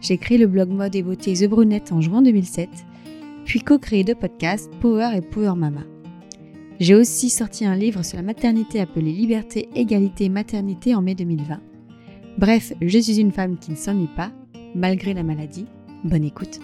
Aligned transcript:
j'ai 0.00 0.18
créé 0.18 0.38
le 0.38 0.46
blog 0.46 0.70
mode 0.70 0.94
et 0.94 1.02
beauté 1.02 1.34
The 1.34 1.48
Brunette 1.48 1.92
en 1.92 2.00
juin 2.00 2.22
2007, 2.22 2.68
puis 3.44 3.60
co-créé 3.60 4.04
deux 4.04 4.14
podcasts 4.14 4.70
Power 4.80 5.10
et 5.16 5.20
Power 5.20 5.54
Mama. 5.56 5.82
J'ai 6.80 6.94
aussi 6.94 7.28
sorti 7.28 7.64
un 7.64 7.74
livre 7.74 8.04
sur 8.04 8.16
la 8.16 8.22
maternité 8.22 8.80
appelé 8.80 9.10
Liberté, 9.12 9.68
Égalité, 9.74 10.28
Maternité 10.28 10.94
en 10.94 11.02
mai 11.02 11.14
2020. 11.16 11.60
Bref, 12.38 12.72
je 12.80 12.98
suis 12.98 13.18
une 13.18 13.32
femme 13.32 13.58
qui 13.58 13.72
ne 13.72 13.76
s'ennuie 13.76 14.10
pas, 14.14 14.30
malgré 14.74 15.12
la 15.12 15.24
maladie. 15.24 15.66
Bonne 16.04 16.24
écoute. 16.24 16.60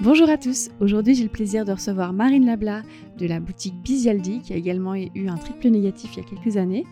Bonjour 0.00 0.28
à 0.28 0.36
tous, 0.36 0.68
aujourd'hui 0.80 1.14
j'ai 1.16 1.24
le 1.24 1.28
plaisir 1.28 1.64
de 1.64 1.72
recevoir 1.72 2.12
Marine 2.12 2.46
Labla 2.46 2.82
de 3.18 3.26
la 3.26 3.40
boutique 3.40 3.74
Bizialdi 3.82 4.40
qui 4.40 4.52
a 4.52 4.56
également 4.56 4.94
eu 4.94 5.28
un 5.28 5.36
triple 5.36 5.68
négatif 5.68 6.16
il 6.16 6.22
y 6.22 6.26
a 6.26 6.28
quelques 6.28 6.56
années. 6.56 6.86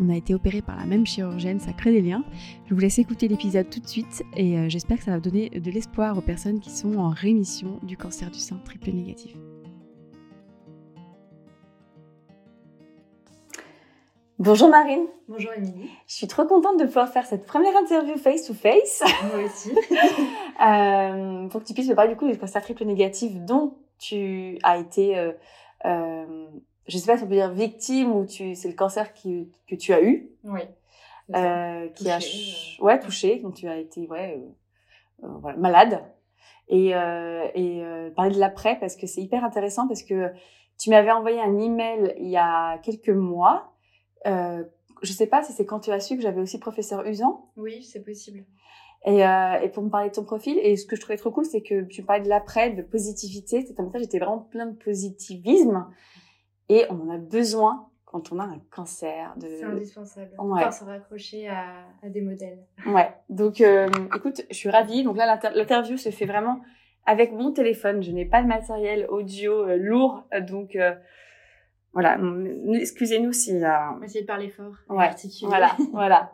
On 0.00 0.08
a 0.08 0.16
été 0.16 0.34
opéré 0.34 0.62
par 0.62 0.76
la 0.76 0.86
même 0.86 1.06
chirurgienne, 1.06 1.60
ça 1.60 1.72
crée 1.72 1.92
des 1.92 2.00
liens. 2.00 2.24
Je 2.66 2.74
vous 2.74 2.80
laisse 2.80 2.98
écouter 2.98 3.28
l'épisode 3.28 3.68
tout 3.68 3.80
de 3.80 3.88
suite 3.88 4.22
et 4.36 4.56
euh, 4.56 4.68
j'espère 4.68 4.98
que 4.98 5.04
ça 5.04 5.10
va 5.10 5.20
donner 5.20 5.50
de 5.50 5.70
l'espoir 5.70 6.16
aux 6.16 6.22
personnes 6.22 6.60
qui 6.60 6.70
sont 6.70 6.96
en 6.96 7.10
rémission 7.10 7.80
du 7.82 7.96
cancer 7.96 8.30
du 8.30 8.38
sein 8.38 8.58
triple 8.64 8.90
négatif. 8.92 9.34
Bonjour 14.38 14.68
Marine. 14.68 15.06
Bonjour 15.28 15.52
Émilie. 15.52 15.88
Je 16.08 16.16
suis 16.16 16.26
trop 16.26 16.44
contente 16.44 16.78
de 16.80 16.84
pouvoir 16.84 17.08
faire 17.08 17.26
cette 17.26 17.46
première 17.46 17.76
interview 17.76 18.16
face 18.16 18.44
to 18.44 18.54
face. 18.54 19.02
Moi 19.32 19.44
aussi. 19.44 19.70
euh, 20.66 21.46
pour 21.48 21.60
que 21.60 21.66
tu 21.66 21.74
puisses 21.74 21.88
me 21.88 21.94
parler 21.94 22.10
du 22.10 22.16
coup 22.16 22.26
du 22.26 22.36
cancer 22.36 22.60
triple 22.60 22.84
négatif 22.84 23.32
dont 23.36 23.74
tu 24.02 24.58
as 24.64 24.78
été, 24.78 25.16
euh, 25.16 25.32
euh, 25.84 26.46
je 26.86 26.98
sais 26.98 27.06
pas 27.06 27.16
si 27.16 27.24
on 27.24 27.28
peut 27.28 27.34
dire 27.34 27.50
victime 27.50 28.12
ou 28.12 28.26
tu, 28.26 28.54
c'est 28.54 28.68
le 28.68 28.74
cancer 28.74 29.12
qui, 29.12 29.50
que 29.68 29.74
tu 29.74 29.92
as 29.92 30.02
eu. 30.02 30.30
Oui. 30.44 30.60
Euh, 31.34 31.88
qui 31.88 32.10
a, 32.10 32.18
euh. 32.18 32.84
ouais, 32.84 32.98
touché, 32.98 33.38
dont 33.38 33.52
tu 33.52 33.68
as 33.68 33.78
été, 33.78 34.06
ouais, 34.08 34.42
euh, 35.22 35.28
voilà, 35.40 35.56
malade. 35.58 36.04
Et, 36.68 36.90
et 36.90 37.82
parler 38.16 38.34
de 38.34 38.38
l'après 38.38 38.78
parce 38.78 38.96
que 38.96 39.06
c'est 39.06 39.20
hyper 39.20 39.44
intéressant 39.44 39.86
parce 39.88 40.02
que 40.02 40.32
tu 40.78 40.88
m'avais 40.88 41.10
envoyé 41.10 41.38
un 41.38 41.58
email 41.58 42.14
il 42.18 42.28
y 42.28 42.36
a 42.38 42.78
quelques 42.78 43.10
mois 43.10 43.72
euh, 44.26 44.64
je 45.02 45.12
sais 45.12 45.26
pas 45.26 45.42
si 45.42 45.52
c'est 45.52 45.66
quand 45.66 45.80
tu 45.80 45.90
as 45.90 46.00
su 46.00 46.16
que 46.16 46.22
j'avais 46.22 46.40
aussi 46.40 46.58
professeur 46.58 47.06
usant. 47.06 47.50
Oui, 47.56 47.82
c'est 47.82 48.04
possible. 48.04 48.44
Et, 49.04 49.26
euh, 49.26 49.60
et, 49.60 49.68
pour 49.68 49.82
me 49.82 49.90
parler 49.90 50.10
de 50.10 50.14
ton 50.14 50.24
profil, 50.24 50.58
et 50.58 50.76
ce 50.76 50.86
que 50.86 50.94
je 50.94 51.00
trouvais 51.00 51.16
trop 51.16 51.32
cool, 51.32 51.44
c'est 51.44 51.62
que 51.62 51.82
tu 51.82 52.02
me 52.02 52.06
parlais 52.06 52.22
de 52.22 52.28
l'après, 52.28 52.70
de 52.70 52.82
positivité. 52.82 53.62
C'était 53.66 53.80
un 53.80 53.84
message, 53.84 54.02
j'étais 54.02 54.18
vraiment 54.18 54.38
plein 54.38 54.66
de 54.66 54.76
positivisme. 54.76 55.86
Et 56.68 56.84
on 56.88 57.00
en 57.02 57.10
a 57.10 57.18
besoin 57.18 57.88
quand 58.04 58.30
on 58.30 58.38
a 58.38 58.44
un 58.44 58.60
cancer. 58.70 59.34
De... 59.36 59.46
C'est 59.48 59.64
indispensable. 59.64 60.30
Ouais. 60.38 60.70
se 60.70 60.84
raccrocher 60.84 61.48
à, 61.48 61.86
à, 62.02 62.08
des 62.08 62.20
modèles. 62.20 62.60
Ouais. 62.86 63.12
Donc, 63.28 63.60
euh, 63.60 63.88
écoute, 64.14 64.42
je 64.50 64.54
suis 64.54 64.70
ravie. 64.70 65.02
Donc 65.02 65.16
là, 65.16 65.40
l'interview 65.54 65.96
se 65.96 66.10
fait 66.10 66.26
vraiment 66.26 66.60
avec 67.06 67.32
mon 67.32 67.52
téléphone. 67.52 68.02
Je 68.02 68.12
n'ai 68.12 68.26
pas 68.26 68.42
de 68.42 68.46
matériel 68.46 69.06
audio 69.08 69.66
euh, 69.66 69.76
lourd. 69.76 70.24
Donc, 70.42 70.76
euh, 70.76 70.94
voilà, 71.92 72.18
excusez-nous 72.74 73.32
si... 73.32 73.52
Euh... 73.52 73.68
On 73.94 73.98
va 73.98 74.04
essayer 74.04 74.22
de 74.22 74.26
parler 74.26 74.48
fort. 74.48 74.74
Ouais, 74.88 75.10
voilà, 75.42 75.76
voilà. 75.92 76.32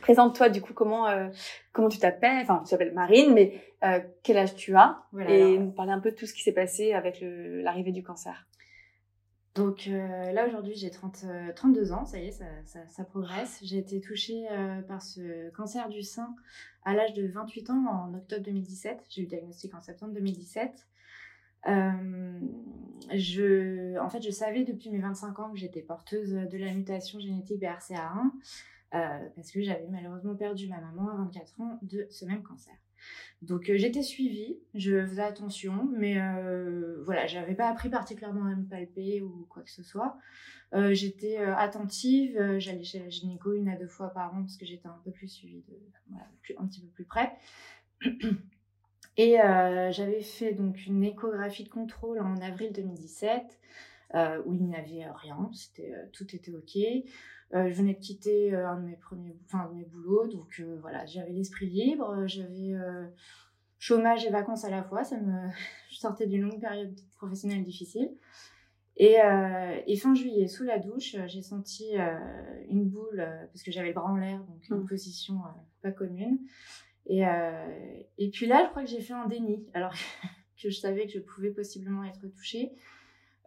Présente-toi 0.00 0.48
du 0.48 0.60
coup 0.60 0.72
comment 0.72 1.08
euh, 1.08 1.28
comment 1.72 1.88
tu 1.88 1.98
t'appelles, 1.98 2.42
enfin 2.42 2.62
tu 2.64 2.70
t'appelles 2.70 2.94
Marine, 2.94 3.32
mais 3.34 3.60
euh, 3.84 4.00
quel 4.22 4.38
âge 4.38 4.54
tu 4.54 4.74
as? 4.76 5.02
Voilà, 5.12 5.30
et 5.30 5.58
nous 5.58 5.70
parler 5.70 5.92
un 5.92 6.00
peu 6.00 6.10
de 6.10 6.16
tout 6.16 6.26
ce 6.26 6.34
qui 6.34 6.42
s'est 6.42 6.52
passé 6.52 6.92
avec 6.92 7.18
l'arrivée 7.22 7.92
du 7.92 8.02
cancer. 8.02 8.46
Donc 9.54 9.86
euh, 9.86 10.32
là 10.32 10.46
aujourd'hui 10.48 10.74
j'ai 10.74 10.90
30, 10.90 11.26
32 11.54 11.92
ans, 11.92 12.04
ça 12.04 12.18
y 12.18 12.26
est, 12.26 12.32
ça, 12.32 12.44
ça, 12.64 12.80
ça 12.88 13.04
progresse. 13.04 13.60
J'ai 13.62 13.78
été 13.78 14.00
touchée 14.00 14.46
par 14.88 15.00
ce 15.00 15.50
cancer 15.50 15.88
du 15.88 16.02
sein 16.02 16.34
à 16.84 16.94
l'âge 16.94 17.14
de 17.14 17.26
28 17.26 17.70
ans 17.70 17.84
en 17.86 18.14
octobre 18.14 18.42
2017. 18.42 19.04
J'ai 19.08 19.22
eu 19.22 19.24
le 19.24 19.30
diagnostic 19.30 19.74
en 19.74 19.80
septembre 19.80 20.12
2017. 20.14 20.86
Euh, 21.66 22.40
je, 23.14 23.98
en 23.98 24.10
fait, 24.10 24.22
je 24.22 24.30
savais 24.30 24.64
depuis 24.64 24.90
mes 24.90 24.98
25 24.98 25.38
ans 25.40 25.50
que 25.50 25.58
j'étais 25.58 25.82
porteuse 25.82 26.32
de 26.32 26.58
la 26.58 26.72
mutation 26.72 27.18
génétique 27.20 27.60
BRCA1 27.60 28.30
euh, 28.94 29.28
parce 29.34 29.50
que 29.50 29.62
j'avais 29.62 29.86
malheureusement 29.88 30.34
perdu 30.34 30.68
ma 30.68 30.80
maman 30.80 31.10
à 31.10 31.16
24 31.16 31.60
ans 31.60 31.78
de 31.82 32.06
ce 32.10 32.24
même 32.24 32.42
cancer. 32.42 32.74
Donc 33.42 33.68
euh, 33.68 33.76
j'étais 33.76 34.02
suivie, 34.02 34.58
je 34.74 35.06
faisais 35.06 35.22
attention, 35.22 35.88
mais 35.96 36.18
euh, 36.18 37.02
voilà, 37.02 37.26
j'avais 37.26 37.54
pas 37.54 37.68
appris 37.68 37.90
particulièrement 37.90 38.46
à 38.46 38.54
me 38.54 38.64
palper 38.64 39.20
ou 39.20 39.46
quoi 39.50 39.62
que 39.62 39.70
ce 39.70 39.82
soit. 39.82 40.16
Euh, 40.72 40.94
j'étais 40.94 41.36
attentive, 41.36 42.58
j'allais 42.58 42.82
chez 42.82 42.98
la 42.98 43.08
gynéco 43.08 43.52
une 43.52 43.68
à 43.68 43.76
deux 43.76 43.86
fois 43.86 44.08
par 44.08 44.34
an 44.34 44.40
parce 44.40 44.56
que 44.56 44.66
j'étais 44.66 44.88
un 44.88 45.00
peu 45.04 45.10
plus 45.10 45.28
suivie 45.28 45.62
un 46.58 46.66
petit 46.66 46.80
peu 46.80 46.88
plus 46.88 47.04
près. 47.04 47.32
Et 49.16 49.36
j'avais 49.90 50.22
fait 50.22 50.54
donc 50.54 50.86
une 50.86 51.04
échographie 51.04 51.64
de 51.64 51.68
contrôle 51.68 52.20
en 52.20 52.36
avril 52.38 52.72
2017 52.72 53.60
euh, 54.14 54.40
où 54.46 54.54
il 54.54 54.64
n'y 54.64 54.76
avait 54.76 55.04
rien, 55.10 55.50
tout 56.12 56.36
était 56.36 56.52
ok. 56.52 56.78
Euh, 57.54 57.68
je 57.68 57.74
venais 57.74 57.94
de 57.94 58.00
quitter 58.00 58.52
euh, 58.52 58.68
un 58.68 58.80
de 58.80 58.86
mes 58.86 58.96
premiers, 58.96 59.36
enfin 59.44 59.68
de 59.70 59.76
mes 59.76 59.84
boulots, 59.84 60.26
donc 60.26 60.56
euh, 60.58 60.76
voilà, 60.80 61.06
j'avais 61.06 61.30
l'esprit 61.30 61.66
libre, 61.66 62.26
j'avais 62.26 62.74
chômage 63.78 64.24
et 64.24 64.30
vacances 64.30 64.64
à 64.64 64.70
la 64.70 64.82
fois, 64.82 65.04
ça 65.04 65.18
me, 65.18 65.48
je 65.90 65.96
sortais 65.96 66.26
d'une 66.26 66.42
longue 66.42 66.60
période 66.60 66.98
professionnelle 67.16 67.62
difficile. 67.62 68.10
Et, 68.96 69.16
et, 69.88 69.96
fin 69.96 70.14
juillet, 70.14 70.46
sous 70.46 70.62
la 70.62 70.78
douche, 70.78 71.16
j'ai 71.26 71.42
senti 71.42 71.96
une 72.68 72.88
boule 72.88 73.26
parce 73.52 73.64
que 73.64 73.72
j'avais 73.72 73.88
le 73.88 73.94
bras 73.94 74.08
en 74.08 74.14
l'air, 74.14 74.38
donc 74.44 74.68
une 74.70 74.76
mmh. 74.76 74.86
position 74.86 75.40
pas 75.82 75.90
commune. 75.90 76.38
Et, 77.06 77.22
et 78.18 78.30
puis 78.30 78.46
là, 78.46 78.62
je 78.64 78.70
crois 78.70 78.84
que 78.84 78.88
j'ai 78.88 79.00
fait 79.00 79.12
un 79.12 79.26
déni, 79.26 79.66
alors 79.74 79.92
que 80.62 80.70
je 80.70 80.78
savais 80.78 81.06
que 81.06 81.12
je 81.12 81.18
pouvais 81.18 81.50
possiblement 81.50 82.04
être 82.04 82.28
touchée. 82.28 82.70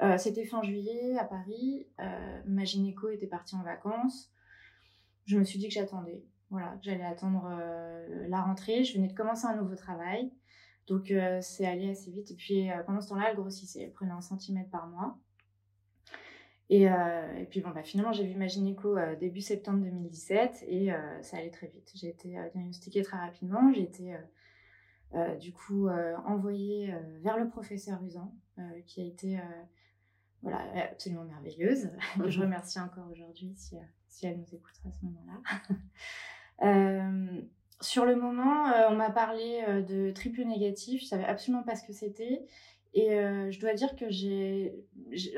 Euh, 0.01 0.17
C'était 0.17 0.45
fin 0.45 0.61
juillet 0.61 1.17
à 1.17 1.25
Paris. 1.25 1.87
Euh, 1.99 2.41
ma 2.45 2.63
gynéco 2.63 3.09
était 3.09 3.27
partie 3.27 3.55
en 3.55 3.63
vacances. 3.63 4.31
Je 5.25 5.37
me 5.37 5.43
suis 5.43 5.59
dit 5.59 5.67
que 5.67 5.73
j'attendais. 5.73 6.23
Voilà, 6.49 6.77
que 6.77 6.83
j'allais 6.83 7.03
attendre 7.03 7.49
euh, 7.51 8.27
la 8.29 8.41
rentrée. 8.41 8.83
Je 8.83 8.95
venais 8.95 9.07
de 9.07 9.13
commencer 9.13 9.45
un 9.47 9.55
nouveau 9.55 9.75
travail. 9.75 10.31
Donc, 10.87 11.11
euh, 11.11 11.39
c'est 11.41 11.65
allé 11.65 11.89
assez 11.89 12.11
vite. 12.11 12.31
Et 12.31 12.35
puis, 12.35 12.71
euh, 12.71 12.81
pendant 12.83 13.01
ce 13.01 13.09
temps-là, 13.09 13.31
elle 13.31 13.35
grossissait. 13.35 13.81
Elle 13.81 13.91
prenait 13.91 14.11
un 14.11 14.21
centimètre 14.21 14.69
par 14.69 14.87
mois. 14.87 15.17
Et, 16.69 16.89
euh, 16.89 17.45
puis 17.49 17.61
bon, 17.61 17.69
bah, 17.69 17.83
finalement, 17.83 18.11
j'ai 18.11 18.25
vu 18.25 18.35
ma 18.35 18.47
gynéco 18.47 18.97
euh, 18.97 19.15
début 19.15 19.41
septembre 19.41 19.83
2017 19.83 20.65
et 20.67 20.91
euh, 20.91 21.21
ça 21.21 21.37
allait 21.37 21.49
très 21.49 21.67
vite. 21.67 21.91
J'ai 21.95 22.09
été 22.09 22.37
euh, 22.37 22.49
diagnostiquée 22.49 23.01
très 23.03 23.17
rapidement. 23.17 23.71
J'ai 23.73 23.83
été 23.83 24.13
euh, 24.13 24.17
euh, 25.15 25.35
du 25.35 25.53
coup 25.53 25.87
envoyée 26.25 26.93
vers 27.21 27.37
le 27.37 27.47
professeur 27.47 28.03
Usan, 28.03 28.33
qui 28.85 29.01
a 29.01 29.05
été 29.05 29.39
voilà, 30.41 30.59
absolument 30.91 31.23
merveilleuse, 31.23 31.89
que 32.17 32.29
je 32.29 32.41
remercie 32.41 32.79
encore 32.79 33.09
aujourd'hui 33.11 33.53
si, 33.55 33.75
si 34.07 34.27
elle 34.27 34.37
nous 34.37 34.55
écoutera 34.55 34.89
à 34.89 34.91
ce 34.91 35.05
moment-là. 35.05 35.41
sur 37.81 38.05
le 38.05 38.15
moment, 38.15 38.65
on 38.89 38.95
m'a 38.95 39.11
parlé 39.11 39.63
de 39.87 40.11
triple 40.11 40.43
négatif. 40.43 41.01
Je 41.01 41.05
savais 41.05 41.25
absolument 41.25 41.63
pas 41.63 41.75
ce 41.75 41.85
que 41.85 41.93
c'était. 41.93 42.47
Et 42.93 43.13
euh, 43.13 43.51
je 43.51 43.59
dois 43.59 43.73
dire 43.73 43.95
que 43.95 44.09
j'ai, 44.09 44.73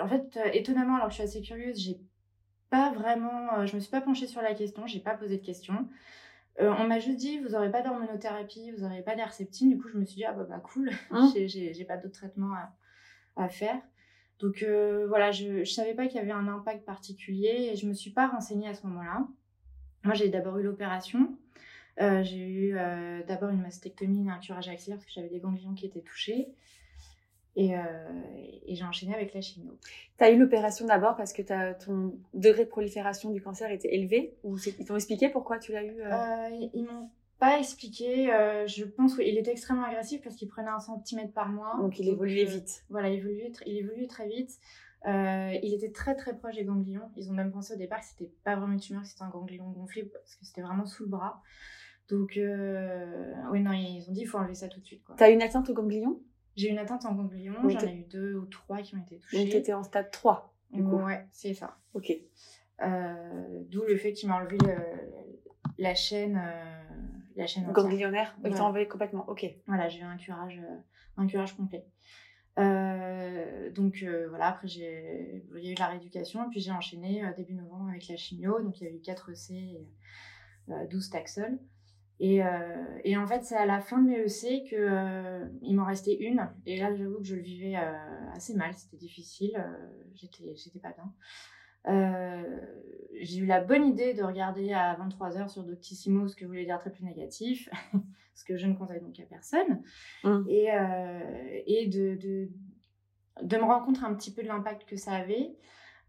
en 0.02 0.08
fait, 0.08 0.38
euh, 0.38 0.50
étonnamment, 0.54 0.96
alors 0.96 1.08
que 1.08 1.12
je 1.12 1.16
suis 1.16 1.24
assez 1.24 1.42
curieuse, 1.42 1.78
j'ai 1.78 2.00
pas 2.70 2.94
vraiment, 2.94 3.54
euh, 3.56 3.66
je 3.66 3.76
me 3.76 3.82
suis 3.82 3.92
pas 3.92 4.00
penchée 4.00 4.28
sur 4.28 4.42
la 4.42 4.54
question, 4.54 4.88
j'ai 4.88 5.02
pas 5.02 5.16
posé 5.16 5.38
de 5.38 5.46
questions. 5.46 5.90
Euh, 6.62 6.74
on 6.78 6.88
m'a 6.88 7.00
juste 7.00 7.18
dit, 7.18 7.40
vous 7.40 7.56
aurez 7.56 7.70
pas 7.70 7.82
d'hormonothérapie, 7.82 8.72
vous 8.72 8.86
aurez 8.86 9.02
pas 9.02 9.16
d'herceptine. 9.16 9.70
Du 9.70 9.78
coup, 9.78 9.90
je 9.90 9.98
me 9.98 10.06
suis 10.06 10.16
dit, 10.16 10.26
ah 10.26 10.32
bah, 10.32 10.46
bah 10.48 10.60
cool, 10.60 10.92
hein 11.12 11.32
j'ai 11.48 11.86
pas 11.86 11.98
d'autres 11.98 12.20
traitements 12.20 12.54
à, 12.54 12.74
à, 13.36 13.50
faire. 13.50 13.82
Donc 14.40 14.64
euh, 14.64 15.06
voilà, 15.08 15.32
je, 15.32 15.64
je 15.64 15.72
savais 15.72 15.94
pas 15.94 16.08
qu'il 16.08 16.18
y 16.18 16.20
avait 16.20 16.32
un 16.32 16.48
impact 16.48 16.86
particulier 16.86 17.72
et 17.72 17.76
je 17.76 17.88
me 17.88 17.94
suis 17.94 18.12
pas 18.12 18.28
renseignée 18.28 18.68
à 18.68 18.74
ce 18.74 18.86
moment-là. 18.88 19.28
Moi, 20.04 20.14
j'ai 20.14 20.30
d'abord 20.30 20.58
eu 20.58 20.64
l'opération. 20.64 21.38
Euh, 22.00 22.24
j'ai 22.24 22.48
eu 22.48 22.78
d'abord 23.28 23.50
une 23.50 23.62
mastectomie, 23.62 24.30
un 24.30 24.40
curage 24.40 24.70
axillaire 24.70 24.98
parce 24.98 25.08
que 25.08 25.14
j'avais 25.14 25.30
des 25.30 25.40
ganglions 25.40 25.74
qui 25.74 25.86
étaient 25.86 26.02
touchés. 26.02 26.48
Et, 27.56 27.76
euh, 27.76 27.82
et 28.66 28.76
j'ai 28.76 28.86
enchaîné 28.86 29.14
avec 29.14 29.34
la 29.34 29.42
chimio. 29.42 29.78
Tu 30.18 30.24
as 30.24 30.32
eu 30.32 30.38
l'opération 30.40 30.86
d'abord 30.86 31.18
parce 31.18 31.34
que 31.34 31.42
as, 31.52 31.74
ton 31.74 32.18
degré 32.34 32.64
de 32.64 32.70
prolifération 32.70 33.32
du 33.32 33.42
cancer 33.42 33.70
était 33.72 33.94
élevé 33.94 34.36
Ou 34.44 34.58
ils 34.58 34.86
t'ont 34.86 34.96
expliqué 34.96 35.28
pourquoi 35.28 35.60
tu 35.60 35.74
l'as 35.74 35.84
eu 35.84 36.00
euh... 36.00 36.10
Euh, 36.10 36.68
Ils 36.74 36.86
m'ont 36.86 37.10
pas 37.40 37.58
expliqué. 37.58 38.32
Euh, 38.32 38.68
je 38.68 38.84
pense 38.84 39.16
qu'il 39.16 39.38
était 39.38 39.52
extrêmement 39.52 39.86
agressif 39.86 40.22
parce 40.22 40.36
qu'il 40.36 40.48
prenait 40.48 40.70
un 40.70 40.80
centimètre 40.80 41.34
par 41.34 41.50
mois. 41.50 41.76
Donc 41.80 41.98
il 42.00 42.10
évoluait 42.10 42.46
vite. 42.46 42.86
Voilà, 42.90 43.10
il 43.10 43.20
évoluait, 43.20 43.52
il 43.66 43.78
évoluait 43.78 44.08
très 44.08 44.28
vite. 44.28 44.60
il 45.06 45.74
était 45.74 45.92
très 45.92 46.16
très 46.16 46.38
proche 46.38 46.56
des 46.56 46.66
ganglions. 46.66 47.10
Ils 47.16 47.30
ont 47.30 47.34
même 47.34 47.52
pensé 47.52 47.74
au 47.74 47.78
départ 47.78 48.02
que 48.02 48.06
c'était 48.06 48.32
pas 48.44 48.56
vraiment 48.56 48.74
une 48.74 48.80
tumeur, 48.80 49.02
que 49.02 49.08
c'était 49.08 49.24
un 49.24 49.30
ganglion 49.30 49.70
gonflé 49.72 50.04
parce 50.04 50.36
que 50.36 50.46
c'était 50.46 50.62
vraiment 50.62 50.86
sous 50.86 51.04
le 51.04 51.10
bras. 51.10 51.42
Donc, 52.10 52.32
oui, 52.36 53.62
non, 53.62 53.72
ils 53.72 54.06
ont 54.10 54.12
dit 54.12 54.22
il 54.22 54.28
faut 54.28 54.38
enlever 54.38 54.56
ça 54.56 54.68
tout 54.68 54.80
de 54.80 54.86
suite. 54.86 55.04
Tu 55.18 55.24
as 55.24 55.30
une 55.30 55.42
atteinte 55.42 55.70
au 55.70 55.74
ganglion? 55.74 56.20
J'ai 56.56 56.70
une 56.70 56.80
atteinte 56.80 57.06
en 57.06 57.14
ganglion. 57.14 57.54
J'en 57.68 57.80
ai 57.80 57.96
eu 57.96 58.04
deux 58.04 58.36
ou 58.36 58.46
trois 58.46 58.82
qui 58.82 58.96
ont 58.96 59.00
été 59.00 59.18
touchés. 59.18 59.44
Donc, 59.44 59.50
tu 59.50 59.56
étais 59.56 59.74
en 59.74 59.84
stade 59.84 60.12
3 60.12 60.54
du 60.72 60.84
coup. 60.84 60.98
Ouais, 60.98 61.26
c'est 61.32 61.54
ça. 61.54 61.78
Ok. 61.94 62.12
D'où 62.80 63.84
le 63.84 63.96
fait 63.96 64.14
qu'il 64.14 64.28
m'a 64.28 64.36
enlevé 64.36 64.58
la 65.78 65.96
chaîne 65.96 66.42
la 67.40 67.48
chaîne 67.48 67.72
ganglionnaire 67.72 68.36
oui, 68.44 68.50
voilà. 68.50 68.66
enlevé 68.66 68.88
complètement 68.88 69.28
ok. 69.28 69.46
Voilà 69.66 69.88
j'ai 69.88 70.00
eu 70.00 70.04
un 70.04 70.18
curage 70.18 70.62
euh, 70.64 70.78
un 71.18 71.26
curage 71.26 71.56
complet. 71.56 71.86
Euh, 72.58 73.72
donc 73.72 74.04
euh, 74.04 74.28
voilà 74.30 74.48
après 74.48 74.68
j'ai 74.68 75.46
il 75.56 75.64
y 75.64 75.70
a 75.70 75.72
eu 75.72 75.76
la 75.76 75.88
rééducation 75.88 76.46
et 76.46 76.50
puis 76.50 76.60
j'ai 76.60 76.72
enchaîné 76.72 77.24
début 77.38 77.54
novembre 77.54 77.90
avec 77.90 78.08
la 78.08 78.18
chimio. 78.18 78.62
Donc 78.62 78.80
il 78.82 78.84
y 78.84 78.88
a 78.88 78.92
eu 78.92 79.00
4 79.00 79.36
C 79.36 79.54
et 79.54 80.88
12 80.92 81.10
taxol. 81.10 81.60
Et, 82.22 82.42
et, 83.06 83.16
en 83.16 83.26
fait 83.26 83.46
c'est 83.46 83.56
à 83.56 83.66
la 83.66 83.80
fin 83.80 84.02
de 84.02 84.10
mes 84.10 84.20
EC 84.20 84.70
que 84.70 85.50
il 85.62 85.74
m'en 85.74 85.86
restait 85.86 86.18
une. 86.18 86.50
Et 86.66 86.78
là 86.78 86.94
j'avoue 86.94 87.20
que 87.20 87.24
je 87.24 87.36
le 87.36 87.42
vivais 87.42 87.76
assez 88.34 88.54
mal. 88.56 88.74
C'était 88.74 88.98
difficile 88.98 89.64
j'étais 90.14 90.54
j'étais 90.56 90.80
pas 90.80 90.92
bien 90.92 91.14
j'ai 93.20 93.40
eu 93.40 93.46
la 93.46 93.62
bonne 93.62 93.86
idée 93.86 94.14
de 94.14 94.24
regarder 94.24 94.74
à 94.74 94.96
23h 94.96 95.50
sur 95.50 95.64
Doctissimo 95.64 96.28
ce 96.28 96.36
que 96.36 96.46
voulait 96.46 96.66
dire 96.66 96.80
très 96.80 96.92
plus 96.92 97.04
négatif, 97.04 97.70
ce 98.34 98.44
que 98.44 98.58
je 98.58 98.68
ne 98.68 98.74
conseille 98.74 99.02
donc 99.02 99.20
à 99.20 99.24
personne, 99.24 99.82
mmh. 100.24 100.44
et, 100.48 100.72
euh, 100.72 101.60
et 101.66 101.88
de, 101.88 102.16
de, 102.16 102.50
de, 103.42 103.58
me 103.58 103.64
rendre 103.64 103.86
compte 103.86 104.04
un 104.04 104.14
petit 104.14 104.34
peu 104.34 104.42
de 104.42 104.48
l'impact 104.48 104.86
que 104.86 104.96
ça 104.96 105.14
avait, 105.14 105.56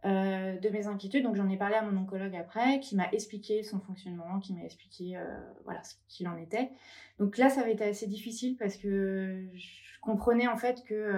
euh, 0.05 0.57
de 0.59 0.69
mes 0.71 0.87
inquiétudes. 0.87 1.25
Donc 1.25 1.37
j'en 1.37 1.49
ai 1.49 1.57
parlé 1.57 1.75
à 1.75 1.83
mon 1.83 2.01
oncologue 2.01 2.37
après, 2.37 2.81
qui 2.81 2.97
m'a 2.97 3.11
expliqué 3.11 3.62
son 3.62 3.81
fonctionnement, 3.81 4.39
qui 4.39 4.55
m'a 4.55 4.65
expliqué 4.65 5.19
voilà, 5.65 5.83
ce 5.83 5.95
qu'il 6.09 6.29
en 6.29 6.37
était. 6.37 6.71
Donc 7.19 7.37
là, 7.37 7.51
ça 7.51 7.61
avait 7.61 7.73
été 7.73 7.85
assez 7.85 8.07
difficile 8.07 8.57
parce 8.57 8.77
que 8.77 9.47
je 9.55 10.01
comprenais 10.01 10.49
en 10.49 10.57
fait 10.57 10.83
que 10.85 11.12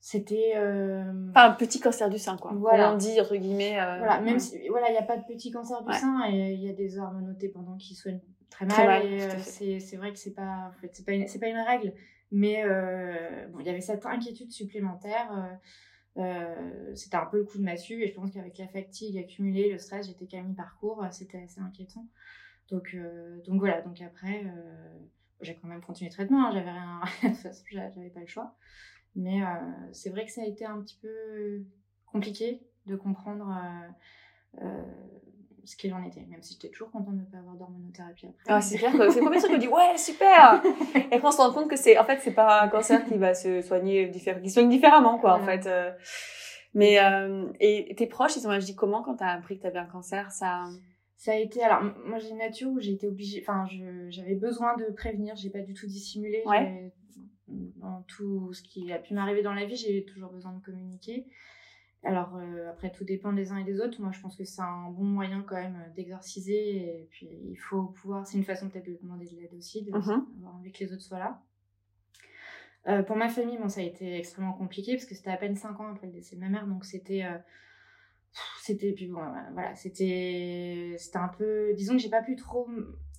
c'était 0.00 0.52
euh... 0.56 1.12
un 1.34 1.50
petit 1.52 1.80
cancer 1.80 2.08
du 2.08 2.18
sein 2.18 2.36
quoi. 2.36 2.52
Voilà. 2.54 2.92
on 2.92 2.96
dit 2.96 3.20
entre 3.20 3.36
guillemets 3.36 3.80
euh, 3.80 3.98
voilà 3.98 4.20
même 4.20 4.38
si 4.38 4.68
voilà 4.68 4.88
il 4.88 4.92
n'y 4.92 4.98
a 4.98 5.02
pas 5.02 5.16
de 5.16 5.24
petit 5.24 5.50
cancer 5.50 5.82
du 5.82 5.92
sein 5.92 6.24
et 6.30 6.52
il 6.52 6.62
y 6.62 6.68
a 6.68 6.72
des 6.72 6.98
hormonotés 6.98 7.48
pendant 7.48 7.76
qui 7.76 7.94
soignent 7.94 8.20
très 8.48 8.64
mal, 8.64 9.04
et 9.04 9.22
euh, 9.22 9.38
c'est 9.40 9.80
c'est 9.80 9.96
vrai 9.96 10.12
que 10.12 10.18
c'est 10.18 10.34
pas 10.34 10.68
en 10.68 10.80
fait 10.80 10.90
c'est 10.92 11.04
pas 11.04 11.12
une 11.12 11.26
c'est 11.26 11.38
pas 11.38 11.48
une 11.48 11.58
règle. 11.58 11.92
Mais 12.30 12.62
euh, 12.64 13.46
bon 13.48 13.60
il 13.60 13.66
y 13.66 13.70
avait 13.70 13.80
cette 13.80 14.04
inquiétude 14.06 14.52
supplémentaire 14.52 15.58
c'était 16.94 17.16
un 17.16 17.26
peu 17.26 17.38
le 17.38 17.44
coup 17.44 17.58
de 17.58 17.62
massue 17.62 18.02
et 18.02 18.08
je 18.08 18.14
pense 18.14 18.32
qu'avec 18.32 18.58
la 18.58 18.66
fatigue 18.66 19.18
accumulée 19.18 19.70
le 19.70 19.78
stress 19.78 20.08
j'étais 20.08 20.26
qu'à 20.26 20.42
mi-parcours 20.42 21.04
c'était 21.10 21.42
assez 21.42 21.60
inquiétant. 21.60 22.06
Donc 22.70 22.96
donc 23.46 23.58
voilà 23.58 23.82
donc 23.82 24.00
après 24.00 24.44
j'ai 25.40 25.54
quand 25.54 25.68
même 25.68 25.82
continué 25.82 26.08
le 26.10 26.14
traitement 26.14 26.46
hein, 26.46 26.50
j'avais 26.52 26.70
rien 26.70 27.00
de 27.22 27.28
toute 27.28 27.36
façon 27.38 27.64
j'avais 27.70 28.10
pas 28.10 28.20
le 28.20 28.26
choix 28.26 28.54
mais 29.18 29.42
euh, 29.42 29.46
c'est 29.92 30.10
vrai 30.10 30.24
que 30.24 30.30
ça 30.30 30.42
a 30.42 30.44
été 30.44 30.64
un 30.64 30.80
petit 30.80 30.96
peu 31.02 31.64
compliqué 32.06 32.62
de 32.86 32.94
comprendre 32.94 33.52
euh, 33.52 34.64
euh, 34.64 34.82
ce 35.64 35.76
qu'il 35.76 35.92
en 35.92 36.04
était, 36.04 36.24
même 36.30 36.40
si 36.40 36.54
j'étais 36.54 36.68
toujours 36.68 36.92
contente 36.92 37.16
de 37.16 37.22
ne 37.22 37.26
pas 37.26 37.38
avoir 37.38 37.56
d'hormonothérapie 37.56 38.28
après. 38.28 38.44
Ah, 38.46 38.60
c'est 38.60 38.78
clair 38.78 38.92
que 38.92 39.10
c'est 39.10 39.18
le 39.18 39.24
premier 39.24 39.38
truc 39.38 39.50
qu'on 39.50 39.58
dit 39.58 39.66
ouais 39.66 39.96
super 39.98 40.62
et 40.94 41.16
après 41.16 41.28
on 41.28 41.32
se 41.32 41.38
rend 41.38 41.52
compte 41.52 41.68
que 41.68 41.74
c'est 41.76 41.98
en 41.98 42.04
fait 42.04 42.20
c'est 42.20 42.32
pas 42.32 42.62
un 42.62 42.68
cancer 42.68 43.04
qui 43.06 43.18
va 43.18 43.34
se 43.34 43.60
soigner 43.60 44.10
qui 44.12 44.50
soigne 44.50 44.68
différemment 44.68 45.18
quoi 45.18 45.34
en 45.34 45.44
fait 45.44 45.68
mais 46.74 46.98
et 47.58 47.94
tes 47.96 48.06
proches 48.06 48.36
ils 48.36 48.46
ont 48.46 48.50
agi 48.50 48.76
comment 48.76 49.02
quand 49.02 49.16
tu 49.16 49.24
as 49.24 49.32
appris 49.32 49.56
que 49.56 49.62
tu 49.62 49.66
avais 49.66 49.80
un 49.80 49.86
cancer? 49.86 50.30
Ça 50.30 50.64
ça 51.16 51.32
a 51.32 51.36
été 51.36 51.60
alors 51.62 51.82
moi 52.06 52.18
j'ai 52.18 52.30
une 52.30 52.38
nature 52.38 52.70
où 52.70 52.78
j'ai 52.78 52.92
été 52.92 53.08
obligée 53.08 53.42
enfin 53.42 53.66
j'avais 54.08 54.36
besoin 54.36 54.76
de 54.76 54.84
prévenir 54.94 55.34
j'ai 55.34 55.50
pas 55.50 55.58
du 55.58 55.74
tout 55.74 55.86
dissimulé 55.86 56.42
ouais 56.46 56.92
dans 57.76 58.02
tout 58.02 58.52
ce 58.52 58.62
qui 58.62 58.92
a 58.92 58.98
pu 58.98 59.14
m'arriver 59.14 59.42
dans 59.42 59.54
la 59.54 59.64
vie, 59.64 59.76
j'ai 59.76 60.04
toujours 60.04 60.30
besoin 60.30 60.52
de 60.52 60.62
communiquer. 60.62 61.26
Alors 62.04 62.36
euh, 62.36 62.70
après, 62.70 62.92
tout 62.92 63.04
dépend 63.04 63.32
des 63.32 63.50
uns 63.50 63.58
et 63.58 63.64
des 63.64 63.80
autres. 63.80 64.00
Moi, 64.00 64.12
je 64.12 64.20
pense 64.20 64.36
que 64.36 64.44
c'est 64.44 64.62
un 64.62 64.90
bon 64.90 65.04
moyen 65.04 65.42
quand 65.42 65.56
même 65.56 65.92
d'exorciser. 65.96 67.00
Et 67.00 67.08
puis, 67.10 67.28
il 67.50 67.56
faut 67.56 67.86
pouvoir. 67.86 68.26
C'est 68.26 68.38
une 68.38 68.44
façon 68.44 68.68
peut-être 68.68 68.86
de 68.86 68.98
demander 69.02 69.26
de 69.26 69.36
l'aide 69.36 69.54
aussi, 69.54 69.82
de 69.82 69.90
mm 69.90 70.26
envie 70.46 70.72
que 70.72 70.84
les 70.84 70.92
autres 70.92 71.02
soient 71.02 71.18
là. 71.18 71.42
Euh, 72.86 73.02
pour 73.02 73.16
ma 73.16 73.28
famille, 73.28 73.58
bon, 73.58 73.68
ça 73.68 73.80
a 73.80 73.84
été 73.84 74.16
extrêmement 74.16 74.52
compliqué 74.52 74.94
parce 74.94 75.04
que 75.04 75.14
c'était 75.14 75.30
à 75.30 75.36
peine 75.36 75.56
5 75.56 75.78
ans 75.80 75.92
après 75.92 76.06
le 76.06 76.12
décès 76.12 76.36
de 76.36 76.40
ma 76.40 76.48
mère. 76.48 76.66
Donc, 76.66 76.84
c'était. 76.84 77.24
Euh, 77.24 77.36
c'était. 78.62 78.92
Puis 78.92 79.08
bon, 79.08 79.20
voilà, 79.52 79.74
c'était. 79.74 80.94
C'était 80.98 81.18
un 81.18 81.28
peu. 81.28 81.74
Disons 81.74 81.94
que 81.96 82.02
j'ai 82.02 82.10
pas 82.10 82.22
pu 82.22 82.36
trop. 82.36 82.68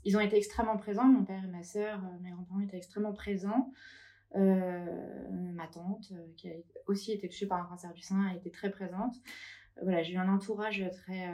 Ils 0.05 0.15
ont 0.15 0.21
été 0.21 0.37
extrêmement 0.37 0.77
présents. 0.77 1.05
Mon 1.05 1.25
père 1.25 1.43
et 1.43 1.51
ma 1.51 1.63
soeur, 1.63 2.01
mes 2.21 2.31
grands-parents 2.31 2.61
étaient 2.61 2.77
extrêmement 2.77 3.11
présents. 3.11 3.73
Euh, 4.35 5.27
ma 5.29 5.67
tante, 5.67 6.11
euh, 6.11 6.23
qui 6.37 6.49
a 6.49 6.53
aussi 6.85 7.11
été 7.11 7.27
touchée 7.27 7.47
par 7.47 7.59
un 7.59 7.65
cancer 7.65 7.91
du 7.93 8.01
sein, 8.01 8.27
a 8.27 8.35
été 8.35 8.51
très 8.51 8.69
présente. 8.69 9.15
Euh, 9.77 9.81
voilà, 9.83 10.03
j'ai 10.03 10.13
eu 10.13 10.17
un 10.17 10.31
entourage 10.31 10.83
très. 10.91 11.33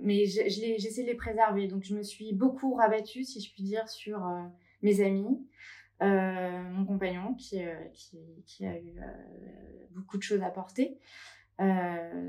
mais 0.00 0.24
j'essaie 0.24 1.02
de 1.02 1.08
les 1.08 1.14
préserver. 1.14 1.68
Donc, 1.68 1.84
je 1.84 1.94
me 1.94 2.02
suis 2.02 2.32
beaucoup 2.32 2.74
rabattue, 2.74 3.24
si 3.24 3.40
je 3.40 3.52
puis 3.52 3.62
dire, 3.62 3.88
sur 3.88 4.26
mes 4.82 5.00
amis, 5.00 5.46
mon 6.00 6.84
compagnon, 6.86 7.34
qui, 7.34 7.58
a 7.60 8.78
eu 8.78 9.00
beaucoup 9.90 10.16
de 10.16 10.22
choses 10.22 10.42
à 10.42 10.50
porter. 10.50 10.98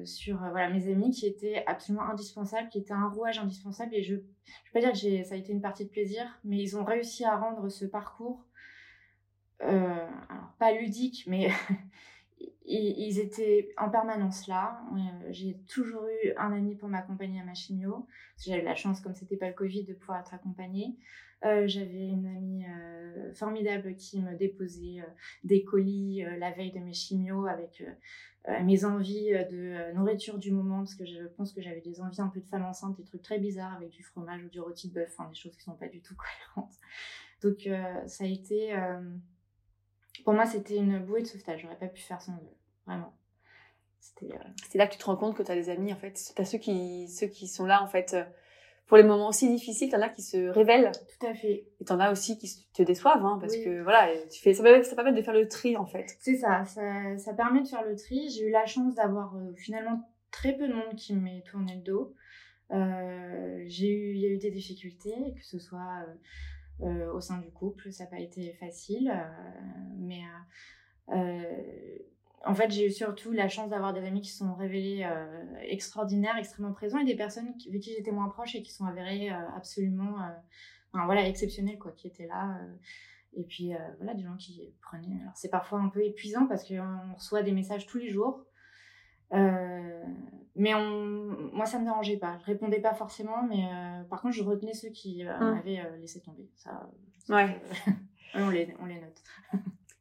sur 0.03 0.38
voilà, 0.38 0.69
mes 0.69 0.92
amis 0.92 1.12
qui 1.12 1.25
étaient 1.27 1.63
absolument 1.68 2.09
indispensables, 2.09 2.69
qui 2.69 2.80
étaient 2.80 2.94
un 2.94 3.07
rouage 3.09 3.39
indispensable. 3.39 3.95
Et 3.95 4.03
je 4.03 4.15
ne 4.15 4.19
vais 4.19 4.25
pas 4.74 4.80
dire 4.81 4.92
que 4.92 5.24
ça 5.24 5.36
a 5.36 5.38
été 5.38 5.53
une 5.53 5.62
partie 5.62 5.86
de 5.86 5.89
plaisir, 5.89 6.39
mais 6.44 6.57
ils 6.57 6.75
ont 6.75 6.83
réussi 6.83 7.24
à 7.24 7.38
rendre 7.38 7.69
ce 7.69 7.86
parcours 7.86 8.45
alors 9.60 10.54
pas 10.60 10.72
ludique, 10.74 11.25
mais 11.28 11.50
ils, 12.68 13.19
étaient 13.19 13.74
en 13.78 13.90
permanence 13.90 14.48
là. 14.48 14.81
Euh, 14.94 15.28
j'ai 15.30 15.57
toujours 15.68 16.06
eu 16.07 16.34
un 16.38 16.52
ami 16.52 16.75
pour 16.75 16.90
m'accompagner 16.90 17.40
à 17.40 17.44
ma 17.44 17.54
chimio. 17.54 18.07
J'avais 18.44 18.63
la 18.63 18.75
chance, 18.75 19.02
comme 19.02 19.16
c'était 19.16 19.38
pas 19.38 19.48
le 19.48 19.54
Covid, 19.54 19.86
de 19.86 19.94
pouvoir 19.94 20.19
être 20.19 20.34
accompagnée. 20.34 20.96
Euh, 21.44 21.68
j'avais 21.68 22.07
une 22.07 22.25
amie 22.25 22.66
formidable 23.34 23.96
qui 23.96 24.22
me 24.22 24.36
déposait 24.36 25.04
des 25.44 25.64
colis 25.64 26.24
la 26.40 26.52
veille 26.52 26.71
de 26.71 26.80
mes 26.80 26.94
chimios 26.94 27.45
avec 27.45 27.83
mes 28.64 28.85
envies 28.85 29.31
de 29.52 29.94
nourriture 29.94 30.38
du 30.38 30.52
moment, 30.52 30.80
parce 30.80 30.95
que 30.95 31.06
je 31.06 31.28
pense 31.35 31.52
que 31.52 31.62
j'avais 31.62 31.81
des 31.81 32.02
envies 32.02 32.21
un 32.21 32.30
peu 32.30 32.40
de 32.40 32.47
femme 32.47 32.64
enceinte, 32.64 32.95
des 32.97 33.04
trucs 33.04 33.21
très 33.21 33.40
bizarres 33.40 33.76
avec 33.76 33.90
du 33.90 34.04
fromage 34.04 34.44
ou 34.44 34.50
du 34.50 34.59
rôti 34.59 34.90
de 34.90 34.94
bœuf, 34.94 35.14
enfin, 35.18 35.30
des 35.30 35.35
choses 35.35 35.56
qui 35.56 35.64
sont 35.64 35.76
pas 35.76 35.88
du 35.88 36.02
tout 36.02 36.16
cohérentes. 36.56 36.76
Donc 37.42 37.69
ça 38.07 38.24
a 38.24 38.28
été 38.28 38.74
pour 40.26 40.34
moi, 40.34 40.46
c'était 40.48 40.76
une 40.76 41.00
bouée 41.00 41.22
de 41.22 41.28
sauvetage. 41.28 41.62
J'aurais 41.62 41.78
pas 41.78 41.88
pu 41.88 42.02
faire 42.02 42.20
sans 42.20 42.34
eux. 42.34 42.58
Vraiment. 42.88 43.14
C'était 44.00 44.34
euh, 44.36 44.40
là 44.74 44.88
que 44.88 44.94
tu 44.94 44.98
te 44.98 45.06
rends 45.06 45.16
compte 45.16 45.38
que 45.38 45.44
tu 45.44 45.52
as 45.52 45.56
des 45.56 45.70
amis, 45.70 45.94
en 45.94 45.96
fait. 45.96 46.20
Tu 46.36 46.42
as 46.42 46.46
ceux 46.46 46.58
qui, 46.58 47.08
ceux 47.08 47.28
qui 47.28 47.48
sont 47.48 47.66
là, 47.66 47.84
en 47.84 47.88
fait, 47.88 48.16
euh, 48.16 48.24
pour 48.88 48.98
les 48.98 49.04
moments 49.04 49.28
aussi 49.28 49.48
difficiles. 49.48 49.90
Tu 49.90 49.96
en 49.96 50.02
as 50.02 50.10
qui 50.10 50.24
se 50.24 50.50
révèlent. 50.50 50.92
Tout 51.20 51.28
à 51.28 51.36
fait. 51.36 51.68
Et 51.80 51.86
tu 51.86 51.94
en 51.94 52.00
as 52.00 52.12
aussi 52.12 52.40
qui 52.40 52.50
te 52.74 52.82
déçoivent, 52.82 53.24
hein, 53.24 53.38
parce 53.40 53.56
que 53.56 53.84
voilà, 53.84 54.10
tu 54.32 54.42
fais, 54.42 54.56
ça, 54.56 54.64
permet, 54.64 54.84
ça 54.84 54.96
permet 54.96 55.14
de 55.14 55.22
faire 55.22 55.34
le 55.36 55.48
tri, 55.48 55.78
en 55.78 55.86
fait. 55.86 56.08
C'est 56.20 56.38
ça, 56.38 56.66
ça, 56.66 57.18
ça, 57.20 57.34
permet 57.36 57.62
de 57.62 57.68
faire 57.68 57.84
le 57.84 57.96
tri. 57.96 58.28
J'ai 58.30 58.48
eu 58.48 58.52
la 58.52 58.66
chance 58.66 58.96
d'avoir 58.96 59.36
euh, 59.36 59.54
finalement 59.56 60.10
très 60.32 60.58
peu 60.58 60.68
de 60.68 60.74
monde 60.74 60.96
qui 60.98 61.14
m'ait 61.14 61.44
tourné 61.44 61.76
le 61.76 61.82
dos. 61.82 62.16
j'ai 63.68 63.90
eu, 63.90 64.16
il 64.16 64.22
y 64.22 64.26
a 64.26 64.30
eu 64.30 64.40
des 64.40 64.52
difficultés, 64.52 65.36
que 65.36 65.46
ce 65.46 65.60
soit 65.60 66.04
euh, 66.08 66.14
au 66.82 67.22
sein 67.22 67.40
du 67.40 67.52
couple. 67.52 67.92
Ça 67.92 68.06
n'a 68.06 68.10
pas 68.10 68.20
été 68.20 68.54
facile, 68.54 69.10
euh, 69.10 69.24
mais 69.98 70.22
euh, 71.10 71.98
en 72.46 72.54
fait, 72.54 72.72
j'ai 72.72 72.88
eu 72.88 72.92
surtout 72.92 73.32
la 73.32 73.50
chance 73.50 73.70
d'avoir 73.70 73.94
des 73.94 74.04
amis 74.06 74.22
qui 74.22 74.30
se 74.30 74.40
sont 74.40 74.54
révélés 74.54 75.08
extraordinaires, 75.62 76.38
extrêmement 76.38 76.74
présents, 76.74 77.00
et 77.00 77.06
des 77.06 77.16
personnes 77.16 77.54
avec 77.68 77.82
qui 77.82 77.94
j'étais 77.96 78.12
moins 78.12 78.30
proche 78.30 78.54
et 78.56 78.62
qui 78.62 78.72
sont 78.72 78.86
avérées 78.86 79.30
absolument, 79.30 80.18
voilà, 80.94 81.28
exceptionnelles, 81.28 81.80
quoi, 81.80 81.92
qui 81.94 82.08
étaient 82.08 82.28
là. 82.28 82.60
et 83.34 83.46
puis 83.46 83.72
voilà, 83.98 84.14
des 84.14 84.22
gens 84.22 84.36
qui 84.36 84.76
prenaient. 84.80 85.20
Alors 85.22 85.36
c'est 85.36 85.50
parfois 85.50 85.80
un 85.80 85.90
peu 85.90 86.04
épuisant 86.06 86.46
parce 86.46 86.68
qu'on 86.68 87.14
reçoit 87.16 87.42
des 87.42 87.52
messages 87.52 87.88
tous 87.88 87.98
les 87.98 88.10
jours. 88.10 88.46
Euh, 89.34 90.04
mais 90.56 90.74
on, 90.74 91.52
moi, 91.54 91.66
ça 91.66 91.80
me 91.80 91.85
dérangeait 91.85 92.18
pas. 92.18 92.38
Je 92.42 92.45
répondais 92.45 92.80
pas 92.80 92.94
forcément, 92.94 93.44
mais 93.44 93.66
euh, 93.66 94.04
par 94.09 94.21
contre, 94.21 94.35
je 94.35 94.44
retenais 94.44 94.74
ceux 94.74 94.90
qui 94.90 95.26
euh, 95.26 95.38
mmh. 95.38 95.56
m'avaient 95.56 95.83
laissé 96.00 96.21
tomber. 96.21 96.50
Ça, 96.56 96.90
ouais. 97.30 97.59
on, 98.35 98.50
les, 98.50 98.74
on 98.80 98.85
les 98.85 99.00
note. 99.00 99.24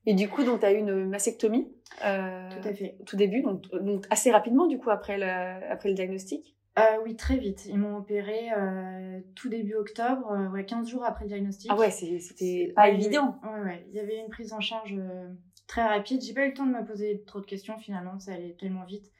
Et 0.07 0.15
du 0.15 0.29
coup, 0.29 0.45
donc, 0.45 0.61
tu 0.61 0.67
as 0.67 0.73
eu 0.73 0.79
une 0.79 1.09
mastectomie 1.09 1.73
Tout 1.99 2.05
à 2.05 2.73
fait. 2.75 2.97
Tout 3.07 3.17
début, 3.17 3.43
donc, 3.43 3.63
donc, 3.73 4.07
assez 4.11 4.31
rapidement, 4.31 4.67
du 4.67 4.79
coup, 4.79 4.91
après 4.91 5.19
le, 5.19 5.71
après 5.71 5.89
le 5.89 5.95
diagnostic? 5.95 6.55
Euh, 6.79 6.99
oui, 7.05 7.15
très 7.15 7.37
vite. 7.37 7.67
Ils 7.67 7.79
m'ont 7.79 7.97
opéré 7.97 8.51
euh, 8.57 9.21
tout 9.37 9.49
début 9.49 9.75
octobre, 9.75 10.33
euh, 10.33 10.49
ouais, 10.49 10.65
15 10.65 10.89
jours 10.89 11.05
après 11.05 11.25
le 11.25 11.29
diagnostic. 11.29 11.71
Ah 11.73 11.77
ouais, 11.77 11.91
c'était 11.91 12.73
pas 12.75 12.89
évident. 12.89 13.39
Ouais, 13.45 13.61
ouais. 13.61 13.87
Il 13.91 13.95
y 13.95 14.01
avait 14.01 14.19
une 14.19 14.29
prise 14.29 14.53
en 14.53 14.61
charge 14.61 14.95
euh, 14.99 15.29
très 15.69 15.87
rapide. 15.87 16.21
J'ai 16.23 16.35
pas 16.35 16.45
eu 16.45 16.49
le 16.49 16.55
temps 16.55 16.67
de 16.67 16.73
me 16.73 16.85
poser 16.85 17.23
trop 17.27 17.41
de 17.41 17.47
questions 17.47 17.79
finalement, 17.79 18.19
ça 18.19 18.33
allait 18.33 18.57
tellement 18.59 18.85
vite. 18.85 19.13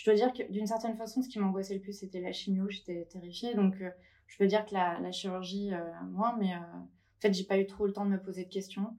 Je 0.00 0.06
dois 0.06 0.14
dire 0.14 0.32
que 0.32 0.50
d'une 0.50 0.66
certaine 0.66 0.96
façon, 0.96 1.20
ce 1.20 1.28
qui 1.28 1.38
m'angoissait 1.38 1.74
le 1.74 1.80
plus, 1.80 1.92
c'était 1.92 2.22
la 2.22 2.32
chimio. 2.32 2.70
J'étais 2.70 3.04
terrifiée. 3.10 3.54
Donc, 3.54 3.74
euh, 3.82 3.90
je 4.28 4.38
peux 4.38 4.46
dire 4.46 4.64
que 4.64 4.72
la, 4.72 4.98
la 4.98 5.12
chirurgie, 5.12 5.74
euh, 5.74 5.78
moins, 6.08 6.34
mais 6.38 6.54
euh, 6.54 6.56
en 6.56 7.20
fait, 7.20 7.34
j'ai 7.34 7.44
pas 7.44 7.58
eu 7.58 7.66
trop 7.66 7.86
le 7.86 7.92
temps 7.92 8.06
de 8.06 8.10
me 8.10 8.18
poser 8.18 8.46
de 8.46 8.48
questions. 8.48 8.96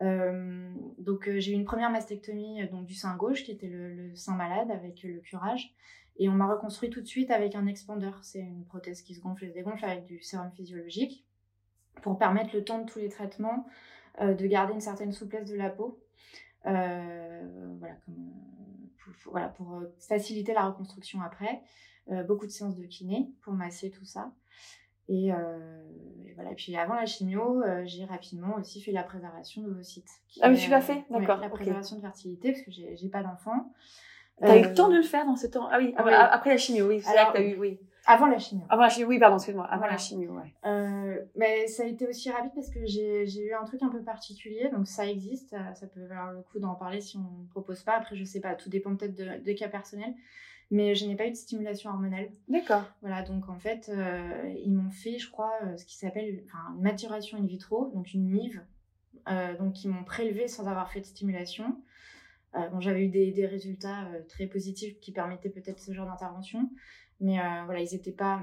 Donc, 0.00 1.30
j'ai 1.38 1.52
eu 1.52 1.54
une 1.54 1.64
première 1.64 1.90
mastectomie 1.90 2.66
donc, 2.68 2.86
du 2.86 2.94
sein 2.94 3.16
gauche, 3.16 3.44
qui 3.44 3.52
était 3.52 3.68
le, 3.68 4.16
sein 4.16 4.34
malade 4.34 4.68
avec 4.72 5.04
le 5.04 5.20
curage. 5.20 5.72
Et 6.16 6.28
on 6.28 6.32
m'a 6.32 6.52
reconstruit 6.52 6.90
tout 6.90 7.00
de 7.00 7.06
suite 7.06 7.30
avec 7.30 7.54
un 7.54 7.66
expandeur. 7.66 8.18
C'est 8.24 8.40
une 8.40 8.64
prothèse 8.64 9.02
qui 9.02 9.14
se 9.14 9.20
gonfle 9.20 9.44
et 9.44 9.50
se 9.50 9.54
dégonfle 9.54 9.84
avec 9.84 10.06
du 10.06 10.20
sérum 10.22 10.50
physiologique 10.50 11.24
pour 12.02 12.18
permettre 12.18 12.52
le 12.52 12.64
temps 12.64 12.80
de 12.80 12.90
tous 12.90 12.98
les 12.98 13.10
traitements 13.10 13.64
de 14.20 14.46
garder 14.46 14.72
une 14.74 14.80
certaine 14.80 15.12
souplesse 15.12 15.48
de 15.48 15.56
la 15.56 15.70
peau. 15.70 16.02
Voilà, 16.64 17.94
comme, 18.04 18.32
voilà, 19.30 19.48
pour 19.48 19.74
euh, 19.74 19.94
faciliter 19.98 20.52
la 20.54 20.66
reconstruction 20.66 21.20
après. 21.22 21.62
Euh, 22.12 22.22
beaucoup 22.22 22.46
de 22.46 22.50
séances 22.52 22.76
de 22.76 22.84
kiné 22.84 23.28
pour 23.42 23.52
masser 23.52 23.90
tout 23.90 24.04
ça. 24.04 24.32
Et, 25.08 25.32
euh, 25.32 25.82
et 26.24 26.34
voilà. 26.34 26.52
Et 26.52 26.54
puis 26.54 26.76
avant 26.76 26.94
la 26.94 27.06
chimio, 27.06 27.62
euh, 27.62 27.82
j'ai 27.84 28.04
rapidement 28.04 28.56
aussi 28.56 28.80
fait 28.80 28.92
la 28.92 29.02
préservation 29.02 29.62
d'ovocytes. 29.62 30.08
qui 30.28 30.40
Ah, 30.42 30.50
mais 30.50 30.56
tu 30.56 30.70
l'as 30.70 30.80
fait 30.80 31.04
ouais, 31.10 31.20
D'accord, 31.20 31.40
La 31.40 31.48
préservation 31.48 31.96
de 31.96 32.02
fertilité, 32.02 32.52
parce 32.52 32.62
que 32.62 32.70
j'ai 32.70 33.08
pas 33.08 33.22
d'enfant. 33.22 33.72
T'as 34.40 34.58
eu 34.58 34.62
le 34.64 34.74
temps 34.74 34.88
de 34.88 34.96
le 34.96 35.02
faire 35.02 35.24
dans 35.24 35.36
ce 35.36 35.46
temps? 35.46 35.66
Ah 35.70 35.78
oui, 35.78 35.94
après, 35.96 36.12
oui. 36.12 36.18
après 36.18 36.50
la 36.50 36.58
chimio, 36.58 36.86
oui. 36.88 37.00
C'est 37.00 37.16
Alors, 37.16 37.32
que 37.32 37.38
t'as 37.38 37.44
eu, 37.44 37.56
oui. 37.58 37.80
Avant 38.06 38.26
la 38.26 38.38
chimio. 38.38 38.64
Avant 38.68 38.82
la 38.82 38.88
chimio, 38.88 39.08
oui, 39.08 39.18
pardon, 39.18 39.36
excuse-moi. 39.36 39.64
Avant 39.66 39.78
Voilà. 39.78 39.92
la 39.94 39.98
chimio, 39.98 40.32
ouais. 40.32 40.54
Euh, 40.64 41.24
mais 41.34 41.66
ça 41.66 41.82
a 41.82 41.86
été 41.86 42.06
aussi 42.06 42.30
rapide 42.30 42.52
parce 42.54 42.70
que 42.70 42.86
j'ai 42.86 43.24
eu 43.46 43.52
un 43.52 43.64
truc 43.64 43.82
un 43.82 43.88
peu 43.88 44.02
particulier, 44.02 44.68
donc 44.70 44.86
ça 44.86 45.06
existe, 45.08 45.50
ça, 45.50 45.74
ça 45.74 45.86
peut 45.86 46.04
valoir 46.06 46.32
le 46.32 46.42
coup 46.42 46.58
d'en 46.58 46.74
parler 46.74 47.00
si 47.00 47.16
on 47.16 47.42
ne 47.42 47.48
propose 47.48 47.82
pas. 47.82 47.96
Après, 47.96 48.14
je 48.16 48.24
sais 48.24 48.40
pas, 48.40 48.54
tout 48.54 48.68
dépend 48.70 48.94
peut-être 48.94 49.14
de- 49.14 49.52
cas 49.52 49.68
personnels, 49.68 50.14
mais 50.70 50.94
je 50.94 51.06
n'ai 51.06 51.16
pas 51.16 51.26
eu 51.26 51.30
de 51.30 51.36
stimulation 51.36 51.90
hormonale. 51.90 52.28
D'accord. 52.48 52.84
Voilà, 53.00 53.22
donc 53.22 53.48
en 53.48 53.58
fait, 53.58 53.88
euh, 53.88 54.52
ils 54.64 54.72
m'ont 54.72 54.90
fait, 54.90 55.18
je 55.18 55.30
crois, 55.30 55.52
euh, 55.64 55.76
ce 55.76 55.84
qui 55.84 55.96
s'appelle 55.96 56.28
une 56.74 56.80
maturation 56.82 57.38
in 57.38 57.46
vitro, 57.46 57.90
donc 57.92 58.14
une 58.14 58.28
MIV. 58.28 58.60
Euh, 59.28 59.56
donc 59.56 59.82
ils 59.82 59.88
m'ont 59.90 60.04
prélevé 60.04 60.46
sans 60.46 60.68
avoir 60.68 60.90
fait 60.92 61.00
de 61.00 61.06
stimulation. 61.06 61.76
Euh, 62.54 62.68
bon, 62.68 62.80
j'avais 62.80 63.04
eu 63.04 63.08
des, 63.08 63.32
des 63.32 63.46
résultats 63.46 64.04
euh, 64.14 64.20
très 64.28 64.46
positifs 64.46 64.98
qui 65.00 65.10
permettaient 65.12 65.50
peut-être 65.50 65.80
ce 65.80 65.92
genre 65.92 66.06
d'intervention, 66.06 66.70
mais 67.20 67.38
euh, 67.38 67.42
voilà, 67.64 67.80
ils 67.80 67.94
étaient 67.94 68.12
pas. 68.12 68.40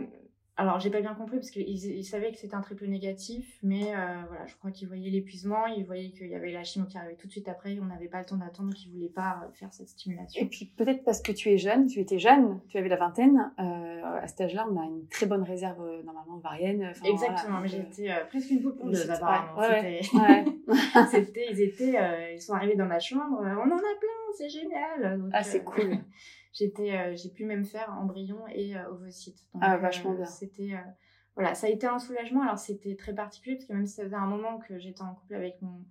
Alors, 0.55 0.79
j'ai 0.79 0.91
pas 0.91 1.01
bien 1.01 1.15
compris 1.15 1.37
parce 1.37 1.49
qu'ils 1.49 1.67
ils 1.67 2.03
savaient 2.03 2.31
que 2.31 2.37
c'était 2.37 2.53
un 2.53 2.61
triple 2.61 2.85
négatif, 2.85 3.57
mais 3.63 3.95
euh, 3.95 4.21
voilà, 4.27 4.45
je 4.45 4.55
crois 4.55 4.69
qu'ils 4.69 4.87
voyaient 4.87 5.09
l'épuisement, 5.09 5.65
ils 5.65 5.83
voyaient 5.83 6.11
qu'il 6.11 6.27
y 6.27 6.35
avait 6.35 6.51
la 6.51 6.63
chimio 6.63 6.85
qui 6.87 6.95
arrivait 6.95 7.15
tout 7.15 7.25
de 7.25 7.31
suite 7.31 7.47
après, 7.47 7.75
on 7.81 7.85
n'avait 7.85 8.07
pas 8.07 8.19
le 8.19 8.25
temps 8.25 8.37
d'attendre, 8.37 8.69
donc 8.69 8.85
ils 8.85 8.91
voulaient 8.91 9.09
pas 9.09 9.41
euh, 9.43 9.51
faire 9.53 9.73
cette 9.73 9.89
stimulation. 9.89 10.39
Et 10.39 10.45
puis 10.45 10.67
peut-être 10.77 11.03
parce 11.03 11.23
que 11.23 11.31
tu 11.31 11.49
es 11.49 11.57
jeune, 11.57 11.87
tu 11.87 11.99
étais 11.99 12.19
jeune, 12.19 12.61
tu 12.69 12.77
avais 12.77 12.87
la 12.87 12.97
vingtaine. 12.97 13.51
euh, 13.59 14.03
à 14.21 14.27
cet 14.27 14.41
âge-là, 14.41 14.67
on 14.71 14.79
a 14.79 14.85
une 14.85 15.07
très 15.07 15.25
bonne 15.25 15.41
réserve 15.41 15.79
normalement 16.05 16.35
ovarienne. 16.35 16.85
enfin, 16.91 17.03
Exactement, 17.05 17.57
voilà, 17.57 17.61
mais 17.61 17.67
j'étais 17.67 18.11
euh, 18.11 18.23
presque 18.29 18.51
une 18.51 18.61
poule 18.61 18.75
pondeuse 18.75 18.99
c'était- 19.01 19.11
apparemment. 19.13 19.59
ouais, 19.59 20.01
ouais, 20.13 21.05
C'était- 21.09 21.47
ils 21.51 21.61
étaient, 21.61 22.33
ils 22.35 22.41
sont 22.41 22.53
arrivés 22.53 22.75
dans 22.75 22.85
ma 22.85 22.99
chambre, 22.99 23.39
on 23.41 23.43
en 23.71 23.75
a 23.75 23.95
plein, 23.99 24.33
c'est 24.37 24.49
génial. 24.49 25.19
Donc, 25.19 25.29
Ah, 25.33 25.41
c'est 25.41 25.63
cool. 25.63 25.97
j'étais, 26.53 26.95
euh, 26.97 27.15
j'ai 27.15 27.29
pu 27.29 27.45
même 27.45 27.65
faire 27.65 27.91
embryon 27.91 28.47
et 28.47 28.77
euh, 28.77 28.89
ovocyte. 28.91 29.37
Donc, 29.53 29.63
Ah, 29.65 29.77
vachement 29.77 30.13
bien. 30.13 30.25
C'était, 30.25 30.73
euh, 30.73 30.89
voilà, 31.35 31.53
ça 31.55 31.67
a 31.67 31.69
été 31.69 31.85
un 31.87 31.99
soulagement. 31.99 32.43
Alors 32.43 32.59
c'était 32.59 32.95
très 32.95 33.13
particulier 33.13 33.55
parce 33.55 33.65
que 33.65 33.73
même 33.73 33.85
si 33.87 33.95
ça 33.95 34.03
faisait 34.03 34.15
un 34.15 34.27
moment 34.27 34.59
que 34.59 34.77
j'étais 34.79 35.01
en 35.01 35.15
couple 35.15 35.33
avec 35.35 35.61
mon, 35.61 35.83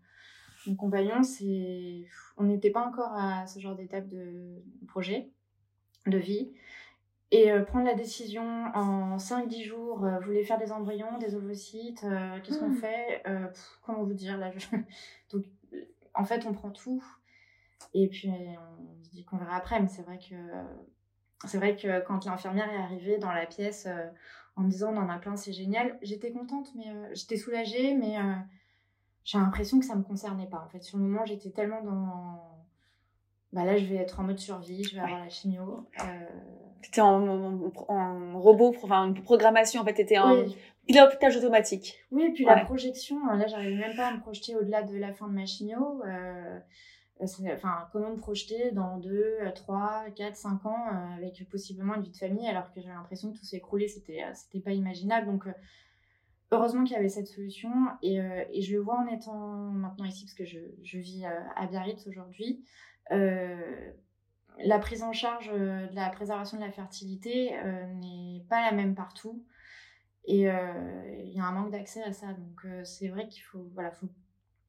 mon 0.67 0.75
compagnon, 0.77 1.23
c'est, 1.25 2.05
on 2.37 2.45
n'était 2.45 2.71
pas 2.71 2.87
encore 2.87 3.13
à 3.15 3.47
ce 3.47 3.59
genre 3.61 3.75
d'étape 3.75 4.09
de 4.09 4.63
projet, 4.89 5.31
de 6.07 6.17
vie. 6.19 6.53
Et 7.35 7.51
euh, 7.51 7.63
prendre 7.63 7.87
la 7.87 7.95
décision 7.95 8.43
en 8.75 9.17
5-10 9.17 9.65
jours, 9.65 10.05
euh, 10.05 10.19
vous 10.19 10.27
voulez 10.27 10.45
faire 10.45 10.59
des 10.59 10.71
embryons, 10.71 11.17
des 11.19 11.35
ovocytes, 11.35 12.05
euh, 12.05 12.39
qu'est-ce 12.45 12.59
qu'on 12.59 12.69
Mm. 12.69 12.75
fait 12.77 13.23
Euh, 13.27 13.47
pff, 13.47 13.79
Comment 13.83 14.05
vous 14.05 14.13
dire 14.13 14.37
là 14.37 14.53
je- 14.55 14.67
Donc, 15.33 15.45
euh, 15.73 15.81
en 16.15 16.25
fait, 16.25 16.45
on 16.47 16.53
prend 16.53 16.71
tout. 16.71 17.03
Et 17.95 18.09
puis, 18.09 18.31
on 18.31 19.05
se 19.05 19.11
dit 19.11 19.25
qu'on 19.25 19.37
verra 19.37 19.57
après. 19.57 19.81
Mais 19.81 19.89
c'est 19.89 20.03
vrai 20.03 20.19
que, 20.19 20.35
c'est 21.47 21.59
vrai 21.59 21.77
que 21.77 22.01
quand 22.07 22.25
l'infirmière 22.25 22.71
est 22.73 22.83
arrivée 22.83 23.19
dans 23.19 23.33
la 23.33 23.47
pièce 23.47 23.87
euh, 23.87 24.07
en 24.57 24.63
me 24.63 24.71
disant 24.71 24.93
on 24.95 24.99
en 24.99 25.09
a 25.09 25.19
plein, 25.19 25.37
c'est 25.37 25.53
génial, 25.53 25.99
j'étais 26.03 26.31
contente, 26.33 26.69
mais 26.75 26.89
euh, 26.89 27.09
j'étais 27.15 27.37
soulagée, 27.37 27.95
mais 27.95 28.19
euh, 28.19 28.35
j'ai 29.25 29.39
l'impression 29.39 29.79
que 29.79 29.85
ça 29.85 29.95
me 29.95 30.03
concernait 30.03 30.49
pas. 30.49 30.63
En 30.65 30.69
fait, 30.69 30.83
sur 30.83 30.99
le 30.99 31.05
moment, 31.05 31.25
j'étais 31.25 31.51
tellement 31.51 31.83
dans. 31.83 32.49
Bah 33.53 33.65
là, 33.65 33.77
je 33.77 33.85
vais 33.85 33.97
être 33.97 34.19
en 34.19 34.23
mode 34.23 34.39
survie, 34.39 34.83
je 34.85 34.95
vais 34.95 35.01
avoir 35.03 35.21
la 35.21 35.29
chimio. 35.29 35.87
T'étais 36.81 37.03
en, 37.03 37.29
en, 37.29 37.71
en 37.89 38.41
robot, 38.41 38.75
enfin 38.83 39.07
une 39.07 39.23
programmation, 39.23 39.83
en 39.83 39.85
fait, 39.85 39.93
t'étais 39.95 40.19
en 40.19 40.33
oui. 40.35 40.57
pilotage 40.87 41.37
automatique. 41.37 41.99
Oui, 42.11 42.25
et 42.25 42.33
puis 42.33 42.47
Ouais. 42.47 42.57
la 42.57 42.65
projection, 42.65 43.19
euh, 43.31 43.37
là, 43.37 43.47
j'arrive 43.47 43.79
même 43.79 43.95
pas 43.95 44.09
à 44.09 44.15
me 44.15 44.21
projeter 44.21 44.57
au-delà 44.57 44.83
de 44.83 44.97
la 44.97 45.13
fin 45.13 45.29
de 45.29 45.35
ma 45.35 45.45
chimio. 45.47 46.03
Enfin, 47.23 47.89
comment 47.93 48.11
me 48.11 48.17
projeter 48.17 48.73
dans 48.73 48.99
2, 48.99 49.39
3, 49.55 50.07
4, 50.17 50.37
5 50.37 50.67
ans 50.67 50.87
euh, 50.89 51.17
avec 51.17 51.49
possiblement 51.49 51.95
une 51.95 52.03
vie 52.03 52.11
de 52.11 52.17
famille 52.17 52.49
alors 52.49 52.73
que 52.73 52.81
j'avais 52.81 52.95
l'impression 52.95 53.33
que 53.33 53.39
tout 53.39 53.45
s'écroulait, 53.45 53.89
c'était 53.89 54.23
euh, 54.23 54.31
c'était 54.35 54.61
pas 54.61 54.73
imaginable. 54.73 55.27
Donc, 55.27 55.47
euh, 55.47 55.53
heureusement 56.51 56.85
qu'il 56.85 56.95
y 56.95 56.99
avait 56.99 57.09
cette 57.09 57.29
solution 57.29 57.71
et, 58.03 58.17
et 58.17 58.61
je 58.61 58.75
le 58.75 58.81
vois 58.81 58.99
en 58.99 59.07
étant 59.07 59.39
maintenant 59.71 60.05
ici 60.05 60.27
parce 60.27 60.35
que 60.35 60.45
je, 60.45 60.59
je 60.83 60.99
vis 60.99 61.25
à 61.25 61.67
Biarritz 61.67 62.07
aujourd'hui. 62.07 62.63
La 63.09 64.79
prise 64.79 65.03
en 65.03 65.15
charge 65.15 65.51
de 65.51 65.95
la 65.95 66.11
préservation 66.11 66.59
de 66.59 66.63
la 66.63 66.71
fertilité 66.71 67.53
n'est 68.03 68.45
pas 68.51 68.61
la 68.71 68.73
même 68.73 68.95
partout. 68.95 69.47
Et 70.27 70.41
il 70.41 71.33
y 71.33 71.41
a 71.41 71.45
un 71.47 71.53
manque 71.53 71.71
d'accès 71.71 72.03
à 72.03 72.13
ça. 72.13 72.35
Donc 72.35 72.67
c'est 72.85 73.09
vrai 73.09 73.29
qu'il 73.29 73.43
faut, 73.45 73.71
voilà, 73.73 73.91
faut, 73.91 74.09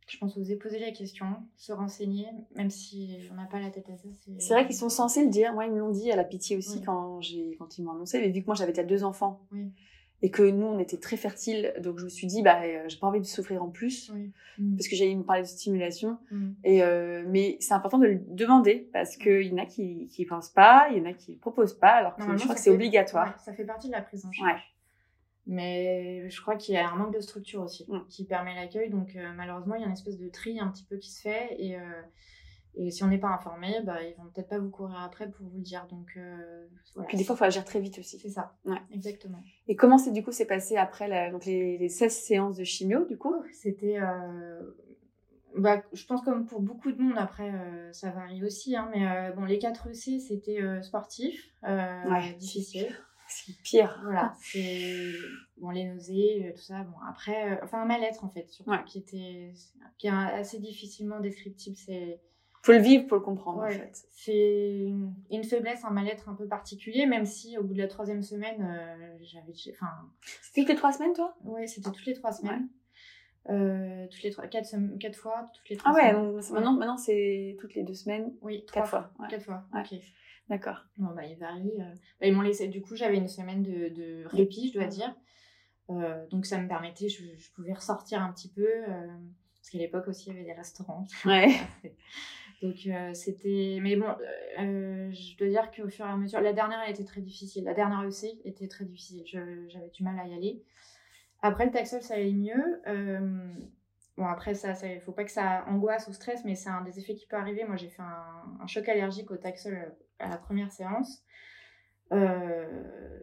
je 0.08 0.18
pense, 0.18 0.38
oser 0.38 0.56
poser 0.58 0.80
les 0.80 0.94
questions, 0.94 1.28
se 1.56 1.72
renseigner, 1.72 2.28
même 2.56 2.70
si 2.70 3.18
on 3.32 3.36
n'a 3.36 3.46
pas 3.46 3.60
la 3.60 3.70
tête 3.70 3.90
à 3.90 3.98
ça. 3.98 4.08
C'est 4.38 4.54
vrai 4.54 4.66
qu'ils 4.66 4.76
sont 4.76 4.90
censés 4.90 5.24
le 5.24 5.30
dire. 5.30 5.54
Moi, 5.54 5.66
ils 5.66 5.72
me 5.72 5.80
l'ont 5.80 5.92
dit 5.92 6.12
à 6.12 6.16
la 6.16 6.24
pitié 6.24 6.58
aussi 6.58 6.78
Oui. 6.80 6.84
quand, 6.86 7.20
quand 7.58 7.78
ils 7.78 7.84
m'ont 7.84 7.92
annoncé. 7.92 8.20
Mais 8.20 8.30
vu 8.30 8.42
que 8.42 8.46
moi, 8.48 8.56
j'avais 8.56 8.72
déjà 8.74 8.84
deux 8.84 9.04
enfants 9.04 9.42
Oui. 9.52 9.72
et 10.22 10.30
que 10.30 10.44
nous, 10.44 10.66
on 10.66 10.80
était 10.80 10.98
très 10.98 11.18
fertiles, 11.18 11.74
donc 11.82 12.00
je 12.00 12.06
me 12.06 12.10
suis 12.10 12.28
dit, 12.28 12.42
bah, 12.42 12.62
euh, 12.64 12.84
j'ai 12.88 12.98
pas 12.98 13.08
envie 13.08 13.20
de 13.22 13.26
souffrir 13.26 13.64
en 13.64 13.70
plus. 13.70 14.12
Oui. 14.14 14.32
Mm. 14.58 14.76
Parce 14.76 14.88
que 14.88 14.96
j'ai 14.96 15.14
me 15.16 15.24
parler 15.24 15.42
de 15.42 15.48
stimulation. 15.48 16.18
Mm. 16.32 16.52
Et 16.64 16.84
euh, 16.84 17.24
mais 17.28 17.58
c'est 17.60 17.74
important 17.74 17.98
de 17.98 18.06
le 18.08 18.22
demander 18.28 18.90
parce 18.94 19.18
qu'il 19.18 19.48
y 19.48 19.54
en 19.54 19.58
a 19.58 19.66
qui 19.66 20.08
qui 20.10 20.26
pensent 20.26 20.52
pas, 20.52 20.88
il 20.92 20.98
y 20.98 21.02
en 21.02 21.06
a 21.06 21.14
qui 21.14 21.32
le 21.34 21.38
proposent 21.40 21.78
pas, 21.78 21.92
alors 21.92 22.16
que 22.16 22.24
je 22.38 22.44
crois 22.44 22.56
que 22.56 22.62
c'est 22.62 22.70
obligatoire. 22.70 23.28
ouais, 23.28 23.34
ça 23.44 23.54
fait 23.54 23.66
partie 23.66 23.88
de 23.88 23.94
la 23.94 24.02
prise 24.02 24.26
en 24.26 24.32
charge. 24.32 24.52
Ouais. 24.52 24.60
Mais 25.46 26.30
je 26.30 26.42
crois 26.42 26.56
qu'il 26.56 26.74
y 26.76 26.78
a 26.78 26.90
un 26.90 26.96
manque 26.96 27.14
de 27.14 27.20
structure 27.20 27.62
aussi 27.62 27.86
qui 28.10 28.26
permet 28.26 28.56
l'accueil. 28.56 28.90
Donc 28.90 29.16
euh, 29.16 29.34
malheureusement, 29.36 29.76
il 29.76 29.82
y 29.82 29.84
a 29.84 29.88
une 29.88 29.94
espèce 29.94 30.18
de 30.18 30.30
tri 30.30 30.60
un 30.60 30.70
petit 30.70 30.86
peu 30.86 30.98
qui 30.98 31.12
se 31.12 31.22
fait. 31.22 31.56
Et, 31.60 31.76
euh, 31.76 32.02
et 32.76 32.90
si 32.92 33.04
on 33.04 33.08
n'est 33.08 33.18
pas 33.20 33.28
informé, 33.28 33.82
bah, 33.84 34.02
ils 34.02 34.16
vont 34.16 34.30
peut-être 34.34 34.48
pas 34.50 34.58
vous 34.60 34.70
courir 34.70 34.98
après 35.02 35.30
pour 35.30 35.46
vous 35.48 35.58
le 35.58 35.64
dire. 35.64 35.86
Donc 35.90 36.14
euh, 36.18 36.66
voilà. 36.96 37.08
Puis 37.08 37.18
des 37.18 37.24
fois, 37.26 37.36
il 37.36 37.40
faut 37.40 37.44
agir 37.44 37.66
très 37.66 37.80
vite 37.82 38.00
aussi. 38.00 38.18
c'est 38.20 38.30
ça. 38.30 38.56
Ouais. 38.66 38.78
Exactement. 38.92 39.40
Et 39.68 39.76
comment 39.76 39.98
c'est 39.98 40.12
du 40.12 40.24
coup 40.24 40.32
c'est 40.32 40.46
passé 40.48 40.78
après 40.78 41.08
la, 41.10 41.30
donc 41.30 41.46
les, 41.46 41.78
les 41.78 41.90
16 41.90 42.12
séances 42.16 42.56
de 42.58 42.64
chimio 42.64 43.06
du 43.06 43.18
coup? 43.18 43.36
C'était. 43.52 44.00
euh, 44.00 44.62
Bah, 45.58 45.84
je 45.94 46.06
pense 46.06 46.22
comme 46.22 46.46
pour 46.48 46.62
beaucoup 46.62 46.92
de 46.92 47.00
monde, 47.02 47.18
après 47.18 47.52
euh, 47.54 47.92
ça 47.92 48.10
varie 48.12 48.44
aussi, 48.44 48.76
hein, 48.76 48.90
mais 48.96 49.06
euh, 49.08 49.32
bon, 49.34 49.44
les 49.46 49.60
4 49.60 49.94
C 49.94 50.20
c'était 50.20 50.62
euh, 50.62 50.82
sportif, 50.82 51.52
Ouais. 51.64 52.34
difficile. 52.40 52.96
C'est 53.36 53.58
pire. 53.64 54.00
Voilà, 54.04 54.36
c'est 54.42 55.14
bon, 55.58 55.70
les 55.72 55.86
nausées, 55.86 56.48
euh, 56.48 56.52
tout 56.54 56.62
ça. 56.62 56.84
Bon, 56.84 56.96
après, 57.10 57.54
euh, 57.54 57.58
enfin 57.64 57.82
un 57.82 57.86
mal-être 57.86 58.24
en 58.24 58.30
fait, 58.30 58.48
surtout, 58.50 58.72
Ouais. 58.72 58.84
qui 58.86 59.00
était 59.00 59.54
qui 59.98 60.08
est 60.08 60.12
assez 60.12 60.60
difficilement 60.60 61.20
descriptible. 61.20 61.76
C'est 61.76 62.22
Faut 62.62 62.72
le 62.74 62.78
vivre 62.80 63.08
pour 63.08 63.18
le 63.18 63.24
comprendre 63.24 63.60
en 63.60 63.64
ouais, 63.64 63.72
fait. 63.78 63.92
c'est 64.12 64.86
une, 65.30 65.44
faiblesse, 65.44 65.84
un 65.84 65.90
mal-être 65.90 66.30
un 66.30 66.36
peu 66.36 66.48
particulier, 66.48 67.06
même 67.06 67.26
si 67.26 67.58
au 67.58 67.64
bout 67.64 67.74
de 67.74 67.80
la 67.82 67.88
troisième 67.88 68.24
semaine, 68.24 68.62
euh, 68.62 69.18
j'avais, 69.22 69.54
enfin, 69.72 69.92
C'était 70.42 70.62
toutes 70.62 70.70
les 70.70 70.76
trois 70.76 70.92
semaines 70.94 71.14
toi? 71.14 71.36
Ouais, 71.44 71.68
c'était 71.68 71.92
toutes 71.92 72.06
les 72.06 72.14
trois 72.14 72.32
semaines. 72.32 72.70
Euh, 73.50 74.08
toutes 74.10 74.24
les 74.24 74.32
trois, 74.32 74.48
quatre, 74.48 74.66
sem- 74.66 74.98
quatre 75.00 75.18
fois, 75.18 75.50
toutes 75.54 75.68
les 75.70 75.76
Ah 75.76 75.80
trois 75.80 75.94
ouais, 75.96 76.12
semaines. 76.12 76.32
donc 76.34 76.44
c'est- 76.44 76.54
maintenant 76.54 76.74
maintenant 76.74 76.98
c'est 76.98 77.58
toutes 77.60 77.76
les 77.76 77.84
deux 77.84 77.94
semaines. 77.94 78.34
Oui, 78.42 78.64
trois 78.66 78.84
Quatre 78.84 78.90
fois, 78.90 79.12
ouais. 79.20 79.28
Quatre 79.30 79.44
fois, 79.44 79.66
Ouais. 79.74 79.82
ok. 79.82 80.00
D'accord. 80.54 80.86
Bon, 80.98 81.16
bah, 81.16 81.24
euh. 81.24 81.96
Bah, 82.22 82.28
ils 82.28 82.32
m'ont 82.32 82.44
laissé, 82.44 82.68
du 82.68 82.80
coup, 82.80 82.96
j'avais 82.96 83.18
une 83.18 83.28
semaine 83.28 83.64
de, 83.64 83.90
de 83.90 84.24
répit, 84.28 84.68
je 84.68 84.78
dois 84.78 84.86
dire. 84.86 85.12
Euh, 85.90 86.28
donc, 86.28 86.46
ça 86.46 86.60
me 86.60 86.68
permettait, 86.68 87.10
je, 87.10 87.24
je 87.36 87.52
pouvais 87.54 87.74
ressortir 87.74 88.22
un 88.22 88.32
petit 88.32 88.50
peu. 88.50 88.68
euh, 88.68 89.08
parce 89.56 89.72
qu'à 89.72 89.80
l'époque 89.80 90.08
aussi, 90.08 90.30
il 90.30 90.34
y 90.34 90.36
avait 90.36 90.46
des 90.46 90.54
restaurants. 90.54 91.08
Ouais. 91.26 91.50
Donc 92.62 92.88
c'était, 93.14 93.80
mais 93.82 93.98
bon, 93.98 94.16
je 94.58 95.38
dois 95.38 95.50
dire 95.50 95.70
qu'au 95.70 95.90
fur 95.90 96.06
et 96.06 96.10
à 96.10 96.16
mesure, 96.16 96.40
la 96.40 96.54
dernière 96.54 96.80
elle 96.86 96.94
était 96.94 97.04
très 97.04 97.20
difficile. 97.20 97.66
La 97.66 97.74
dernière 97.74 98.02
EC 98.08 98.40
était 98.46 98.70
très 98.70 98.86
difficile. 98.86 99.24
J'avais 99.26 99.90
du 99.90 100.02
mal 100.02 100.18
à 100.18 100.26
y 100.26 100.34
aller. 100.34 100.64
Après 101.42 101.66
le 101.66 101.72
taxol, 101.72 102.02
ça 102.02 102.14
allait 102.14 102.32
mieux. 102.32 102.82
Bon, 104.16 104.26
après, 104.28 104.54
ça, 104.54 104.74
il 104.84 105.02
faut 105.02 105.12
pas 105.12 105.24
que 105.24 105.32
ça 105.32 105.66
angoisse 105.68 106.08
ou 106.08 106.14
stresse, 106.14 106.46
mais 106.46 106.56
c'est 106.56 106.70
un 106.70 106.82
des 106.82 107.00
effets 107.00 107.16
qui 107.16 107.26
peut 107.26 107.36
arriver. 107.36 107.66
Moi, 107.66 107.78
j'ai 107.78 107.90
fait 107.90 108.04
un, 108.04 108.68
choc 108.68 108.88
allergique 108.88 109.32
au 109.32 109.38
Taxol 109.38 109.96
à 110.20 110.30
la 110.30 110.38
première 110.38 110.72
séance. 110.72 111.24
Euh, 112.12 113.20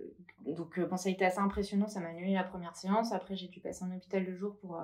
donc, 0.47 0.79
euh, 0.79 0.87
bon, 0.87 0.97
ça 0.97 1.09
a 1.09 1.13
été 1.13 1.25
assez 1.25 1.39
impressionnant, 1.39 1.87
ça 1.87 2.01
m'a 2.01 2.09
annulé 2.09 2.35
la 2.35 2.45
première 2.45 2.77
séance. 2.77 3.13
Après, 3.13 3.37
j'ai 3.37 3.49
dû 3.49 3.61
passer 3.61 3.85
en 3.85 3.95
hôpital 3.95 4.25
de 4.25 4.35
jour 4.35 4.57
pour, 4.61 4.83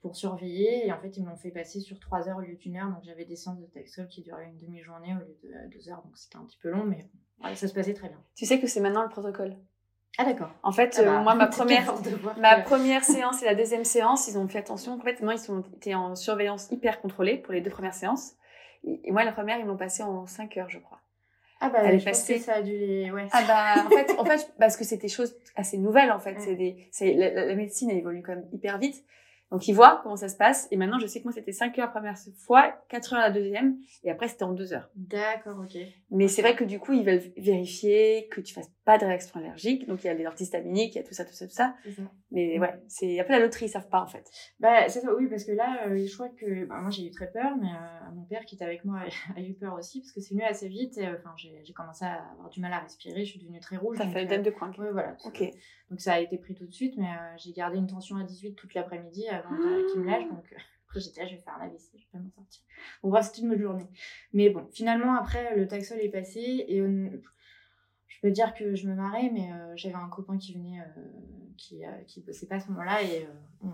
pour 0.00 0.16
surveiller. 0.16 0.86
Et 0.86 0.92
en 0.92 1.00
fait, 1.00 1.16
ils 1.16 1.24
m'ont 1.24 1.36
fait 1.36 1.50
passer 1.50 1.80
sur 1.80 1.98
trois 1.98 2.28
heures 2.28 2.38
au 2.38 2.42
lieu 2.42 2.56
d'une 2.56 2.76
heure. 2.76 2.88
Donc, 2.88 3.02
j'avais 3.02 3.24
des 3.24 3.36
séances 3.36 3.60
de 3.60 3.66
Taxol 3.66 4.08
qui 4.08 4.22
duraient 4.22 4.46
une 4.46 4.58
demi-journée 4.58 5.14
au 5.14 5.18
lieu 5.18 5.38
de 5.42 5.76
deux 5.76 5.88
heures. 5.88 6.02
Donc, 6.02 6.16
c'était 6.16 6.36
un 6.36 6.44
petit 6.44 6.58
peu 6.58 6.70
long, 6.70 6.84
mais 6.84 7.08
ça 7.54 7.68
se 7.68 7.74
passait 7.74 7.94
très 7.94 8.08
bien. 8.08 8.22
Tu 8.34 8.46
sais 8.46 8.60
que 8.60 8.66
c'est 8.66 8.80
maintenant 8.80 9.02
le 9.02 9.10
protocole 9.10 9.56
ah 10.16 10.24
d'accord. 10.24 10.50
En 10.62 10.70
fait, 10.70 10.94
ah 10.98 11.02
bah, 11.02 11.18
euh, 11.18 11.22
moi 11.22 11.34
ma 11.34 11.46
première 11.48 11.92
ma 12.38 12.60
première 12.60 13.02
séance 13.02 13.42
et 13.42 13.46
la 13.46 13.54
deuxième 13.54 13.84
séance, 13.84 14.28
ils 14.28 14.38
ont 14.38 14.46
fait 14.46 14.60
attention. 14.60 14.92
En 14.94 15.00
fait, 15.00 15.20
moi 15.22 15.34
ils 15.34 15.38
sont 15.40 15.64
étaient 15.74 15.94
en 15.94 16.14
surveillance 16.14 16.68
hyper 16.70 17.00
contrôlée 17.00 17.36
pour 17.36 17.52
les 17.52 17.60
deux 17.60 17.70
premières 17.70 17.94
séances. 17.94 18.34
Et 18.84 19.10
moi 19.10 19.24
la 19.24 19.32
première, 19.32 19.58
ils 19.58 19.66
m'ont 19.66 19.76
passé 19.76 20.02
en 20.02 20.26
5 20.26 20.56
heures, 20.58 20.70
je 20.70 20.78
crois. 20.78 21.00
Ah 21.64 21.70
bah, 21.70 21.78
Elle 21.84 21.98
je 21.98 22.04
pense 22.04 22.24
que 22.24 22.38
ça 22.38 22.54
a 22.56 22.62
dû 22.62 22.76
les 22.76 23.10
ouais. 23.10 23.26
Ah 23.32 23.42
bah 23.46 23.84
en 23.86 23.90
fait 23.90 24.14
en 24.18 24.24
fait 24.26 24.52
parce 24.58 24.76
que 24.76 24.84
c'était 24.84 25.08
choses 25.08 25.34
assez 25.56 25.78
nouvelles 25.78 26.12
en 26.12 26.18
fait, 26.18 26.36
c'est 26.38 26.56
des 26.56 26.88
c'est 26.90 27.14
la, 27.14 27.46
la, 27.46 27.54
médecine 27.54 27.88
elle 27.90 27.98
évolue 27.98 28.22
quand 28.22 28.34
même 28.34 28.46
hyper 28.52 28.78
vite. 28.78 29.02
Donc, 29.54 29.68
ils 29.68 29.72
voient 29.72 30.00
comment 30.02 30.16
ça 30.16 30.28
se 30.28 30.36
passe. 30.36 30.66
Et 30.72 30.76
maintenant, 30.76 30.98
je 30.98 31.06
sais 31.06 31.20
que 31.20 31.24
moi, 31.26 31.32
c'était 31.32 31.52
5 31.52 31.78
heures 31.78 31.86
la 31.86 31.92
première 31.92 32.18
fois, 32.44 32.74
4 32.88 33.12
heures 33.12 33.20
la 33.20 33.30
deuxième. 33.30 33.76
Et 34.02 34.10
après, 34.10 34.26
c'était 34.26 34.42
en 34.42 34.52
2 34.52 34.72
heures. 34.72 34.90
D'accord, 34.96 35.60
ok. 35.60 35.80
Mais 36.10 36.26
c'est 36.26 36.42
vrai 36.42 36.56
que 36.56 36.64
du 36.64 36.80
coup, 36.80 36.92
ils 36.92 37.04
veulent 37.04 37.22
vérifier 37.36 38.26
que 38.32 38.40
tu 38.40 38.52
fasses 38.52 38.72
pas 38.84 38.98
de 38.98 39.04
réaction 39.04 39.38
allergique. 39.38 39.86
Donc, 39.86 40.02
il 40.02 40.08
y 40.08 40.10
a 40.10 40.14
les 40.14 40.26
antihistaminiques, 40.26 40.96
il 40.96 40.98
y 40.98 41.00
a 41.00 41.04
tout 41.04 41.14
ça, 41.14 41.24
tout 41.24 41.34
ça, 41.34 41.46
tout 41.46 41.54
ça. 41.54 41.76
ça. 41.96 42.02
Mais 42.32 42.58
ouais, 42.58 42.74
c'est 42.88 43.20
un 43.20 43.22
peu 43.22 43.32
la 43.32 43.38
loterie, 43.38 43.66
ils 43.66 43.68
savent 43.68 43.88
pas, 43.88 44.02
en 44.02 44.08
fait. 44.08 44.28
Bah, 44.58 44.88
c'est 44.88 45.02
ça, 45.02 45.14
oui, 45.14 45.28
parce 45.28 45.44
que 45.44 45.52
là, 45.52 45.86
euh, 45.86 46.04
je 46.04 46.12
crois 46.14 46.30
que, 46.30 46.64
bah, 46.64 46.80
moi, 46.80 46.90
j'ai 46.90 47.06
eu 47.06 47.10
très 47.12 47.30
peur, 47.30 47.56
mais 47.56 47.68
euh, 47.68 48.12
mon 48.12 48.24
père 48.24 48.44
qui 48.44 48.56
était 48.56 48.64
avec 48.64 48.84
moi 48.84 49.02
a, 49.36 49.40
eu 49.40 49.54
peur 49.54 49.74
aussi, 49.74 50.00
parce 50.00 50.10
que 50.10 50.20
c'est 50.20 50.34
venu 50.34 50.42
assez 50.42 50.68
vite. 50.68 50.98
Et, 50.98 51.06
euh, 51.06 51.16
j'ai 51.36 51.72
commencé 51.72 52.04
à 52.04 52.24
avoir 52.32 52.50
du 52.50 52.60
mal 52.60 52.72
à 52.72 52.80
respirer, 52.80 53.24
je 53.24 53.30
suis 53.30 53.40
devenue 53.40 53.60
très 53.60 53.76
rouge. 53.76 53.98
Ça 53.98 54.08
fait 54.08 54.24
le 54.24 54.42
de 54.42 54.50
coin. 54.50 54.72
Oui, 54.78 54.86
voilà. 54.90 55.16
Ok. 55.24 55.44
Donc, 55.90 56.00
ça 56.00 56.14
a 56.14 56.18
été 56.18 56.36
pris 56.38 56.56
tout 56.56 56.66
de 56.66 56.72
suite, 56.72 56.94
mais 56.96 57.12
j'ai 57.36 57.52
gardé 57.52 57.78
une 57.78 57.86
tension 57.86 58.16
à 58.16 58.24
18 58.24 58.54
toute 58.54 58.74
l'après-midi 58.74 59.26
avant 59.44 59.92
qu'il 59.92 60.00
me 60.00 60.06
lâche. 60.06 60.28
Donc, 60.28 60.54
après, 60.86 61.00
j'étais 61.00 61.22
là, 61.22 61.28
je 61.28 61.34
vais 61.34 61.40
faire 61.40 61.58
la 61.58 61.64
AVC, 61.64 61.90
je 61.94 61.98
vais 61.98 62.08
pas 62.12 62.18
m'en 62.18 62.30
sortir. 62.30 62.62
Bon, 63.02 63.10
bref, 63.10 63.26
c'était 63.26 63.42
une 63.42 63.48
bonne 63.48 63.60
journée. 63.60 63.88
Mais 64.32 64.50
bon, 64.50 64.66
finalement, 64.72 65.16
après, 65.16 65.56
le 65.56 65.66
taxol 65.66 65.98
est 66.00 66.10
passé 66.10 66.64
et 66.68 66.78
je 66.80 68.20
peux 68.20 68.30
dire 68.30 68.54
que 68.54 68.74
je 68.74 68.88
me 68.88 68.94
marrais, 68.94 69.30
mais 69.32 69.50
j'avais 69.76 69.94
un 69.94 70.08
copain 70.08 70.38
qui 70.38 70.54
venait, 70.54 70.80
qui, 71.56 71.82
qui 72.06 72.20
bossait 72.20 72.46
pas 72.46 72.56
à 72.56 72.60
ce 72.60 72.68
moment-là 72.68 73.02
et 73.02 73.26
on, 73.62 73.72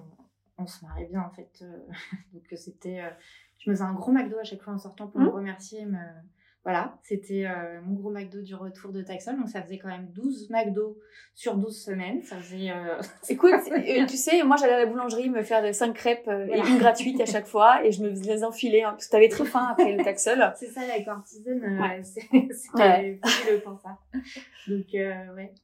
on 0.61 0.67
se 0.67 0.85
marrait 0.85 1.07
bien 1.07 1.23
en 1.23 1.31
fait. 1.31 1.61
Euh, 1.62 1.79
donc 2.33 2.45
c'était, 2.57 3.00
euh, 3.00 3.11
je 3.59 3.71
me 3.71 3.75
faisais 3.75 3.85
un 3.85 3.95
gros 3.95 4.12
McDo 4.12 4.39
à 4.39 4.45
chaque 4.45 4.62
fois 4.62 4.75
en 4.75 4.79
sortant 4.79 5.09
pour 5.09 5.21
me 5.21 5.27
mmh. 5.27 5.35
remercier. 5.35 5.87
Me... 5.87 5.99
Voilà, 6.62 6.99
c'était 7.02 7.47
euh, 7.47 7.81
mon 7.83 7.95
gros 7.95 8.11
McDo 8.11 8.43
du 8.43 8.55
retour 8.55 8.93
de 8.93 9.00
Taxol. 9.00 9.37
Donc 9.37 9.49
ça 9.49 9.62
faisait 9.62 9.79
quand 9.79 9.88
même 9.88 10.09
12 10.12 10.50
McDo 10.50 10.99
sur 11.35 11.57
12 11.57 11.85
semaines. 11.85 12.23
Ça 12.23 12.37
faisait. 12.37 12.71
Écoute, 13.29 13.55
tu 14.09 14.17
sais, 14.17 14.43
moi 14.43 14.57
j'allais 14.57 14.75
à 14.75 14.79
la 14.81 14.87
boulangerie 14.87 15.31
me 15.31 15.43
faire 15.43 15.62
des 15.62 15.73
5 15.73 15.95
crêpes 15.95 16.29
et 16.29 16.59
une 16.59 16.79
gratuite 16.79 17.21
à 17.21 17.26
chaque 17.26 17.47
fois 17.47 17.85
et 17.85 17.93
je 17.93 18.02
me 18.02 18.11
les 18.11 18.45
enfiler 18.45 18.83
hein, 18.83 18.90
parce 18.90 19.07
que 19.07 19.12
t'avais 19.12 19.29
très 19.29 19.47
faim 19.47 19.69
après 19.71 19.97
le 19.97 20.05
Taxol. 20.05 20.52
C'est 20.57 20.69
ça 20.69 20.87
la 20.87 21.02
cortisone, 21.02 21.62
ouais. 21.81 22.02
c'est 22.05 22.29
ouais. 22.75 23.21
le 23.50 23.61
pour 23.61 23.81
ça. 23.81 23.99
Donc 24.69 24.87
ouais. 24.93 25.55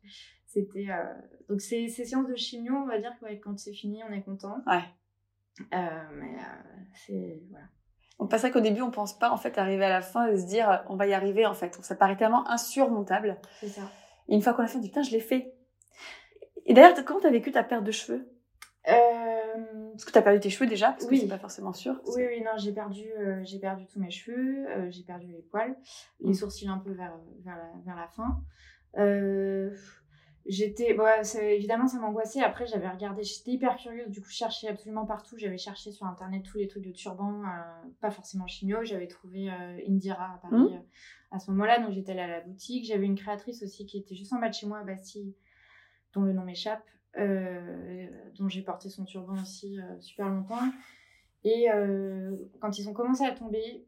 C'était 0.57 0.91
euh, 0.91 1.05
donc 1.50 1.61
ces, 1.61 1.88
ces, 1.88 2.07
séances 2.07 2.29
de 2.29 2.35
chimio, 2.35 2.73
on 2.73 2.87
va 2.87 2.99
dire 2.99 3.12
que 3.21 3.26
quand 3.35 3.59
c'est 3.59 3.75
fini, 3.75 4.03
on 4.09 4.11
est 4.11 4.23
content. 4.23 4.62
Ouais. 4.67 4.85
Euh, 5.61 6.09
mais 6.15 6.35
euh, 6.35 6.83
c'est 6.95 7.43
voilà. 7.50 7.67
On 8.19 8.27
passe 8.27 8.51
qu'au 8.51 8.61
début, 8.61 8.83
on 8.83 8.91
pense 8.91 9.19
pas 9.19 9.31
en 9.31 9.37
fait 9.37 9.59
arriver 9.59 9.85
à 9.85 9.91
la 9.91 10.00
fin 10.00 10.26
et 10.26 10.37
se 10.39 10.47
dire 10.47 10.85
on 10.89 10.97
va 10.97 11.07
y 11.07 11.15
arriver 11.15 11.47
en 11.47 11.55
fait. 11.55 11.79
Ça 11.83 11.95
paraît 11.95 12.17
tellement 12.17 12.49
insurmontable. 12.49 13.39
C'est 13.61 13.69
ça. 13.69 13.83
Et 14.29 14.35
une 14.35 14.43
fois 14.43 14.55
qu'on 14.55 14.63
a 14.63 14.67
fait, 14.67 14.79
on 14.79 14.81
dit 14.81 14.89
putain, 14.89 15.02
je 15.02 15.11
l'ai 15.11 15.21
fait. 15.21 15.55
Et 16.65 16.75
d'ailleurs, 16.75 16.95
comment 17.05 17.21
t'as 17.21 17.31
vécu 17.31 17.52
ta 17.52 17.63
perte 17.63 17.85
de 17.85 17.93
cheveux? 17.93 18.29
Euh... 18.89 18.93
Parce 19.93 20.05
que 20.05 20.13
t'as 20.13 20.23
perdu 20.23 20.41
tes 20.41 20.50
cheveux 20.50 20.69
déjà, 20.69 20.93
parce 20.93 21.05
oui. 21.05 21.17
que 21.17 21.23
c'est 21.23 21.29
pas 21.29 21.39
forcément 21.39 21.73
sûr. 21.73 22.00
Oui, 22.15 22.23
oui, 22.26 22.43
non, 22.43 22.52
j'ai 22.59 22.73
perdu, 22.73 23.05
j'ai 23.45 23.59
perdu 23.59 23.87
tous 23.87 23.99
mes 23.99 24.11
cheveux, 24.11 24.67
j'ai 24.91 25.05
perdu 25.05 25.26
les 25.29 25.43
poils, 25.43 25.75
les 26.21 26.35
sourcils 26.35 26.69
un 26.69 26.79
peu 26.79 26.93
vers, 26.93 27.17
vers, 27.45 27.57
la, 27.57 27.73
vers 27.85 27.97
la 27.97 28.09
fin. 28.09 28.43
J'étais 30.49 30.97
ouais, 30.97 31.23
évidemment 31.54 31.89
ça 31.89 31.99
m'angoissait. 31.99 32.41
Après 32.41 32.67
j'avais 32.67 32.89
regardé 32.89 33.23
j'étais 33.25 33.52
hyper 33.52 33.76
curieuse. 33.76 34.09
Du 34.11 34.21
coup 34.21 34.28
je 34.28 34.37
cherchais 34.37 34.69
absolument 34.69 35.04
partout. 35.04 35.37
J'avais 35.37 35.59
cherché 35.59 35.91
sur 35.91 36.06
internet 36.06 36.43
tous 36.45 36.59
les 36.59 36.69
trucs 36.69 36.85
de 36.85 36.93
turban 36.93 37.43
euh, 37.43 37.89
pas 38.00 38.11
forcément 38.11 38.47
chimio. 38.47 38.85
J'avais 38.85 39.09
trouvé 39.09 39.50
euh, 39.50 39.80
Indira 39.89 40.35
à 40.35 40.39
Paris 40.39 40.56
mmh. 40.56 40.75
euh, 40.75 40.78
à 41.32 41.39
ce 41.41 41.50
moment-là. 41.50 41.80
Donc 41.80 41.93
j'étais 41.93 42.13
allée 42.13 42.21
à 42.21 42.28
la 42.28 42.41
boutique. 42.43 42.85
J'avais 42.87 43.06
une 43.06 43.17
créatrice 43.17 43.63
aussi 43.63 43.87
qui 43.87 43.99
était 43.99 44.15
juste 44.15 44.32
en 44.32 44.39
bas 44.39 44.49
de 44.49 44.54
chez 44.54 44.67
moi 44.67 44.78
à 44.78 44.85
Bastille 44.85 45.35
dont 46.13 46.23
le 46.23 46.32
nom 46.32 46.45
m'échappe 46.45 46.85
dont 48.39 48.49
j'ai 48.49 48.61
porté 48.61 48.91
son 48.91 49.06
turban 49.06 49.41
aussi 49.41 49.78
super 50.00 50.28
longtemps. 50.28 50.61
Et 51.45 51.67
quand 52.61 52.78
ils 52.78 52.89
ont 52.89 52.93
commencé 52.93 53.25
à 53.25 53.32
tomber 53.32 53.87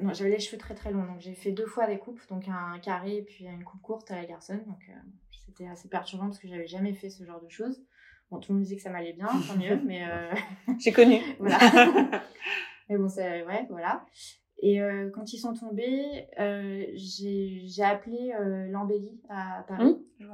non, 0.00 0.12
j'avais 0.14 0.30
les 0.30 0.38
cheveux 0.38 0.58
très 0.58 0.74
très 0.74 0.90
longs, 0.90 1.04
donc 1.04 1.20
j'ai 1.20 1.34
fait 1.34 1.52
deux 1.52 1.66
fois 1.66 1.86
des 1.86 1.98
coupes, 1.98 2.20
donc 2.28 2.48
un 2.48 2.78
carré 2.78 3.18
et 3.18 3.22
puis 3.22 3.44
une 3.46 3.64
coupe 3.64 3.82
courte 3.82 4.10
à 4.10 4.16
la 4.16 4.24
garçonne. 4.24 4.64
Donc 4.66 4.82
euh, 4.88 4.92
c'était 5.46 5.66
assez 5.66 5.88
perturbant 5.88 6.26
parce 6.26 6.38
que 6.38 6.48
j'avais 6.48 6.66
jamais 6.66 6.94
fait 6.94 7.10
ce 7.10 7.24
genre 7.24 7.40
de 7.40 7.48
choses. 7.48 7.82
Bon, 8.30 8.38
tout 8.38 8.52
le 8.52 8.58
monde 8.58 8.64
disait 8.64 8.76
que 8.76 8.82
ça 8.82 8.90
m'allait 8.90 9.12
bien, 9.12 9.26
tant 9.26 9.56
mieux, 9.56 9.80
mais. 9.86 10.08
Euh... 10.08 10.32
J'ai 10.78 10.92
connu. 10.92 11.20
voilà. 11.38 11.58
mais 12.88 12.96
bon, 12.96 13.08
c'est. 13.08 13.44
Ouais, 13.44 13.66
voilà. 13.70 14.04
Et 14.62 14.82
euh, 14.82 15.10
quand 15.10 15.32
ils 15.32 15.38
sont 15.38 15.54
tombés, 15.54 16.26
j'ai 16.94 17.82
appelé 17.82 18.32
l'embellie 18.68 19.18
à 19.30 19.64
Paris, 19.66 19.96
bien. 20.18 20.28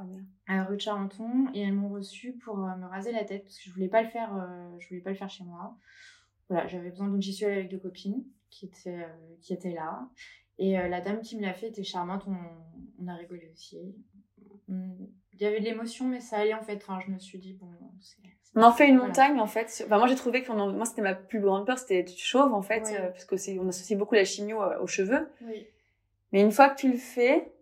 à 0.47 0.65
rue 0.65 0.75
de 0.75 0.81
Charenton, 0.81 1.47
et 1.53 1.61
elles 1.61 1.73
m'ont 1.73 1.89
reçu 1.89 2.33
pour 2.33 2.57
me 2.57 2.85
raser 2.87 3.13
la 3.13 3.23
tête 3.23 3.43
parce 3.43 3.57
que 3.57 3.63
je 3.63 3.73
voulais 3.73 3.87
pas 3.87 4.01
le 4.01 4.09
faire, 4.09 4.29
je 4.79 4.87
voulais 4.89 4.99
pas 4.99 5.11
le 5.11 5.15
faire 5.15 5.29
chez 5.29 5.45
moi. 5.45 5.77
Voilà, 6.49 6.67
j'avais 6.67 6.89
besoin, 6.89 7.07
donc 7.07 7.21
j'y 7.21 7.33
suis 7.33 7.45
allée 7.45 7.55
avec 7.55 7.71
deux 7.71 7.79
copines 7.79 8.25
qui 8.49 8.65
était, 8.65 9.03
euh, 9.03 9.35
qui 9.41 9.53
était 9.53 9.73
là. 9.73 10.09
Et 10.57 10.79
euh, 10.79 10.87
la 10.87 11.01
dame 11.01 11.21
qui 11.21 11.37
me 11.37 11.41
l'a 11.41 11.53
fait 11.53 11.67
était 11.67 11.83
charmante, 11.83 12.23
on, 12.27 12.35
on 13.03 13.07
a 13.07 13.15
rigolé 13.15 13.49
aussi. 13.53 13.77
Il 14.69 15.41
y 15.41 15.45
avait 15.45 15.59
de 15.59 15.65
l'émotion, 15.65 16.05
mais 16.05 16.19
ça 16.19 16.37
allait 16.37 16.53
en 16.53 16.63
fait. 16.63 16.77
Enfin, 16.77 16.99
je 17.05 17.11
me 17.11 17.19
suis 17.19 17.37
dit, 17.37 17.53
bon, 17.53 17.67
On 18.55 18.63
en 18.63 18.71
fait 18.71 18.87
une 18.87 18.97
montagne 18.97 19.39
en 19.39 19.45
fait. 19.45 19.83
Enfin, 19.85 19.99
moi 19.99 20.07
j'ai 20.07 20.15
trouvé 20.15 20.41
que 20.41 20.51
moi 20.51 20.85
c'était 20.85 21.03
ma 21.03 21.13
plus 21.13 21.39
grande 21.39 21.65
peur, 21.65 21.77
c'était 21.77 21.99
être 21.99 22.17
chauve 22.17 22.53
en 22.53 22.63
fait, 22.63 22.83
euh, 22.91 23.09
parce 23.09 23.25
que 23.25 23.37
c'est 23.37 23.59
on 23.59 23.67
associe 23.67 23.97
beaucoup 23.97 24.15
la 24.15 24.25
chimio 24.25 24.59
aux 24.81 24.87
cheveux. 24.87 25.29
Oui. 25.41 25.67
Mais 26.31 26.41
une 26.41 26.51
fois 26.51 26.69
que 26.69 26.79
tu 26.79 26.91
le 26.91 26.97
fais, 26.97 27.53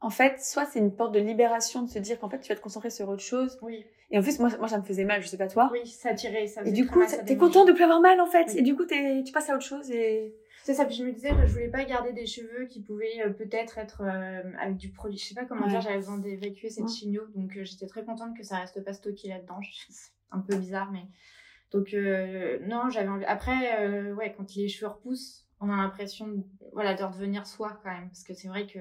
en 0.00 0.10
fait, 0.10 0.40
soit 0.42 0.64
c'est 0.64 0.78
une 0.78 0.94
porte 0.94 1.12
de 1.12 1.20
libération 1.20 1.82
de 1.82 1.90
se 1.90 1.98
dire 1.98 2.18
qu'en 2.18 2.30
fait 2.30 2.40
tu 2.40 2.48
vas 2.48 2.56
te 2.56 2.62
concentrer 2.62 2.90
sur 2.90 3.08
autre 3.08 3.22
chose. 3.22 3.58
Oui. 3.62 3.84
Et 4.10 4.18
en 4.18 4.22
plus, 4.22 4.38
moi, 4.38 4.48
moi 4.58 4.68
ça 4.68 4.78
me 4.78 4.84
faisait 4.84 5.04
mal, 5.04 5.22
je 5.22 5.28
sais 5.28 5.36
pas 5.36 5.48
toi. 5.48 5.68
Oui, 5.72 5.86
ça 5.86 6.14
tirait, 6.14 6.46
ça 6.46 6.62
Et 6.64 6.72
du 6.72 6.86
coup, 6.86 7.02
t'es 7.26 7.36
content 7.36 7.64
de 7.64 7.72
plus 7.72 7.84
avoir 7.84 8.00
mal 8.00 8.20
en 8.20 8.26
fait. 8.26 8.54
Et 8.56 8.62
du 8.62 8.74
coup, 8.74 8.84
tu 8.86 9.32
passes 9.32 9.50
à 9.50 9.54
autre 9.54 9.66
chose 9.66 9.90
et. 9.90 10.34
C'est 10.64 10.74
ça, 10.74 10.84
puis 10.84 10.96
je 10.96 11.04
me 11.04 11.12
disais, 11.12 11.30
je 11.46 11.52
voulais 11.52 11.70
pas 11.70 11.82
garder 11.84 12.12
des 12.12 12.26
cheveux 12.26 12.66
qui 12.66 12.82
pouvaient 12.82 13.22
euh, 13.24 13.30
peut-être 13.30 13.78
être, 13.78 14.02
euh, 14.02 14.42
avec 14.60 14.76
du 14.76 14.90
produit. 14.90 15.16
Je 15.16 15.28
sais 15.28 15.34
pas 15.34 15.46
comment 15.46 15.66
dire, 15.66 15.80
j'avais 15.80 15.96
besoin 15.96 16.18
d'évacuer 16.18 16.68
cette 16.68 16.90
chimio, 16.90 17.22
donc 17.34 17.56
euh, 17.56 17.64
j'étais 17.64 17.86
très 17.86 18.04
contente 18.04 18.36
que 18.36 18.42
ça 18.42 18.58
reste 18.58 18.84
pas 18.84 18.92
stocké 18.92 19.28
là-dedans. 19.28 19.60
C'est 19.88 20.10
un 20.30 20.40
peu 20.40 20.56
bizarre, 20.56 20.92
mais. 20.92 21.06
Donc, 21.70 21.94
non, 22.66 22.90
j'avais 22.90 23.08
envie. 23.08 23.24
Après, 23.26 24.12
ouais, 24.12 24.34
quand 24.36 24.54
les 24.54 24.68
cheveux 24.68 24.90
repoussent, 24.90 25.46
on 25.60 25.70
a 25.70 25.76
l'impression 25.76 26.44
voilà, 26.72 26.94
de 26.94 27.02
redevenir 27.02 27.46
soi 27.46 27.78
quand 27.82 27.90
même, 27.90 28.08
parce 28.08 28.24
que 28.24 28.32
c'est 28.32 28.48
vrai 28.48 28.66
que 28.66 28.78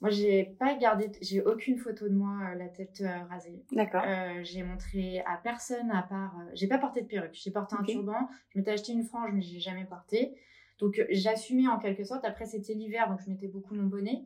moi, 0.00 0.10
j'ai 0.10 0.44
pas 0.58 0.74
gardé, 0.76 1.10
j'ai 1.20 1.42
aucune 1.42 1.76
photo 1.76 2.08
de 2.08 2.14
moi 2.14 2.38
euh, 2.40 2.54
la 2.54 2.68
tête 2.68 3.02
euh, 3.02 3.22
rasée. 3.28 3.62
D'accord. 3.72 4.02
Euh, 4.06 4.40
j'ai 4.42 4.62
montré 4.62 5.20
à 5.20 5.36
personne 5.36 5.90
à 5.90 6.02
part. 6.02 6.34
j'ai 6.54 6.68
pas 6.68 6.78
porté 6.78 7.02
de 7.02 7.06
perruque. 7.06 7.34
J'ai 7.34 7.50
porté 7.50 7.76
un 7.78 7.82
turban. 7.82 8.28
Je 8.48 8.58
m'étais 8.58 8.70
acheté 8.70 8.92
une 8.92 9.04
frange, 9.04 9.30
mais 9.34 9.42
j'ai 9.42 9.60
jamais 9.60 9.84
porté. 9.84 10.34
Donc, 10.78 11.02
j'assumais 11.10 11.68
en 11.68 11.78
quelque 11.78 12.04
sorte. 12.04 12.24
Après, 12.24 12.46
c'était 12.46 12.72
l'hiver, 12.72 13.10
donc 13.10 13.20
je 13.20 13.28
mettais 13.28 13.48
beaucoup 13.48 13.74
mon 13.74 13.84
bonnet. 13.84 14.24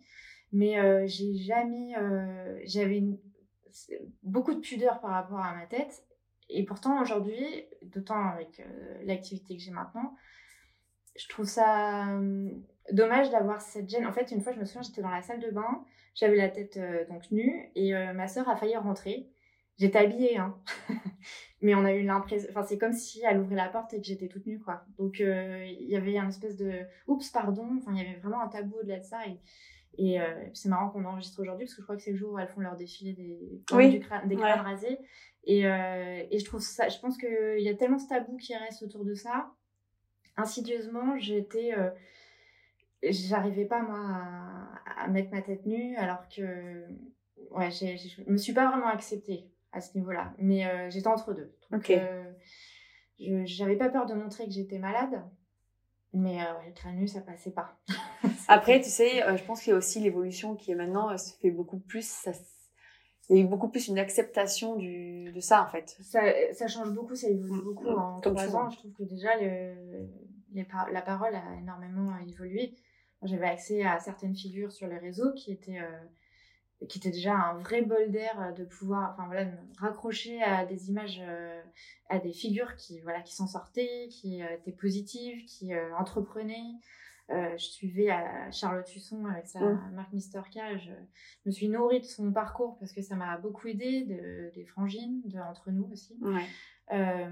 Mais 0.52 1.08
j'ai 1.08 1.34
jamais. 1.34 1.94
J'avais 2.64 3.02
beaucoup 4.22 4.54
de 4.54 4.60
pudeur 4.60 5.00
par 5.00 5.10
rapport 5.10 5.40
à 5.40 5.56
ma 5.56 5.66
tête. 5.66 6.04
Et 6.48 6.64
pourtant, 6.64 7.02
aujourd'hui, 7.02 7.44
d'autant 7.82 8.28
avec 8.28 8.62
l'activité 9.04 9.56
que 9.56 9.60
j'ai 9.60 9.72
maintenant, 9.72 10.14
je 11.16 11.29
trouve 11.29 11.46
ça 11.46 12.07
dommage 12.92 13.31
d'avoir 13.31 13.61
cette 13.61 13.88
gêne. 13.88 14.07
En 14.07 14.12
fait, 14.12 14.31
une 14.31 14.40
fois, 14.40 14.53
je 14.53 14.59
me 14.59 14.64
souviens, 14.64 14.83
j'étais 14.83 15.03
dans 15.03 15.11
la 15.11 15.22
salle 15.22 15.40
de 15.40 15.50
bain, 15.50 15.85
j'avais 16.14 16.37
la 16.37 16.48
tête 16.48 16.77
euh, 16.77 17.05
donc 17.09 17.31
nue 17.31 17.70
et 17.74 17.94
euh, 17.94 18.12
ma 18.12 18.29
sœur 18.29 18.48
a 18.48 18.57
failli 18.57 18.77
rentrer. 18.77 19.29
j'étais 19.79 19.98
habillée, 19.98 20.37
hein. 20.37 20.57
mais 21.62 21.74
on 21.74 21.85
a 21.85 21.92
eu 21.92 22.05
l'impression, 22.05 22.48
enfin 22.50 22.62
c'est 22.62 22.79
comme 22.79 22.92
si 22.92 23.22
elle 23.24 23.40
ouvrait 23.40 23.57
la 23.57 23.68
porte 23.68 23.94
et 23.94 24.00
que 24.00 24.07
j'étais 24.07 24.29
toute 24.29 24.46
nue, 24.46 24.61
quoi. 24.61 24.85
Donc 24.98 25.18
il 25.18 25.87
y 25.88 25.96
avait 25.96 26.18
un 26.18 26.29
espèce 26.29 26.57
de, 26.57 26.72
oups, 27.07 27.29
pardon, 27.31 27.68
enfin 27.79 27.92
il 27.92 27.98
y 27.98 28.07
avait 28.07 28.18
vraiment 28.18 28.42
un 28.42 28.48
tabou 28.48 28.77
au-delà 28.81 28.98
de 28.98 29.05
ça. 29.05 29.20
Et, 29.27 29.40
et 29.96 30.18
c'est 30.53 30.68
marrant 30.68 30.90
qu'on 30.90 31.05
enregistre 31.05 31.40
aujourd'hui 31.40 31.66
parce 31.66 31.74
que 31.74 31.83
je 31.83 31.85
crois 31.85 31.96
que 31.96 32.03
c'est 32.03 32.11
le 32.11 32.16
jour 32.16 32.33
où 32.33 32.38
elles 32.38 32.48
font 32.48 32.61
leur 32.61 32.77
défilé 32.77 33.14
des, 33.14 33.62
des 33.79 34.00
crânes 34.00 34.61
rasés. 34.61 34.98
Et, 35.44 35.61
et, 35.61 36.38
je 36.38 36.44
trouve 36.44 36.61
ça, 36.61 36.88
je 36.88 36.98
pense 36.98 37.16
qu'il 37.16 37.61
y 37.61 37.68
a 37.68 37.74
tellement 37.74 37.98
ce 37.98 38.09
tabou 38.09 38.37
qui 38.37 38.55
reste 38.55 38.83
autour 38.83 39.05
de 39.05 39.14
ça. 39.14 39.53
Insidieusement, 40.36 41.18
j'étais 41.18 41.74
j'arrivais 43.10 43.64
pas 43.64 43.82
moi 43.82 43.98
à, 44.96 45.08
mettre 45.08 45.30
ma 45.30 45.42
tête 45.42 45.66
nue 45.66 45.96
alors 45.96 46.28
que 46.28 46.84
ouais 47.50 47.70
je 47.70 48.30
me 48.30 48.36
suis 48.36 48.52
pas 48.52 48.68
vraiment 48.68 48.88
acceptée 48.88 49.46
à 49.72 49.80
ce 49.80 49.96
niveau-là 49.96 50.32
mais 50.38 50.66
euh, 50.66 50.90
j'étais 50.90 51.08
entre 51.08 51.34
deux. 51.34 51.52
Donc 51.70 51.90
euh, 51.90 52.24
j'avais 53.44 53.76
pas 53.76 53.88
peur 53.88 54.06
de 54.06 54.14
montrer 54.14 54.46
que 54.46 54.52
j'étais 54.52 54.78
malade 54.78 55.22
mais 56.12 56.40
euh, 56.40 56.58
ouais, 56.58 56.68
le 56.68 56.72
crâne 56.72 56.96
nu 56.96 57.08
ça 57.08 57.20
passait 57.20 57.50
pas. 57.50 57.78
Après 58.48 58.80
tu 58.80 58.88
sais 58.88 59.22
je 59.36 59.44
pense 59.44 59.62
qu'il 59.62 59.70
y 59.70 59.74
a 59.74 59.78
aussi 59.78 60.00
l'évolution 60.00 60.54
qui 60.54 60.70
est 60.70 60.76
maintenant 60.76 61.16
se 61.18 61.36
fait 61.38 61.50
beaucoup 61.50 61.78
plus 61.78 62.06
ça 62.06 62.32
il 63.30 63.37
y 63.37 63.40
a 63.40 63.42
eu 63.42 63.46
beaucoup 63.46 63.68
plus 63.68 63.88
une 63.88 63.98
acceptation 63.98 64.76
du, 64.76 65.32
de 65.32 65.40
ça 65.40 65.62
en 65.62 65.70
fait. 65.70 65.96
Ça, 66.02 66.20
ça 66.52 66.68
change 66.68 66.92
beaucoup 66.92 67.14
ça 67.14 67.28
évolue 67.28 67.52
mm, 67.52 67.64
beaucoup 67.64 67.90
mm, 67.90 67.98
en 67.98 68.20
trois 68.20 68.56
ans. 68.56 68.70
Je 68.70 68.78
trouve 68.78 68.92
que 68.92 69.04
déjà 69.04 69.30
le, 69.40 70.08
la 70.92 71.02
parole 71.02 71.34
a 71.34 71.56
énormément 71.58 72.16
évolué. 72.26 72.74
J'avais 73.22 73.46
accès 73.46 73.82
à 73.82 73.98
certaines 74.00 74.37
figures 74.37 74.70
sur 74.70 74.87
les 74.87 74.98
réseaux 74.98 75.32
qui 75.32 75.52
étaient, 75.52 75.78
euh, 75.78 76.87
qui 76.88 76.98
étaient 76.98 77.10
déjà 77.10 77.34
un 77.34 77.54
vrai 77.54 77.82
bol 77.82 78.10
d'air 78.10 78.38
euh, 78.40 78.52
de 78.52 78.64
pouvoir 78.64 79.12
enfin, 79.14 79.26
voilà, 79.26 79.46
me 79.46 79.56
raccrocher 79.78 80.42
à 80.42 80.66
des 80.66 80.90
images, 80.90 81.22
euh, 81.26 81.62
à 82.10 82.18
des 82.18 82.32
figures 82.32 82.76
qui, 82.76 83.00
voilà, 83.00 83.22
qui 83.22 83.34
s'en 83.34 83.46
sortaient, 83.46 84.08
qui 84.10 84.42
étaient 84.42 84.72
positives, 84.72 85.44
qui 85.46 85.72
entreprenaient. 85.98 86.74
Je 87.28 87.64
suivais 87.64 88.10
à 88.10 88.50
Charlotte 88.50 88.94
Husson 88.94 89.24
avec 89.26 89.46
sa 89.46 89.60
marque 89.92 90.12
Mister 90.12 90.40
K. 90.52 90.78
Je, 90.78 90.90
me 91.46 91.50
suis 91.50 91.68
nourrie 91.68 92.00
de 92.00 92.06
son 92.06 92.32
parcours 92.32 92.76
parce 92.78 92.92
que 92.92 93.02
ça 93.02 93.16
m'a 93.16 93.38
beaucoup 93.38 93.66
aidé, 93.68 94.04
de, 94.04 94.50
des 94.54 94.64
frangines, 94.66 95.22
de, 95.24 95.38
entre 95.38 95.70
nous 95.70 95.88
aussi. 95.92 96.16
Ouais. 96.20 96.44
Euh, 96.92 97.30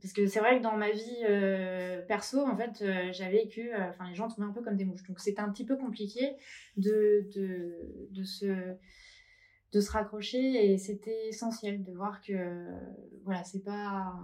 parce 0.00 0.12
que 0.12 0.26
c'est 0.26 0.38
vrai 0.38 0.58
que 0.58 0.62
dans 0.62 0.76
ma 0.76 0.90
vie 0.90 1.24
euh, 1.28 2.02
perso, 2.02 2.46
en 2.46 2.56
fait, 2.56 2.82
euh, 2.82 3.12
j'avais 3.12 3.38
vécu, 3.38 3.72
enfin, 3.74 4.08
les 4.08 4.14
gens 4.14 4.28
trouvaient 4.28 4.46
un 4.46 4.52
peu 4.52 4.62
comme 4.62 4.76
des 4.76 4.84
mouches. 4.84 5.02
Donc, 5.04 5.18
c'était 5.20 5.40
un 5.40 5.50
petit 5.50 5.64
peu 5.64 5.76
compliqué 5.76 6.36
de, 6.76 7.28
de, 7.34 8.08
de, 8.10 8.24
se, 8.24 8.76
de 9.72 9.80
se 9.80 9.90
raccrocher 9.90 10.72
et 10.72 10.78
c'était 10.78 11.28
essentiel 11.28 11.82
de 11.82 11.92
voir 11.92 12.20
que, 12.20 12.68
voilà, 13.24 13.42
c'est 13.44 13.64
pas, 13.64 14.14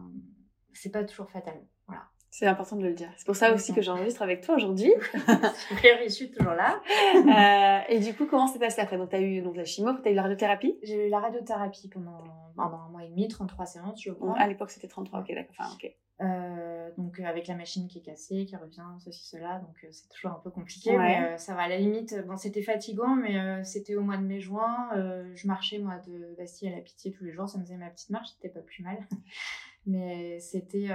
c'est 0.72 0.90
pas 0.90 1.04
toujours 1.04 1.30
fatal. 1.30 1.60
Voilà. 1.86 2.08
C'est 2.30 2.46
important 2.46 2.76
de 2.76 2.82
le 2.82 2.92
dire. 2.92 3.10
C'est 3.16 3.24
pour 3.24 3.36
ça 3.36 3.52
aussi 3.54 3.74
que 3.74 3.80
j'enregistre 3.80 4.22
avec 4.22 4.42
toi 4.42 4.56
aujourd'hui. 4.56 4.92
je 5.14 6.08
suis 6.08 6.30
toujours 6.30 6.52
là. 6.52 6.80
euh, 7.16 7.80
et 7.88 8.00
du 8.00 8.14
coup, 8.14 8.26
comment 8.26 8.46
s'est 8.46 8.58
passé 8.58 8.80
après? 8.80 8.98
Donc, 8.98 9.10
tu 9.10 9.16
as 9.16 9.20
eu 9.20 9.40
donc, 9.40 9.56
la 9.56 9.64
chimio, 9.64 9.92
tu 10.02 10.08
as 10.08 10.12
eu 10.12 10.14
la 10.14 10.22
radiothérapie? 10.22 10.78
J'ai 10.82 11.06
eu 11.06 11.10
la 11.10 11.20
radiothérapie 11.20 11.88
pendant, 11.88 12.24
pendant 12.54 12.78
un 12.78 12.88
mois 12.90 13.04
et 13.04 13.08
demi, 13.08 13.28
33 13.28 13.66
séances, 13.66 14.02
je 14.02 14.12
crois. 14.12 14.38
à 14.38 14.46
l'époque, 14.46 14.70
c'était 14.70 14.88
33, 14.88 15.20
ok, 15.20 15.34
d'accord. 15.34 15.54
Enfin, 15.58 15.74
ok. 15.74 15.94
Euh, 16.20 16.90
donc, 16.98 17.20
avec 17.20 17.46
la 17.46 17.54
machine 17.54 17.86
qui 17.86 17.98
est 17.98 18.02
cassée, 18.02 18.44
qui 18.44 18.56
revient, 18.56 18.82
ceci, 18.98 19.26
cela. 19.26 19.60
Donc, 19.60 19.76
euh, 19.84 19.88
c'est 19.90 20.08
toujours 20.08 20.32
un 20.32 20.40
peu 20.42 20.50
compliqué. 20.50 20.96
Mais 20.96 21.22
euh, 21.22 21.38
ça 21.38 21.54
va 21.54 21.62
à 21.62 21.68
la 21.68 21.78
limite. 21.78 22.14
Bon, 22.26 22.36
c'était 22.36 22.62
fatigant, 22.62 23.14
mais 23.14 23.62
c'était 23.64 23.94
au 23.94 24.02
mois 24.02 24.16
de 24.16 24.24
mai-juin. 24.24 24.90
je 25.34 25.46
marchais, 25.46 25.78
moi, 25.78 25.98
de 26.06 26.34
Bastille 26.36 26.68
à 26.68 26.76
la 26.76 26.82
Pitié 26.82 27.12
tous 27.12 27.24
les 27.24 27.32
jours. 27.32 27.48
Ça 27.48 27.58
me 27.58 27.64
faisait 27.64 27.76
ma 27.76 27.90
petite 27.90 28.10
marche. 28.10 28.28
C'était 28.34 28.52
pas 28.52 28.60
plus 28.60 28.82
mal. 28.82 28.98
mais 29.86 30.38
c'était 30.40 30.88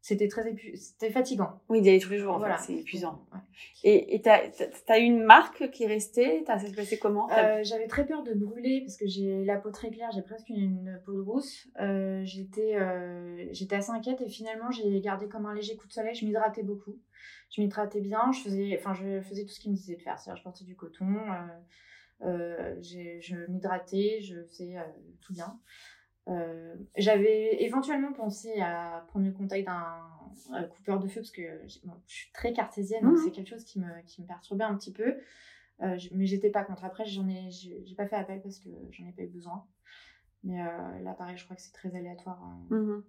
c'était 0.00 0.28
très 0.28 0.54
c'était 0.74 1.10
fatigant. 1.10 1.60
Oui, 1.68 1.82
d'y 1.82 1.90
aller 1.90 1.98
tous 1.98 2.10
les 2.10 2.18
jours, 2.18 2.34
en 2.34 2.38
voilà. 2.38 2.58
c'est 2.58 2.74
épuisant. 2.74 3.26
Et 3.84 4.20
tu 4.22 4.28
as, 4.28 4.98
eu 4.98 5.02
une 5.02 5.22
marque 5.22 5.70
qui 5.70 5.84
est 5.84 5.88
restée? 5.88 6.44
Ça 6.46 6.58
s'est 6.58 6.72
passé 6.72 6.98
comment? 6.98 7.30
Euh, 7.32 7.60
J'avais 7.64 7.86
très 7.86 8.06
peur 8.06 8.22
de 8.22 8.32
brûler 8.32 8.80
parce 8.80 8.96
que 8.96 9.06
j'ai 9.06 9.44
la 9.44 9.56
peau 9.56 9.70
très 9.70 9.90
claire, 9.90 10.10
j'ai 10.14 10.22
presque 10.22 10.48
une, 10.48 11.00
peau 11.04 11.12
de 11.12 11.20
rousse. 11.20 11.68
Euh, 11.80 12.22
j'étais 12.24 12.76
euh, 12.76 13.46
j'étais 13.52 13.76
assez 13.76 13.90
inquiète 13.90 14.20
et 14.20 14.28
finalement 14.28 14.70
j'ai 14.70 15.00
gardé 15.00 15.28
comme 15.28 15.46
un 15.46 15.54
léger 15.54 15.76
coup 15.76 15.86
de 15.86 15.92
soleil. 15.92 16.14
Je 16.14 16.24
m'hydratais 16.24 16.62
beaucoup. 16.62 16.98
Je 17.50 17.60
m'hydratais 17.60 18.00
bien, 18.00 18.30
je 18.32 18.40
faisais, 18.40 18.78
enfin, 18.78 18.94
je 18.94 19.20
faisais 19.22 19.44
tout 19.44 19.52
ce 19.52 19.60
qu'il 19.60 19.72
me 19.72 19.76
disait 19.76 19.96
de 19.96 20.02
faire. 20.02 20.18
C'est-à-dire, 20.18 20.38
je 20.38 20.44
portais 20.44 20.64
du 20.64 20.76
coton, 20.76 21.08
je 22.20 23.46
m'hydratais, 23.48 24.20
je 24.20 24.42
faisais 24.44 24.76
tout 25.20 25.32
bien. 25.32 25.58
Euh, 26.28 26.74
j'avais 26.96 27.62
éventuellement 27.62 28.12
pensé 28.12 28.60
à 28.60 29.04
prendre 29.08 29.24
le 29.24 29.32
contact 29.32 29.66
d'un 29.66 30.66
coupeur 30.68 31.00
de 31.00 31.08
feu 31.08 31.20
parce 31.20 31.30
que 31.30 31.42
je 31.66 31.78
suis 32.06 32.30
très 32.32 32.52
cartésienne, 32.52 33.02
donc 33.02 33.14
mmh. 33.14 33.22
c'est 33.24 33.30
quelque 33.30 33.48
chose 33.48 33.64
qui 33.64 33.80
me, 33.80 34.02
qui 34.06 34.22
me 34.22 34.26
perturbait 34.26 34.64
un 34.64 34.76
petit 34.76 34.92
peu. 34.92 35.16
Euh, 35.82 35.96
mais 36.12 36.26
j'étais 36.26 36.50
pas 36.50 36.64
contre. 36.64 36.84
Après, 36.84 37.04
j'en 37.04 37.28
ai, 37.28 37.50
j'ai 37.50 37.94
pas 37.96 38.06
fait 38.06 38.16
appel 38.16 38.42
parce 38.42 38.58
que 38.58 38.68
j'en 38.90 39.06
ai 39.06 39.12
pas 39.12 39.22
eu 39.22 39.28
besoin. 39.28 39.64
Mais 40.44 40.60
euh, 40.60 41.00
là, 41.00 41.14
pareil, 41.14 41.36
je 41.36 41.44
crois 41.44 41.56
que 41.56 41.62
c'est 41.62 41.72
très 41.72 41.94
aléatoire. 41.94 42.42
Hein. 42.42 42.66
Mmh 42.70 43.02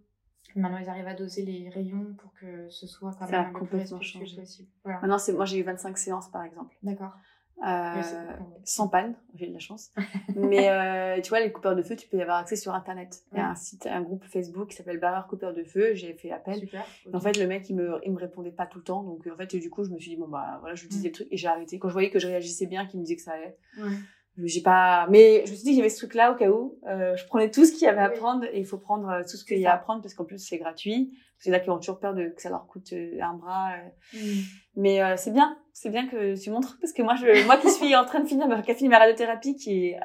Maintenant, 0.55 0.79
ils 0.79 0.89
arrivent 0.89 1.07
à 1.07 1.13
doser 1.13 1.43
les 1.43 1.69
rayons 1.69 2.15
pour 2.17 2.33
que 2.33 2.69
ce 2.69 2.87
soit 2.87 3.13
quand 3.19 3.29
même 3.29 3.53
le 3.53 3.65
plus 3.67 3.89
possible. 4.35 4.69
Voilà. 4.83 4.99
Maintenant, 5.01 5.17
moi, 5.35 5.45
j'ai 5.45 5.59
eu 5.59 5.63
25 5.63 5.95
séances, 5.95 6.29
par 6.29 6.43
exemple. 6.43 6.75
D'accord. 6.81 7.13
Euh, 7.67 8.01
sans 8.63 8.87
panne, 8.87 9.15
j'ai 9.35 9.45
eu 9.45 9.49
de 9.49 9.53
la 9.53 9.59
chance. 9.59 9.91
Mais 10.35 10.69
euh, 10.69 11.21
tu 11.21 11.29
vois, 11.29 11.41
les 11.41 11.51
coupeurs 11.51 11.75
de 11.75 11.81
feu, 11.81 11.95
tu 11.95 12.07
peux 12.07 12.17
y 12.17 12.21
avoir 12.21 12.37
accès 12.37 12.55
sur 12.55 12.73
Internet. 12.73 13.23
Il 13.33 13.37
y 13.37 13.41
a 13.41 13.49
un 13.49 13.55
site, 13.55 13.85
un 13.85 14.01
groupe 14.01 14.23
Facebook 14.23 14.69
qui 14.69 14.77
s'appelle 14.77 14.99
Barreur 14.99 15.27
Coupeur 15.27 15.53
de 15.53 15.63
Feu. 15.63 15.93
J'ai 15.93 16.13
fait 16.13 16.31
appel. 16.31 16.59
Super, 16.59 16.85
En 17.13 17.19
fait, 17.19 17.37
le 17.37 17.47
mec, 17.47 17.69
il 17.69 17.75
me, 17.75 17.99
il 18.05 18.13
me 18.13 18.19
répondait 18.19 18.51
pas 18.51 18.65
tout 18.65 18.77
le 18.77 18.83
temps. 18.83 19.03
Donc, 19.03 19.27
en 19.27 19.35
fait, 19.35 19.55
du 19.55 19.69
coup, 19.69 19.83
je 19.83 19.89
me 19.89 19.99
suis 19.99 20.11
dit, 20.11 20.17
bon, 20.17 20.27
bah, 20.27 20.57
voilà, 20.61 20.75
je 20.75 20.83
lui 20.83 20.89
disais 20.89 21.09
le 21.09 21.13
truc 21.13 21.27
et 21.31 21.37
j'ai 21.37 21.47
arrêté. 21.47 21.79
Quand 21.79 21.89
je 21.89 21.93
voyais 21.93 22.09
que 22.09 22.19
je 22.19 22.27
réagissais 22.27 22.65
bien, 22.65 22.85
qu'il 22.85 22.99
me 22.99 23.05
disait 23.05 23.17
que 23.17 23.21
ça 23.21 23.33
allait. 23.33 23.57
Ouais. 23.77 23.95
J'ai 24.41 24.61
pas, 24.61 25.05
mais 25.09 25.43
je 25.45 25.51
me 25.51 25.55
suis 25.55 25.65
dit 25.65 25.71
qu'il 25.71 25.77
y 25.77 25.81
avait 25.81 25.89
ce 25.89 25.97
truc-là 25.97 26.31
au 26.31 26.35
cas 26.35 26.49
où. 26.49 26.79
Euh, 26.87 27.17
je 27.17 27.25
prenais 27.25 27.51
tout 27.51 27.65
ce 27.65 27.73
qu'il 27.73 27.81
y 27.81 27.87
avait 27.87 28.01
à 28.01 28.09
prendre 28.09 28.45
et 28.45 28.59
il 28.59 28.65
faut 28.65 28.77
prendre 28.77 29.09
euh, 29.09 29.21
tout 29.23 29.35
ce 29.35 29.43
qu'il 29.43 29.59
y 29.59 29.65
a 29.65 29.73
à 29.73 29.77
prendre 29.77 30.01
parce 30.01 30.13
qu'en 30.13 30.23
plus 30.23 30.37
c'est 30.37 30.57
gratuit. 30.57 31.11
C'est 31.39 31.51
là 31.51 31.59
qui 31.61 31.69
ont 31.69 31.77
toujours 31.77 31.99
peur 31.99 32.13
de 32.13 32.27
que 32.27 32.41
ça 32.41 32.49
leur 32.49 32.67
coûte 32.67 32.91
euh, 32.91 33.17
un 33.21 33.33
bras. 33.33 33.71
Euh. 33.71 34.17
Mm. 34.17 34.41
Mais 34.75 35.01
euh, 35.01 35.15
c'est 35.17 35.31
bien, 35.31 35.57
c'est 35.81 35.89
bien 35.89 36.07
que 36.07 36.37
tu 36.37 36.51
montres 36.51 36.77
parce 36.81 36.91
que 36.91 37.01
moi, 37.01 37.15
je, 37.15 37.45
moi 37.45 37.55
qui 37.55 37.69
suis 37.69 37.95
en 37.95 38.03
train 38.03 38.19
de 38.19 38.27
finir, 38.27 38.47
qui 38.63 38.71
a 38.71 38.75
fini 38.75 38.89
ma 38.89 38.99
radiothérapie, 38.99 39.55
qui 39.55 39.85
est, 39.85 39.99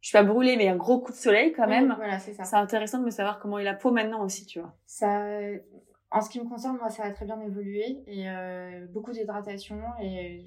je 0.00 0.08
suis 0.08 0.16
pas 0.16 0.22
brûlée, 0.22 0.56
mais 0.56 0.68
un 0.68 0.76
gros 0.76 1.00
coup 1.00 1.10
de 1.10 1.16
soleil 1.16 1.52
quand 1.52 1.66
même. 1.66 1.92
voilà, 1.96 2.20
c'est 2.20 2.32
ça. 2.32 2.44
C'est 2.44 2.54
intéressant 2.54 3.00
de 3.00 3.06
me 3.06 3.10
savoir 3.10 3.40
comment 3.40 3.58
est 3.58 3.64
la 3.64 3.74
peau 3.74 3.90
maintenant 3.90 4.22
aussi, 4.22 4.46
tu 4.46 4.60
vois. 4.60 4.72
Ça, 4.86 5.26
en 6.12 6.20
ce 6.20 6.30
qui 6.30 6.38
me 6.38 6.48
concerne, 6.48 6.76
moi, 6.76 6.90
ça 6.90 7.02
a 7.02 7.10
très 7.10 7.24
bien 7.24 7.40
évolué 7.40 8.04
et 8.06 8.26
beaucoup 8.90 9.10
d'hydratation 9.10 9.80
et 10.00 10.46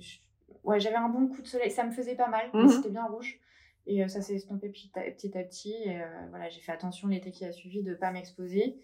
ouais, 0.64 0.80
j'avais 0.80 0.96
un 0.96 1.10
bon 1.10 1.28
coup 1.28 1.42
de 1.42 1.48
soleil. 1.48 1.70
Ça 1.70 1.84
me 1.84 1.92
faisait 1.92 2.16
pas 2.16 2.30
mal, 2.30 2.50
mais 2.54 2.62
mhm. 2.62 2.70
c'était 2.70 2.90
bien 2.90 3.04
rouge. 3.04 3.42
Et 3.86 4.08
ça 4.08 4.22
s'est 4.22 4.36
estompé 4.36 4.70
petit 4.70 4.92
à 4.96 5.02
petit. 5.12 5.38
À 5.38 5.44
petit 5.44 5.74
et 5.74 6.02
voilà, 6.30 6.48
j'ai 6.48 6.62
fait 6.62 6.72
attention 6.72 7.10
l'été 7.10 7.32
qui 7.32 7.44
a 7.44 7.52
suivi 7.52 7.84
de 7.84 7.96
pas 7.96 8.12
m'exposer. 8.12 8.78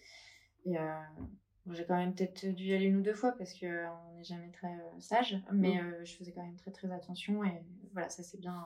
Et 0.65 0.75
euh, 1.69 1.73
j'ai 1.73 1.85
quand 1.85 1.95
même 1.95 2.13
peut-être 2.13 2.45
dû 2.47 2.65
y 2.65 2.73
aller 2.73 2.85
une 2.85 2.97
ou 2.97 3.01
deux 3.01 3.13
fois 3.13 3.33
parce 3.37 3.53
qu'on 3.53 3.65
n'est 4.15 4.23
jamais 4.23 4.49
très 4.51 4.67
euh, 4.67 4.99
sage, 4.99 5.37
mais 5.51 5.75
mm. 5.75 5.79
euh, 5.79 6.05
je 6.05 6.13
faisais 6.13 6.31
quand 6.31 6.43
même 6.43 6.55
très 6.55 6.71
très 6.71 6.91
attention 6.91 7.43
et 7.43 7.63
voilà, 7.93 8.09
ça 8.09 8.23
c'est 8.23 8.39
bien. 8.39 8.65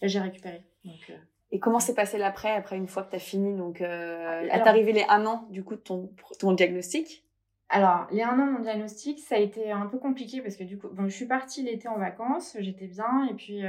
Là 0.00 0.08
j'ai 0.08 0.20
récupéré. 0.20 0.64
Donc, 0.84 1.12
et 1.52 1.58
comment 1.58 1.80
s'est 1.80 1.94
passé 1.94 2.16
l'après, 2.16 2.52
après 2.52 2.76
une 2.76 2.86
fois 2.86 3.02
que 3.02 3.10
tu 3.10 3.16
as 3.16 3.20
fini 3.20 3.56
Donc, 3.56 3.80
euh, 3.80 4.42
est 4.42 4.60
arrivé 4.60 4.92
les 4.92 5.04
un 5.08 5.26
an 5.26 5.48
du 5.50 5.64
coup 5.64 5.74
de 5.74 5.80
ton, 5.80 6.12
ton 6.38 6.52
diagnostic? 6.52 7.24
Alors, 7.68 8.06
les 8.10 8.22
un 8.22 8.38
an, 8.38 8.46
mon 8.46 8.60
diagnostic, 8.60 9.18
ça 9.20 9.36
a 9.36 9.38
été 9.38 9.70
un 9.70 9.86
peu 9.86 9.98
compliqué 9.98 10.42
parce 10.42 10.56
que 10.56 10.64
du 10.64 10.78
coup, 10.78 10.88
bon, 10.88 11.08
je 11.08 11.14
suis 11.14 11.26
partie 11.26 11.62
l'été 11.62 11.88
en 11.88 11.98
vacances, 11.98 12.56
j'étais 12.58 12.88
bien, 12.88 13.26
et 13.30 13.34
puis 13.34 13.62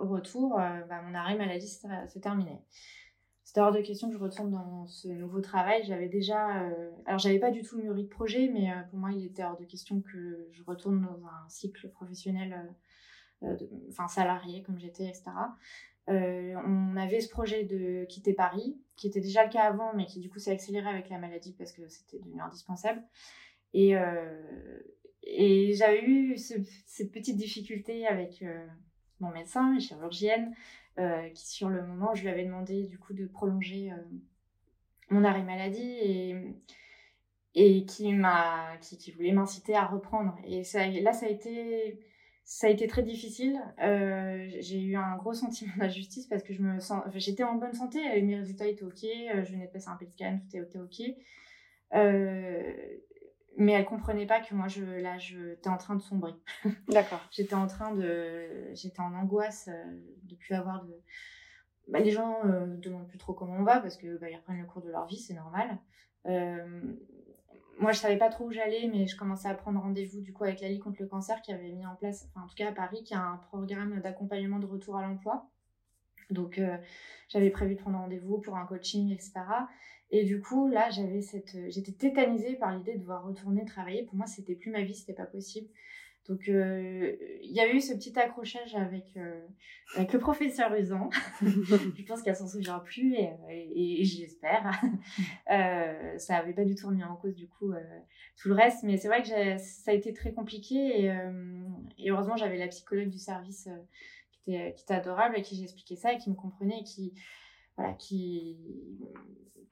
au 0.00 0.06
retour, 0.06 0.56
bah, 0.56 1.02
mon 1.06 1.14
arrêt 1.14 1.36
maladie 1.36 1.68
s'est 1.68 2.20
terminé 2.20 2.60
c'était 3.52 3.60
hors 3.60 3.72
de 3.72 3.82
question 3.82 4.08
que 4.08 4.14
je 4.14 4.18
retourne 4.18 4.50
dans 4.50 4.86
ce 4.86 5.08
nouveau 5.08 5.42
travail. 5.42 5.84
J'avais 5.84 6.08
déjà, 6.08 6.62
euh, 6.62 6.90
alors 7.04 7.18
j'avais 7.18 7.38
pas 7.38 7.50
du 7.50 7.60
tout 7.60 7.76
mûri 7.76 8.04
de 8.04 8.08
projet, 8.08 8.48
mais 8.48 8.70
euh, 8.70 8.80
pour 8.88 8.98
moi 8.98 9.10
il 9.12 9.26
était 9.26 9.44
hors 9.44 9.58
de 9.58 9.66
question 9.66 10.00
que 10.00 10.48
je 10.50 10.62
retourne 10.62 11.02
dans 11.02 11.26
un 11.26 11.48
cycle 11.50 11.90
professionnel, 11.90 12.74
euh, 13.42 13.54
enfin 13.90 14.08
salarié 14.08 14.62
comme 14.62 14.78
j'étais, 14.78 15.04
etc. 15.04 15.32
on 16.08 16.96
avait 16.96 17.20
ce 17.20 17.28
projet 17.28 17.64
de 17.64 18.06
quitter 18.06 18.32
Paris, 18.32 18.80
qui 18.96 19.08
était 19.08 19.20
déjà 19.20 19.44
le 19.44 19.50
cas 19.50 19.64
avant, 19.64 19.92
mais 19.94 20.06
qui 20.06 20.20
du 20.20 20.30
coup 20.30 20.38
s'est 20.38 20.52
accéléré 20.52 20.88
avec 20.88 21.10
la 21.10 21.18
maladie 21.18 21.52
parce 21.52 21.72
que 21.72 21.86
c'était 21.88 22.20
devenu 22.20 22.40
indispensable. 22.40 23.02
Et, 23.74 23.92
et 25.24 25.74
j'avais 25.74 26.02
eu 26.02 26.38
cette 26.38 27.12
petite 27.12 27.36
difficulté 27.36 28.06
avec 28.06 28.42
mon 29.20 29.30
médecin, 29.30 29.72
mes 29.72 29.80
chirurgiennes, 29.80 30.52
euh, 30.52 30.54
qui 31.34 31.48
sur 31.48 31.68
le 31.68 31.86
moment, 31.86 32.14
je 32.14 32.22
lui 32.22 32.28
avais 32.28 32.44
demandé 32.44 32.84
du 32.84 32.98
coup 32.98 33.14
de 33.14 33.26
prolonger 33.26 33.92
euh, 33.92 33.96
mon 35.10 35.24
arrêt 35.24 35.42
maladie 35.42 35.98
et, 36.00 36.36
et 37.54 37.84
qui 37.84 38.12
m'a 38.12 38.76
qui, 38.80 39.10
voulait 39.12 39.32
m'inciter 39.32 39.74
à 39.74 39.86
reprendre. 39.86 40.36
Et 40.44 40.64
ça, 40.64 40.86
là, 40.86 41.12
ça 41.12 41.26
a 41.26 41.28
été 41.28 41.98
ça 42.44 42.66
a 42.66 42.70
été 42.70 42.86
très 42.86 43.02
difficile. 43.02 43.60
Euh, 43.82 44.48
j'ai 44.60 44.80
eu 44.80 44.96
un 44.96 45.16
gros 45.16 45.32
sentiment 45.32 45.72
d'injustice 45.78 46.26
parce 46.26 46.42
que 46.42 46.52
je 46.52 46.62
me 46.62 46.80
sens, 46.80 47.02
j'étais 47.14 47.44
en 47.44 47.54
bonne 47.54 47.72
santé, 47.72 47.98
mes 48.22 48.36
résultats 48.36 48.66
étaient 48.66 48.84
ok, 48.84 49.04
euh, 49.04 49.44
je 49.44 49.52
venais 49.52 49.66
de 49.66 49.72
passer 49.72 49.88
un 49.88 49.96
PET 49.96 50.10
scan, 50.10 50.40
tout 50.50 50.56
était 50.56 50.78
ok. 50.78 51.02
Euh, 51.94 52.72
mais 53.56 53.72
elle 53.72 53.84
comprenait 53.84 54.26
pas 54.26 54.40
que 54.40 54.54
moi, 54.54 54.68
je, 54.68 54.82
là, 54.84 55.18
j'étais 55.18 55.68
en 55.68 55.78
train 55.78 55.94
de 55.94 56.02
sombrer. 56.02 56.34
D'accord. 56.88 57.20
j'étais 57.30 57.54
en 57.54 57.66
train 57.66 57.94
de, 57.94 58.72
j'étais 58.74 59.00
en 59.00 59.14
angoisse 59.14 59.68
de 60.22 60.34
plus 60.36 60.54
avoir 60.54 60.84
de. 60.84 60.94
Bah, 61.88 61.98
les 61.98 62.10
gens 62.10 62.44
ne 62.44 62.76
demandent 62.76 63.08
plus 63.08 63.18
trop 63.18 63.34
comment 63.34 63.56
on 63.58 63.64
va 63.64 63.80
parce 63.80 63.96
que 63.96 64.16
bah, 64.18 64.30
ils 64.30 64.36
reprennent 64.36 64.60
le 64.60 64.66
cours 64.66 64.82
de 64.82 64.90
leur 64.90 65.06
vie, 65.06 65.18
c'est 65.18 65.34
normal 65.34 65.78
moi, 67.82 67.92
je 67.92 67.98
savais 67.98 68.16
pas 68.16 68.28
trop 68.28 68.46
où 68.46 68.52
j'allais, 68.52 68.88
mais 68.92 69.06
je 69.06 69.16
commençais 69.16 69.48
à 69.48 69.54
prendre 69.54 69.80
rendez-vous 69.80 70.20
du 70.20 70.32
coup 70.32 70.44
avec 70.44 70.60
la 70.60 70.68
Ligue 70.68 70.82
contre 70.82 71.00
le 71.00 71.08
cancer 71.08 71.40
qui 71.42 71.52
avait 71.52 71.72
mis 71.72 71.86
en 71.86 71.96
place, 71.96 72.28
enfin, 72.28 72.44
en 72.44 72.48
tout 72.48 72.54
cas 72.54 72.68
à 72.68 72.72
Paris, 72.72 73.02
qui 73.02 73.14
a 73.14 73.20
un 73.20 73.36
programme 73.38 74.00
d'accompagnement 74.00 74.58
de 74.58 74.66
retour 74.66 74.96
à 74.96 75.02
l'emploi. 75.02 75.50
Donc, 76.30 76.58
euh, 76.58 76.76
j'avais 77.28 77.50
prévu 77.50 77.74
de 77.74 77.80
prendre 77.80 77.98
rendez-vous 77.98 78.38
pour 78.38 78.56
un 78.56 78.66
coaching, 78.66 79.12
etc. 79.12 79.32
Et 80.12 80.24
du 80.24 80.42
coup, 80.42 80.68
là, 80.68 80.90
j'avais 80.90 81.22
cette, 81.22 81.56
j'étais 81.70 81.92
tétanisée 81.92 82.54
par 82.54 82.76
l'idée 82.76 82.94
de 82.94 82.98
devoir 82.98 83.24
retourner 83.24 83.64
travailler. 83.64 84.02
Pour 84.02 84.14
moi, 84.14 84.26
c'était 84.26 84.54
plus 84.54 84.70
ma 84.70 84.82
vie, 84.82 84.94
c'était 84.94 85.14
pas 85.14 85.24
possible. 85.24 85.68
Donc, 86.28 86.48
euh, 86.48 87.16
il 87.42 87.50
y 87.50 87.60
a 87.60 87.72
eu 87.72 87.80
ce 87.80 87.94
petit 87.94 88.16
accrochage 88.16 88.76
avec, 88.76 89.16
euh, 89.16 89.40
avec 89.96 90.12
le 90.12 90.18
professeur 90.20 90.72
Usan. 90.74 91.08
je 91.42 92.04
pense 92.04 92.22
qu'elle 92.22 92.36
s'en 92.36 92.46
souvient 92.46 92.78
plus 92.78 93.14
et, 93.14 93.32
et, 93.50 94.04
j'espère. 94.04 94.70
euh, 95.50 96.18
ça 96.18 96.34
n'avait 96.34 96.52
pas 96.52 96.64
du 96.64 96.74
tout 96.74 96.88
remis 96.88 97.02
en 97.02 97.16
cause, 97.16 97.34
du 97.34 97.48
coup, 97.48 97.72
euh, 97.72 97.80
tout 98.36 98.48
le 98.48 98.54
reste. 98.54 98.84
Mais 98.84 98.98
c'est 98.98 99.08
vrai 99.08 99.22
que 99.22 99.28
ça 99.58 99.90
a 99.90 99.94
été 99.94 100.12
très 100.12 100.32
compliqué. 100.32 101.06
Et, 101.06 101.12
et 101.98 102.10
heureusement, 102.10 102.36
j'avais 102.36 102.58
la 102.58 102.68
psychologue 102.68 103.08
du 103.08 103.18
service 103.18 103.66
qui 104.30 104.54
était, 104.54 104.74
qui, 104.74 104.82
était, 104.84 104.94
adorable, 104.94 105.36
à 105.36 105.40
qui 105.40 105.56
j'expliquais 105.56 105.96
ça 105.96 106.12
et 106.12 106.18
qui 106.18 106.28
me 106.28 106.36
comprenait 106.36 106.80
et 106.80 106.84
qui, 106.84 107.14
voilà, 107.82 107.94
qui, 107.94 108.56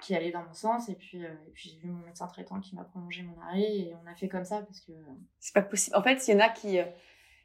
qui 0.01 0.15
allait 0.15 0.31
dans 0.31 0.43
mon 0.43 0.53
sens. 0.53 0.89
Et 0.89 0.95
puis, 0.95 1.25
euh, 1.25 1.29
et 1.47 1.51
puis 1.53 1.71
j'ai 1.71 1.79
vu 1.79 1.89
mon 1.89 2.05
médecin 2.05 2.27
traitant 2.27 2.61
qui 2.61 2.75
m'a 2.75 2.85
prolongé 2.85 3.23
mon 3.23 3.41
arrêt 3.43 3.63
et 3.63 3.95
on 4.03 4.11
a 4.11 4.15
fait 4.15 4.29
comme 4.29 4.45
ça 4.45 4.63
parce 4.63 4.81
que. 4.81 4.93
C'est 5.39 5.55
pas 5.55 5.63
possible. 5.63 5.97
En 5.97 6.03
fait, 6.03 6.27
il 6.27 6.33
y 6.33 6.35
en 6.35 6.41
a 6.41 6.49
qui, 6.49 6.79
euh, 6.79 6.85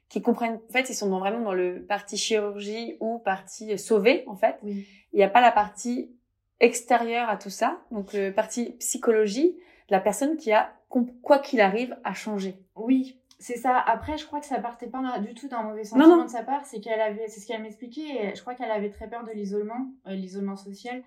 qui 0.08 0.22
comprennent. 0.22 0.60
En 0.68 0.72
fait, 0.72 0.90
ils 0.90 0.94
sont 0.94 1.08
vraiment 1.18 1.40
dans 1.40 1.54
le 1.54 1.84
parti 1.84 2.16
chirurgie 2.16 2.96
ou 3.00 3.18
partie 3.18 3.78
sauver, 3.78 4.24
en 4.26 4.36
fait. 4.36 4.58
Oui. 4.62 4.86
Il 5.12 5.16
n'y 5.16 5.24
a 5.24 5.30
pas 5.30 5.40
la 5.40 5.52
partie 5.52 6.10
extérieure 6.60 7.28
à 7.28 7.36
tout 7.36 7.50
ça. 7.50 7.80
Donc, 7.90 8.12
le 8.12 8.30
partie 8.30 8.72
psychologie 8.78 9.52
de 9.88 9.92
la 9.92 10.00
personne 10.00 10.36
qui 10.36 10.52
a, 10.52 10.74
quoi 11.22 11.38
qu'il 11.38 11.60
arrive, 11.60 11.96
à 12.02 12.14
changer. 12.14 12.58
Oui, 12.74 13.20
c'est 13.38 13.56
ça. 13.56 13.78
Après, 13.78 14.16
je 14.16 14.26
crois 14.26 14.40
que 14.40 14.46
ça 14.46 14.58
partait 14.60 14.88
pas 14.88 15.18
du 15.20 15.34
tout 15.34 15.48
d'un 15.48 15.62
mauvais 15.62 15.84
sentiment 15.84 16.24
de 16.24 16.30
sa 16.30 16.42
part. 16.42 16.64
C'est 16.64 16.80
qu'elle 16.80 17.00
avait, 17.00 17.28
c'est 17.28 17.40
ce 17.40 17.46
qu'elle 17.46 17.62
m'expliquait. 17.62 18.34
Je 18.34 18.40
crois 18.40 18.54
qu'elle 18.54 18.70
avait 18.70 18.90
très 18.90 19.08
peur 19.08 19.24
de 19.24 19.32
l'isolement, 19.32 19.92
l'isolement 20.06 20.56
social. 20.56 21.02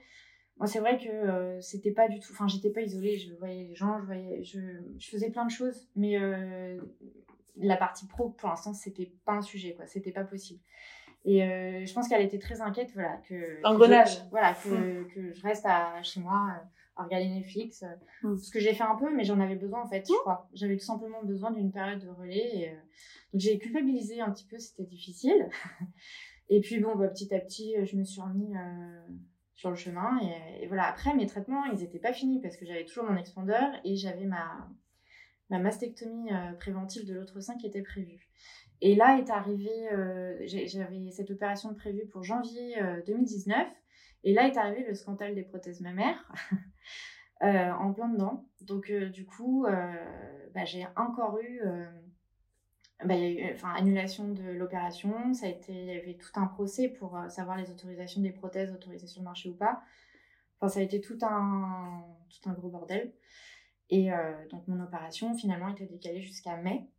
Moi, 0.57 0.67
c'est 0.67 0.79
vrai 0.79 0.97
que 0.97 1.07
euh, 1.07 1.61
c'était 1.61 1.91
pas 1.91 2.09
du 2.09 2.19
tout. 2.19 2.33
Enfin, 2.33 2.47
j'étais 2.47 2.69
pas 2.69 2.81
isolée. 2.81 3.17
Je 3.17 3.33
voyais 3.35 3.63
les 3.63 3.75
gens, 3.75 3.97
je 3.99 4.05
voyais, 4.05 4.43
je, 4.43 4.59
je 4.97 5.09
faisais 5.09 5.29
plein 5.31 5.45
de 5.45 5.51
choses, 5.51 5.87
mais 5.95 6.19
euh, 6.19 6.77
la 7.55 7.77
partie 7.77 8.05
pro, 8.07 8.29
pour 8.29 8.49
l'instant, 8.49 8.73
c'était 8.73 9.11
pas 9.25 9.33
un 9.33 9.41
sujet, 9.41 9.73
quoi. 9.73 9.87
C'était 9.87 10.11
pas 10.11 10.25
possible. 10.25 10.59
Et 11.23 11.43
euh, 11.43 11.85
je 11.85 11.93
pense 11.93 12.09
qu'elle 12.09 12.21
était 12.21 12.39
très 12.39 12.59
inquiète, 12.59 12.91
voilà, 12.93 13.17
que. 13.27 13.61
L'engrenage. 13.63 14.21
Voilà, 14.31 14.53
que, 14.53 14.69
mmh. 14.69 15.07
que, 15.07 15.33
je 15.33 15.41
reste 15.43 15.65
à, 15.65 16.03
chez 16.03 16.19
moi 16.19 16.51
à 16.99 17.03
regarder 17.05 17.29
Netflix. 17.29 17.83
Mmh. 18.23 18.37
Ce 18.37 18.51
que 18.51 18.59
j'ai 18.59 18.73
fait 18.73 18.83
un 18.83 18.95
peu, 18.95 19.13
mais 19.15 19.23
j'en 19.23 19.39
avais 19.39 19.55
besoin, 19.55 19.81
en 19.81 19.87
fait, 19.87 20.05
je 20.07 20.13
crois. 20.21 20.49
J'avais 20.53 20.77
tout 20.77 20.85
simplement 20.85 21.23
besoin 21.23 21.51
d'une 21.51 21.71
période 21.71 21.99
de 21.99 22.09
relais. 22.09 22.51
Et, 22.55 22.69
donc, 23.33 23.41
j'ai 23.41 23.57
culpabilisé 23.59 24.21
un 24.21 24.31
petit 24.31 24.45
peu, 24.45 24.57
c'était 24.57 24.83
difficile. 24.83 25.49
et 26.49 26.61
puis, 26.61 26.79
bon, 26.79 26.95
bah, 26.95 27.07
petit 27.07 27.33
à 27.33 27.39
petit, 27.39 27.75
je 27.85 27.95
me 27.95 28.03
suis 28.03 28.21
remis 28.21 28.53
sur 29.55 29.69
le 29.69 29.75
chemin. 29.75 30.19
Et, 30.61 30.67
voilà, 30.67 30.85
après, 30.85 31.13
mes 31.15 31.25
traitements, 31.25 31.65
ils 31.65 31.79
n'étaient 31.79 31.99
pas 31.99 32.13
finis 32.13 32.41
parce 32.41 32.57
que 32.57 32.65
j'avais 32.65 32.85
toujours 32.85 33.05
mon 33.05 33.17
expandeur 33.17 33.69
et 33.83 33.95
j'avais 33.95 34.25
ma, 34.25 34.69
ma 35.49 35.59
mastectomie 35.59 36.31
euh, 36.31 36.53
préventive 36.53 37.05
de 37.05 37.13
l'autre 37.13 37.39
sein 37.41 37.57
qui 37.57 37.67
était 37.67 37.81
prévue. 37.81 38.29
Et 38.81 38.95
là 38.95 39.17
est 39.19 39.29
arrivé, 39.29 39.91
euh, 39.91 40.37
j'avais 40.45 41.11
cette 41.11 41.31
opération 41.31 41.73
prévue 41.73 42.05
pour 42.07 42.23
janvier 42.23 42.77
2019. 43.07 43.57
Euh, 43.57 43.63
et 44.23 44.33
là 44.33 44.47
est 44.47 44.57
arrivé 44.57 44.85
le 44.87 44.93
scandale 44.93 45.35
des 45.35 45.43
prothèses 45.43 45.81
mammaires. 45.81 46.31
en 47.41 47.93
plein 47.93 48.09
dedans. 48.09 48.45
Donc, 48.61 48.91
du 48.91 49.25
coup, 49.25 49.65
bah, 50.53 50.65
j'ai 50.65 50.85
encore 50.95 51.39
eu 51.39 51.61
bah, 53.05 53.17
eu 53.17 53.41
annulation 53.63 54.27
de 54.27 54.43
l'opération. 54.51 55.31
Il 55.69 55.85
y 55.85 55.91
avait 55.91 56.15
tout 56.15 56.31
un 56.35 56.47
procès 56.47 56.89
pour 56.89 57.15
euh, 57.15 57.29
savoir 57.29 57.57
les 57.57 57.71
autorisations 57.71 58.21
des 58.21 58.31
prothèses 58.31 58.73
autorisées 58.73 59.07
sur 59.07 59.21
le 59.21 59.25
marché 59.25 59.49
ou 59.49 59.55
pas. 59.55 59.81
Enfin, 60.59 60.67
ça 60.67 60.79
a 60.81 60.83
été 60.83 60.99
tout 60.99 61.17
un, 61.21 62.03
tout 62.29 62.49
un 62.49 62.53
gros 62.53 62.69
bordel. 62.69 63.13
Et 63.89 64.11
euh, 64.11 64.33
donc, 64.49 64.67
mon 64.67 64.83
opération, 64.83 65.33
finalement, 65.33 65.69
était 65.69 65.85
décalée 65.85 66.21
jusqu'à 66.21 66.57
mai. 66.57 66.89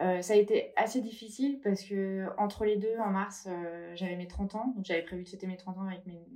Euh, 0.00 0.20
ça 0.22 0.32
a 0.32 0.36
été 0.36 0.72
assez 0.76 1.00
difficile 1.00 1.60
parce 1.62 1.84
que 1.84 2.26
entre 2.36 2.64
les 2.64 2.76
deux, 2.76 2.98
en 2.98 3.10
mars, 3.10 3.48
j'avais 3.94 4.16
mes 4.16 4.26
30 4.26 4.56
ans. 4.56 4.72
Donc, 4.74 4.84
j'avais 4.84 5.02
prévu 5.02 5.22
de 5.22 5.28
fêter 5.28 5.46
mes 5.46 5.56
30 5.56 5.78
ans 5.78 5.86
avec 5.86 6.04
mes 6.06 6.26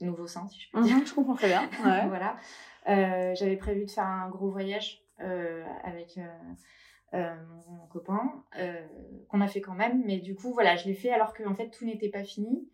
nouveaux 0.00 0.26
seins, 0.26 0.46
si 0.48 0.60
je 0.60 0.70
peux 0.70 0.82
dire. 0.82 0.96
Mhm, 0.96 1.06
je 1.06 1.14
comprends 1.14 1.34
très 1.34 1.48
bien. 1.48 1.68
voilà. 2.08 2.36
j'avais 2.86 3.56
prévu 3.56 3.86
de 3.86 3.90
faire 3.90 4.06
un 4.06 4.28
gros 4.28 4.50
voyage 4.50 5.02
avec 5.18 6.18
euh, 7.14 7.32
mon 7.68 7.86
copain, 7.86 8.44
euh, 8.58 8.84
qu'on 9.28 9.40
a 9.40 9.46
fait 9.46 9.60
quand 9.60 9.74
même. 9.74 10.02
Mais 10.04 10.18
du 10.18 10.34
coup, 10.34 10.52
voilà, 10.52 10.74
je 10.74 10.86
l'ai 10.86 10.94
fait 10.94 11.10
alors 11.10 11.32
que 11.32 11.44
en 11.44 11.54
fait 11.54 11.70
tout 11.70 11.84
n'était 11.84 12.08
pas 12.08 12.24
fini. 12.24 12.68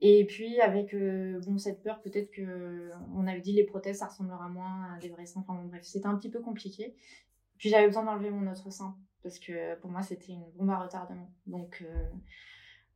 Et 0.00 0.26
puis 0.26 0.60
avec 0.60 0.92
euh, 0.92 1.40
bon 1.46 1.56
cette 1.56 1.82
peur, 1.84 2.02
peut-être 2.02 2.32
que 2.32 2.90
on 3.14 3.28
avait 3.28 3.40
dit 3.40 3.52
les 3.52 3.62
prothèses, 3.62 3.98
ça 3.98 4.06
ressemblera 4.06 4.48
moins 4.48 4.92
à 4.94 4.98
des 4.98 5.08
vrais 5.08 5.26
seins. 5.26 5.40
Enfin 5.40 5.54
bon, 5.54 5.68
bref, 5.68 5.84
c'était 5.84 6.06
un 6.06 6.16
petit 6.16 6.30
peu 6.30 6.40
compliqué. 6.40 6.96
Puis 7.58 7.68
j'avais 7.68 7.86
besoin 7.86 8.02
d'enlever 8.02 8.30
mon 8.30 8.50
autre 8.50 8.70
sein 8.72 8.96
parce 9.22 9.38
que 9.38 9.76
pour 9.76 9.90
moi 9.90 10.02
c'était 10.02 10.32
une 10.32 10.50
bombe 10.56 10.70
à 10.70 10.78
retardement. 10.78 11.30
Donc 11.46 11.84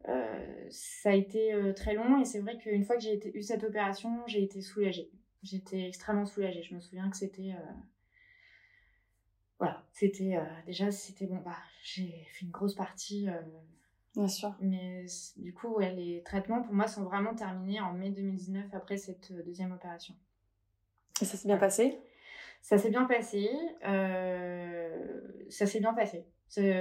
ça 0.05 1.11
a 1.11 1.15
été 1.15 1.53
très 1.77 1.95
long 1.95 2.21
et 2.21 2.25
c'est 2.25 2.41
vrai 2.41 2.57
qu'une 2.57 2.85
fois 2.85 2.97
que 2.97 3.03
j'ai 3.03 3.21
eu 3.37 3.43
cette 3.43 3.65
opération, 3.65 4.27
j'ai 4.27 4.43
été 4.43 4.61
soulagée. 4.63 5.11
J'étais 5.43 5.89
extrêmement 5.89 6.27
soulagée. 6.27 6.63
Je 6.63 6.75
me 6.75 6.81
souviens 6.81 7.09
que 7.11 7.17
c'était 7.17 7.55
voilà, 9.61 9.85
c'était 9.93 10.37
euh, 10.37 10.63
déjà, 10.65 10.91
c'était 10.91 11.27
bon, 11.27 11.37
bah, 11.37 11.57
j'ai 11.85 12.27
fait 12.33 12.47
une 12.47 12.51
grosse 12.51 12.75
partie. 12.75 13.29
Euh, 13.29 13.43
Bien 14.17 14.27
sûr. 14.27 14.55
Mais 14.61 15.05
du 15.37 15.53
coup, 15.53 15.79
les 15.79 16.23
traitements 16.25 16.63
pour 16.63 16.73
moi 16.73 16.89
sont 16.89 17.05
vraiment 17.05 17.35
terminés 17.35 17.79
en 17.79 17.93
mai 17.93 18.11
2019 18.11 18.65
après 18.73 18.97
cette 18.97 19.31
euh, 19.31 19.43
deuxième 19.45 19.71
opération. 19.71 20.15
Et 21.21 21.27
ça 21.27 21.37
s'est 21.37 21.47
bien 21.47 21.59
passé? 21.59 22.01
Ça 22.63 22.79
s'est 22.79 22.91
bien 22.91 23.05
passé. 23.05 23.51
ça 25.51 25.67
s'est 25.67 25.81
bien 25.81 25.95
passé. 25.95 26.27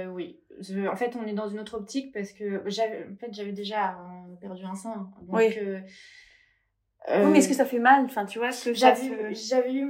oui. 0.08 0.40
En 0.88 0.96
fait, 0.96 1.16
on 1.16 1.26
est 1.26 1.32
dans 1.32 1.48
une 1.48 1.60
autre 1.60 1.76
optique 1.76 2.12
parce 2.12 2.32
que 2.32 2.62
j'avais, 2.66 3.06
en 3.12 3.16
fait, 3.16 3.32
j'avais 3.32 3.52
déjà 3.52 3.98
perdu 4.40 4.64
un 4.64 4.74
sein. 4.74 4.94
Donc, 4.94 5.28
oui. 5.28 5.46
oui, 7.08 7.30
mais 7.30 7.38
est-ce 7.38 7.48
que 7.48 7.54
ça 7.54 7.64
fait 7.64 7.78
mal? 7.78 8.04
Enfin, 8.04 8.26
tu 8.26 8.38
vois, 8.38 8.50
que 8.50 8.74
j'avais, 8.74 9.34
j'avais 9.34 9.74
eu. 9.74 9.86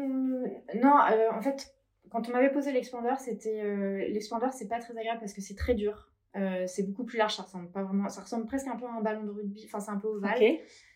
Non, 0.74 0.94
en 1.32 1.42
fait, 1.42 1.74
quand 2.10 2.28
on 2.28 2.32
m'avait 2.32 2.50
posé 2.50 2.72
l'expandeur, 2.72 3.18
c'était 3.18 3.62
euh, 3.62 3.98
l'expandeur, 4.08 4.52
c'est 4.52 4.68
pas 4.68 4.80
très 4.80 4.96
agréable 4.96 5.20
parce 5.20 5.32
que 5.32 5.40
c'est 5.40 5.54
très 5.54 5.74
dur. 5.74 6.10
Euh, 6.36 6.64
c'est 6.66 6.84
beaucoup 6.84 7.04
plus 7.04 7.18
large, 7.18 7.34
ça 7.34 7.42
ressemble 7.42 7.70
pas 7.70 7.82
vraiment, 7.82 8.08
ça 8.08 8.22
ressemble 8.22 8.46
presque 8.46 8.68
un 8.68 8.76
peu 8.76 8.86
à 8.86 8.90
un 8.90 9.00
ballon 9.00 9.24
de 9.24 9.30
rugby. 9.30 9.64
Enfin, 9.66 9.80
c'est 9.80 9.90
un 9.90 9.98
peu 9.98 10.08
ovale. 10.08 10.38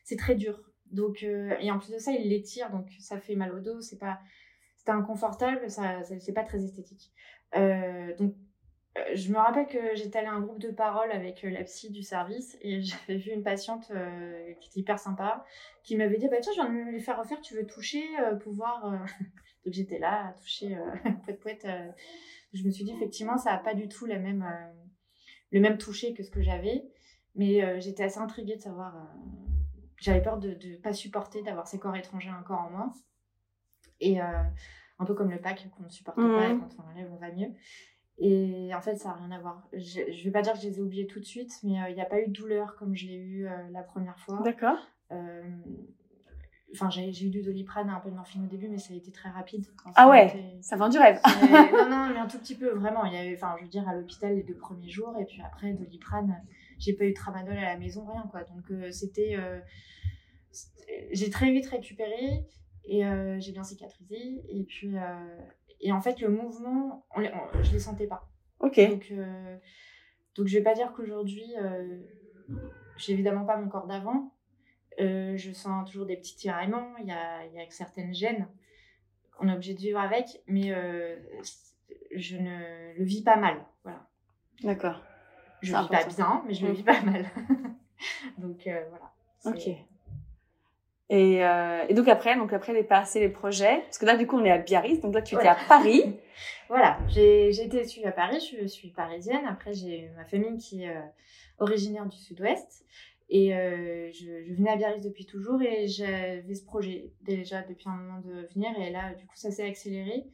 C'est 0.04 0.16
très 0.16 0.34
dur. 0.34 0.60
Donc, 0.90 1.22
euh, 1.22 1.56
et 1.60 1.70
en 1.70 1.78
plus 1.78 1.92
de 1.92 1.98
ça, 1.98 2.12
il 2.12 2.28
l'étire, 2.28 2.70
donc 2.70 2.88
ça 2.98 3.18
fait 3.18 3.36
mal 3.36 3.54
au 3.54 3.60
dos. 3.60 3.80
C'est 3.80 3.98
pas, 3.98 4.18
c'était 4.76 4.92
inconfortable. 4.92 5.70
Ça, 5.70 6.02
c'est 6.02 6.32
pas 6.32 6.44
très 6.44 6.62
esthétique. 6.62 7.12
donc, 8.18 8.34
je 9.14 9.32
me 9.32 9.38
rappelle 9.38 9.66
que 9.66 9.96
j'étais 9.96 10.18
allée 10.18 10.28
à 10.28 10.32
un 10.32 10.40
groupe 10.40 10.60
de 10.60 10.70
parole 10.70 11.10
avec 11.10 11.42
la 11.42 11.64
psy 11.64 11.90
du 11.90 12.02
service 12.02 12.56
et 12.60 12.80
j'avais 12.82 13.18
vu 13.18 13.32
une 13.32 13.42
patiente 13.42 13.90
qui 14.60 14.68
était 14.68 14.80
hyper 14.80 14.98
sympa 14.98 15.44
qui 15.82 15.96
m'avait 15.96 16.16
dit 16.16 16.28
bah 16.28 16.36
tiens 16.40 16.52
je 16.56 16.60
viens 16.60 16.70
de 16.70 16.74
me 16.74 16.92
les 16.92 17.00
faire 17.00 17.18
refaire 17.18 17.40
tu 17.40 17.54
veux 17.54 17.66
toucher 17.66 18.04
pour 18.42 18.52
voir 18.52 19.04
donc 19.64 19.74
j'étais 19.74 19.98
là 19.98 20.28
à 20.28 20.32
toucher 20.32 20.76
euh, 20.76 21.10
poète 21.24 21.40
poète. 21.40 21.64
Euh, 21.64 21.90
je 22.52 22.62
me 22.64 22.70
suis 22.70 22.84
dit 22.84 22.92
effectivement 22.92 23.36
ça 23.36 23.52
n'a 23.52 23.58
pas 23.58 23.74
du 23.74 23.88
tout 23.88 24.06
la 24.06 24.18
même, 24.18 24.42
euh, 24.42 24.72
le 25.50 25.60
même 25.60 25.78
toucher 25.78 26.14
que 26.14 26.22
ce 26.22 26.30
que 26.30 26.42
j'avais. 26.42 26.84
Mais 27.36 27.80
j'étais 27.80 28.04
assez 28.04 28.20
intriguée 28.20 28.54
de 28.54 28.60
savoir. 28.60 28.94
j'avais 29.96 30.22
peur 30.22 30.38
de 30.38 30.50
ne 30.50 30.76
pas 30.76 30.92
supporter 30.92 31.42
d'avoir 31.42 31.66
ces 31.66 31.80
corps 31.80 31.96
étrangers 31.96 32.30
encore 32.30 32.60
en 32.60 32.70
moi. 32.70 32.92
Et 33.98 34.20
un 34.20 35.04
peu 35.04 35.14
comme 35.14 35.32
le 35.32 35.40
pack 35.40 35.68
qu'on 35.70 35.82
ne 35.82 35.88
supporte 35.88 36.16
pas 36.16 36.48
et 36.48 36.56
quand 36.56 36.68
on 36.78 36.92
enlève 36.92 37.12
on 37.12 37.16
va 37.16 37.32
mieux. 37.32 37.48
Et 38.18 38.70
en 38.74 38.80
fait, 38.80 38.96
ça 38.96 39.08
n'a 39.10 39.14
rien 39.16 39.30
à 39.32 39.38
voir. 39.40 39.68
Je 39.72 40.00
ne 40.00 40.24
vais 40.24 40.30
pas 40.30 40.42
dire 40.42 40.52
que 40.52 40.60
je 40.60 40.68
les 40.68 40.78
ai 40.78 40.80
oubliés 40.80 41.06
tout 41.06 41.18
de 41.20 41.24
suite, 41.24 41.52
mais 41.64 41.74
il 41.90 41.94
n'y 41.94 42.00
a 42.00 42.06
pas 42.06 42.20
eu 42.20 42.28
de 42.28 42.32
douleur 42.32 42.76
comme 42.76 42.94
je 42.94 43.06
l'ai 43.06 43.16
eu 43.16 43.48
la 43.70 43.82
première 43.82 44.18
fois. 44.20 44.40
D'accord 44.44 44.78
Enfin, 46.72 46.90
j'ai 46.90 47.12
j'ai 47.12 47.26
eu 47.26 47.30
du 47.30 47.40
doliprane 47.42 47.88
un 47.88 48.00
peu 48.00 48.10
de 48.10 48.16
morphine 48.16 48.42
au 48.44 48.48
début, 48.48 48.68
mais 48.68 48.78
ça 48.78 48.92
a 48.92 48.96
été 48.96 49.12
très 49.12 49.28
rapide. 49.28 49.64
Enfin, 49.84 49.92
Ah 49.94 50.08
ouais, 50.08 50.26
été- 50.26 50.60
ça 50.62 50.74
vend 50.76 50.88
du 50.88 50.98
rêve. 50.98 51.20
non, 51.72 51.88
non, 51.88 52.08
mais 52.12 52.18
un 52.18 52.26
tout 52.26 52.38
petit 52.38 52.56
peu, 52.56 52.70
vraiment. 52.70 53.04
Il 53.04 53.12
y 53.12 53.16
avait, 53.16 53.34
enfin, 53.36 53.54
je 53.58 53.62
veux 53.64 53.68
dire, 53.70 53.88
à 53.88 53.94
l'hôpital 53.94 54.34
les 54.34 54.42
deux 54.42 54.56
premiers 54.56 54.88
jours, 54.88 55.14
et 55.20 55.24
puis 55.24 55.40
après, 55.42 55.72
Doliprane, 55.72 56.42
j'ai 56.80 56.94
pas 56.94 57.04
eu 57.04 57.10
de 57.10 57.14
tramadol 57.14 57.56
à 57.56 57.62
la 57.74 57.76
maison, 57.76 58.04
rien, 58.06 58.24
quoi. 58.30 58.42
Donc, 58.42 58.68
euh, 58.72 58.90
c'était. 58.90 59.36
euh, 59.38 59.60
j'ai 61.12 61.30
très 61.30 61.52
vite 61.52 61.66
récupéré, 61.66 62.44
et 62.86 63.06
euh, 63.06 63.38
j'ai 63.38 63.52
bien 63.52 63.62
cicatrisé, 63.64 64.42
et 64.48 64.64
puis. 64.64 64.94
Et 65.84 65.92
en 65.92 66.00
fait, 66.00 66.20
le 66.20 66.28
mouvement, 66.28 67.06
on 67.14 67.20
les- 67.20 67.30
on- 67.32 67.62
je 67.62 67.72
les 67.72 67.78
sentais 67.78 68.06
pas. 68.06 68.26
Ok. 68.60 68.80
Donc, 68.90 69.06
euh, 69.12 69.56
donc 70.34 70.46
je 70.46 70.58
vais 70.58 70.64
pas 70.64 70.74
dire 70.74 70.92
qu'aujourd'hui, 70.92 71.44
euh, 71.58 72.00
j'ai 72.96 73.12
évidemment 73.12 73.44
pas 73.44 73.56
mon 73.56 73.68
corps 73.68 73.86
d'avant. 73.86 74.32
Euh, 75.00 75.36
je 75.36 75.52
sens 75.52 75.88
toujours 75.90 76.06
des 76.06 76.16
petits 76.16 76.36
tiraillements. 76.36 76.96
Il 77.00 77.06
y 77.06 77.12
a, 77.12 77.44
il 77.46 77.52
y 77.54 77.60
a 77.60 77.64
certaines 77.70 78.14
gènes 78.14 78.48
qu'on 79.36 79.48
est 79.48 79.52
obligé 79.52 79.74
de 79.74 79.80
vivre 79.80 79.98
avec, 80.00 80.42
mais 80.46 80.72
euh, 80.72 81.16
je 82.14 82.36
ne 82.36 82.94
le 82.96 83.04
vis 83.04 83.22
pas 83.22 83.36
mal. 83.36 83.56
Voilà. 83.82 84.08
D'accord. 84.62 85.02
Je 85.60 85.72
C'est 85.72 85.76
le 85.76 85.82
vis 85.82 85.88
pas 85.88 86.04
bien, 86.06 86.44
mais 86.46 86.54
je 86.54 86.64
le 86.66 86.72
Mm. 86.72 86.74
vis 86.76 86.82
pas 86.82 87.00
mal. 87.02 87.26
donc 88.38 88.62
voilà. 88.64 89.12
Ok. 89.46 89.68
Et, 91.10 91.44
euh, 91.44 91.84
et 91.88 91.94
donc 91.94 92.08
après, 92.08 92.34
donc 92.36 92.52
après 92.52 92.72
les 92.72 92.82
passés 92.82 93.20
les 93.20 93.28
projets, 93.28 93.80
parce 93.82 93.98
que 93.98 94.06
là 94.06 94.16
du 94.16 94.26
coup 94.26 94.38
on 94.38 94.44
est 94.44 94.50
à 94.50 94.58
Biarritz, 94.58 95.00
donc 95.00 95.14
là 95.14 95.20
tu 95.22 95.34
étais 95.34 95.44
Ouais. 95.44 95.50
à 95.50 95.56
Paris. 95.68 96.16
Voilà, 96.68 96.98
j'ai 97.08 97.50
été 97.50 97.84
à 98.06 98.10
Paris, 98.10 98.40
je 98.58 98.66
suis 98.66 98.88
parisienne. 98.88 99.44
Après, 99.46 99.74
j'ai 99.74 100.10
ma 100.16 100.24
famille 100.24 100.56
qui 100.56 100.82
est 100.82 100.88
euh, 100.88 101.00
originaire 101.58 102.06
du 102.06 102.16
sud-ouest. 102.16 102.84
Et 103.28 103.54
euh, 103.54 104.10
je, 104.12 104.42
je 104.48 104.54
venais 104.54 104.70
à 104.70 104.76
Biarritz 104.76 105.04
depuis 105.04 105.26
toujours 105.26 105.60
et 105.62 105.86
j'avais 105.86 106.54
ce 106.54 106.64
projet 106.64 107.12
déjà 107.20 107.60
depuis 107.62 107.86
un 107.88 107.96
moment 107.96 108.18
de 108.20 108.48
venir. 108.54 108.70
Et 108.80 108.90
là, 108.90 109.12
du 109.14 109.26
coup, 109.26 109.36
ça 109.36 109.50
s'est 109.50 109.62
accéléré. 109.68 110.24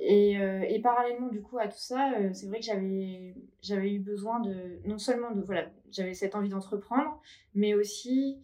Et, 0.00 0.32
et 0.68 0.80
parallèlement, 0.80 1.28
du 1.28 1.42
coup, 1.42 1.58
à 1.58 1.68
tout 1.68 1.78
ça, 1.78 2.12
c'est 2.32 2.46
vrai 2.46 2.58
que 2.58 2.64
j'avais 2.64 3.34
j'avais 3.60 3.92
eu 3.92 3.98
besoin 4.00 4.40
de, 4.40 4.80
non 4.86 4.98
seulement 4.98 5.30
de, 5.32 5.42
voilà, 5.42 5.66
j'avais 5.92 6.14
cette 6.14 6.34
envie 6.34 6.48
d'entreprendre, 6.48 7.20
mais 7.54 7.74
aussi 7.74 8.42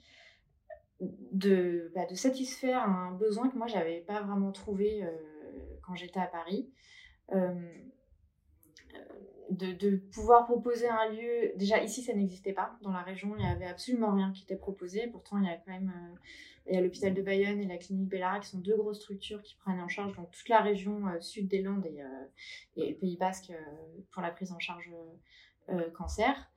de, 1.00 1.92
bah, 1.94 2.06
de 2.06 2.14
satisfaire 2.14 2.82
un 2.82 3.12
besoin 3.12 3.48
que 3.48 3.56
moi, 3.56 3.66
j'avais 3.66 4.00
pas 4.00 4.22
vraiment 4.22 4.52
trouvé 4.52 5.04
euh, 5.04 5.10
quand 5.82 5.94
j'étais 5.94 6.20
à 6.20 6.26
Paris. 6.26 6.70
Euh, 7.32 7.54
de, 9.50 9.72
de 9.72 9.96
pouvoir 9.96 10.44
proposer 10.44 10.88
un 10.88 11.08
lieu. 11.10 11.52
Déjà, 11.56 11.82
ici, 11.82 12.02
ça 12.02 12.12
n'existait 12.12 12.52
pas. 12.52 12.76
Dans 12.82 12.92
la 12.92 13.02
région, 13.02 13.34
il 13.36 13.42
n'y 13.42 13.50
avait 13.50 13.66
absolument 13.66 14.12
rien 14.14 14.30
qui 14.32 14.42
était 14.42 14.56
proposé. 14.56 15.06
Pourtant, 15.06 15.38
il 15.38 15.44
y 15.44 15.48
a 15.48 15.56
quand 15.56 15.72
même. 15.72 15.92
euh, 15.94 16.18
il 16.70 16.74
y 16.74 16.76
a 16.76 16.82
l'hôpital 16.82 17.14
de 17.14 17.22
Bayonne 17.22 17.60
et 17.60 17.66
la 17.66 17.78
clinique 17.78 18.10
Bellara 18.10 18.40
qui 18.40 18.48
sont 18.50 18.58
deux 18.58 18.76
grosses 18.76 19.00
structures 19.00 19.40
qui 19.42 19.56
prennent 19.56 19.80
en 19.80 19.88
charge 19.88 20.14
donc, 20.14 20.30
toute 20.30 20.50
la 20.50 20.60
région 20.60 21.02
sud 21.18 21.48
des 21.48 21.62
Landes 21.62 21.86
et, 21.86 22.02
et 22.76 22.92
Pays 22.92 23.16
Basque 23.16 23.50
pour 24.10 24.20
la 24.20 24.30
prise 24.30 24.52
en 24.52 24.58
charge 24.58 24.90
cancer. 25.94 26.50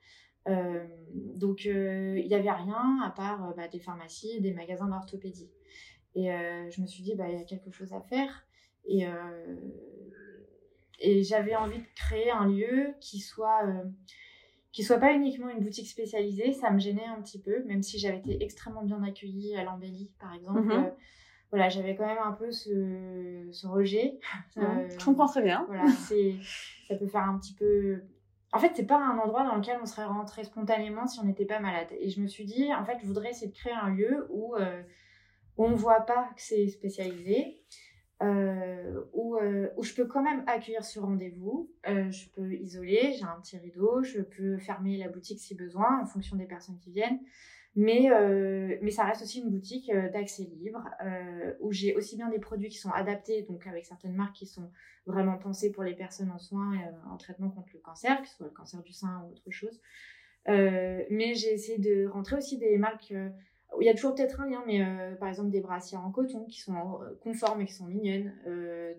Euh, 0.47 0.85
donc, 1.13 1.65
il 1.65 2.25
n'y 2.27 2.33
avait 2.33 2.51
rien 2.51 2.99
à 3.03 3.11
part 3.11 3.53
bah, 3.55 3.67
des 3.67 3.79
pharmacies 3.79 4.37
et 4.37 4.39
des 4.39 4.53
magasins 4.53 4.87
d'orthopédie. 4.87 5.49
Et 6.15 6.27
je 6.69 6.81
me 6.81 6.87
suis 6.87 7.03
dit, 7.03 7.15
bah, 7.15 7.29
il 7.29 7.37
y 7.37 7.41
a 7.41 7.45
quelque 7.45 7.71
chose 7.71 7.93
à 7.93 8.01
faire. 8.01 8.45
Et, 8.85 9.05
et 10.99 11.23
j'avais 11.23 11.55
envie 11.55 11.79
de 11.79 11.87
créer 11.95 12.31
un 12.31 12.47
lieu 12.47 12.93
qui 12.99 13.19
soit, 13.19 13.61
qui 14.71 14.83
soit 14.83 14.97
pas 14.97 15.13
uniquement 15.13 15.49
une 15.49 15.63
boutique 15.63 15.87
spécialisée. 15.87 16.53
Ça 16.53 16.71
me 16.71 16.79
gênait 16.79 17.05
un 17.05 17.21
petit 17.21 17.39
peu, 17.39 17.63
même 17.65 17.81
si 17.83 17.97
j'avais 17.99 18.17
été 18.17 18.43
extrêmement 18.43 18.83
bien 18.83 19.01
accueillie 19.03 19.55
à 19.55 19.63
l'embellie, 19.63 20.11
par 20.19 20.33
exemple. 20.33 20.59
Euh, 20.71 20.89
voilà, 21.51 21.67
j'avais 21.69 21.95
quand 21.95 22.05
même 22.05 22.21
un 22.23 22.31
peu 22.31 22.51
ce, 22.51 23.47
ce 23.51 23.67
rejet. 23.67 24.19
Euh, 24.57 24.89
Je 24.97 25.03
comprends 25.05 25.27
très 25.27 25.41
bien. 25.41 25.65
voilà, 25.67 25.85
ça 26.87 26.95
peut 26.95 27.07
faire 27.07 27.23
un 27.23 27.37
petit 27.37 27.53
peu. 27.53 28.01
En 28.53 28.59
fait, 28.59 28.71
c'est 28.75 28.85
pas 28.85 28.97
un 28.97 29.17
endroit 29.17 29.43
dans 29.43 29.55
lequel 29.55 29.79
on 29.81 29.85
serait 29.85 30.05
rentré 30.05 30.43
spontanément 30.43 31.07
si 31.07 31.19
on 31.19 31.23
n'était 31.23 31.45
pas 31.45 31.59
malade. 31.59 31.87
Et 31.99 32.09
je 32.09 32.19
me 32.19 32.27
suis 32.27 32.45
dit, 32.45 32.73
en 32.73 32.83
fait, 32.83 32.97
je 33.01 33.05
voudrais 33.05 33.29
essayer 33.29 33.47
de 33.47 33.55
créer 33.55 33.73
un 33.73 33.89
lieu 33.89 34.27
où, 34.29 34.55
euh, 34.55 34.83
on 35.57 35.73
voit 35.73 36.01
pas 36.01 36.29
que 36.35 36.41
c'est 36.41 36.67
spécialisé, 36.67 37.61
euh, 38.21 39.01
où, 39.13 39.37
euh, 39.37 39.69
où 39.77 39.83
je 39.83 39.93
peux 39.93 40.05
quand 40.05 40.21
même 40.21 40.43
accueillir 40.47 40.83
sur 40.83 41.03
rendez-vous. 41.03 41.71
Je 41.85 42.29
peux 42.29 42.53
isoler, 42.53 43.13
j'ai 43.17 43.23
un 43.23 43.39
petit 43.41 43.57
rideau, 43.57 44.03
je 44.03 44.21
peux 44.21 44.57
fermer 44.57 44.97
la 44.97 45.07
boutique 45.07 45.39
si 45.39 45.55
besoin 45.55 46.01
en 46.01 46.05
fonction 46.05 46.35
des 46.35 46.45
personnes 46.45 46.77
qui 46.79 46.91
viennent. 46.91 47.19
Mais, 47.75 48.11
euh, 48.11 48.77
mais 48.81 48.91
ça 48.91 49.05
reste 49.05 49.21
aussi 49.21 49.39
une 49.39 49.49
boutique 49.49 49.89
euh, 49.89 50.09
d'accès 50.09 50.43
libre 50.43 50.83
euh, 51.05 51.53
où 51.61 51.71
j'ai 51.71 51.95
aussi 51.95 52.17
bien 52.17 52.29
des 52.29 52.39
produits 52.39 52.67
qui 52.67 52.77
sont 52.77 52.91
adaptés, 52.91 53.43
donc 53.43 53.65
avec 53.65 53.85
certaines 53.85 54.13
marques 54.13 54.35
qui 54.35 54.45
sont 54.45 54.69
vraiment 55.05 55.37
pensées 55.37 55.71
pour 55.71 55.83
les 55.83 55.95
personnes 55.95 56.31
en 56.31 56.37
soins 56.37 56.73
et 56.73 57.09
en 57.09 57.15
traitement 57.15 57.49
contre 57.49 57.69
le 57.73 57.79
cancer, 57.79 58.21
que 58.21 58.27
ce 58.27 58.35
soit 58.35 58.47
le 58.47 58.53
cancer 58.53 58.83
du 58.83 58.91
sein 58.91 59.23
ou 59.25 59.31
autre 59.31 59.49
chose. 59.51 59.81
Mais 60.47 61.33
j'ai 61.35 61.53
essayé 61.53 61.77
de 61.77 62.07
rentrer 62.07 62.35
aussi 62.35 62.57
des 62.57 62.77
marques 62.77 63.13
où 63.77 63.81
il 63.81 63.85
y 63.85 63.89
a 63.89 63.93
toujours 63.93 64.15
peut-être 64.15 64.41
un 64.41 64.49
lien, 64.49 64.63
mais 64.67 64.81
par 65.19 65.29
exemple 65.29 65.49
des 65.49 65.61
brassières 65.61 66.05
en 66.05 66.11
coton 66.11 66.45
qui 66.45 66.59
sont 66.59 66.99
conformes 67.21 67.61
et 67.61 67.65
qui 67.65 67.73
sont 67.73 67.87
mignonnes, 67.87 68.33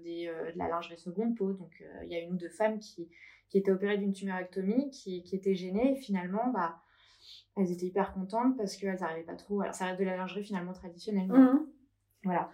des, 0.03 0.27
de 0.27 0.59
la 0.59 0.69
lingerie 0.69 0.97
seconde 0.97 1.37
peau. 1.37 1.53
Donc 1.53 1.85
il 2.05 2.11
y 2.11 2.17
a 2.17 2.21
une 2.21 2.33
ou 2.33 2.37
deux 2.37 2.49
femmes 2.49 2.79
qui, 2.79 3.09
qui 3.49 3.59
étaient 3.59 3.71
opérées 3.71 3.99
d'une 3.99 4.13
tumorectomie, 4.13 4.91
qui, 4.91 5.23
qui 5.23 5.37
étaient 5.37 5.55
gênées 5.55 5.93
et 5.93 5.97
finalement, 5.97 6.51
bah, 6.53 6.82
elles 7.57 7.71
étaient 7.71 7.87
hyper 7.87 8.13
contentes 8.15 8.57
parce 8.57 8.77
qu'elles 8.77 8.99
n'arrivaient 9.01 9.23
pas 9.27 9.35
trop. 9.37 9.61
Alors 9.61 9.75
ça 9.75 9.87
reste 9.87 10.01
de 10.01 10.05
la 10.05 10.17
lingerie 10.17 10.45
finalement 10.45 10.73
traditionnelle. 10.73 11.29
mais 11.31 11.39
Mhm. 11.39 11.67
voilà. 12.25 12.51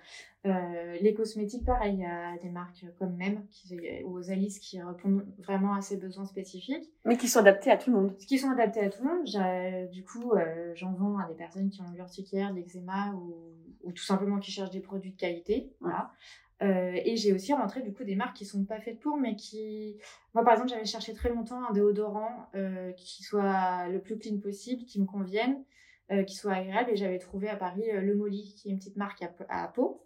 Euh, 0.46 0.96
les 1.00 1.12
cosmétiques, 1.14 1.64
pareil, 1.66 1.94
il 1.94 2.00
y 2.00 2.04
a 2.06 2.36
des 2.38 2.48
marques 2.48 2.84
comme 2.98 3.14
Même 3.16 3.46
qui, 3.50 3.78
ou 4.04 4.16
Osalis 4.16 4.58
qui 4.60 4.80
répondent 4.80 5.26
vraiment 5.38 5.74
à 5.74 5.80
ces 5.82 5.96
besoins 5.98 6.24
spécifiques, 6.24 6.90
Mais 7.04 7.16
qui 7.16 7.28
sont 7.28 7.40
adaptés 7.40 7.70
à 7.70 7.76
tout 7.76 7.90
le 7.90 7.96
monde. 7.96 8.16
qui 8.16 8.38
sont 8.38 8.50
adaptés 8.50 8.80
à 8.80 8.88
tout 8.88 9.02
le 9.04 9.08
monde. 9.10 9.90
Du 9.92 10.04
coup, 10.04 10.32
euh, 10.32 10.72
j'en 10.74 10.92
vends 10.94 11.18
à 11.18 11.28
des 11.28 11.34
personnes 11.34 11.68
qui 11.70 11.80
ont 11.82 11.90
l'urticaire, 11.92 12.52
l'eczéma 12.52 13.12
ou, 13.14 13.34
ou 13.82 13.92
tout 13.92 14.04
simplement 14.04 14.38
qui 14.38 14.50
cherchent 14.50 14.70
des 14.70 14.80
produits 14.80 15.12
de 15.12 15.16
qualité. 15.16 15.72
Voilà. 15.80 16.12
Euh, 16.60 16.98
et 17.04 17.16
j'ai 17.16 17.32
aussi 17.32 17.52
rentré 17.52 17.82
du 17.82 17.92
coup 17.92 18.02
des 18.02 18.16
marques 18.16 18.36
qui 18.36 18.44
sont 18.44 18.64
pas 18.64 18.80
faites 18.80 18.98
pour, 18.98 19.16
mais 19.16 19.36
qui. 19.36 19.96
Moi, 20.34 20.44
par 20.44 20.54
exemple, 20.54 20.70
j'avais 20.70 20.84
cherché 20.84 21.14
très 21.14 21.28
longtemps 21.28 21.64
un 21.68 21.72
déodorant 21.72 22.48
euh, 22.54 22.92
qui 22.92 23.22
soit 23.22 23.88
le 23.88 24.00
plus 24.00 24.18
clean 24.18 24.38
possible, 24.38 24.84
qui 24.84 25.00
me 25.00 25.06
convienne, 25.06 25.62
euh, 26.10 26.24
qui 26.24 26.34
soit 26.34 26.54
agréable. 26.54 26.90
Et 26.90 26.96
j'avais 26.96 27.18
trouvé 27.18 27.48
à 27.48 27.56
Paris 27.56 27.84
le 27.92 28.14
Molly, 28.14 28.54
qui 28.56 28.68
est 28.68 28.72
une 28.72 28.78
petite 28.78 28.96
marque 28.96 29.22
à, 29.22 29.32
à 29.48 29.68
peau, 29.68 30.04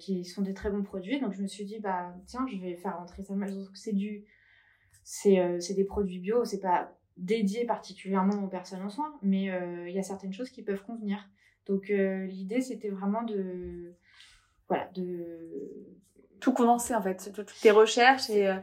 qui 0.00 0.24
sont 0.24 0.42
des 0.42 0.54
très 0.54 0.70
bons 0.70 0.82
produits. 0.82 1.20
Donc 1.20 1.32
je 1.32 1.42
me 1.42 1.46
suis 1.46 1.64
dit, 1.64 1.78
bah 1.78 2.14
tiens, 2.26 2.46
je 2.50 2.56
vais 2.56 2.74
faire 2.74 2.98
rentrer 2.98 3.22
ça. 3.22 3.34
Je 3.34 3.52
trouve 3.52 3.70
que 3.70 3.78
c'est 3.78 3.94
du. 3.94 4.24
C'est 5.04 5.74
des 5.76 5.84
produits 5.84 6.18
bio, 6.18 6.44
c'est 6.44 6.58
pas 6.58 6.92
dédié 7.16 7.64
particulièrement 7.64 8.42
aux 8.42 8.48
personnes 8.48 8.82
en 8.82 8.90
soins, 8.90 9.16
mais 9.22 9.44
il 9.86 9.94
y 9.94 9.98
a 10.00 10.02
certaines 10.02 10.32
choses 10.32 10.50
qui 10.50 10.62
peuvent 10.62 10.82
convenir. 10.82 11.28
Donc 11.66 11.90
euh, 11.90 12.24
l'idée, 12.26 12.60
c'était 12.60 12.88
vraiment 12.90 13.22
de. 13.22 13.94
Voilà, 14.68 14.88
de. 14.94 15.50
Tout 16.40 16.52
condenser 16.52 16.94
en 16.94 17.00
fait, 17.02 17.16
tout- 17.32 17.42
toutes 17.44 17.60
tes 17.60 17.70
recherches 17.70 18.28
et 18.30 18.46
euh, 18.46 18.56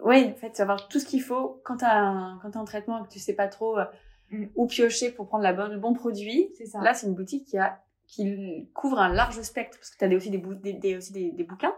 oui, 0.00 0.24
en 0.32 0.34
fait, 0.34 0.56
savoir 0.56 0.88
tout 0.88 0.98
ce 0.98 1.06
qu'il 1.06 1.22
faut 1.22 1.60
quand 1.64 1.82
un, 1.82 2.38
quand 2.42 2.50
t'as 2.50 2.58
un 2.58 2.64
traitement 2.64 3.02
et 3.02 3.06
que 3.06 3.12
tu 3.12 3.18
sais 3.20 3.34
pas 3.34 3.48
trop 3.48 3.78
euh, 3.78 3.84
Mm. 4.30 4.46
où 4.56 4.66
piocher 4.66 5.10
pour 5.12 5.28
prendre 5.28 5.44
la 5.44 5.52
bonne, 5.52 5.70
le 5.72 5.78
bon 5.78 5.92
produit. 5.92 6.48
Ça. 6.64 6.80
Là, 6.80 6.94
c'est 6.94 7.06
une 7.06 7.14
boutique 7.14 7.44
qui 7.46 7.58
a 7.58 7.82
qui 8.06 8.68
couvre 8.72 8.98
un 8.98 9.10
large 9.12 9.40
spectre 9.42 9.76
parce 9.78 9.90
que 9.90 9.98
tu 9.98 10.04
as 10.04 10.08
des, 10.08 10.16
aussi 10.16 10.30
des, 10.30 10.38
bou- 10.38 10.54
des, 10.54 10.72
des- 10.72 10.96
aussi 10.96 11.12
des, 11.12 11.30
des 11.30 11.44
bouquins. 11.44 11.74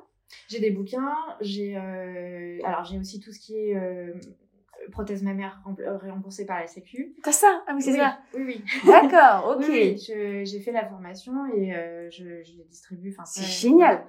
J'ai 0.48 0.60
des 0.60 0.70
bouquins, 0.70 1.12
j'ai 1.40 1.76
euh, 1.76 2.58
alors 2.64 2.84
j'ai 2.84 2.98
aussi 2.98 3.18
tout 3.20 3.32
ce 3.32 3.38
qui 3.40 3.56
est 3.56 3.76
euh, 3.76 4.12
prothèse 4.90 5.22
mammaire 5.22 5.60
rem- 5.64 5.76
euh, 5.80 5.98
remboursée 5.98 6.46
par 6.46 6.60
la 6.60 6.66
Sécu. 6.66 7.14
T'as 7.22 7.32
ça? 7.32 7.62
Ah 7.66 7.72
oui, 7.74 7.82
c'est 7.82 7.92
oui, 7.92 7.98
ça. 7.98 8.18
Oui, 8.34 8.42
oui. 8.46 8.64
D'accord, 8.86 9.50
ok. 9.58 9.64
Oui, 9.68 9.96
oui, 10.08 10.46
j'ai 10.46 10.60
fait 10.60 10.72
la 10.72 10.86
formation 10.88 11.32
et 11.54 11.74
euh, 11.74 12.08
je, 12.10 12.42
je 12.42 12.52
les 12.56 12.64
distribue. 12.68 13.10
Enfin, 13.16 13.24
C'est 13.24 13.42
génial. 13.68 14.04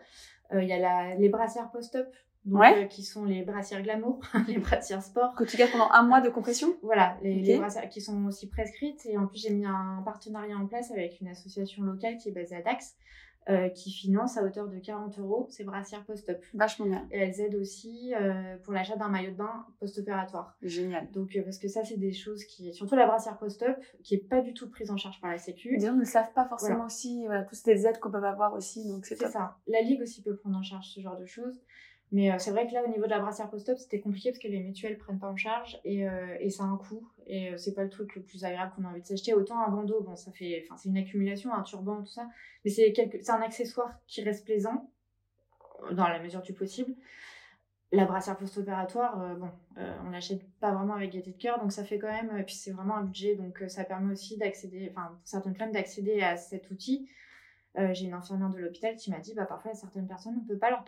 Euh, 0.54 0.62
Il 0.64 0.70
y 0.70 0.74
a 0.74 0.80
la, 0.80 1.16
les 1.16 1.30
brassières 1.30 1.70
post-op, 1.72 2.08
Ouais. 2.50 2.84
euh, 2.84 2.86
qui 2.86 3.04
sont 3.04 3.26
les 3.26 3.42
brassières 3.42 3.82
glamour, 3.82 4.22
les 4.48 4.58
brassières 4.58 5.04
sport. 5.04 5.36
Que 5.36 5.44
tu 5.44 5.58
gardes 5.58 5.72
pendant 5.72 5.92
un 5.92 6.04
mois 6.04 6.22
de 6.22 6.30
compression? 6.30 6.70
Voilà, 6.82 7.18
les, 7.22 7.42
les 7.42 7.58
brassières 7.58 7.90
qui 7.90 8.00
sont 8.00 8.26
aussi 8.26 8.48
prescrites. 8.48 9.06
Et 9.06 9.18
en 9.18 9.28
plus, 9.28 9.42
j'ai 9.42 9.50
mis 9.50 9.66
un 9.66 10.02
partenariat 10.06 10.56
en 10.56 10.66
place 10.66 10.90
avec 10.92 11.20
une 11.20 11.28
association 11.28 11.84
locale 11.84 12.16
qui 12.18 12.30
est 12.30 12.32
basée 12.32 12.56
à 12.56 12.62
Dax, 12.62 12.96
euh, 13.50 13.70
qui 13.70 13.92
finance 13.92 14.38
à 14.38 14.44
hauteur 14.44 14.68
de 14.68 14.78
40 14.78 15.20
euros 15.20 15.48
ces 15.50 15.64
brassières 15.64 16.04
post-op. 16.04 16.38
Vachement 16.54 16.86
bien. 16.86 17.08
Et 17.12 17.20
elles 17.20 17.40
aident 17.40 17.56
aussi 17.56 18.14
euh, 18.14 18.58
pour 18.64 18.74
l'achat 18.74 18.98
d'un 18.98 19.08
maillot 19.08 19.32
de 19.32 19.38
bain 19.38 19.66
post-opératoire. 19.80 20.58
Génial. 20.62 21.10
Donc, 21.12 21.36
euh, 21.36 21.44
parce 21.44 21.58
que 21.58 21.68
ça, 21.68 21.84
c'est 21.86 21.98
des 21.98 22.12
choses 22.12 22.44
qui. 22.44 22.74
Surtout 22.74 22.96
la 22.96 23.08
brassière 23.08 23.38
post-op, 23.38 23.78
qui 24.04 24.16
est 24.16 24.28
pas 24.30 24.42
du 24.42 24.54
tout 24.54 24.70
prise 24.70 24.92
en 24.92 24.98
charge 24.98 25.22
par 25.22 25.32
la 25.32 25.38
Sécu. 25.38 25.70
Les 25.78 25.86
gens 25.86 25.94
ne 25.94 26.00
le 26.00 26.06
savent 26.06 26.34
pas 26.34 26.46
forcément 26.46 26.74
Voilà. 26.76 26.86
aussi. 26.88 27.26
Voilà, 27.26 27.44
toutes 27.44 27.58
ces 27.58 27.86
aides 27.88 28.00
qu'on 28.00 28.12
peut 28.12 28.18
avoir 28.18 28.54
aussi, 28.54 28.86
donc 28.88 29.06
c'est 29.06 29.16
ça. 29.16 29.58
La 29.68 29.82
Ligue 29.82 30.02
aussi 30.02 30.22
peut 30.22 30.36
prendre 30.36 30.58
en 30.58 30.64
charge 30.64 30.88
ce 30.88 31.00
genre 31.00 31.18
de 31.18 31.26
choses. 31.26 31.62
Mais 32.12 32.38
c'est 32.40 32.52
vrai 32.52 32.68
que 32.68 32.74
là, 32.74 32.84
au 32.86 32.90
niveau 32.90 33.04
de 33.04 33.10
la 33.10 33.20
brassière 33.20 33.50
post-op, 33.50 33.78
c'était 33.78 34.00
compliqué 34.00 34.32
parce 34.32 34.40
que 34.40 34.48
les 34.48 34.62
mutuelles 34.62 34.98
prennent 34.98 35.20
pas 35.20 35.30
en 35.30 35.36
charge 35.36 35.80
et, 35.84 36.06
et 36.40 36.50
ça 36.50 36.64
a 36.64 36.68
un 36.68 36.78
coût. 36.78 37.06
Et 37.28 37.58
c'est 37.58 37.74
pas 37.74 37.84
le 37.84 37.90
truc 37.90 38.16
le 38.16 38.22
plus 38.22 38.46
agréable 38.46 38.72
qu'on 38.76 38.86
a 38.86 38.90
envie 38.90 39.02
de 39.02 39.06
s'acheter. 39.06 39.34
Autant 39.34 39.60
un 39.62 39.70
bandeau, 39.70 40.02
bon, 40.02 40.16
ça 40.16 40.32
fait, 40.32 40.64
enfin, 40.64 40.78
c'est 40.78 40.90
une 40.90 40.98
accumulation, 40.98 41.54
un 41.54 41.64
turban, 41.64 42.02
tout 42.02 42.12
ça, 42.12 42.28
mais 42.64 42.72
c'est 42.72 42.92
quelque... 42.94 43.18
un 43.30 43.42
accessoire 43.42 43.94
qui 44.08 44.22
reste 44.22 44.46
plaisant 44.46 44.90
dans 45.92 46.08
la 46.08 46.20
mesure 46.20 46.42
du 46.42 46.54
possible. 46.54 46.94
La 47.92 48.06
brassière 48.06 48.38
post-opératoire, 48.38 49.22
euh, 49.22 49.36
bon, 49.36 49.50
euh, 49.78 49.98
on 50.06 50.10
l'achète 50.10 50.42
pas 50.60 50.74
vraiment 50.74 50.96
avec 50.96 51.12
gaieté 51.12 51.32
de 51.32 51.38
cœur, 51.38 51.60
donc 51.60 51.72
ça 51.72 51.86
fait 51.86 52.00
quand 52.00 52.12
même, 52.12 52.38
et 52.38 52.44
puis 52.44 52.56
c'est 52.56 52.72
vraiment 52.72 52.96
un 52.96 53.04
budget, 53.04 53.36
donc 53.36 53.64
ça 53.68 53.84
permet 53.84 54.12
aussi 54.12 54.38
d'accéder, 54.38 54.92
enfin, 54.92 55.08
pour 55.08 55.20
certaines 55.24 55.56
femmes, 55.56 55.72
d'accéder 55.72 56.22
à 56.22 56.36
cet 56.36 56.70
outil. 56.70 57.10
j'ai 57.76 58.06
une 58.06 58.14
infirmière 58.14 58.50
de 58.50 58.58
l'hôpital 58.58 58.96
qui 58.96 59.12
m'a 59.12 59.20
dit, 59.20 59.34
bah 59.34 59.46
parfois, 59.46 59.74
certaines 59.74 60.08
personnes, 60.08 60.36
on 60.42 60.46
peut 60.46 60.58
pas 60.58 60.70
leur, 60.70 60.84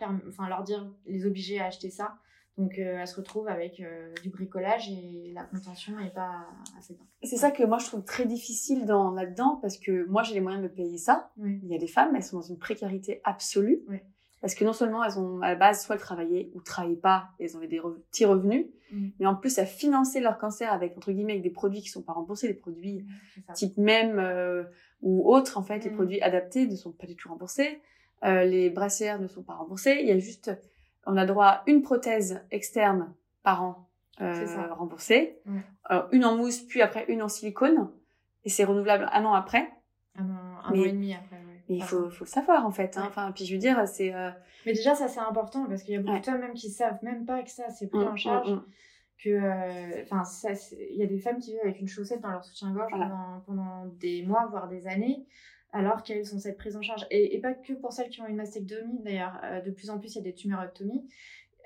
leur 0.48 0.62
dire, 0.62 0.90
les 1.06 1.24
obliger 1.24 1.60
à 1.60 1.66
acheter 1.66 1.88
ça. 1.88 2.18
Donc, 2.58 2.76
elle 2.78 3.06
se 3.06 3.16
retrouve 3.16 3.48
avec 3.48 3.82
du 4.22 4.28
bricolage 4.28 4.90
et 4.90 5.32
la 5.34 5.44
contention 5.44 5.96
n'est 5.98 6.10
pas 6.10 6.46
assez 6.78 6.94
bonne. 6.94 7.06
C'est 7.22 7.36
ça 7.36 7.50
que 7.50 7.62
moi, 7.64 7.78
je 7.78 7.86
trouve 7.86 8.04
très 8.04 8.26
difficile 8.26 8.84
dans, 8.84 9.12
là-dedans 9.12 9.58
parce 9.62 9.78
que 9.78 10.04
moi, 10.06 10.22
j'ai 10.22 10.34
les 10.34 10.40
moyens 10.40 10.62
de 10.62 10.68
me 10.68 10.74
payer 10.74 10.98
ça. 10.98 11.30
Il 11.42 11.66
y 11.68 11.74
a 11.74 11.78
des 11.78 11.86
femmes, 11.86 12.14
elles 12.16 12.22
sont 12.22 12.36
dans 12.36 12.42
une 12.42 12.58
précarité 12.58 13.20
absolue. 13.24 13.80
Oui. 13.88 13.98
Parce 14.42 14.54
que 14.54 14.64
non 14.64 14.72
seulement 14.72 15.04
elles 15.04 15.18
ont 15.18 15.40
à 15.42 15.48
la 15.48 15.54
base 15.54 15.84
soit 15.84 15.96
elles 15.96 16.00
travaillaient 16.00 16.50
ou 16.54 16.62
travaillaient 16.62 16.96
pas, 16.96 17.28
elles 17.38 17.54
avaient 17.56 17.66
des 17.68 17.80
petits 18.10 18.24
revenus, 18.24 18.66
Mm. 18.90 19.08
mais 19.20 19.26
en 19.26 19.36
plus 19.36 19.58
à 19.60 19.66
financer 19.66 20.18
leur 20.18 20.36
cancer 20.38 20.72
avec 20.72 20.96
entre 20.96 21.12
guillemets 21.12 21.34
avec 21.34 21.42
des 21.44 21.50
produits 21.50 21.80
qui 21.82 21.90
sont 21.90 22.02
pas 22.02 22.14
remboursés, 22.14 22.48
des 22.48 22.54
produits 22.54 23.06
ça. 23.46 23.52
type 23.52 23.76
même 23.76 24.18
euh, 24.18 24.64
ou 25.02 25.30
autres 25.32 25.58
en 25.58 25.62
fait, 25.62 25.84
les 25.84 25.90
Mm. 25.90 25.94
produits 25.94 26.20
adaptés 26.22 26.66
ne 26.66 26.74
sont 26.74 26.90
pas 26.90 27.06
du 27.06 27.16
tout 27.16 27.28
remboursés, 27.28 27.80
Euh, 28.24 28.44
les 28.44 28.68
brassières 28.70 29.18
ne 29.20 29.28
sont 29.28 29.42
pas 29.42 29.54
remboursées, 29.54 29.98
il 30.00 30.06
y 30.08 30.10
a 30.10 30.18
juste 30.18 30.50
on 31.12 31.16
a 31.16 31.26
droit 31.26 31.46
à 31.46 31.62
une 31.66 31.82
prothèse 31.82 32.40
externe 32.50 33.12
par 33.42 33.62
an 33.62 33.88
euh, 34.20 34.46
remboursée, 34.74 35.38
Ouais. 35.46 35.62
Alors, 35.84 36.08
une 36.12 36.24
en 36.24 36.36
mousse 36.36 36.60
puis 36.60 36.82
après 36.82 37.04
une 37.08 37.22
en 37.22 37.28
silicone 37.28 37.90
et 38.44 38.48
c'est 38.50 38.64
renouvelable 38.64 39.08
un 39.12 39.24
an 39.24 39.32
après. 39.34 39.70
Un, 40.16 40.24
an- 40.24 40.58
un 40.64 40.70
Mais- 40.72 40.76
mois 40.78 40.86
et 40.88 40.92
demi 40.92 41.14
après. 41.14 41.36
Mais 41.68 41.76
il 41.76 41.82
faut, 41.82 42.10
faut 42.10 42.24
le 42.24 42.28
savoir 42.30 42.66
en 42.66 42.70
fait. 42.70 42.96
Hein. 42.96 43.02
Ouais. 43.02 43.06
Enfin, 43.08 43.32
puis 43.32 43.44
je 43.46 43.54
veux 43.54 43.60
dire, 43.60 43.86
c'est 43.88 44.12
euh, 44.14 44.30
Mais 44.66 44.72
déjà, 44.72 44.94
ça, 44.94 45.08
c'est 45.08 45.20
important 45.20 45.64
parce 45.66 45.82
qu'il 45.84 45.94
y 45.94 45.96
a 45.96 46.00
beaucoup 46.00 46.12
Ouais. 46.14 46.20
de 46.20 46.24
femmes 46.26 46.40
même 46.40 46.54
qui 46.54 46.68
savent 46.70 46.98
même 47.02 47.24
pas 47.24 47.42
que 47.42 47.50
ça, 47.50 47.68
c'est 47.70 47.86
pris 47.88 48.00
mm, 48.04 48.08
en 48.08 48.16
charge. 48.16 48.50
mm, 48.50 48.54
mm. 48.54 48.64
que 49.24 49.30
euh, 49.30 50.02
enfin 50.02 50.22
il 50.92 50.96
y 50.96 51.02
a 51.02 51.06
des 51.06 51.18
femmes 51.18 51.38
qui 51.38 51.52
vivent 51.52 51.60
avec 51.64 51.80
une 51.80 51.88
chaussette 51.88 52.20
dans 52.20 52.30
leur 52.30 52.44
soutien-gorge 52.44 52.90
Voilà. 52.90 53.06
pendant, 53.06 53.40
pendant 53.62 53.86
des 54.00 54.22
mois 54.26 54.46
voire 54.50 54.68
des 54.68 54.86
années 54.86 55.26
alors 55.72 56.02
qu'elles 56.02 56.26
sont 56.26 56.38
cette 56.38 56.56
prise 56.56 56.76
en 56.76 56.82
charge? 56.82 57.06
Et, 57.10 57.34
et 57.34 57.40
pas 57.40 57.54
que 57.54 57.72
pour 57.74 57.92
celles 57.92 58.10
qui 58.10 58.20
ont 58.20 58.26
une 58.26 58.36
mastectomie 58.36 59.02
d'ailleurs. 59.02 59.38
Euh, 59.44 59.60
de 59.60 59.70
plus 59.70 59.90
en 59.90 59.98
plus 59.98 60.14
il 60.14 60.18
y 60.18 60.20
a 60.20 60.24
des 60.24 60.34
tumeurectomies 60.34 61.06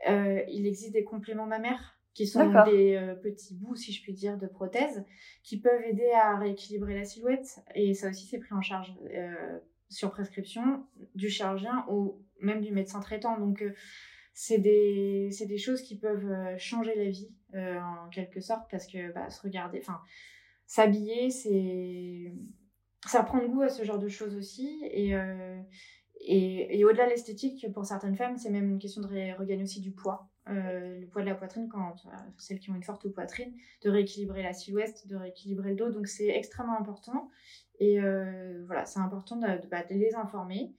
Euh, 0.08 0.42
il 0.48 0.66
existe 0.66 0.92
des 0.92 1.04
compléments 1.04 1.46
mammaires 1.46 1.98
qui 2.12 2.26
sont 2.26 2.46
des 2.64 2.94
euh, 2.94 3.14
petits 3.14 3.54
bouts 3.54 3.76
si 3.76 3.92
je 3.92 4.02
puis 4.02 4.12
dire 4.12 4.36
de 4.36 4.46
prothèses 4.46 5.04
qui 5.42 5.58
peuvent 5.58 5.82
aider 5.82 6.10
à 6.12 6.36
rééquilibrer 6.36 6.94
la 6.94 7.04
silhouette. 7.04 7.60
Et 7.74 7.94
ça 7.94 8.10
aussi 8.10 8.26
c'est 8.26 8.38
pris 8.38 8.54
en 8.54 8.60
charge 8.60 8.92
sur 9.88 10.10
prescription 10.10 10.86
du 11.14 11.28
chirurgien 11.28 11.86
ou 11.88 12.20
même 12.40 12.60
du 12.60 12.72
médecin 12.72 13.00
traitant. 13.00 13.38
Donc 13.38 13.64
c'est 14.32 14.58
des, 14.58 15.30
des 15.46 15.58
choses 15.58 15.80
qui 15.82 15.96
peuvent 15.96 16.58
changer 16.58 16.94
la 16.96 17.10
vie 17.10 17.30
en 17.54 18.08
quelque 18.10 18.40
sorte 18.40 18.70
parce 18.70 18.86
que 18.86 19.12
bah, 19.12 19.30
se 19.30 19.40
regarder, 19.40 19.78
enfin 19.80 20.00
s'habiller, 20.66 21.30
c'est 21.30 22.32
ça 23.06 23.22
prend 23.22 23.44
goût 23.46 23.62
à 23.62 23.68
ce 23.68 23.84
genre 23.84 23.98
de 23.98 24.08
choses 24.08 24.36
aussi. 24.36 24.80
Et 24.90 25.14
euh, 25.14 25.60
et, 26.26 26.78
et 26.78 26.84
au-delà 26.84 27.04
de 27.04 27.10
l'esthétique 27.10 27.66
pour 27.72 27.84
certaines 27.84 28.16
femmes 28.16 28.38
c'est 28.38 28.50
même 28.50 28.70
une 28.70 28.78
question 28.78 29.02
de 29.02 29.08
regagner 29.36 29.62
aussi 29.62 29.80
du 29.80 29.92
poids. 29.92 30.28
Euh, 30.48 31.00
le 31.00 31.06
poids 31.06 31.22
de 31.22 31.26
la 31.26 31.34
poitrine 31.34 31.68
quand 31.68 31.94
euh, 32.06 32.10
celles 32.38 32.58
qui 32.58 32.70
ont 32.70 32.74
une 32.74 32.82
forte 32.82 33.08
poitrine 33.08 33.52
de 33.82 33.90
rééquilibrer 33.90 34.42
la 34.42 34.52
silhouette 34.52 35.06
de 35.06 35.16
rééquilibrer 35.16 35.70
le 35.70 35.76
dos. 35.76 35.90
Donc 35.90 36.06
c'est 36.06 36.28
extrêmement 36.28 36.78
important. 36.78 37.30
Et 37.80 37.98
voilà 38.66 38.84
c'est 38.84 39.00
important 39.00 39.36
bah, 39.36 39.58
de 39.58 39.94
les 39.94 40.14
informer. 40.14 40.74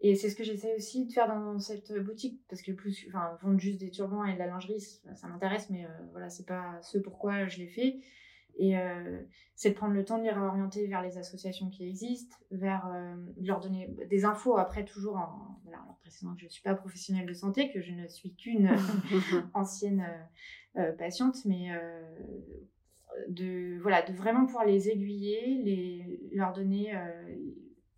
Et 0.00 0.16
c'est 0.16 0.28
ce 0.28 0.36
que 0.36 0.44
j'essaie 0.44 0.74
aussi 0.76 1.06
de 1.06 1.12
faire 1.12 1.28
dans 1.28 1.58
cette 1.58 1.90
boutique, 2.04 2.42
parce 2.50 2.60
que 2.60 2.72
plus, 2.72 3.06
enfin, 3.08 3.38
vendre 3.40 3.58
juste 3.58 3.80
des 3.80 3.90
turbans 3.90 4.22
et 4.26 4.34
de 4.34 4.38
la 4.38 4.48
lingerie, 4.48 4.78
ça, 4.78 5.14
ça 5.14 5.28
m'intéresse, 5.28 5.70
mais 5.70 5.86
voilà, 6.10 6.28
c'est 6.28 6.44
pas 6.44 6.78
ce 6.82 6.98
pourquoi 6.98 7.46
je 7.46 7.58
l'ai 7.58 7.68
fait. 7.68 8.00
Et 8.56 8.78
euh, 8.78 9.20
c'est 9.54 9.70
de 9.70 9.74
prendre 9.74 9.94
le 9.94 10.04
temps 10.04 10.18
de 10.18 10.22
les 10.22 10.30
réorienter 10.30 10.86
vers 10.86 11.02
les 11.02 11.18
associations 11.18 11.70
qui 11.70 11.88
existent, 11.88 12.36
vers 12.50 12.86
euh, 12.86 13.14
de 13.36 13.46
leur 13.46 13.60
donner 13.60 13.88
des 14.08 14.24
infos. 14.24 14.56
Après, 14.56 14.84
toujours 14.84 15.16
en, 15.16 15.60
voilà, 15.64 15.82
en 15.82 15.86
leur 15.86 15.98
précisant 15.98 16.34
que 16.34 16.40
je 16.40 16.46
ne 16.46 16.50
suis 16.50 16.62
pas 16.62 16.74
professionnelle 16.74 17.26
de 17.26 17.34
santé, 17.34 17.72
que 17.72 17.80
je 17.80 17.92
ne 17.92 18.06
suis 18.06 18.34
qu'une 18.34 18.70
ancienne 19.54 20.06
euh, 20.76 20.92
patiente, 20.92 21.44
mais 21.46 21.70
de, 23.28 23.78
voilà, 23.80 24.02
de 24.02 24.12
vraiment 24.12 24.44
pouvoir 24.44 24.64
les 24.64 24.88
aiguiller, 24.88 25.62
les, 25.62 26.20
leur 26.32 26.52
donner 26.52 26.92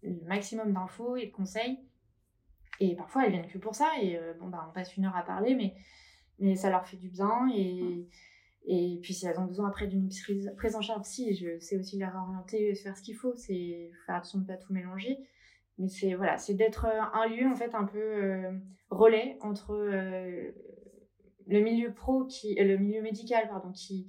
le 0.03 0.25
maximum 0.27 0.73
d'infos 0.73 1.17
et 1.17 1.27
de 1.27 1.33
conseils. 1.33 1.79
Et 2.81 2.95
parfois, 2.95 3.25
elles 3.25 3.33
viennent 3.33 3.47
que 3.47 3.59
pour 3.59 3.75
ça. 3.75 3.91
Et 4.03 4.19
bon, 4.39 4.49
bah, 4.49 4.67
on 4.69 4.73
passe 4.73 4.97
une 4.97 5.07
heure 5.07 5.17
à 5.17 5.23
parler, 5.23 5.55
mais, 5.55 5.75
mais 6.39 6.55
ça 6.55 6.71
leur 6.71 6.87
fait 6.87 6.99
du 6.99 7.09
bien. 7.09 7.49
Et, 7.55 8.07
et 8.69 8.99
puis, 9.01 9.15
si 9.15 9.27
elles 9.27 9.39
ont 9.39 9.47
besoin 9.47 9.69
après 9.69 9.87
d'une 9.87 10.09
prise, 10.57 10.75
en 10.75 10.81
charge, 10.81 11.05
si, 11.05 11.37
je 11.37 11.59
sais 11.61 11.79
aussi 11.79 11.99
les 11.99 12.05
réorienter, 12.05 12.75
faire 12.75 12.97
ce 12.97 13.03
qu'il 13.03 13.15
faut. 13.15 13.33
C'est 13.37 13.93
faire 14.07 14.17
attention 14.17 14.41
de 14.41 14.43
ne 14.43 14.49
pas 14.49 14.57
tout 14.57 14.73
mélanger. 14.73 15.19
Mais 15.79 15.89
c'est 15.89 16.15
voilà, 16.15 16.37
c'est 16.37 16.55
d'être 16.55 16.87
euh, 16.87 17.01
un 17.13 17.29
lieu, 17.29 17.47
en 17.47 17.55
fait, 17.55 17.75
un 17.75 17.85
peu 17.85 17.99
euh, 17.99 18.51
relais 18.91 19.39
entre 19.41 19.73
euh, 19.73 20.51
le 21.47 21.61
milieu 21.61 21.93
pro, 21.93 22.25
qui, 22.25 22.57
le 22.57 22.77
milieu 22.77 23.03
médical, 23.03 23.47
pardon, 23.49 23.71
qui, 23.71 24.09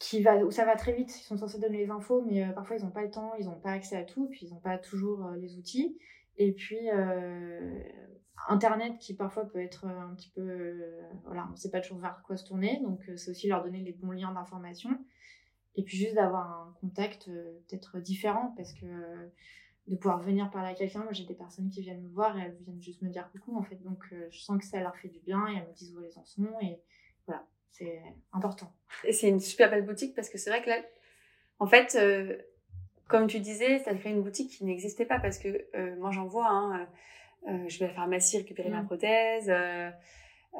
qui 0.00 0.22
va, 0.22 0.36
où 0.44 0.50
ça 0.50 0.66
va 0.66 0.76
très 0.76 0.92
vite. 0.92 1.10
Ils 1.18 1.24
sont 1.24 1.38
censés 1.38 1.58
donner 1.60 1.78
les 1.78 1.90
infos, 1.90 2.22
mais 2.22 2.44
parfois, 2.52 2.76
ils 2.76 2.84
n'ont 2.84 2.90
pas 2.90 3.04
le 3.04 3.10
temps, 3.10 3.32
ils 3.38 3.46
n'ont 3.46 3.60
pas 3.60 3.72
accès 3.72 3.96
à 3.96 4.04
tout, 4.04 4.28
puis 4.28 4.40
ils 4.46 4.50
n'ont 4.50 4.60
pas 4.60 4.76
toujours 4.76 5.30
les 5.40 5.56
outils. 5.56 5.96
Et 6.36 6.52
puis, 6.52 6.90
Internet 8.48 8.98
qui 8.98 9.14
parfois 9.14 9.44
peut 9.44 9.60
être 9.60 9.86
un 9.86 10.14
petit 10.14 10.30
peu... 10.30 10.40
euh, 10.40 11.02
voilà, 11.24 11.46
on 11.48 11.52
ne 11.52 11.56
sait 11.56 11.70
pas 11.70 11.80
toujours 11.80 11.98
vers 11.98 12.22
quoi 12.26 12.36
se 12.36 12.44
tourner. 12.44 12.80
Donc, 12.82 13.00
euh, 13.08 13.16
c'est 13.16 13.30
aussi 13.30 13.48
leur 13.48 13.62
donner 13.62 13.80
les 13.80 13.92
bons 13.92 14.12
liens 14.12 14.32
d'information. 14.32 14.90
Et 15.76 15.84
puis, 15.84 15.96
juste 15.96 16.14
d'avoir 16.14 16.46
un 16.50 16.74
contact 16.80 17.28
euh, 17.28 17.60
peut-être 17.68 17.98
différent 17.98 18.52
parce 18.56 18.72
que 18.72 18.86
euh, 18.86 19.28
de 19.86 19.96
pouvoir 19.96 20.20
venir 20.20 20.50
parler 20.50 20.70
à 20.70 20.74
quelqu'un, 20.74 21.02
moi, 21.02 21.12
j'ai 21.12 21.24
des 21.24 21.34
personnes 21.34 21.70
qui 21.70 21.80
viennent 21.80 22.02
me 22.02 22.08
voir 22.08 22.38
et 22.38 22.42
elles 22.42 22.56
viennent 22.60 22.82
juste 22.82 23.02
me 23.02 23.08
dire 23.10 23.30
coucou, 23.32 23.56
en 23.56 23.62
fait. 23.62 23.76
Donc, 23.82 24.02
euh, 24.12 24.28
je 24.30 24.40
sens 24.40 24.58
que 24.58 24.64
ça 24.64 24.80
leur 24.80 24.96
fait 24.96 25.08
du 25.08 25.20
bien 25.20 25.46
et 25.48 25.56
elles 25.56 25.68
me 25.68 25.74
disent 25.74 25.94
où 25.96 26.02
elles 26.02 26.18
en 26.18 26.24
sont. 26.24 26.48
Et 26.60 26.80
voilà, 27.26 27.46
c'est 27.70 28.02
important. 28.32 28.72
Et 29.04 29.12
c'est 29.12 29.28
une 29.28 29.40
super 29.40 29.70
belle 29.70 29.84
boutique 29.86 30.14
parce 30.14 30.28
que 30.28 30.38
c'est 30.38 30.50
vrai 30.50 30.62
que 30.62 30.68
là, 30.68 30.78
en 31.58 31.66
fait, 31.66 31.96
euh, 31.96 32.36
comme 33.06 33.26
tu 33.26 33.40
disais, 33.40 33.82
tu 33.82 33.88
as 33.88 33.94
créé 33.94 34.12
une 34.12 34.22
boutique 34.22 34.50
qui 34.50 34.64
n'existait 34.64 35.04
pas 35.04 35.18
parce 35.20 35.38
que 35.38 35.66
euh, 35.74 35.96
moi 35.96 36.10
j'en 36.10 36.26
vois, 36.26 36.48
hein, 36.48 36.80
euh, 36.80 36.86
je 37.46 37.78
vais 37.78 37.86
à 37.86 37.88
la 37.88 37.94
pharmacie 37.94 38.38
récupérer 38.38 38.68
ma 38.70 38.82
Mm. 38.82 38.86
prothèse, 38.86 39.48
euh, 39.50 39.90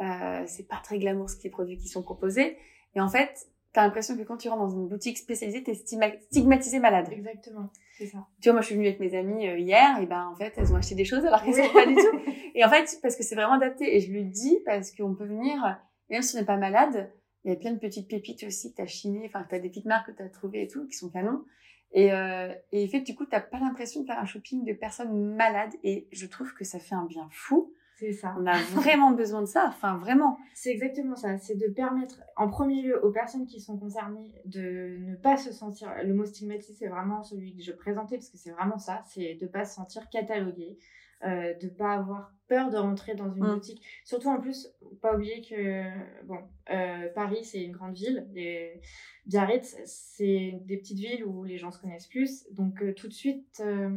euh, 0.03 0.43
c'est 0.47 0.67
pas 0.69 0.81
très 0.83 0.99
glamour 0.99 1.29
ce 1.31 1.37
qui 1.37 1.47
est 1.47 1.51
produits 1.51 1.77
qui 1.79 1.89
sont 1.89 2.03
proposés. 2.03 2.57
Et 2.95 3.01
en 3.01 3.09
fait, 3.09 3.47
tu 3.73 3.79
as 3.81 3.85
l'impression 3.85 4.17
que 4.17 4.23
quand 4.23 4.37
tu 4.37 4.49
rentres 4.49 4.63
dans 4.63 4.71
une 4.71 4.89
boutique 4.89 5.19
spécialisée, 5.19 5.63
tu 5.63 5.71
es 5.71 5.75
stigmatisé 5.75 6.79
malade. 6.81 7.09
Exactement, 7.13 7.71
c'est 7.97 8.07
ça. 8.07 8.27
Tu 8.41 8.49
vois, 8.49 8.55
moi 8.55 8.61
je 8.63 8.67
suis 8.67 8.75
venue 8.77 8.87
avec 8.89 9.01
mes 9.01 9.15
amies 9.17 9.47
euh, 9.49 9.59
hier, 9.59 9.99
et 10.01 10.07
ben 10.07 10.27
en 10.27 10.35
fait 10.35 10.53
elles 10.57 10.73
ont 10.73 10.77
acheté 10.77 10.95
des 10.95 11.05
choses 11.05 11.25
alors 11.25 11.43
qu'elles 11.45 11.55
Oui. 11.55 11.67
sont 11.67 11.73
pas 11.73 11.87
du 11.87 11.95
tout. 11.95 12.01
Et 12.57 12.65
en 12.65 12.69
fait, 12.69 12.99
parce 13.01 13.15
que 13.17 13.23
c'est 13.23 13.37
vraiment 13.37 13.55
adapté, 13.55 13.97
et 13.97 14.01
je 14.01 14.11
lui 14.11 14.25
dis 14.25 14.59
parce 14.67 14.91
qu'on 14.91 15.15
peut 15.15 15.25
venir, 15.25 15.79
même 16.11 16.21
si 16.21 16.35
on 16.37 16.41
n'est 16.41 16.45
pas 16.45 16.57
malade, 16.57 17.13
il 17.45 17.51
y 17.53 17.55
a 17.55 17.57
plein 17.57 17.71
de 17.73 17.79
petites 17.79 18.09
pépites 18.09 18.43
aussi 18.43 18.73
que 18.73 18.77
tu 18.77 18.83
as 18.83 18.87
chinées, 18.87 19.23
enfin 19.27 19.45
que 19.45 19.51
tu 19.51 19.55
as 19.55 19.61
des 19.61 19.69
petites 19.69 19.85
marques 19.87 20.11
que 20.11 20.17
tu 20.17 20.23
as 20.23 20.29
trouvées 20.29 20.63
et 20.65 20.67
tout, 20.69 20.85
qui 20.89 20.95
sont 20.97 21.09
canons. 21.11 21.45
Et, 21.93 22.13
euh, 22.13 22.53
et 22.73 22.85
en 22.85 22.89
fait, 22.89 23.01
du 23.01 23.15
coup, 23.15 23.25
tu 23.25 23.31
pas 23.31 23.59
l'impression 23.59 24.03
de 24.03 24.07
faire 24.07 24.19
un 24.19 24.25
shopping 24.25 24.65
de 24.65 24.73
personnes 24.73 25.35
malades, 25.35 25.73
et 25.83 26.07
je 26.13 26.27
trouve 26.27 26.55
que 26.55 26.65
ça 26.65 26.79
fait 26.79 26.95
un 26.95 27.07
bien 27.07 27.29
fou. 27.31 27.73
C'est 28.01 28.13
ça. 28.15 28.35
On 28.39 28.47
a 28.47 28.57
vraiment 28.75 29.11
besoin 29.11 29.43
de 29.43 29.47
ça, 29.47 29.67
enfin 29.69 29.99
vraiment. 29.99 30.39
C'est 30.55 30.71
exactement 30.71 31.17
ça, 31.17 31.37
c'est 31.39 31.57
de 31.57 31.67
permettre 31.67 32.23
en 32.37 32.49
premier 32.49 32.81
lieu 32.81 33.05
aux 33.05 33.11
personnes 33.11 33.47
qui 33.47 33.61
sont 33.61 33.77
concernées 33.77 34.33
de 34.47 34.97
ne 35.01 35.17
pas 35.17 35.37
se 35.37 35.53
sentir, 35.53 35.93
le 36.03 36.15
mot 36.15 36.25
stigmatisé 36.25 36.75
c'est 36.79 36.89
vraiment 36.89 37.23
celui 37.23 37.55
que 37.55 37.63
je 37.63 37.73
présentais 37.73 38.17
parce 38.17 38.31
que 38.31 38.39
c'est 38.39 38.53
vraiment 38.53 38.79
ça, 38.79 39.03
c'est 39.07 39.35
de 39.35 39.45
ne 39.45 39.51
pas 39.51 39.67
se 39.67 39.75
sentir 39.75 40.09
catalogué, 40.09 40.79
euh, 41.25 41.55
de 41.55 41.67
ne 41.67 41.71
pas 41.71 41.93
avoir 41.95 42.33
peur 42.49 42.71
de 42.71 42.77
rentrer 42.77 43.15
dans 43.15 43.31
une 43.33 43.45
Mm. 43.45 43.55
boutique. 43.55 43.83
Surtout 44.05 44.29
en 44.29 44.41
plus, 44.41 44.69
pas 45.03 45.15
oublier 45.15 45.41
que 45.43 45.85
bon, 46.25 46.39
euh, 46.71 47.09
Paris 47.15 47.45
c'est 47.45 47.63
une 47.63 47.73
grande 47.73 47.95
ville, 47.95 48.27
les... 48.33 48.81
Biarritz 49.27 49.77
c'est 49.85 50.59
des 50.65 50.77
petites 50.79 50.99
villes 50.99 51.25
où 51.25 51.45
les 51.45 51.59
gens 51.59 51.71
se 51.71 51.81
connaissent 51.81 52.09
plus, 52.09 52.47
donc 52.53 52.83
euh, 52.83 52.93
tout 52.95 53.07
de 53.09 53.13
suite... 53.13 53.61
euh, 53.65 53.97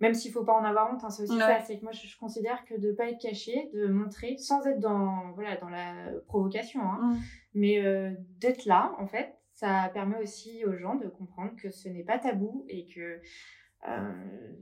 même 0.00 0.14
s'il 0.14 0.30
faut 0.30 0.44
pas 0.44 0.52
en 0.54 0.62
avoir 0.62 0.92
honte, 0.94 1.02
hein, 1.02 1.10
c'est 1.10 1.24
aussi 1.24 1.32
Ouais. 1.32 1.40
ça. 1.40 1.58
C'est 1.58 1.76
que 1.76 1.82
moi, 1.82 1.90
je, 1.90 2.06
je 2.06 2.16
considère 2.16 2.64
que 2.66 2.74
de 2.78 2.92
pas 2.92 3.08
être 3.10 3.18
caché, 3.20 3.68
de 3.74 3.88
montrer, 3.88 4.38
sans 4.38 4.64
être 4.64 4.78
dans 4.78 5.32
voilà 5.32 5.56
dans 5.56 5.68
la 5.68 6.12
provocation, 6.28 6.80
hein, 6.80 7.16
mais 7.52 7.84
euh, 7.84 8.12
d'être 8.38 8.64
là, 8.64 8.94
en 9.00 9.08
fait, 9.08 9.34
ça 9.54 9.90
permet 9.92 10.18
aussi 10.22 10.64
aux 10.64 10.76
gens 10.76 10.94
de 10.94 11.08
comprendre 11.08 11.50
que 11.56 11.68
ce 11.70 11.88
n'est 11.88 12.04
pas 12.04 12.16
tabou 12.20 12.64
et 12.68 12.86
que 12.86 13.20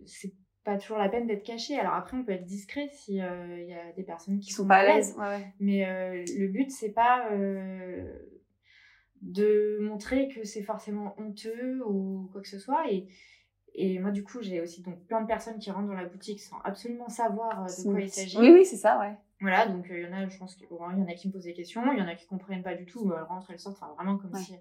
c'est 0.06 0.32
pas 0.66 0.76
toujours 0.76 0.98
la 0.98 1.08
peine 1.08 1.26
d'être 1.26 1.44
caché. 1.44 1.78
Alors 1.78 1.94
après, 1.94 2.16
on 2.16 2.24
peut 2.24 2.32
être 2.32 2.44
discret 2.44 2.88
si 2.92 3.22
euh, 3.22 3.62
il 3.62 3.68
y 3.68 3.72
a 3.74 3.92
des 3.92 4.02
personnes 4.02 4.38
qui 4.38 4.48
Qui 4.48 4.52
sont 4.52 4.66
pas 4.66 4.78
à 4.78 4.84
l'aise. 4.84 5.14
Ouais, 5.16 5.24
ouais. 5.24 5.54
mais 5.60 5.86
euh, 5.86 6.24
le 6.36 6.48
but, 6.48 6.70
c'est 6.70 6.92
pas 6.92 7.30
euh, 7.30 8.04
de 9.22 9.78
montrer 9.80 10.28
que 10.28 10.44
c'est 10.44 10.62
forcément 10.62 11.14
honteux 11.18 11.80
ou 11.86 12.28
quoi 12.32 12.42
que 12.42 12.48
ce 12.48 12.58
soit. 12.58 12.90
Et, 12.90 13.06
et 13.74 13.98
moi, 14.00 14.10
du 14.10 14.24
coup, 14.24 14.42
j'ai 14.42 14.60
aussi 14.60 14.82
donc 14.82 15.06
plein 15.06 15.22
de 15.22 15.26
personnes 15.26 15.58
qui 15.58 15.70
rentrent 15.70 15.88
dans 15.88 15.94
la 15.94 16.06
boutique 16.06 16.40
sans 16.40 16.58
absolument 16.64 17.08
savoir 17.08 17.62
euh, 17.62 17.66
de 17.66 17.90
quoi 17.90 18.00
il 18.00 18.10
s'agit. 18.10 18.38
Oui, 18.38 18.50
oui, 18.50 18.66
c'est 18.66 18.76
ça, 18.76 18.98
ouais. 18.98 19.14
Voilà, 19.40 19.66
donc 19.68 19.86
il 19.90 20.00
y 20.00 20.06
en 20.06 20.12
a, 20.14 20.26
je 20.26 20.38
pense 20.38 20.56
qu'il 20.56 20.66
y 20.66 20.72
en 20.72 21.06
a 21.06 21.12
qui 21.14 21.28
me 21.28 21.32
posent 21.32 21.44
des 21.44 21.52
questions, 21.52 21.82
il 21.92 21.98
y 21.98 22.02
en 22.02 22.08
a 22.08 22.14
qui 22.14 22.26
comprennent 22.26 22.62
pas 22.62 22.74
du 22.74 22.86
tout, 22.86 23.12
elles 23.14 23.22
rentrent, 23.22 23.50
elles 23.50 23.58
sortent, 23.58 23.76
enfin 23.82 23.92
vraiment 23.92 24.16
comme 24.16 24.34
si. 24.34 24.54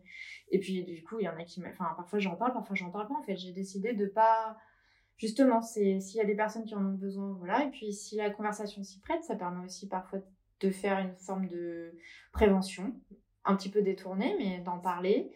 Et 0.52 0.60
puis 0.60 0.84
du 0.84 1.02
coup, 1.02 1.18
il 1.20 1.24
y 1.24 1.30
en 1.30 1.38
a 1.40 1.46
qui, 1.46 1.64
enfin 1.66 1.94
parfois 1.96 2.20
j'en 2.20 2.36
parle, 2.36 2.52
parfois 2.52 2.76
j'en 2.76 2.92
parle 2.92 3.08
pas. 3.08 3.14
En 3.14 3.24
fait, 3.24 3.38
j'ai 3.38 3.54
décidé 3.54 3.94
de 3.94 4.06
pas. 4.06 4.58
Justement, 5.18 5.62
c'est 5.62 6.00
s'il 6.00 6.18
y 6.18 6.22
a 6.22 6.26
des 6.26 6.36
personnes 6.36 6.66
qui 6.66 6.76
en 6.76 6.86
ont 6.86 6.94
besoin, 6.94 7.34
voilà. 7.40 7.64
Et 7.64 7.72
puis 7.72 7.94
si 7.94 8.18
la 8.18 8.30
conversation 8.30 8.84
s'y 8.84 9.00
prête, 9.00 9.24
ça 9.24 9.36
permet 9.36 9.64
aussi 9.66 9.88
parfois 9.88 10.20
de 10.60 10.70
faire 10.70 11.00
une 11.00 11.16
forme 11.16 11.48
de 11.48 11.94
prévention, 12.32 12.94
un 13.46 13.56
petit 13.56 13.70
peu 13.70 13.82
détournée, 13.82 14.36
mais 14.38 14.60
d'en 14.60 14.80
parler. 14.80 15.32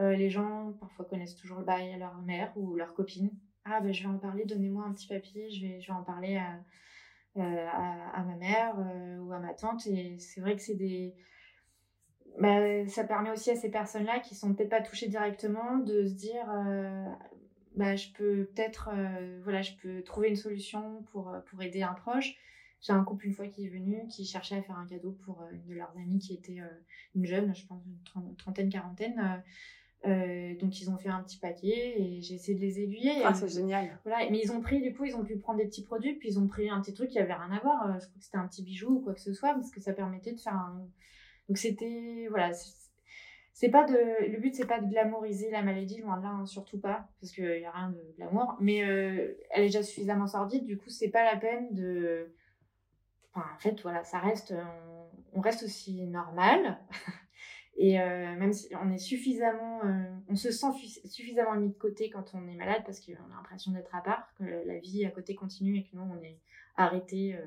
Euh, 0.00 0.14
les 0.16 0.30
gens 0.30 0.72
parfois 0.80 1.04
connaissent 1.04 1.36
toujours 1.36 1.58
le 1.58 1.64
bail 1.64 1.92
à 1.92 1.98
leur 1.98 2.20
mère 2.22 2.52
ou 2.56 2.76
leur 2.76 2.94
copine. 2.94 3.30
Ah 3.64 3.80
ben 3.80 3.92
je 3.92 4.02
vais 4.02 4.08
en 4.08 4.18
parler, 4.18 4.44
donnez-moi 4.44 4.84
un 4.84 4.92
petit 4.92 5.06
papier, 5.06 5.50
je 5.50 5.66
vais, 5.66 5.80
je 5.80 5.86
vais 5.86 5.92
en 5.92 6.02
parler 6.02 6.36
à 6.36 6.58
euh, 7.38 7.66
à, 7.72 8.22
ma 8.24 8.34
mère 8.36 8.74
euh, 8.78 9.18
ou 9.20 9.32
à 9.32 9.38
ma 9.38 9.54
tante. 9.54 9.86
Et 9.86 10.18
c'est 10.18 10.42
vrai 10.42 10.54
que 10.54 10.60
c'est 10.60 10.74
des. 10.74 11.14
Bah, 12.38 12.86
ça 12.88 13.04
permet 13.04 13.30
aussi 13.30 13.50
à 13.50 13.56
ces 13.56 13.70
personnes-là 13.70 14.20
qui 14.20 14.34
sont 14.34 14.54
peut-être 14.54 14.68
pas 14.68 14.82
touchées 14.82 15.08
directement 15.08 15.78
de 15.78 16.06
se 16.06 16.14
dire 16.14 16.46
bah, 17.76 17.96
je 17.96 18.08
peux 18.12 18.44
peut-être 18.54 18.90
voilà 19.44 19.62
je 19.62 19.72
peux 19.82 20.02
trouver 20.02 20.28
une 20.28 20.36
solution 20.36 21.02
pour, 21.12 21.34
pour 21.46 21.62
aider 21.62 21.82
un 21.82 21.94
proche 21.94 22.34
j'ai 22.80 22.92
un 22.92 23.04
couple 23.04 23.26
une 23.26 23.32
fois 23.32 23.46
qui 23.46 23.66
est 23.66 23.68
venu 23.68 24.06
qui 24.08 24.24
cherchait 24.24 24.56
à 24.56 24.62
faire 24.62 24.76
un 24.76 24.86
cadeau 24.86 25.12
pour 25.24 25.42
une 25.52 25.64
de 25.64 25.74
leurs 25.74 25.96
amies 25.96 26.18
qui 26.18 26.34
était 26.34 26.58
une 27.14 27.24
jeune 27.24 27.54
je 27.54 27.66
pense 27.66 27.82
une 28.16 28.36
trentaine 28.36 28.68
quarantaine 28.68 29.42
euh, 30.04 30.54
donc 30.58 30.80
ils 30.80 30.90
ont 30.90 30.96
fait 30.96 31.08
un 31.08 31.22
petit 31.22 31.38
paquet 31.38 31.94
et 31.96 32.20
j'ai 32.20 32.34
essayé 32.34 32.56
de 32.56 32.60
les 32.60 32.80
aiguiller. 32.80 33.22
Ah, 33.24 33.34
c'est 33.34 33.48
génial. 33.48 33.98
Voilà, 34.04 34.28
mais 34.30 34.40
ils 34.42 34.50
ont 34.50 34.60
pris, 34.60 34.82
du 34.82 34.92
coup, 34.94 35.04
ils 35.04 35.14
ont 35.14 35.22
pu 35.22 35.36
prendre 35.36 35.58
des 35.58 35.66
petits 35.66 35.84
produits, 35.84 36.14
puis 36.14 36.30
ils 36.30 36.38
ont 36.38 36.48
pris 36.48 36.68
un 36.68 36.80
petit 36.80 36.92
truc 36.92 37.10
qui 37.10 37.18
avait 37.18 37.34
rien 37.34 37.50
à 37.52 37.60
voir. 37.60 37.86
Euh, 37.86 37.92
je 38.00 38.06
crois 38.06 38.18
que 38.18 38.24
c'était 38.24 38.38
un 38.38 38.48
petit 38.48 38.62
bijou 38.62 38.96
ou 38.96 39.00
quoi 39.00 39.14
que 39.14 39.20
ce 39.20 39.32
soit, 39.32 39.54
parce 39.54 39.70
que 39.70 39.80
ça 39.80 39.92
permettait 39.92 40.32
de 40.32 40.40
faire 40.40 40.54
un. 40.54 40.84
Donc 41.48 41.58
c'était. 41.58 42.26
Voilà. 42.30 42.52
C'est 43.54 43.68
pas 43.68 43.84
de. 43.84 44.30
Le 44.30 44.38
but, 44.38 44.54
c'est 44.54 44.66
pas 44.66 44.80
de 44.80 44.88
glamouriser 44.88 45.50
la 45.50 45.62
maladie, 45.62 46.00
loin 46.00 46.16
de 46.16 46.22
là, 46.22 46.30
hein, 46.30 46.46
surtout 46.46 46.80
pas, 46.80 47.08
parce 47.20 47.32
qu'il 47.32 47.60
y 47.60 47.64
a 47.64 47.70
rien 47.70 47.90
de 47.90 48.14
glamour. 48.16 48.56
Mais 48.60 48.84
euh, 48.84 49.34
elle 49.50 49.64
est 49.64 49.66
déjà 49.66 49.82
suffisamment 49.82 50.26
sordide, 50.26 50.64
du 50.64 50.78
coup, 50.78 50.88
c'est 50.88 51.10
pas 51.10 51.24
la 51.24 51.36
peine 51.36 51.72
de. 51.74 52.32
Enfin, 53.34 53.46
en 53.54 53.58
fait, 53.58 53.80
voilà, 53.82 54.04
ça 54.04 54.18
reste. 54.18 54.54
On, 55.34 55.40
reste 55.40 55.64
aussi 55.64 56.06
normal. 56.06 56.78
Et 57.76 58.00
euh, 58.00 58.36
même 58.36 58.52
si 58.52 58.68
on 58.76 58.90
est 58.90 58.98
suffisamment, 58.98 59.82
euh, 59.84 60.04
on 60.28 60.36
se 60.36 60.50
sent 60.50 60.66
suffisamment 61.06 61.54
mis 61.56 61.70
de 61.70 61.78
côté 61.78 62.10
quand 62.10 62.34
on 62.34 62.46
est 62.46 62.54
malade 62.54 62.82
parce 62.84 63.00
qu'on 63.00 63.12
a 63.12 63.36
l'impression 63.36 63.72
d'être 63.72 63.94
à 63.94 64.02
part, 64.02 64.28
que 64.38 64.44
la 64.44 64.78
vie 64.78 65.06
à 65.06 65.10
côté 65.10 65.34
continue 65.34 65.78
et 65.78 65.84
que 65.84 65.96
nous 65.96 66.02
on 66.02 66.22
est 66.22 66.38
arrêté 66.76 67.38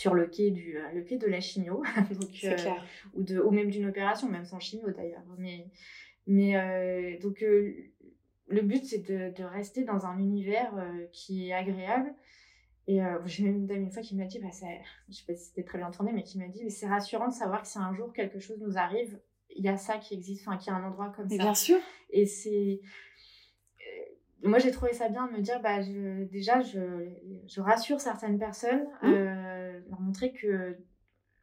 sur 0.00 0.14
le 0.14 0.26
quai 0.26 0.50
du 0.50 0.78
le 0.94 1.02
quai 1.02 1.16
de 1.18 1.26
la 1.26 1.40
chimio, 1.40 1.82
clair. 2.40 2.84
ou 3.14 3.22
de 3.22 3.38
ou 3.40 3.50
même 3.50 3.70
d'une 3.70 3.86
opération, 3.86 4.28
même 4.28 4.44
sans 4.44 4.60
chimio 4.60 4.90
d'ailleurs. 4.90 5.24
Mais 5.38 5.66
mais 6.26 7.18
donc 7.22 7.40
le 7.40 8.62
but 8.62 8.84
c'est 8.84 9.06
de, 9.06 9.32
de, 9.36 9.44
rester 9.44 9.84
dans 9.84 10.06
un 10.06 10.18
univers 10.18 10.72
qui 11.12 11.48
est 11.48 11.52
agréable 11.52 12.14
et 12.90 13.00
euh, 13.00 13.18
j'ai 13.24 13.44
même 13.44 13.56
une 13.58 13.66
dame 13.66 13.82
une 13.82 13.90
fois 13.92 14.02
qui 14.02 14.16
m'a 14.16 14.24
dit, 14.24 14.40
bah, 14.40 14.48
je 14.50 15.14
sais 15.14 15.24
pas 15.24 15.34
si 15.36 15.44
c'était 15.44 15.62
très 15.62 15.78
bien 15.78 15.86
entendu, 15.86 16.12
mais 16.12 16.24
qui 16.24 16.38
m'a 16.38 16.48
dit, 16.48 16.64
mais 16.64 16.70
c'est 16.70 16.88
rassurant 16.88 17.28
de 17.28 17.32
savoir 17.32 17.62
que 17.62 17.68
si 17.68 17.78
un 17.78 17.94
jour 17.94 18.12
quelque 18.12 18.40
chose 18.40 18.58
nous 18.60 18.78
arrive, 18.78 19.16
il 19.54 19.64
y 19.64 19.68
a 19.68 19.76
ça 19.76 19.98
qui 19.98 20.14
existe, 20.14 20.46
enfin, 20.46 20.56
qu'il 20.58 20.72
y 20.72 20.74
a 20.74 20.78
un 20.78 20.84
endroit 20.84 21.12
comme 21.14 21.28
ça. 21.28 21.36
Bien 21.36 21.54
sûr. 21.54 21.78
Et 22.10 22.26
c'est. 22.26 22.80
Moi, 24.42 24.58
j'ai 24.58 24.70
trouvé 24.70 24.92
ça 24.92 25.08
bien 25.08 25.26
de 25.26 25.32
me 25.32 25.40
dire, 25.40 25.60
bah, 25.60 25.82
je, 25.82 26.24
déjà, 26.24 26.60
je, 26.60 27.08
je 27.46 27.60
rassure 27.60 28.00
certaines 28.00 28.38
personnes, 28.38 28.86
mmh. 29.02 29.06
euh, 29.06 29.80
leur 29.88 30.00
montrer 30.00 30.32
que 30.32 30.76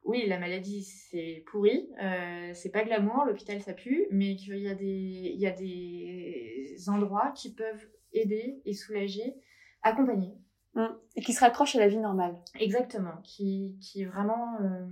oui, 0.07 0.25
la 0.25 0.39
maladie, 0.39 0.83
c'est 0.83 1.43
pourri, 1.51 1.89
euh, 2.01 2.51
c'est 2.53 2.69
pas 2.71 2.83
glamour, 2.83 3.25
l'hôpital, 3.25 3.61
ça 3.61 3.73
pue, 3.73 4.07
mais 4.09 4.37
qu'il 4.37 4.57
y, 4.57 4.69
a 4.69 4.73
des, 4.73 4.85
il 4.85 5.39
y 5.39 5.45
a 5.45 5.51
des 5.51 6.77
endroits 6.87 7.33
qui 7.35 7.53
peuvent 7.53 7.85
aider 8.13 8.61
et 8.65 8.73
soulager, 8.73 9.35
accompagner. 9.83 10.33
Mm. 10.75 10.85
Et 11.17 11.21
qui 11.21 11.33
se 11.33 11.41
raccroche 11.41 11.75
à 11.75 11.79
la 11.79 11.89
vie 11.89 11.97
normale. 11.97 12.35
Exactement. 12.57 13.17
Qui, 13.23 13.77
qui 13.81 14.05
vraiment. 14.05 14.61
Euh... 14.61 14.87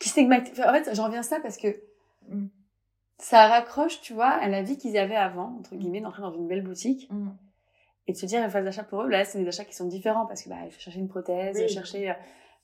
Qui 0.00 0.08
stigmatise. 0.08 0.58
en 0.60 0.72
fait, 0.72 0.94
j'en 0.94 1.04
reviens 1.04 1.20
à 1.20 1.24
ça 1.24 1.38
parce 1.40 1.58
que 1.58 1.68
mm. 2.28 2.46
Ça 3.22 3.46
raccroche, 3.46 4.00
tu 4.00 4.12
vois, 4.12 4.30
à 4.30 4.48
la 4.48 4.62
vie 4.62 4.76
qu'ils 4.76 4.98
avaient 4.98 5.16
avant, 5.16 5.56
entre 5.60 5.76
guillemets, 5.76 6.00
d'entrer 6.00 6.22
dans 6.22 6.34
une 6.34 6.48
belle 6.48 6.62
boutique. 6.62 7.08
Mm. 7.10 7.30
Et 8.08 8.12
de 8.12 8.16
se 8.16 8.26
dire, 8.26 8.50
faut 8.50 8.58
des 8.58 8.66
achats 8.66 8.82
pour 8.82 9.02
eux. 9.02 9.08
Là, 9.08 9.24
c'est 9.24 9.38
des 9.38 9.46
achats 9.46 9.64
qui 9.64 9.76
sont 9.76 9.86
différents 9.86 10.26
parce 10.26 10.42
que 10.42 10.48
bah, 10.48 10.56
il 10.64 10.72
faut 10.72 10.80
chercher 10.80 10.98
une 10.98 11.08
prothèse, 11.08 11.56
il 11.56 11.68
faut 11.68 11.72
chercher 11.72 12.10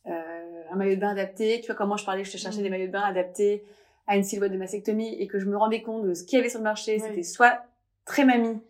euh, 0.07 0.63
un 0.73 0.77
maillot 0.77 0.97
de 0.97 1.01
bain 1.01 1.11
adapté. 1.11 1.61
Tu 1.61 1.67
vois, 1.67 1.77
comment 1.77 1.97
je 1.97 2.05
parlais, 2.05 2.25
je 2.25 2.33
te 2.33 2.37
cherchais 2.37 2.61
des 2.61 2.71
maillots 2.71 2.89
de 2.89 2.93
bain 2.93 3.03
adaptés 3.03 3.65
à 4.09 4.17
une 4.17 4.25
silhouette 4.25 4.51
de 4.51 4.59
mastectomie 4.59 5.15
et 5.15 5.29
que 5.29 5.39
je 5.39 5.47
me 5.47 5.57
rendais 5.57 5.81
compte 5.81 6.05
de 6.05 6.13
ce 6.13 6.25
qu'il 6.25 6.39
y 6.39 6.41
avait 6.41 6.49
sur 6.49 6.59
le 6.59 6.65
marché. 6.65 6.99
C'était 6.99 7.23
soit 7.23 7.63
très 8.05 8.25
mamie. 8.25 8.61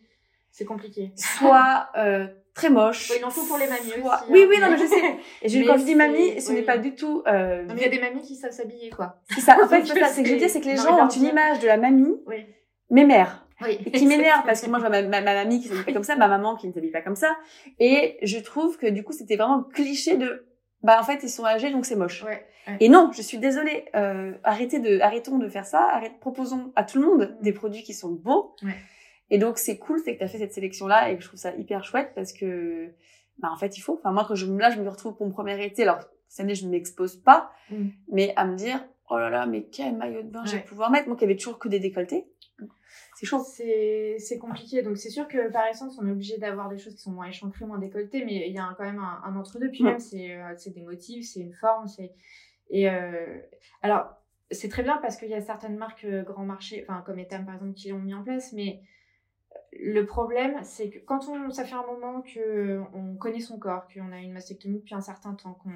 C'est 0.51 0.67
compliqué. 0.67 1.13
Soit 1.17 1.89
euh, 1.97 2.27
très 2.59 2.71
moche. 2.71 3.13
il 3.17 3.25
en 3.25 3.31
faut 3.31 3.47
pour 3.47 3.59
les 3.59 3.67
mamies 3.67 3.93
aussi. 3.93 4.09
Hein. 4.09 4.25
Oui, 4.29 4.45
oui, 4.49 4.57
non, 4.61 4.71
mais 4.71 4.79
je 4.79 4.87
sais. 4.87 5.17
Et 5.43 5.49
je, 5.49 5.63
quand 5.67 5.79
je 5.79 5.85
dis 5.85 5.95
mamie, 5.95 6.41
ce 6.41 6.53
n'est 6.53 6.63
pas 6.63 6.79
du 6.79 6.95
tout. 6.95 7.23
Euh... 7.27 7.65
il 7.71 7.81
y 7.81 7.85
a 7.85 7.89
des 7.89 8.01
mamies 8.01 8.23
qui 8.23 8.37
savent 8.37 8.53
s'habiller, 8.53 8.91
quoi. 8.91 9.17
C'est 9.31 9.41
ça. 9.41 9.57
En 9.63 9.69
fait, 9.69 9.85
c'est 9.87 9.99
ça. 9.99 10.07
C'est 10.09 10.23
que 10.23 10.29
je 10.29 10.35
dis, 10.35 10.49
c'est 10.49 10.61
que 10.61 10.67
les 10.67 10.77
gens 10.77 11.05
ont 11.05 11.09
une 11.09 11.25
image 11.25 11.61
de 11.61 11.67
la 11.67 11.77
mamie, 11.77 12.17
oui. 12.27 12.47
mes 12.91 13.05
mères. 13.05 13.45
Oui, 13.61 13.77
qui 13.91 14.07
m'énerve 14.07 14.45
parce 14.47 14.61
que 14.61 14.71
moi 14.71 14.79
je 14.79 14.87
vois 14.87 15.03
ma, 15.03 15.03
ma, 15.03 15.21
mamie 15.21 15.61
qui 15.61 15.67
s'habille 15.67 15.83
pas 15.83 15.93
comme 15.93 16.05
ça, 16.05 16.15
ma 16.15 16.29
maman 16.29 16.55
qui 16.55 16.69
ne 16.69 16.73
s'habille 16.73 16.93
pas 16.93 17.01
comme 17.01 17.17
ça, 17.17 17.37
et 17.81 18.17
je 18.23 18.39
trouve 18.39 18.79
que 18.79 18.87
du 18.87 19.03
coup 19.03 19.11
c'était 19.11 19.35
vraiment 19.35 19.57
le 19.57 19.65
cliché 19.65 20.17
de 20.17 20.47
bah 20.85 20.99
en 21.01 21.03
fait 21.03 21.25
ils 21.25 21.29
sont 21.29 21.45
âgés 21.45 21.73
donc 21.73 21.85
c'est 21.85 21.97
moche. 21.97 22.23
Ouais, 22.23 22.47
Et 22.79 22.89
non, 22.89 23.11
je 23.13 23.21
suis 23.21 23.39
désolée, 23.39 23.87
euh, 23.97 24.33
arrêtez 24.45 24.79
de, 24.79 25.01
arrêtons 25.01 25.39
de 25.39 25.49
faire 25.49 25.67
ça, 25.67 25.89
arrête, 25.93 26.21
proposons 26.21 26.73
à 26.77 26.85
tout 26.85 27.01
le 27.01 27.07
monde 27.07 27.37
des 27.43 27.53
produits 27.53 27.83
qui 27.83 27.95
sont 27.95 28.11
beaux. 28.11 28.55
Ouais. 28.63 28.77
Et 29.31 29.39
donc, 29.39 29.59
c'est 29.59 29.79
cool, 29.79 30.01
c'est 30.05 30.15
que 30.15 30.19
tu 30.19 30.25
as 30.25 30.29
fait 30.29 30.39
cette 30.39 30.53
sélection-là 30.53 31.11
et 31.11 31.17
que 31.17 31.23
je 31.23 31.29
trouve 31.29 31.41
ça 31.41 31.55
hyper 31.55 31.85
chouette 31.85 32.13
parce 32.15 32.33
que, 32.33 32.93
bah, 33.39 33.49
en 33.53 33.57
fait, 33.57 33.77
il 33.77 33.81
faut. 33.81 33.95
Enfin, 33.95 34.13
moi, 34.13 34.25
quand 34.27 34.35
je, 34.35 34.51
là, 34.53 34.71
je 34.71 34.81
me 34.81 34.89
retrouve 34.89 35.17
pour 35.17 35.27
mon 35.27 35.33
premier 35.33 35.65
été, 35.65 35.83
alors, 35.83 36.01
cette 36.29 36.45
année, 36.45 36.55
je 36.55 36.67
ne 36.67 36.71
m'expose 36.71 37.17
pas, 37.17 37.53
mm. 37.71 37.89
mais 38.13 38.33
à 38.37 38.47
me 38.47 38.57
dire, 38.57 38.85
oh 39.11 39.19
là 39.19 39.31
là, 39.31 39.47
mais 39.47 39.65
quel 39.65 39.97
maillot 39.97 40.23
de 40.23 40.29
bain 40.29 40.45
je 40.45 40.57
vais 40.57 40.63
pouvoir 40.63 40.91
mettre, 40.91 41.09
moi 41.09 41.17
qui 41.17 41.25
avait 41.25 41.37
toujours 41.37 41.59
que 41.59 41.69
des 41.69 41.81
décolletés. 41.81 42.27
C'est 43.17 43.27
chaud. 43.27 43.45
C'est 43.45 44.39
compliqué. 44.41 44.83
Donc, 44.83 44.97
c'est 44.97 45.11
sûr 45.11 45.27
que 45.29 45.51
par 45.51 45.67
essence, 45.67 45.99
on 46.01 46.07
est 46.07 46.13
obligé 46.13 46.39
d'avoir 46.39 46.69
des 46.69 46.79
choses 46.79 46.95
qui 46.95 47.03
sont 47.03 47.13
moins 47.13 47.27
échancrées, 47.27 47.67
moins 47.67 47.79
décolletées, 47.79 48.25
mais 48.25 48.49
il 48.49 48.55
y 48.55 48.59
a 48.59 48.75
quand 48.77 48.85
même 48.85 49.01
un, 49.01 49.37
entre-deux. 49.37 49.71
Puis 49.71 49.83
même, 49.83 49.97
euh, 49.97 50.55
c'est 50.57 50.71
des 50.71 50.83
motifs, 50.83 51.27
c'est 51.33 51.41
une 51.41 51.53
forme. 51.53 51.89
c'est 51.89 52.13
Et 52.71 52.89
euh... 52.89 53.41
alors, 53.83 54.07
c'est 54.51 54.69
très 54.69 54.83
bien 54.83 54.99
parce 54.99 55.17
qu'il 55.17 55.29
y 55.29 55.35
a 55.35 55.41
certaines 55.41 55.77
marques 55.77 56.05
euh, 56.05 56.23
grand 56.23 56.45
marché, 56.45 56.85
enfin, 56.89 57.03
comme 57.05 57.19
Etam 57.19 57.45
par 57.45 57.57
exemple, 57.57 57.75
qui 57.75 57.89
l'ont 57.89 57.99
mis 57.99 58.15
en 58.15 58.23
place, 58.23 58.53
mais 58.53 58.83
le 59.81 60.05
problème, 60.07 60.59
c'est 60.63 60.91
que 60.91 60.99
quand 60.99 61.29
on, 61.29 61.51
ça 61.51 61.65
fait 61.65 61.75
un 61.75 61.87
moment 61.87 62.23
que 62.23 62.81
on 62.95 63.17
connaît 63.17 63.41
son 63.41 63.59
corps, 63.59 63.87
qu'on 63.89 64.13
a 64.13 64.19
une 64.19 64.33
mastectomie 64.33 64.79
depuis 64.79 64.95
un 64.95 65.01
certain 65.01 65.35
temps, 65.35 65.55
qu'on 65.55 65.73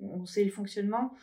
on 0.00 0.26
sait 0.26 0.44
le 0.44 0.50
fonctionnement, 0.50 1.14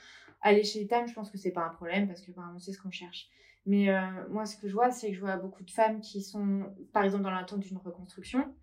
aller 0.41 0.63
chez 0.63 0.80
les 0.80 1.07
je 1.07 1.13
pense 1.13 1.32
que 1.32 1.38
c'est 1.38 1.51
pas 1.51 1.66
un 1.66 1.70
problème 1.70 2.07
parce 2.07 2.22
que 2.22 2.32
ben, 2.32 2.51
on 2.55 2.59
sait 2.59 2.74
ce 2.74 2.82
qu'on 2.82 2.91
cherche. 2.91 3.30
Mais 3.66 3.89
euh, 3.89 3.99
moi, 4.30 4.45
ce 4.45 4.57
que 4.57 4.68
je 4.68 4.74
vois, 4.74 4.91
c'est 4.91 5.09
que 5.09 5.16
je 5.16 5.20
vois 5.20 5.38
beaucoup 5.38 5.63
de 5.63 5.72
femmes 5.72 5.99
qui 5.99 6.22
sont, 6.22 6.72
par 6.93 7.03
exemple, 7.03 7.24
dans 7.24 7.32
l'attente 7.32 7.61
d'une 7.61 7.78
reconstruction, 7.78 8.53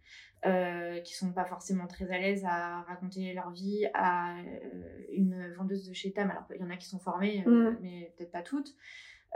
euh, 0.46 1.00
qui 1.00 1.14
sont 1.14 1.32
pas 1.32 1.44
forcément 1.44 1.88
très 1.88 2.08
à 2.10 2.18
l'aise 2.18 2.44
à 2.44 2.82
raconter 2.82 3.32
leur 3.32 3.50
vie 3.50 3.84
à 3.94 4.38
euh, 4.38 5.04
une 5.12 5.54
vendeuse 5.54 5.88
de 5.88 5.92
chez 5.92 6.12
Tam. 6.12 6.30
Alors, 6.30 6.44
il 6.54 6.60
y 6.60 6.64
en 6.64 6.70
a 6.70 6.76
qui 6.76 6.88
sont 6.88 7.00
formées, 7.00 7.42
euh, 7.46 7.72
mm. 7.72 7.78
mais 7.82 8.14
peut-être 8.16 8.30
pas 8.30 8.42
toutes. 8.42 8.76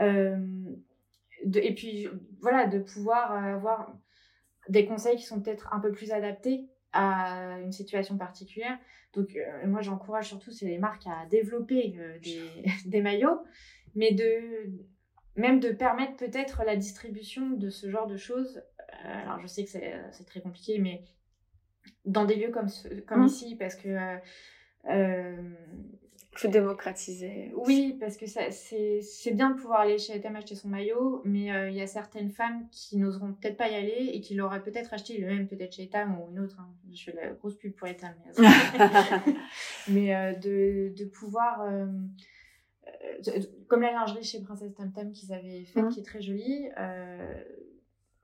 et 0.01 1.75
puis, 1.75 2.09
voilà, 2.41 2.67
de 2.67 2.79
pouvoir 2.79 3.33
avoir 3.33 3.93
des 4.69 4.87
conseils 4.87 5.17
qui 5.17 5.25
sont 5.25 5.41
peut-être 5.41 5.73
un 5.73 5.81
peu 5.81 5.93
plus 5.93 6.13
adaptés 6.13 6.69
à 6.93 7.59
une 7.61 7.73
situation 7.73 8.17
particulière. 8.17 8.79
Donc, 9.13 9.37
euh, 9.37 9.67
moi, 9.67 9.81
j'encourage 9.81 10.29
surtout 10.29 10.51
c'est 10.51 10.67
les 10.67 10.79
marques 10.79 11.07
à 11.07 11.27
développer 11.27 11.97
euh, 11.99 12.19
des, 12.19 12.65
des, 12.87 13.01
maillots, 13.01 13.43
mais 13.95 14.13
de 14.13 14.71
même 15.37 15.61
de 15.61 15.71
permettre 15.71 16.17
peut-être 16.17 16.65
la 16.65 16.77
distribution 16.77 17.51
de 17.51 17.71
ce 17.71 17.91
genre 17.91 18.07
de 18.07 18.17
choses. 18.17 18.63
Euh, 19.05 19.23
alors, 19.23 19.41
je 19.41 19.47
sais 19.47 19.65
que 19.65 19.71
c'est 19.71 20.27
très 20.27 20.41
compliqué, 20.41 20.79
mais 20.79 21.03
dans 22.05 22.25
des 22.25 22.37
lieux 22.37 22.51
comme, 22.51 22.69
ce, 22.69 22.89
comme 23.01 23.23
mmh. 23.23 23.27
ici, 23.27 23.57
parce 23.57 23.75
que 23.77 23.97
faut 26.37 26.49
démocratiser. 26.49 27.53
Oui, 27.57 27.97
parce 27.99 28.17
que 28.17 28.27
c'est 28.27 29.33
bien 29.33 29.51
de 29.51 29.57
pouvoir 29.61 29.81
aller 29.81 29.99
chez 29.99 30.17
Etem 30.17 30.37
acheter 30.37 30.55
son 30.55 30.69
maillot, 30.69 31.23
mais 31.25 31.51
euh, 31.53 31.71
il 31.71 31.77
y 31.77 31.81
a 31.81 31.87
certaines 31.87 32.31
femmes 32.31 32.69
qui 32.71 32.97
n'oseront 32.99 33.33
peut-être 33.33 33.57
pas 33.57 33.69
y 33.69 33.75
aller 33.75 34.11
et 34.13 34.21
qui 34.21 34.35
l'auraient 34.35 34.63
peut-être 34.63 34.93
acheté 34.95 35.19
le 35.19 35.27
même, 35.27 35.49
peut-être 35.49 35.73
chez 35.75 35.85
Etam 35.85 36.19
ou 36.21 36.31
une 36.31 36.41
autre. 36.41 36.57
Hein. 36.61 36.69
Je 36.93 37.05
fais 37.05 37.13
la 37.13 37.31
grosse 37.31 37.57
pub 37.57 37.73
pour 37.75 37.89
Etam. 37.89 38.15
Mais, 38.39 38.47
mais 39.89 40.15
euh, 40.15 40.33
de, 40.35 40.93
de, 40.97 41.05
pouvoir. 41.05 41.65
comme 43.69 43.83
la 43.83 43.93
lingerie 43.93 44.23
chez 44.23 44.41
Princesse 44.43 44.75
Tam 44.75 44.93
Tam 44.93 45.13
qu'ils 45.13 45.33
avaient 45.33 45.65
fait, 45.65 45.83
Mhm. 45.83 45.89
qui 45.91 46.01
est 46.01 46.05
très 46.05 46.21
jolie. 46.23 46.69
euh, 46.79 47.43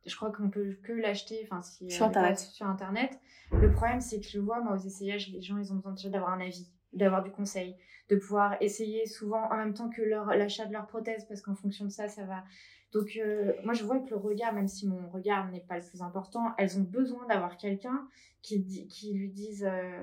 je 0.04 0.16
crois 0.16 0.32
qu'on 0.32 0.50
peut 0.50 0.76
que 0.82 0.92
l'acheter 0.92 1.40
enfin, 1.44 1.62
si, 1.62 1.88
Sur 1.90 2.04
euh, 2.06 2.08
Internet. 2.08 2.38
sur 2.38 2.66
Internet. 2.66 3.20
Le 3.52 3.70
problème, 3.70 4.00
c'est 4.00 4.18
que 4.20 4.26
je 4.26 4.40
vois, 4.40 4.60
moi, 4.60 4.74
aux 4.74 4.84
essayages, 4.84 5.30
les 5.32 5.40
gens, 5.40 5.58
ils 5.58 5.72
ont 5.72 5.76
besoin 5.76 5.92
déjà 5.92 6.08
d'avoir 6.08 6.32
un 6.32 6.40
avis, 6.40 6.66
d'avoir 6.92 7.22
du 7.22 7.30
conseil, 7.30 7.76
de 8.08 8.16
pouvoir 8.16 8.56
essayer 8.60 9.06
souvent 9.06 9.44
en 9.50 9.56
même 9.56 9.74
temps 9.74 9.88
que 9.90 10.02
leur- 10.02 10.26
l'achat 10.34 10.66
de 10.66 10.72
leur 10.72 10.86
prothèse, 10.86 11.24
parce 11.26 11.40
qu'en 11.40 11.54
fonction 11.54 11.84
de 11.86 11.90
ça, 11.90 12.08
ça 12.08 12.24
va. 12.24 12.44
Donc, 12.92 13.16
euh, 13.16 13.54
moi, 13.64 13.72
je 13.72 13.84
vois 13.84 13.98
que 14.00 14.10
le 14.10 14.16
regard, 14.16 14.52
même 14.52 14.68
si 14.68 14.86
mon 14.86 15.08
regard 15.08 15.50
n'est 15.50 15.60
pas 15.60 15.78
le 15.78 15.84
plus 15.84 16.02
important, 16.02 16.52
elles 16.58 16.78
ont 16.78 16.82
besoin 16.82 17.26
d'avoir 17.26 17.56
quelqu'un 17.56 18.06
qui, 18.42 18.86
qui 18.88 19.14
lui 19.14 19.30
dise. 19.30 19.64
euh, 19.68 20.02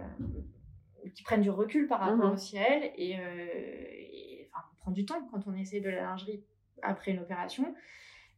qui 1.15 1.23
prenne 1.23 1.41
du 1.41 1.49
recul 1.49 1.87
par 1.87 2.01
rapport 2.01 2.27
Mhm. 2.27 2.33
aussi 2.33 2.57
à 2.59 2.69
elle. 2.75 2.91
Et, 2.97 3.17
euh, 3.17 3.47
et, 3.89 4.49
enfin, 4.53 4.65
on 4.73 4.75
prend 4.81 4.91
du 4.91 5.05
temps 5.05 5.25
quand 5.31 5.47
on 5.47 5.55
essaie 5.55 5.79
de 5.79 5.89
la 5.89 6.01
lingerie 6.01 6.43
après 6.81 7.11
une 7.11 7.19
opération. 7.19 7.73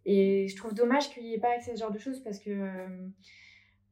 Et 0.05 0.47
je 0.47 0.55
trouve 0.55 0.73
dommage 0.73 1.09
qu'il 1.09 1.23
n'y 1.23 1.33
ait 1.33 1.39
pas 1.39 1.51
accès 1.55 1.71
à 1.71 1.75
ce 1.75 1.79
genre 1.81 1.91
de 1.91 1.97
choses 1.99 2.19
parce 2.23 2.39
que 2.39 2.51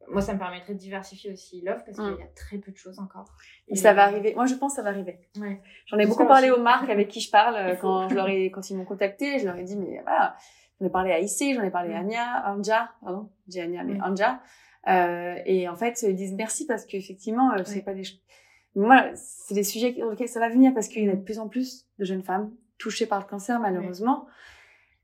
moi, 0.08 0.22
ça 0.22 0.34
me 0.34 0.40
permettrait 0.40 0.74
de 0.74 0.80
diversifier 0.80 1.32
aussi 1.32 1.62
l'offre 1.62 1.84
parce 1.86 1.98
qu'il 1.98 2.20
y 2.20 2.24
a 2.24 2.28
très 2.36 2.58
peu 2.58 2.72
de 2.72 2.78
choses 2.78 3.00
encore. 3.00 3.26
Et 3.68 3.76
ça 3.76 3.94
va 3.94 4.04
arriver. 4.06 4.34
Moi, 4.34 4.46
je 4.46 4.56
pense 4.56 4.72
que 4.74 4.76
ça 4.78 4.82
va 4.82 4.90
arriver. 4.90 5.20
Ouais. 5.40 5.62
J'en 5.86 5.98
ai 5.98 6.08
beaucoup 6.08 6.26
parlé 6.26 6.50
aussi. 6.50 6.60
aux 6.60 6.64
marques 6.64 6.90
avec 6.90 7.10
qui 7.10 7.20
je 7.22 7.30
parle 7.30 7.56
euh, 7.56 7.76
quand 7.82 8.10
je 8.10 8.16
leur 8.16 8.28
ai, 8.28 8.50
quand 8.50 8.70
ils 8.70 8.78
m'ont 8.78 8.86
contacté. 8.86 9.40
Je 9.40 9.46
leur 9.46 9.56
ai 9.58 9.64
dit, 9.64 9.76
mais 9.76 10.00
voilà, 10.04 10.36
j'en 10.80 10.88
ai 10.88 10.90
parlé 10.90 11.12
à 11.12 11.20
IC, 11.20 11.56
j'en 11.56 11.64
ai 11.64 11.70
parlé 11.70 11.94
à. 11.94 12.00
Anya, 12.00 12.44
Anja, 12.48 12.92
pardon, 13.02 13.30
dis 13.48 13.60
Anya, 13.60 13.84
mais. 13.84 14.00
Anja. 14.02 14.42
Euh, 14.88 15.36
et 15.46 15.68
en 15.68 15.76
fait, 15.76 16.02
ils 16.04 16.16
disent 16.16 16.34
merci 16.34 16.66
parce 16.66 16.86
qu'effectivement, 16.86 17.52
euh, 17.54 17.64
c'est 17.66 17.76
Ouais. 17.76 17.82
pas 17.82 17.94
des, 17.94 18.04
moi, 18.76 19.04
c'est 19.16 19.54
des 19.54 19.64
sujets 19.66 19.94
sur 19.94 20.10
lesquels 20.10 20.30
ça 20.30 20.40
va 20.40 20.50
venir 20.50 20.74
parce 20.74 20.88
qu'il 20.88 21.04
y 21.04 21.10
en 21.10 21.14
a 21.14 21.16
de 21.16 21.24
plus 21.24 21.38
en 21.40 21.50
plus 21.50 21.86
de 22.00 22.06
jeunes 22.06 22.24
femmes 22.24 22.52
touchées 22.78 23.06
par 23.06 23.20
le 23.20 23.26
cancer, 23.26 23.60
malheureusement. 23.60 24.26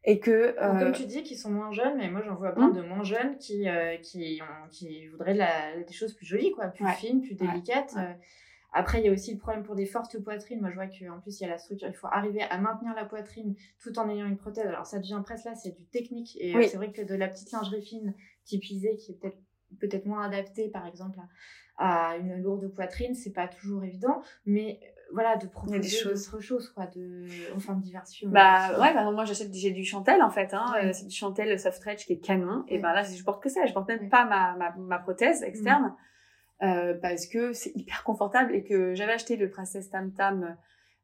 Et 0.07 0.19
que, 0.19 0.53
Ou 0.55 0.63
euh, 0.63 0.79
Comme 0.79 0.91
tu 0.91 1.05
dis, 1.05 1.23
qu'ils 1.23 1.37
sont 1.37 1.49
moins 1.51 1.71
jeunes, 1.71 1.97
mais 1.97 2.09
moi 2.11 2.21
j'en 2.23 2.35
vois 2.35 2.51
plein 2.53 2.69
Mm. 2.69 2.75
de 2.75 2.81
moins 2.83 3.03
jeunes 3.03 3.37
qui, 3.37 3.67
euh, 3.67 3.97
qui, 3.97 4.39
ont, 4.41 4.67
qui 4.69 5.07
voudraient 5.07 5.33
de 5.33 5.39
la- 5.39 5.81
des 5.81 5.93
choses 5.93 6.13
plus 6.13 6.25
jolies, 6.27 6.51
quoi, 6.51 6.67
plus 6.67 6.85
Ouais. 6.85 6.93
fines, 6.93 7.21
plus 7.21 7.35
délicates. 7.35 7.93
Ouais. 7.95 8.01
Euh, 8.03 8.13
Après, 8.77 8.99
il 8.99 9.05
y 9.05 9.09
a 9.09 9.11
aussi 9.13 9.31
le 9.33 9.39
problème 9.39 9.63
pour 9.63 9.73
des 9.75 9.85
fortes 9.85 10.19
poitrines. 10.21 10.59
Moi, 10.59 10.69
je 10.69 10.75
vois 10.75 10.87
qu'en 10.87 11.21
plus, 11.21 11.39
il 11.39 11.43
y 11.43 11.45
a 11.45 11.49
la 11.49 11.57
structure. 11.57 11.87
Il 11.87 11.93
faut 11.93 12.07
arriver 12.11 12.41
à 12.41 12.57
maintenir 12.57 12.93
la 12.93 13.05
poitrine 13.05 13.55
tout 13.81 13.97
en 13.97 14.09
ayant 14.09 14.25
une 14.25 14.35
prothèse. 14.35 14.67
Alors, 14.67 14.85
ça 14.85 14.99
devient 14.99 15.21
presque 15.23 15.45
là, 15.45 15.55
c'est 15.55 15.71
du 15.77 15.85
technique. 15.85 16.35
Et 16.41 16.53
Oui. 16.53 16.67
c'est 16.67 16.75
vrai 16.75 16.91
que 16.91 17.01
de 17.01 17.15
la 17.15 17.29
petite 17.29 17.53
lingerie 17.53 17.81
fine 17.81 18.13
typisée, 18.43 18.97
qui 18.97 19.13
est 19.13 19.15
peut-être 19.15 19.37
peut-être 19.79 20.05
moins 20.05 20.23
adaptée, 20.25 20.67
par 20.67 20.85
exemple, 20.87 21.17
à, 21.77 22.09
à 22.11 22.17
une 22.17 22.41
lourde 22.43 22.67
poitrine, 22.67 23.15
c'est 23.15 23.31
pas 23.31 23.47
toujours 23.47 23.83
évident. 23.85 24.21
Mais 24.45 24.81
voilà, 25.13 25.37
de 25.37 25.47
proposer 25.47 25.81
choses. 25.83 26.25
d'autres 26.25 26.41
choses, 26.41 26.69
quoi, 26.69 26.87
de, 26.87 27.27
enfin, 27.55 27.73
de 27.75 27.81
diversifier. 27.81 28.27
Bah 28.27 28.79
ouais, 28.79 28.93
bah, 28.93 29.09
moi 29.11 29.25
j'achète 29.25 29.53
j'ai 29.53 29.71
du 29.71 29.83
Chantel 29.85 30.21
en 30.21 30.29
fait, 30.29 30.53
hein. 30.53 30.65
Ouais. 30.73 30.85
Euh, 30.87 30.93
c'est 30.93 31.05
du 31.07 31.15
Chantel 31.15 31.59
Soft 31.59 31.77
Stretch 31.77 32.05
qui 32.05 32.13
est 32.13 32.19
canon. 32.19 32.63
Et 32.67 32.79
ben 32.79 32.93
là 32.93 33.03
je 33.03 33.23
porte 33.23 33.41
que 33.41 33.49
ça, 33.49 33.65
je 33.65 33.73
porte 33.73 33.87
même 33.87 33.99
Ouais. 34.01 34.09
pas 34.09 34.25
ma, 34.25 34.55
ma, 34.57 34.75
ma 34.77 34.99
prothèse 34.99 35.43
externe 35.43 35.93
euh, 36.63 36.93
parce 37.01 37.27
que 37.27 37.53
c'est 37.53 37.71
hyper 37.75 38.03
confortable 38.03 38.53
et 38.55 38.63
que 38.63 38.93
j'avais 38.95 39.13
acheté 39.13 39.35
le 39.37 39.49
Princess 39.49 39.89
Tam 39.89 40.11
Tam 40.13 40.57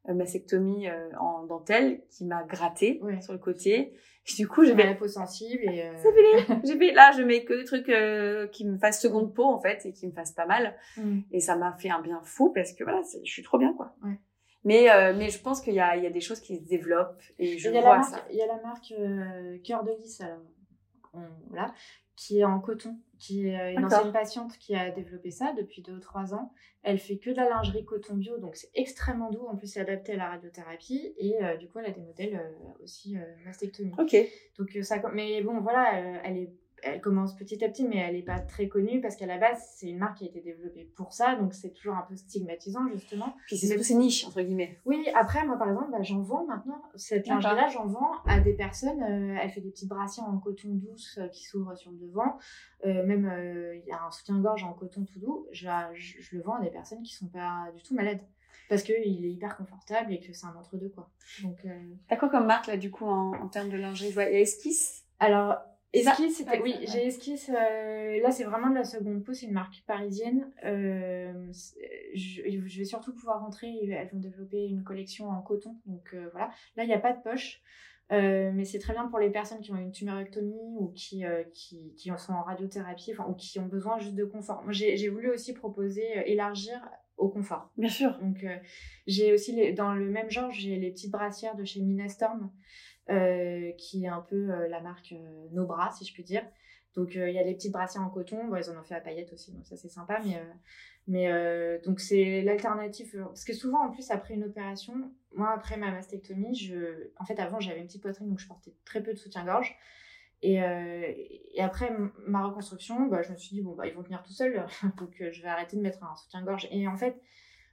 mastectomie 0.08 0.88
euh, 0.90 1.10
en 1.20 1.46
dentelle 1.46 2.02
qui 2.10 2.26
m'a 2.26 2.44
gratté 2.44 3.00
Ouais. 3.04 3.22
sur 3.22 3.34
le 3.34 3.40
côté. 3.40 3.94
Et 4.32 4.36
du 4.36 4.48
coup 4.48 4.64
fait 4.64 4.86
la 4.86 4.94
peau 4.94 5.08
sensible 5.08 5.64
et. 5.64 5.84
euh. 5.84 5.94
J'ai 6.64 6.78
fait 6.78 6.92
là 6.92 7.12
je 7.18 7.24
mets 7.24 7.44
que 7.44 7.54
des 7.54 7.64
trucs 7.64 7.90
euh, 7.90 8.46
qui 8.48 8.66
me 8.66 8.78
fassent 8.78 9.02
seconde 9.02 9.34
peau 9.34 9.44
en 9.46 9.60
fait 9.60 9.84
et 9.86 9.94
qui 9.94 10.06
me 10.08 10.12
fassent 10.12 10.34
pas 10.34 10.46
mal. 10.46 10.76
mm. 10.98 11.22
Et 11.32 11.40
ça 11.40 11.56
m'a 11.56 11.74
fait 11.74 11.90
un 11.90 12.02
bien 12.02 12.22
fou 12.24 12.52
parce 12.54 12.72
que 12.74 12.84
voilà, 12.84 13.02
je 13.24 13.32
suis 13.32 13.42
trop 13.44 13.58
bien 13.58 13.74
quoi. 13.74 13.96
Ouais. 14.04 14.20
Mais, 14.64 14.92
euh, 14.92 15.16
mais 15.18 15.30
je 15.30 15.42
pense 15.42 15.60
qu'il 15.60 15.74
y 15.74 15.80
a, 15.80 15.96
il 15.98 16.04
y 16.04 16.08
a 16.08 16.12
des 16.12 16.22
choses 16.22 16.40
qui 16.40 16.58
se 16.58 16.64
développent 16.70 17.20
et 17.40 17.58
je 17.58 17.70
a 17.70 17.82
vois 17.82 18.04
ça. 18.04 18.24
il 18.30 18.38
y 18.38 18.42
a 18.44 18.46
la 18.48 18.62
marque 18.62 18.94
euh, 19.00 19.58
Cœur 19.64 19.84
de 19.84 19.90
Lys, 19.92 20.22
alors, 20.22 20.38
on- 21.16 21.20
voilà, 21.50 21.74
qui 22.16 22.40
est 22.40 22.44
en 22.44 22.60
coton, 22.60 22.98
qui 23.20 23.48
est 23.48 23.60
euh, 23.60 23.72
une 23.72 23.86
ancienne 23.86 24.12
patiente 24.12 24.58
qui 24.58 24.76
a 24.76 24.92
développé 24.92 25.32
ça 25.32 25.54
depuis 25.54 25.82
deux 25.82 25.94
ou 25.94 26.00
trois 26.00 26.34
ans. 26.34 26.54
Elle 26.84 26.98
fait 26.98 27.18
que 27.18 27.30
de 27.30 27.36
la 27.36 27.48
lingerie 27.48 27.86
coton 27.86 28.16
bio, 28.16 28.38
donc 28.40 28.56
c'est 28.56 28.72
extrêmement 28.74 29.30
doux. 29.30 29.46
En 29.48 29.56
plus, 29.56 29.68
c'est 29.68 29.82
adapté 29.82 30.14
à 30.14 30.18
la 30.18 30.30
radiothérapie. 30.30 31.14
Et 31.18 31.44
euh, 31.44 31.56
du 31.58 31.68
coup, 31.68 31.78
elle 31.80 31.86
a 31.86 31.92
des 31.92 32.02
modèles 32.02 32.36
euh, 32.36 32.84
aussi 32.84 33.18
euh, 33.18 33.22
mastectomie. 33.46 33.94
Ok. 34.00 34.16
Donc, 34.58 34.76
ça, 34.82 35.02
mais 35.14 35.44
bon, 35.44 35.60
voilà, 35.62 36.22
elle, 36.24 36.38
est, 36.38 36.50
elle 36.84 37.02
commence 37.02 37.36
petit 37.36 37.64
à 37.64 37.70
petit, 37.70 37.88
mais 37.88 37.98
elle 37.98 38.16
n'est 38.16 38.24
pas 38.24 38.40
très 38.40 38.68
connue 38.68 39.02
parce 39.02 39.16
qu'à 39.16 39.26
la 39.26 39.38
base, 39.38 39.62
c'est 39.76 39.88
une 39.90 39.98
marque 39.98 40.18
qui 40.18 40.26
a 40.26 40.28
été 40.28 40.42
développée 40.42 40.92
pour 40.96 41.14
ça. 41.14 41.36
Donc, 41.36 41.54
c'est 41.54 41.72
toujours 41.72 41.96
un 41.96 42.02
peu 42.08 42.16
stigmatisant, 42.16 42.88
justement. 42.94 43.36
Puis 43.48 43.58
c'est 43.58 43.68
surtout 43.68 43.84
c'est 43.84 43.96
niche 43.96 44.26
entre 44.26 44.42
guillemets. 44.42 44.80
Oui, 44.86 45.06
après, 45.16 45.46
moi, 45.46 45.58
par 45.58 45.70
exemple, 45.70 45.92
bah, 45.92 46.02
j'en 46.02 46.22
vends 46.22 46.46
maintenant. 46.46 46.82
Cette 46.96 47.28
lingerie-là, 47.28 47.68
j'en 47.70 47.86
vends 47.88 48.14
à 48.26 48.40
des 48.40 48.54
personnes. 48.54 49.02
euh, 49.04 49.38
elle 49.42 49.50
fait 49.50 49.62
des 49.62 49.70
petites 49.72 49.90
brassières 49.90 50.28
en 50.28 50.38
coton 50.38 50.70
douce 50.70 51.18
euh, 51.20 51.28
qui 51.28 51.44
s'ouvrent 51.44 51.76
sur 51.76 51.92
le 51.92 51.98
devant. 51.98 52.38
Euh, 52.86 53.06
même, 53.06 53.32
il 53.76 53.88
y 53.88 53.92
a 53.92 54.04
un 54.04 54.12
soutien-gorge 54.12 54.64
en 54.64 54.74
coton 54.74 55.06
tout 55.06 55.20
doux. 55.20 55.48
Je, 55.52 55.68
je, 55.94 56.22
je 56.22 56.36
le 56.36 56.42
vends 56.42 56.56
à 56.56 56.62
des 56.62 56.70
personnes 56.72 57.04
qui 57.04 57.14
sont 57.14 57.28
pas 57.28 57.68
du 57.76 57.82
tout 57.84 57.94
malades. 57.94 58.22
Parce 58.70 58.84
qu'il 58.84 58.96
est 58.96 59.32
hyper 59.32 59.58
confortable 59.58 60.14
et 60.14 60.20
que 60.20 60.32
c'est 60.32 60.46
un 60.46 60.56
entre-deux, 60.56 60.90
quoi. 60.90 61.10
Donc, 61.44 61.58
T'as 62.08 62.16
quoi 62.16 62.30
comme 62.30 62.46
marque 62.46 62.68
là 62.68 62.78
du 62.78 62.90
coup 62.90 63.06
en, 63.06 63.34
en 63.34 63.48
termes 63.50 63.70
de 63.70 63.76
lingerie? 63.78 64.10
Je 64.10 64.14
vois 64.14 64.24
il 64.26 64.34
y 64.34 64.38
a 64.38 64.40
Esquisse. 64.40 65.04
Alors, 65.20 65.58
Esquisse, 65.94 66.38
c'était- 66.38 66.62
oui, 66.62 66.74
ouais. 66.80 66.86
j'ai 66.88 67.08
Esquisse. 67.08 67.50
euh, 67.50 68.22
là, 68.22 68.32
c'est 68.32 68.44
vraiment 68.46 68.70
de 68.70 68.76
la 68.76 68.84
seconde 68.86 69.24
peau, 69.24 69.34
c'est 69.34 69.46
une 69.46 69.54
marque 69.54 69.84
parisienne. 69.86 70.50
Euh, 70.64 71.34
je, 72.16 72.42
je 72.66 72.78
vais 72.78 72.86
surtout 72.86 73.14
pouvoir 73.14 73.42
rentrer. 73.42 73.90
Elles 73.90 74.10
vont 74.12 74.20
développer 74.20 74.66
une 74.68 74.84
collection 74.84 75.30
en 75.30 75.42
coton. 75.42 75.76
Donc 75.86 76.14
euh, 76.14 76.30
voilà. 76.32 76.50
Là, 76.76 76.84
il 76.84 76.88
n'y 76.88 76.94
a 76.94 77.00
pas 77.00 77.14
de 77.14 77.22
poche. 77.22 77.62
Mais 78.10 78.66
c'est 78.66 78.80
très 78.80 78.92
bien 78.94 79.08
pour 79.08 79.20
les 79.20 79.30
personnes 79.30 79.62
qui 79.62 79.72
ont 79.72 79.78
une 79.78 79.94
tumérectomie 79.94 80.76
ou 80.80 80.90
qui, 80.94 81.24
qui, 81.54 82.12
sont 82.18 82.34
en 82.34 82.44
radiothérapie 82.44 83.14
enfin, 83.14 83.26
ou 83.30 83.34
qui 83.36 83.58
ont 83.60 83.68
besoin 83.68 84.00
juste 84.00 84.16
de 84.16 84.26
confort. 84.26 84.64
Moi, 84.64 84.74
j'ai 84.74 84.98
j'ai 84.98 85.08
voulu 85.08 85.30
aussi 85.30 85.54
proposer, 85.54 86.06
élargir 86.26 86.78
au 87.16 87.30
confort. 87.30 87.72
Bien 87.78 87.88
sûr. 87.88 88.18
Donc, 88.20 88.46
j'ai 89.08 89.32
aussi, 89.34 89.54
les- 89.54 89.72
dans 89.72 89.94
le 89.94 90.10
même 90.10 90.30
genre, 90.30 90.52
j'ai 90.52 90.76
les 90.76 90.92
petites 90.92 91.12
brassières 91.12 91.56
de 91.56 91.64
chez 91.64 91.80
Minastorm, 91.82 92.52
euh, 93.12 93.72
qui 93.74 94.06
est 94.06 94.08
un 94.08 94.22
peu 94.22 94.52
euh, 94.52 94.68
la 94.68 94.80
marque 94.82 95.12
euh, 95.12 95.48
Nos 95.52 95.66
Bras, 95.66 95.92
si 95.92 96.06
je 96.06 96.14
puis 96.14 96.24
dire. 96.24 96.44
Donc, 96.96 97.16
euh, 97.16 97.30
il 97.30 97.36
y 97.36 97.40
a 97.40 97.44
les 97.44 97.54
petites 97.54 97.72
brassières 97.72 98.04
en 98.04 98.10
coton. 98.10 98.48
Bon, 98.48 98.56
ils 98.56 98.70
en 98.70 98.80
ont 98.80 98.84
fait 98.84 98.96
à 98.96 99.02
paillettes 99.02 99.34
aussi, 99.34 99.52
donc 99.52 99.66
ça, 99.66 99.76
c'est 99.78 99.90
sympa. 99.90 100.20
Mais, 100.26 100.42
mais 101.08 101.80
donc, 101.86 102.00
c'est 102.00 102.42
l'alternative. 102.42 103.16
Parce 103.26 103.46
que 103.46 103.54
souvent, 103.54 103.86
en 103.86 103.92
plus, 103.92 104.12
après 104.12 104.34
une 104.34 104.44
opération, 104.44 105.12
moi, 105.34 105.52
après 105.52 105.78
ma 105.78 105.92
mastectomie, 105.92 106.56
je... 106.56 107.12
en 107.18 107.26
fait, 107.26 107.40
avant, 107.40 107.60
j'avais 107.60 107.80
une 107.80 107.88
petite 107.88 108.02
poitrine, 108.02 108.28
donc 108.28 108.40
je 108.40 108.48
portais 108.48 108.74
très 108.84 109.02
peu 109.02 109.14
de 109.14 109.18
soutien-gorge. 109.18 109.76
Et, 110.42 110.60
après 111.60 111.96
ma 112.28 112.46
reconstruction, 112.46 113.08
bah, 113.08 113.22
je 113.22 113.32
me 113.32 113.38
suis 113.38 113.56
dit, 113.56 113.62
bon, 113.62 113.74
bah, 113.74 113.88
ils 113.88 113.94
vont 113.94 114.02
venir 114.02 114.22
tout 114.24 114.34
seuls, 114.34 114.66
donc 114.98 115.16
je 115.18 115.42
vais 115.42 115.48
arrêter 115.48 115.78
de 115.78 115.82
mettre 115.82 116.04
un 116.04 116.16
soutien-gorge. 116.16 116.68
Et 116.72 116.90
en 116.90 116.98
fait, 116.98 117.16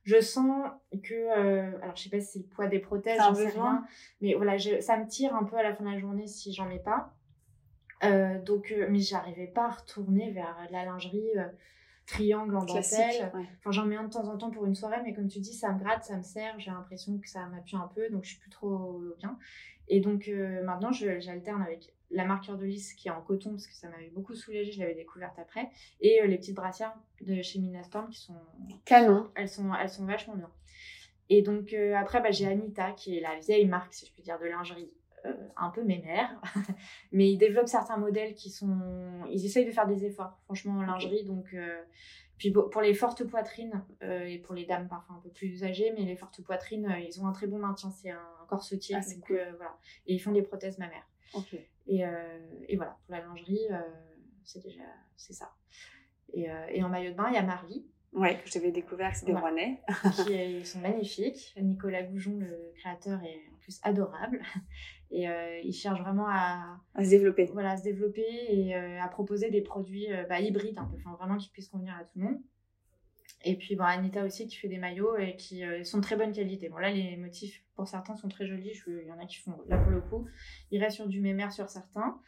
je 0.08 0.20
sens 0.20 0.70
que, 1.02 1.14
euh, 1.14 1.78
alors 1.82 1.94
je 1.96 2.02
sais 2.04 2.08
pas 2.10 2.20
si 2.20 2.26
c'est 2.32 2.38
le 2.38 2.44
poids 2.46 2.66
des 2.66 2.78
prothèses, 2.78 3.18
j'en 3.28 3.34
sais 3.34 3.48
rien, 3.62 3.84
mais 4.22 4.34
voilà, 4.34 4.56
je- 4.56 4.80
ça 4.80 4.96
me 4.96 5.06
tire 5.06 5.34
un 5.34 5.44
peu 5.44 5.56
à 5.56 5.62
la 5.62 5.74
fin 5.74 5.84
de 5.84 5.90
la 5.90 5.98
journée 5.98 6.26
si 6.26 6.52
j'en 6.54 6.64
mets 6.66 6.78
pas. 6.78 7.14
Euh, 8.04 8.40
donc, 8.42 8.70
euh, 8.72 8.86
mais 8.90 9.00
j'arrivais 9.00 9.48
pas 9.48 9.66
à 9.66 9.70
retourner 9.70 10.30
vers 10.30 10.56
la 10.70 10.84
lingerie 10.84 11.30
triangle 12.06 12.56
en 12.56 12.64
dentelle. 12.64 13.32
ouais. 13.34 13.44
Enfin, 13.58 13.70
j'en 13.70 13.84
mets 13.84 13.96
un 13.96 14.04
de 14.04 14.10
temps 14.12 14.28
en 14.28 14.38
temps 14.38 14.50
pour 14.50 14.64
une 14.66 14.74
soirée, 14.74 14.98
mais 15.04 15.12
comme 15.12 15.28
tu 15.28 15.40
dis, 15.40 15.52
ça 15.52 15.72
me 15.72 15.78
gratte, 15.78 16.04
ça 16.04 16.16
me 16.16 16.22
serre, 16.22 16.58
j'ai 16.58 16.70
l'impression 16.70 17.18
que 17.18 17.28
ça 17.28 17.44
m'appuie 17.46 17.76
un 17.76 17.90
peu, 17.94 18.08
donc 18.08 18.24
je 18.24 18.30
suis 18.30 18.38
plus 18.38 18.50
trop 18.50 19.02
bien. 19.18 19.36
Et 19.88 20.00
donc 20.00 20.30
maintenant, 20.64 20.90
j'alterne 20.92 21.60
avec 21.62 21.92
la 22.10 22.24
marqueur 22.24 22.56
de 22.56 22.64
lisse 22.64 22.94
qui 22.94 23.08
est 23.08 23.10
en 23.10 23.20
coton, 23.22 23.50
parce 23.50 23.66
que 23.66 23.74
ça 23.74 23.88
m'avait 23.88 24.10
beaucoup 24.10 24.34
soulagée, 24.34 24.72
je 24.72 24.80
l'avais 24.80 24.94
découverte 24.94 25.38
après, 25.38 25.68
et 26.00 26.22
euh, 26.22 26.26
les 26.26 26.38
petites 26.38 26.56
brassières 26.56 26.94
de 27.20 27.42
chez 27.42 27.58
Minastorm 27.58 28.08
qui 28.08 28.20
sont 28.20 28.34
Canon. 28.84 29.30
elles 29.34 29.48
sont, 29.48 29.72
elles 29.74 29.90
sont 29.90 30.06
vachement 30.06 30.36
bien. 30.36 30.50
Et 31.28 31.42
donc 31.42 31.72
euh, 31.72 31.94
après, 31.94 32.20
bah, 32.22 32.30
j'ai 32.30 32.46
Anita, 32.46 32.92
qui 32.92 33.18
est 33.18 33.20
la 33.20 33.38
vieille 33.38 33.66
marque, 33.66 33.92
si 33.92 34.06
je 34.06 34.12
puis 34.12 34.22
dire, 34.22 34.38
de 34.38 34.46
lingerie, 34.46 34.90
euh, 35.26 35.34
un 35.56 35.70
peu 35.70 35.82
mémère. 35.82 36.40
Mais 37.12 37.30
ils 37.30 37.36
développent 37.36 37.68
certains 37.68 37.98
modèles 37.98 38.34
qui 38.34 38.50
sont... 38.50 39.24
Ils 39.30 39.44
essayent 39.44 39.66
de 39.66 39.70
faire 39.70 39.86
des 39.86 40.04
efforts, 40.06 40.38
franchement, 40.44 40.78
en 40.78 40.82
lingerie. 40.82 41.24
Donc, 41.24 41.54
Puis 42.38 42.52
pour 42.52 42.80
les 42.80 42.94
fortes 42.94 43.24
poitrines, 43.24 43.84
euh, 44.02 44.24
et 44.24 44.38
pour 44.38 44.54
les 44.54 44.64
dames 44.64 44.88
parfois 44.88 45.16
un 45.16 45.20
peu 45.20 45.28
plus 45.28 45.64
âgées, 45.64 45.92
mais 45.96 46.04
les 46.04 46.16
fortes 46.16 46.40
poitrines, 46.42 46.86
euh, 46.86 46.98
ils 47.00 47.20
ont 47.20 47.26
un 47.26 47.32
très 47.32 47.48
bon 47.48 47.58
maintien. 47.58 47.90
C'est 47.90 48.10
un 48.10 48.46
corsetier. 48.48 48.94
Ah, 48.96 49.00
donc, 49.00 49.26
cool. 49.26 49.36
euh, 49.38 49.52
voilà. 49.56 49.76
Et 50.06 50.14
ils 50.14 50.20
font 50.20 50.32
des 50.32 50.42
prothèses 50.42 50.78
mammaires. 50.78 51.06
Ok. 51.34 51.56
Et, 51.88 52.04
euh, 52.06 52.38
et 52.68 52.76
voilà, 52.76 52.96
pour 53.06 53.14
la 53.16 53.22
lingerie, 53.22 53.66
euh, 53.70 53.80
c'est 54.44 54.62
déjà 54.62 54.82
c'est 55.16 55.32
ça. 55.32 55.50
Et, 56.32 56.50
euh, 56.50 56.66
et 56.68 56.82
en 56.84 56.88
maillot 56.88 57.10
de 57.12 57.16
bain, 57.16 57.26
il 57.28 57.34
y 57.34 57.38
a 57.38 57.42
Marly, 57.42 57.86
Ouais, 58.14 58.38
que 58.42 58.48
j'avais 58.50 58.70
découvert 58.72 59.10
que 59.12 59.18
c'était 59.18 59.32
Ouais. 59.34 59.40
Rouennais. 59.40 59.82
qui 60.24 60.32
ils 60.32 60.66
sont 60.66 60.78
magnifiques. 60.80 61.54
Nicolas 61.60 62.02
Goujon, 62.02 62.38
le 62.38 62.72
créateur, 62.76 63.22
est 63.22 63.42
en 63.52 63.56
plus 63.58 63.78
adorable. 63.82 64.40
Et 65.10 65.28
euh, 65.28 65.60
il 65.62 65.72
cherche 65.74 66.00
vraiment 66.00 66.26
à, 66.28 66.80
À 66.94 67.04
se 67.04 67.10
développer. 67.10 67.44
voilà, 67.52 67.72
à 67.72 67.76
se 67.76 67.82
développer 67.82 68.24
et 68.48 68.74
euh, 68.76 69.00
à 69.00 69.08
proposer 69.08 69.50
des 69.50 69.60
produits 69.62 70.10
euh, 70.12 70.24
bah, 70.24 70.40
hybrides, 70.40 70.78
un 70.78 70.84
peu, 70.86 70.96
enfin, 70.96 71.16
vraiment 71.16 71.36
qui 71.36 71.50
puissent 71.50 71.68
convenir 71.68 71.94
à 71.96 72.04
tout 72.04 72.18
le 72.18 72.24
monde. 72.24 72.40
Et 73.44 73.56
puis 73.56 73.76
bon, 73.76 73.84
Anita 73.84 74.24
aussi 74.24 74.46
qui 74.48 74.56
fait 74.56 74.68
des 74.68 74.78
maillots 74.78 75.16
et 75.16 75.36
qui 75.36 75.62
sont 75.84 75.98
de 75.98 76.02
très 76.02 76.16
bonne 76.16 76.32
qualité. 76.32 76.68
Bon 76.68 76.78
là 76.78 76.90
les 76.90 77.16
motifs 77.16 77.62
pour 77.76 77.86
certains 77.86 78.16
sont 78.16 78.28
très 78.28 78.46
jolis, 78.46 78.72
il 78.88 79.06
y 79.06 79.12
en 79.12 79.18
a 79.18 79.26
qui 79.26 79.36
font 79.36 79.56
là 79.68 79.78
pour 79.78 79.92
le 79.92 80.00
coup, 80.00 80.26
il 80.72 80.82
reste 80.82 80.96
sur 80.96 81.06
du 81.06 81.20
mémère 81.20 81.52
sur 81.52 81.68
certains. 81.68 82.20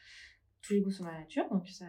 Tous 0.63 0.75
les 0.75 0.81
goûts 0.81 0.91
sont 0.93 1.05
dans 1.05 1.11
la 1.11 1.19
nature 1.21 1.49
donc 1.51 1.67
ça, 1.69 1.87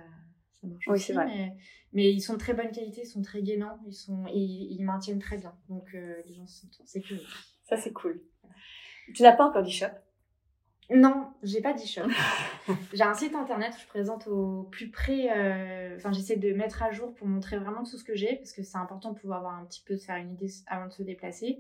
ça 0.56 0.68
marche 0.68 0.86
Oui, 0.88 0.94
aussi. 0.96 1.06
c'est 1.08 1.14
vrai. 1.14 1.26
Mais, 1.28 1.58
mais 1.94 2.12
ils 2.12 2.22
sont 2.22 2.34
de 2.34 2.40
très 2.40 2.54
bonne 2.54 2.72
qualité, 2.72 3.02
ils 3.04 3.08
sont 3.08 3.22
très 3.22 3.44
gainants, 3.44 3.80
ils, 3.86 3.94
sont, 3.94 4.26
ils, 4.34 4.72
ils 4.72 4.84
maintiennent 4.84 5.20
très 5.20 5.38
bien. 5.38 5.54
Donc 5.70 5.94
euh, 5.94 6.22
les 6.26 6.34
gens 6.34 6.48
se 6.48 6.62
sentent 6.62 6.82
en 6.82 6.86
sécurité. 6.86 7.26
Ça, 7.66 7.78
c'est 7.78 7.94
cool. 7.94 8.22
Tu 9.14 9.22
n'as 9.24 9.34
pas 9.34 9.46
encore 9.48 9.64
d'e-shop 9.64 9.92
Non, 10.94 11.28
j'ai 11.44 11.62
pas 11.62 11.74
d'e-shop. 11.74 12.08
j'ai 12.94 13.04
un 13.04 13.14
site 13.14 13.34
internet 13.36 13.74
où 13.76 13.80
je 13.82 13.88
présente 13.88 14.28
au 14.28 14.64
plus 14.72 14.90
près. 14.90 15.30
euh, 15.36 15.96
Enfin, 15.96 16.12
j'essaie 16.12 16.36
de 16.36 16.54
mettre 16.54 16.84
à 16.84 16.92
jour 16.92 17.14
pour 17.14 17.28
montrer 17.28 17.58
vraiment 17.58 17.84
tout 17.84 17.98
ce 17.98 18.04
que 18.04 18.16
j'ai 18.16 18.36
parce 18.36 18.52
que 18.52 18.62
c'est 18.64 18.78
important 18.78 19.12
de 19.12 19.20
pouvoir 19.20 19.40
avoir 19.40 19.56
un 19.60 19.66
petit 19.66 19.84
peu 19.86 19.96
se 19.96 20.06
faire 20.06 20.18
une 20.18 20.32
idée 20.34 20.50
avant 20.68 20.88
de 20.88 20.92
se 20.92 21.04
déplacer. 21.04 21.60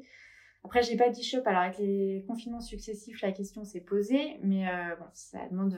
Après, 0.63 0.83
j'ai 0.83 0.95
pas 0.97 1.09
d'e-shop. 1.09 1.41
Alors, 1.45 1.61
avec 1.61 1.77
les 1.79 2.23
confinements 2.27 2.61
successifs, 2.61 3.21
la 3.21 3.31
question 3.31 3.63
s'est 3.63 3.81
posée, 3.81 4.37
mais 4.43 4.67
euh, 4.67 4.95
bon, 4.99 5.05
ça 5.13 5.39
demande 5.49 5.75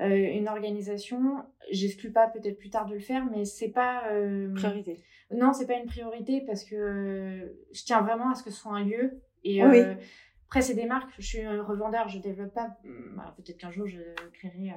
euh, 0.00 0.06
une 0.08 0.48
organisation. 0.48 1.44
J'exclus 1.70 2.12
pas 2.12 2.28
peut-être 2.28 2.58
plus 2.58 2.70
tard 2.70 2.86
de 2.86 2.94
le 2.94 3.00
faire, 3.00 3.24
mais 3.34 3.44
c'est 3.44 3.70
pas. 3.70 4.04
Priorité. 4.54 4.96
non, 5.32 5.52
c'est 5.52 5.66
pas 5.66 5.74
une 5.74 5.86
priorité 5.86 6.42
parce 6.46 6.64
que 6.64 7.56
je 7.72 7.84
tiens 7.84 8.00
vraiment 8.02 8.30
à 8.30 8.34
ce 8.34 8.42
que 8.42 8.50
ce 8.50 8.60
soit 8.60 8.72
un 8.76 8.84
lieu. 8.84 9.20
Et 9.44 9.64
Oui. 9.64 9.82
Euh, 10.50 10.58
après, 10.58 10.62
c'est 10.62 10.74
des 10.74 10.86
marques. 10.86 11.12
Je 11.18 11.26
suis 11.26 11.42
un 11.42 11.62
revendeur, 11.62 12.08
je 12.08 12.18
développe 12.18 12.52
pas. 12.52 12.76
alors 13.18 13.34
Peut-être 13.36 13.58
qu'un 13.58 13.70
jour, 13.70 13.86
je 13.86 14.00
créerai 14.32 14.70
euh, 14.70 14.74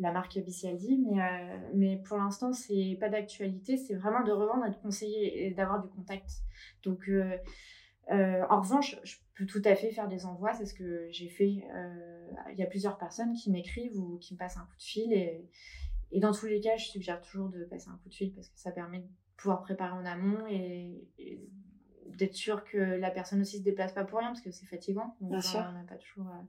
la 0.00 0.10
marque 0.10 0.36
Bicialdi, 0.38 0.98
mais, 0.98 1.22
euh, 1.22 1.70
mais 1.72 2.02
pour 2.04 2.18
l'instant, 2.18 2.52
c'est 2.52 2.96
pas 2.98 3.08
d'actualité. 3.08 3.76
C'est 3.76 3.94
vraiment 3.94 4.24
de 4.24 4.32
revendre 4.32 4.66
et 4.66 4.70
de 4.70 4.76
conseiller 4.76 5.46
et 5.46 5.50
d'avoir 5.52 5.80
du 5.80 5.88
contact. 5.88 6.28
Donc, 6.82 7.08
euh, 7.08 7.36
euh, 8.10 8.42
en 8.50 8.60
revanche, 8.60 8.98
je 9.04 9.16
peux 9.36 9.46
tout 9.46 9.62
à 9.64 9.76
fait 9.76 9.92
faire 9.92 10.08
des 10.08 10.26
envois. 10.26 10.52
C'est 10.52 10.66
ce 10.66 10.74
que 10.74 11.06
j'ai 11.10 11.28
fait. 11.28 11.64
Euh, 11.72 12.30
Il 12.52 12.58
y 12.58 12.64
a 12.64 12.66
plusieurs 12.66 12.98
personnes 12.98 13.34
qui 13.34 13.52
m'écrivent 13.52 13.96
ou 13.96 14.18
qui 14.18 14.34
me 14.34 14.38
passent 14.38 14.56
un 14.56 14.66
coup 14.66 14.76
de 14.76 14.82
fil. 14.82 15.12
Et, 15.12 15.48
et 16.10 16.18
dans 16.18 16.32
tous 16.32 16.46
les 16.46 16.60
cas, 16.60 16.76
je 16.76 16.86
suggère 16.86 17.20
toujours 17.20 17.50
de 17.50 17.64
passer 17.64 17.88
un 17.88 17.98
coup 18.02 18.08
de 18.08 18.14
fil 18.14 18.32
parce 18.34 18.48
que 18.48 18.58
ça 18.58 18.72
permet 18.72 18.98
de 18.98 19.06
pouvoir 19.36 19.62
préparer 19.62 19.92
en 19.92 20.04
amont 20.04 20.44
et 20.48 21.06
d'être 22.08 22.34
sûr 22.34 22.64
que 22.64 22.76
la 22.78 23.10
personne 23.10 23.40
aussi 23.40 23.58
se 23.58 23.62
déplace 23.62 23.92
pas 23.92 24.04
pour 24.04 24.18
rien 24.18 24.28
parce 24.28 24.40
que 24.40 24.50
c'est 24.50 24.66
fatigant. 24.66 25.16
Donc, 25.20 25.30
Bien 25.30 25.40
sûr. 25.40 25.64
On 25.68 25.72
n'a 25.72 25.84
pas 25.84 25.96
toujours. 25.96 26.26
euh, 26.28 26.42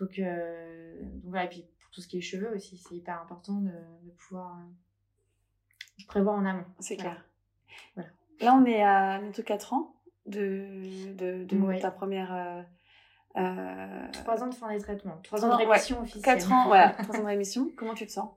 Donc, 0.00 0.18
euh, 0.18 1.02
donc 1.02 1.22
voilà. 1.24 1.44
Et 1.44 1.48
puis 1.48 1.66
pour 1.80 1.90
tout 1.90 2.00
ce 2.00 2.08
qui 2.08 2.18
est 2.18 2.22
cheveux 2.22 2.52
aussi, 2.54 2.76
c'est 2.78 2.94
hyper 2.94 3.20
important 3.22 3.54
de, 3.60 3.70
de 3.70 4.10
pouvoir 4.12 4.58
euh, 4.58 6.02
prévoir 6.08 6.36
en 6.36 6.44
amont. 6.44 6.64
C'est 6.80 6.94
Voilà. 6.96 7.10
clair. 7.12 7.24
Voilà. 7.94 8.10
Là, 8.40 8.54
on 8.54 8.64
est 8.66 8.82
à 8.82 9.18
bientôt 9.20 9.42
4 9.42 9.72
ans 9.72 9.94
de, 10.26 11.12
de, 11.14 11.44
de 11.44 11.56
Ouais. 11.58 11.80
ta 11.80 11.90
première. 11.90 12.32
Euh, 12.34 12.62
euh, 13.38 14.08
Trois 14.12 14.42
ans 14.42 14.48
de 14.48 14.54
fin 14.54 14.68
des 14.74 14.78
traitements, 14.80 15.18
trois 15.22 15.38
Trois 15.38 15.44
ans 15.44 15.48
de 15.58 15.62
ans, 15.64 15.66
ouais. 15.66 15.72
rémission 15.74 16.00
officielle. 16.00 16.22
4 16.22 16.52
ans, 16.52 16.66
voilà, 16.66 16.90
3 17.02 17.16
ans 17.16 17.20
de 17.20 17.26
rémission. 17.26 17.70
Comment 17.76 17.94
tu 17.94 18.06
te 18.06 18.12
sens? 18.12 18.30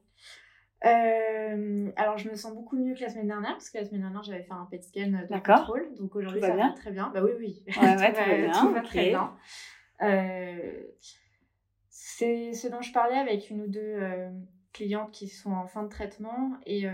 Euh, 0.85 1.91
alors, 1.95 2.17
je 2.17 2.29
me 2.29 2.35
sens 2.35 2.53
beaucoup 2.53 2.77
mieux 2.77 2.93
que 2.95 3.01
la 3.01 3.09
semaine 3.09 3.27
dernière, 3.27 3.53
parce 3.53 3.69
que 3.69 3.77
la 3.77 3.85
semaine 3.85 4.01
dernière, 4.01 4.23
j'avais 4.23 4.43
fait 4.43 4.53
un 4.53 4.67
PET 4.69 4.83
scan 4.83 5.09
de 5.09 5.39
contrôle. 5.39 5.93
Donc 5.97 6.15
aujourd'hui, 6.15 6.41
va 6.41 6.47
ça 6.47 6.55
va 6.55 6.69
très 6.71 6.91
bien. 6.91 7.11
Bah 7.13 7.21
oui, 7.23 7.31
oui. 7.37 7.63
Ouais, 7.67 7.97
ouais, 7.97 8.13
tout 8.13 8.29
va 8.29 8.37
bien, 8.37 8.51
tout 8.51 8.73
va 8.73 8.79
ok. 8.79 8.85
très 8.85 9.09
bien. 9.09 9.33
Euh, 10.01 10.83
c'est 11.89 12.53
ce 12.53 12.67
dont 12.67 12.81
je 12.81 12.93
parlais 12.93 13.17
avec 13.17 13.49
une 13.49 13.61
ou 13.61 13.67
deux 13.67 13.79
euh, 13.81 14.29
clientes 14.73 15.11
qui 15.11 15.27
sont 15.27 15.51
en 15.51 15.67
fin 15.67 15.83
de 15.83 15.89
traitement. 15.89 16.53
Et 16.65 16.85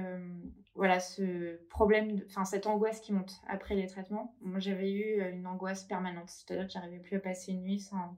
voilà, 0.73 0.99
ce 0.99 1.55
problème, 1.67 2.21
enfin, 2.27 2.43
cette 2.43 2.65
angoisse 2.67 2.99
qui 2.99 3.13
monte 3.13 3.41
après 3.47 3.75
les 3.75 3.87
traitements. 3.87 4.35
Moi, 4.41 4.59
j'avais 4.59 4.91
eu 4.91 5.21
une 5.31 5.45
angoisse 5.45 5.83
permanente, 5.83 6.29
c'est-à-dire 6.29 6.65
que 6.65 6.73
j'arrivais 6.73 6.99
plus 6.99 7.17
à 7.17 7.19
passer 7.19 7.51
une 7.51 7.61
nuit 7.61 7.79
sans. 7.79 8.17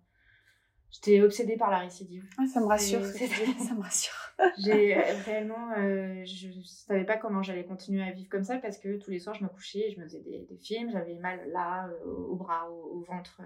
J'étais 0.89 1.21
obsédée 1.21 1.57
par 1.57 1.69
la 1.69 1.79
récidive. 1.79 2.23
Ouais, 2.39 2.47
Ça 2.47 2.59
me 2.61 2.65
rassure, 2.65 3.03
ça 3.05 3.73
me 3.75 3.81
rassure. 3.81 4.13
J'ai 4.63 4.95
euh, 4.95 5.01
réellement, 5.25 5.71
euh, 5.77 6.23
je 6.25 6.47
ne 6.47 6.63
savais 6.63 7.03
pas 7.05 7.17
comment 7.17 7.41
j'allais 7.43 7.65
continuer 7.65 8.03
à 8.03 8.11
vivre 8.11 8.29
comme 8.29 8.43
ça 8.43 8.57
parce 8.57 8.77
que 8.77 8.97
tous 8.97 9.11
les 9.11 9.19
soirs 9.19 9.35
je 9.35 9.43
me 9.43 9.49
couchais, 9.49 9.87
et 9.87 9.91
je 9.91 9.99
me 9.99 10.05
faisais 10.05 10.21
des, 10.21 10.45
des 10.49 10.57
films, 10.57 10.89
j'avais 10.91 11.15
mal 11.15 11.39
là, 11.51 11.87
euh, 11.89 12.05
au, 12.09 12.33
au 12.33 12.35
bras, 12.35 12.69
au, 12.69 12.97
au 12.97 13.01
ventre. 13.01 13.41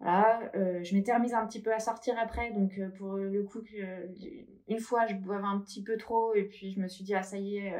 Voilà, 0.00 0.50
Euh, 0.54 0.82
je 0.84 0.94
m'étais 0.94 1.12
remise 1.12 1.34
un 1.34 1.44
petit 1.46 1.60
peu 1.60 1.72
à 1.74 1.80
sortir 1.80 2.14
après, 2.18 2.52
donc 2.52 2.78
euh, 2.78 2.88
pour 2.90 3.14
le 3.14 3.42
coup, 3.42 3.60
euh, 3.80 4.06
une 4.68 4.78
fois 4.78 5.06
je 5.08 5.14
boivais 5.14 5.44
un 5.44 5.58
petit 5.58 5.82
peu 5.82 5.96
trop 5.96 6.34
et 6.34 6.44
puis 6.44 6.72
je 6.72 6.80
me 6.80 6.86
suis 6.88 7.02
dit, 7.04 7.14
ah 7.14 7.22
ça 7.24 7.36
y 7.36 7.56
est, 7.58 7.74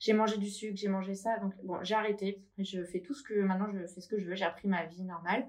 j'ai 0.00 0.12
mangé 0.14 0.38
du 0.38 0.48
sucre, 0.48 0.76
j'ai 0.76 0.88
mangé 0.88 1.14
ça, 1.14 1.38
donc 1.38 1.52
bon, 1.62 1.76
j'ai 1.82 1.94
arrêté. 1.94 2.42
Je 2.58 2.82
fais 2.84 3.00
tout 3.00 3.12
ce 3.14 3.22
que, 3.22 3.34
maintenant 3.34 3.68
je 3.72 3.86
fais 3.86 4.00
ce 4.00 4.08
que 4.08 4.18
je 4.18 4.26
veux, 4.26 4.34
j'ai 4.34 4.46
repris 4.46 4.66
ma 4.68 4.84
vie 4.86 5.02
normale. 5.04 5.46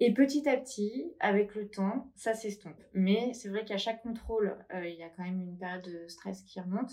Et 0.00 0.14
petit 0.14 0.48
à 0.48 0.56
petit, 0.56 1.12
avec 1.18 1.54
le 1.54 1.68
temps, 1.68 2.12
ça 2.14 2.34
s'estompe. 2.34 2.80
Mais 2.92 3.32
c'est 3.34 3.48
vrai 3.48 3.64
qu'à 3.64 3.78
chaque 3.78 4.02
contrôle, 4.02 4.56
euh, 4.72 4.86
il 4.86 4.96
y 4.96 5.02
a 5.02 5.08
quand 5.08 5.24
même 5.24 5.40
une 5.40 5.58
période 5.58 5.84
de 5.84 6.06
stress 6.06 6.42
qui 6.42 6.60
remonte. 6.60 6.92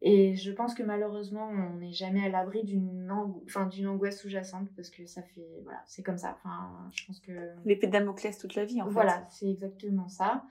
Et 0.00 0.36
je 0.36 0.52
pense 0.52 0.74
que 0.74 0.82
malheureusement, 0.82 1.48
on 1.48 1.78
n'est 1.78 1.92
jamais 1.92 2.24
à 2.24 2.28
l'abri 2.28 2.62
d'une 2.62 3.10
enfin, 3.46 3.68
angoisse 3.86 4.20
sous-jacente 4.20 4.68
parce 4.76 4.90
que 4.90 5.06
ça 5.06 5.22
fait. 5.22 5.60
Voilà, 5.64 5.82
c'est 5.86 6.04
comme 6.04 6.18
ça. 6.18 6.36
Enfin, 6.38 6.88
je 6.92 7.04
pense 7.06 7.20
que. 7.20 7.32
L'épée 7.64 7.88
de 7.88 7.92
Damoclès 7.92 8.38
toute 8.38 8.54
la 8.54 8.64
vie, 8.64 8.80
en 8.80 8.86
fait. 8.86 8.92
Voilà, 8.92 9.26
c'est 9.30 9.50
exactement 9.50 10.08
ça. 10.08 10.44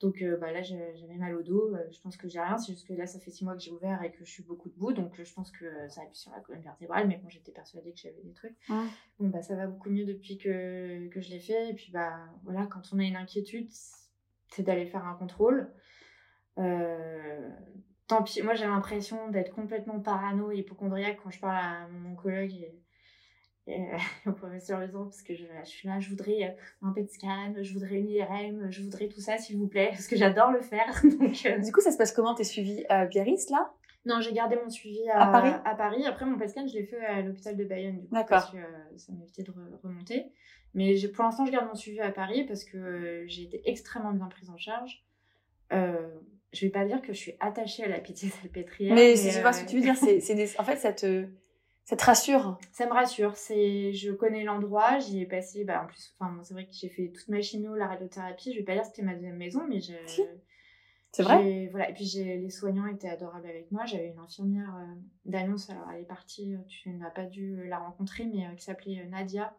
Donc 0.00 0.20
euh, 0.20 0.36
bah, 0.36 0.52
là, 0.52 0.62
j'avais 0.62 1.16
mal 1.16 1.34
au 1.34 1.42
dos. 1.42 1.74
euh, 1.74 1.90
je 1.90 2.00
pense 2.00 2.16
que 2.16 2.28
j'ai 2.28 2.40
rien. 2.40 2.58
C'est 2.58 2.72
juste 2.72 2.86
que 2.86 2.92
là, 2.92 3.06
ça 3.06 3.18
fait 3.18 3.30
six 3.30 3.44
mois 3.44 3.54
que 3.54 3.62
j'ai 3.62 3.70
ouvert 3.70 4.02
et 4.02 4.12
que 4.12 4.24
je 4.24 4.30
suis 4.30 4.42
beaucoup 4.42 4.68
debout. 4.68 4.92
Donc 4.92 5.18
euh, 5.18 5.24
je 5.24 5.32
pense 5.32 5.50
que 5.50 5.64
ça 5.88 6.02
appuie 6.02 6.18
sur 6.18 6.32
la 6.32 6.40
colonne 6.40 6.62
vertébrale. 6.62 7.08
Mais 7.08 7.16
bon, 7.16 7.28
j'étais 7.28 7.52
persuadée 7.52 7.92
que 7.92 7.98
j'avais 7.98 8.22
des 8.22 8.32
trucs. 8.32 8.56
Ouais. 8.68 8.84
Bon, 9.18 9.28
bah, 9.28 9.42
ça 9.42 9.56
va 9.56 9.66
beaucoup 9.66 9.90
mieux 9.90 10.04
depuis 10.04 10.36
que, 10.36 11.08
que 11.08 11.20
je 11.20 11.30
l'ai 11.30 11.40
fait. 11.40 11.70
Et 11.70 11.74
puis, 11.74 11.90
bah, 11.92 12.28
voilà, 12.44 12.66
quand 12.66 12.82
on 12.92 12.98
a 12.98 13.04
une 13.04 13.16
inquiétude, 13.16 13.68
c'est 14.48 14.62
d'aller 14.62 14.86
faire 14.86 15.06
un 15.06 15.14
contrôle. 15.14 15.72
Euh, 16.58 17.50
tant 18.06 18.22
pis, 18.22 18.42
moi, 18.42 18.54
j'ai 18.54 18.66
l'impression 18.66 19.30
d'être 19.30 19.54
complètement 19.54 20.00
parano 20.00 20.50
et 20.50 20.58
hypochondriaque 20.58 21.20
quand 21.22 21.30
je 21.30 21.40
parle 21.40 21.56
à 21.56 21.88
mon 21.88 22.16
et 22.26 22.74
euh, 23.68 23.72
au 24.26 24.32
professeur 24.32 24.80
Lezon, 24.80 25.04
parce 25.04 25.22
que 25.22 25.34
je, 25.34 25.44
je 25.64 25.68
suis 25.68 25.88
là, 25.88 25.98
je 26.00 26.08
voudrais 26.10 26.44
euh, 26.44 26.86
un 26.86 26.92
PET 26.92 27.10
scan, 27.10 27.54
je 27.60 27.72
voudrais 27.72 27.96
une 27.96 28.08
IRM, 28.10 28.70
je 28.70 28.82
voudrais 28.82 29.08
tout 29.08 29.20
ça, 29.20 29.38
s'il 29.38 29.56
vous 29.58 29.66
plaît, 29.68 29.88
parce 29.90 30.06
que 30.06 30.16
j'adore 30.16 30.50
le 30.52 30.60
faire. 30.60 31.00
Donc, 31.20 31.44
euh, 31.46 31.58
Du 31.58 31.72
coup, 31.72 31.80
ça 31.80 31.90
se 31.90 31.96
passe 31.98 32.12
comment 32.12 32.34
T'es 32.34 32.44
suivi 32.44 32.84
à 32.88 33.06
Biarritz, 33.06 33.50
là? 33.50 33.72
Non, 34.04 34.20
j'ai 34.20 34.32
gardé 34.32 34.54
mon 34.56 34.70
suivi 34.70 35.08
à, 35.10 35.22
À 35.22 35.32
Paris? 35.32 35.50
à 35.64 35.74
Paris. 35.74 36.04
Après, 36.06 36.24
mon 36.26 36.38
PET 36.38 36.48
scan, 36.50 36.66
je 36.68 36.74
l'ai 36.74 36.84
fait 36.84 37.04
à 37.04 37.22
l'hôpital 37.22 37.56
de 37.56 37.64
Bayonne, 37.64 37.98
du 38.00 38.06
coup, 38.08 38.14
parce 38.28 38.50
que 38.52 38.56
euh, 38.58 38.96
ça 38.96 39.12
m'évitait 39.12 39.42
de 39.42 39.50
re- 39.50 39.80
remonter. 39.82 40.26
Mais 40.74 40.94
pour 41.08 41.24
l'instant, 41.24 41.44
je 41.46 41.50
garde 41.52 41.66
mon 41.66 41.74
suivi 41.74 42.00
à 42.00 42.12
Paris 42.12 42.44
parce 42.44 42.64
que 42.64 42.76
euh, 42.76 43.24
j'ai 43.26 43.42
été 43.44 43.62
extrêmement 43.68 44.12
bien 44.12 44.26
prise 44.26 44.50
en 44.50 44.58
charge. 44.58 45.04
Euh, 45.72 46.06
je 46.52 46.64
vais 46.66 46.70
pas 46.70 46.84
dire 46.84 47.00
que 47.02 47.12
je 47.12 47.18
suis 47.18 47.34
attachée 47.40 47.82
à 47.84 47.88
la 47.88 47.98
pitié 47.98 48.28
salpêtrière. 48.28 48.94
Mais 48.94 49.14
tu 49.14 49.40
vois 49.40 49.48
euh, 49.48 49.52
ce 49.52 49.64
que 49.64 49.68
tu 49.68 49.76
veux 49.76 49.82
dire, 49.82 49.96
c'est 49.96 50.20
c'est 50.20 50.34
en 50.60 50.64
fait, 50.64 50.76
ça 50.76 50.92
te, 50.92 51.26
ça 51.86 51.96
te 51.96 52.04
rassure? 52.04 52.58
ça 52.72 52.84
me 52.86 52.92
rassure. 52.92 53.36
C'est, 53.36 53.92
je 53.94 54.10
connais 54.12 54.44
l'endroit, 54.44 54.98
j'y 54.98 55.20
ai 55.22 55.26
passé. 55.26 55.64
Bah, 55.64 55.84
en 55.84 55.86
plus, 55.86 56.14
enfin, 56.18 56.38
c'est 56.42 56.52
vrai 56.52 56.66
que 56.66 56.72
j'ai 56.72 56.88
fait 56.90 57.08
toute 57.08 57.28
ma 57.28 57.40
chimio, 57.40 57.74
la 57.74 57.86
radiothérapie. 57.86 58.52
Je 58.52 58.58
vais 58.58 58.64
pas 58.64 58.74
dire 58.74 58.82
que 58.82 58.88
c'était 58.88 59.02
ma 59.02 59.14
deuxième 59.14 59.36
maison, 59.36 59.64
mais 59.68 59.80
je, 59.80 59.94
Si. 60.06 60.22
C'est 61.12 61.22
vrai? 61.22 61.68
Voilà. 61.70 61.88
Et 61.88 61.94
puis 61.94 62.04
j'ai- 62.04 62.36
les 62.36 62.50
soignants 62.50 62.86
étaient 62.86 63.08
adorables 63.08 63.46
avec 63.46 63.70
moi. 63.72 63.86
J'avais 63.86 64.08
une 64.08 64.18
infirmière 64.18 64.74
euh, 64.76 64.94
d'annonce, 65.24 65.70
alors 65.70 65.90
elle 65.90 66.02
est 66.02 66.04
partie, 66.06 66.54
euh, 66.54 66.58
tu 66.68 66.90
n'as 66.90 67.08
pas 67.10 67.24
dû 67.24 67.66
la 67.68 67.78
rencontrer, 67.78 68.26
mais 68.26 68.46
euh, 68.46 68.54
qui 68.54 68.64
s'appelait 68.64 69.00
euh, 69.00 69.08
Nadia, 69.08 69.56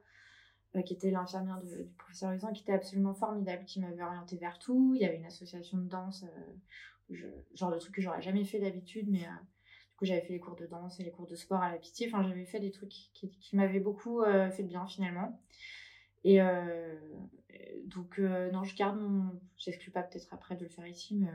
euh, 0.75 0.81
qui 0.83 0.93
était 0.93 1.09
l'infirmière 1.09 1.59
du 1.61 1.85
professeur 1.97 2.31
Lusan, 2.31 2.51
qui 2.53 2.61
était 2.61 2.73
absolument 2.73 3.15
formidable, 3.15 3.63
qui 3.65 3.79
m'avait 3.79 4.03
orientée 4.03 4.37
vers 4.37 4.59
tout. 4.59 4.91
Il 4.95 5.01
y 5.01 5.05
avait 5.05 5.15
une 5.17 5.25
association 5.25 5.79
de 5.79 5.87
danse, 5.87 6.25
euh, 6.25 6.53
je- 7.09 7.25
genre 7.55 7.71
de 7.71 7.79
trucs 7.79 7.95
que 7.95 8.01
j'aurais 8.01 8.21
jamais 8.21 8.43
fait 8.43 8.59
d'habitude, 8.59 9.07
mais 9.09 9.23
euh, 9.23 9.31
coup 9.97 10.05
j'avais 10.05 10.21
fait 10.21 10.33
les 10.33 10.39
cours 10.39 10.55
de 10.55 10.65
danse 10.65 10.99
et 10.99 11.03
les 11.03 11.11
cours 11.11 11.27
de 11.27 11.35
sport 11.35 11.61
à 11.61 11.71
la 11.71 11.77
pitié. 11.77 12.07
Enfin, 12.11 12.23
j'avais 12.27 12.45
fait 12.45 12.59
des 12.59 12.71
trucs 12.71 12.89
qui, 12.89 13.09
qui 13.13 13.55
m'avaient 13.55 13.79
beaucoup 13.79 14.21
euh, 14.21 14.49
fait 14.49 14.63
de 14.63 14.67
bien 14.69 14.85
finalement. 14.87 15.39
Et 16.23 16.41
euh, 16.41 16.95
donc, 17.85 18.19
euh, 18.19 18.51
non, 18.51 18.63
je 18.63 18.75
garde 18.75 18.99
mon. 18.99 19.39
J'exclus 19.57 19.91
pas 19.91 20.03
peut-être 20.03 20.27
après 20.33 20.55
de 20.55 20.63
le 20.63 20.69
faire 20.69 20.87
ici, 20.87 21.15
mais 21.15 21.29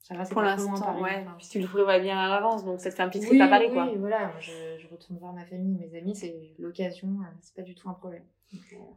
ça 0.00 0.14
va, 0.14 0.24
c'est 0.24 0.32
Pour 0.32 0.42
l'instant, 0.42 1.00
ouais. 1.00 1.18
Enfin, 1.22 1.36
Puis 1.38 1.48
tu 1.48 1.60
le 1.60 1.66
prévois 1.66 1.98
bien 1.98 2.18
à 2.18 2.28
l'avance, 2.28 2.64
donc 2.64 2.80
ça 2.80 2.90
te 2.90 2.96
fait 2.96 3.02
un 3.02 3.08
petit 3.08 3.20
oui, 3.20 3.26
trip 3.26 3.40
à 3.42 3.48
Paris, 3.48 3.66
oui, 3.68 3.74
quoi. 3.74 3.86
voilà, 3.98 4.26
moi, 4.26 4.40
je, 4.40 4.50
je 4.78 4.88
retourne 4.88 5.18
voir 5.18 5.32
ma 5.32 5.44
famille, 5.44 5.76
mes 5.78 5.96
amis, 5.96 6.16
c'est 6.16 6.54
l'occasion, 6.58 7.18
c'est 7.40 7.54
pas 7.54 7.62
du 7.62 7.74
tout 7.74 7.88
un 7.88 7.94
problème. 7.94 8.24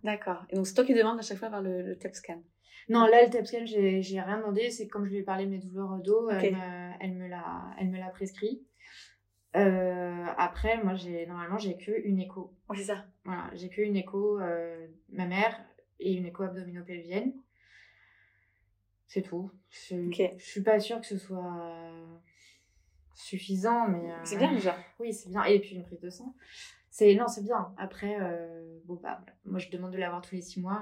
D'accord. 0.03 0.43
Et 0.49 0.55
donc, 0.55 0.68
c'est 0.68 0.74
toi 0.74 0.84
qui 0.84 0.93
demandes 0.93 1.20
à 1.20 1.22
chaque 1.22 1.38
fois 1.38 1.49
vers 1.49 1.61
le, 1.61 1.82
le 1.82 1.97
TEP 1.97 2.16
scan. 2.16 2.41
Non, 2.89 3.05
là, 3.07 3.24
le 3.24 3.30
TAP 3.30 3.45
scan, 3.47 3.66
j'ai 3.66 4.01
j'ai 4.01 4.22
rien 4.22 4.38
demandé. 4.38 4.70
C'est 4.70 4.88
comme 4.88 5.05
je 5.05 5.11
lui 5.11 5.18
ai 5.18 5.24
parlé 5.24 5.45
de 5.45 5.51
mes 5.51 5.59
douleurs 5.59 5.91
au 5.91 5.99
dos, 5.99 6.28
Ok. 6.30 6.43
elle, 6.43 6.53
me, 6.55 6.91
elle 6.99 7.13
me 7.13 7.28
l'a 7.28 7.63
elle 7.80 7.89
me 7.89 7.97
l'a 7.97 8.09
prescrit. 8.09 8.63
Euh, 9.56 10.26
après, 10.38 10.84
moi, 10.84 10.95
j'ai 10.95 11.26
normalement, 11.28 11.58
j'ai 11.58 11.78
que 11.78 11.91
une 12.06 12.20
écho. 12.20 12.53
Oui, 12.70 12.78
c'est 12.78 12.84
ça. 12.86 13.06
Voilà, 13.24 13.49
j'ai 13.53 13.70
que 13.70 13.82
une 13.82 13.95
écho 13.95 14.39
euh, 14.39 14.88
ma 15.10 15.26
mère 15.26 15.58
et 15.99 16.14
une 16.14 16.26
écho 16.26 16.43
abdominopelvienne. 16.43 17.34
C'est 19.08 19.22
tout. 19.22 19.51
Je, 19.70 20.10
suis 20.38 20.62
pas 20.62 20.80
sûre 20.80 20.99
que 20.99 21.06
ce 21.08 21.18
soit. 21.18 21.58
suffisant, 23.14 23.88
mais. 23.88 24.12
euh, 24.12 24.26
C'est 24.26 24.38
bien 24.38 24.51
déjà. 24.51 24.76
Oui, 24.99 25.14
c'est 25.14 25.30
bien. 25.30 25.43
Et 25.45 25.60
puis 25.60 25.76
une 25.76 25.84
prise 25.86 26.01
de 26.01 26.10
sang. 26.10 26.36
C'est 26.89 27.14
non, 27.16 27.28
c'est 27.28 27.43
bien. 27.43 27.74
Après, 27.78 28.18
bon 28.86 28.95
bah, 28.95 29.22
moi 29.45 29.60
je 29.60 29.70
demande 29.70 29.91
de 29.91 29.97
l'avoir 29.97 30.22
tous 30.22 30.36
les 30.36 30.41
six 30.41 30.60
mois. 30.62 30.82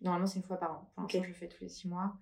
Normalement, 0.00 0.26
c'est 0.26 0.38
une 0.40 0.44
fois 0.44 0.56
par 0.58 0.72
an. 0.72 0.92
Ok. 1.04 1.12
je 1.22 1.28
le 1.28 1.34
fais 1.34 1.48
tous 1.48 1.60
les 1.62 1.68
six 1.68 1.88
mois. 1.88 2.16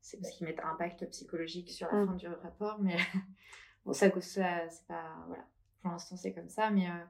C'est 0.00 0.18
parce 0.20 0.32
qu'ils 0.32 0.46
mettent 0.46 0.60
un 0.60 0.70
impact 0.70 1.08
psychologique 1.10 1.70
sur 1.70 1.86
la 1.92 2.02
Mm. 2.02 2.06
fin 2.08 2.14
du 2.14 2.26
rapport, 2.28 2.78
mais 2.80 2.96
bon, 3.84 3.92
ça, 3.92 4.10
ça 4.20 4.68
c'est 4.68 4.86
pas 4.86 5.14
voilà. 5.26 5.44
Pour 5.82 5.90
l'instant, 5.90 6.16
c'est 6.16 6.32
comme 6.32 6.48
ça, 6.48 6.70
mais 6.70 6.86
euh, 6.86 7.04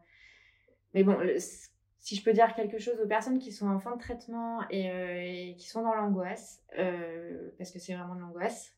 mais 0.95 1.05
bon, 1.05 1.19
le- 1.19 1.39
si 1.39 2.17
je 2.17 2.25
peux 2.25 2.33
dire 2.33 2.55
quelque 2.55 2.79
chose 2.79 2.99
aux 3.01 3.07
personnes 3.07 3.39
qui 3.39 3.53
sont 3.53 3.69
en 3.69 3.79
fin 3.79 3.95
de 3.95 4.01
traitement 4.01 4.61
et, 4.71 4.91
euh, 4.91 5.21
et 5.23 5.57
qui 5.57 5.69
sont 5.69 5.83
dans 5.83 5.95
l'angoisse, 5.95 6.63
euh, 6.79 7.51
parce 7.59 7.71
que 7.71 7.79
c'est 7.79 7.95
vraiment 7.95 8.15
de 8.17 8.21
l'angoisse, 8.21 8.77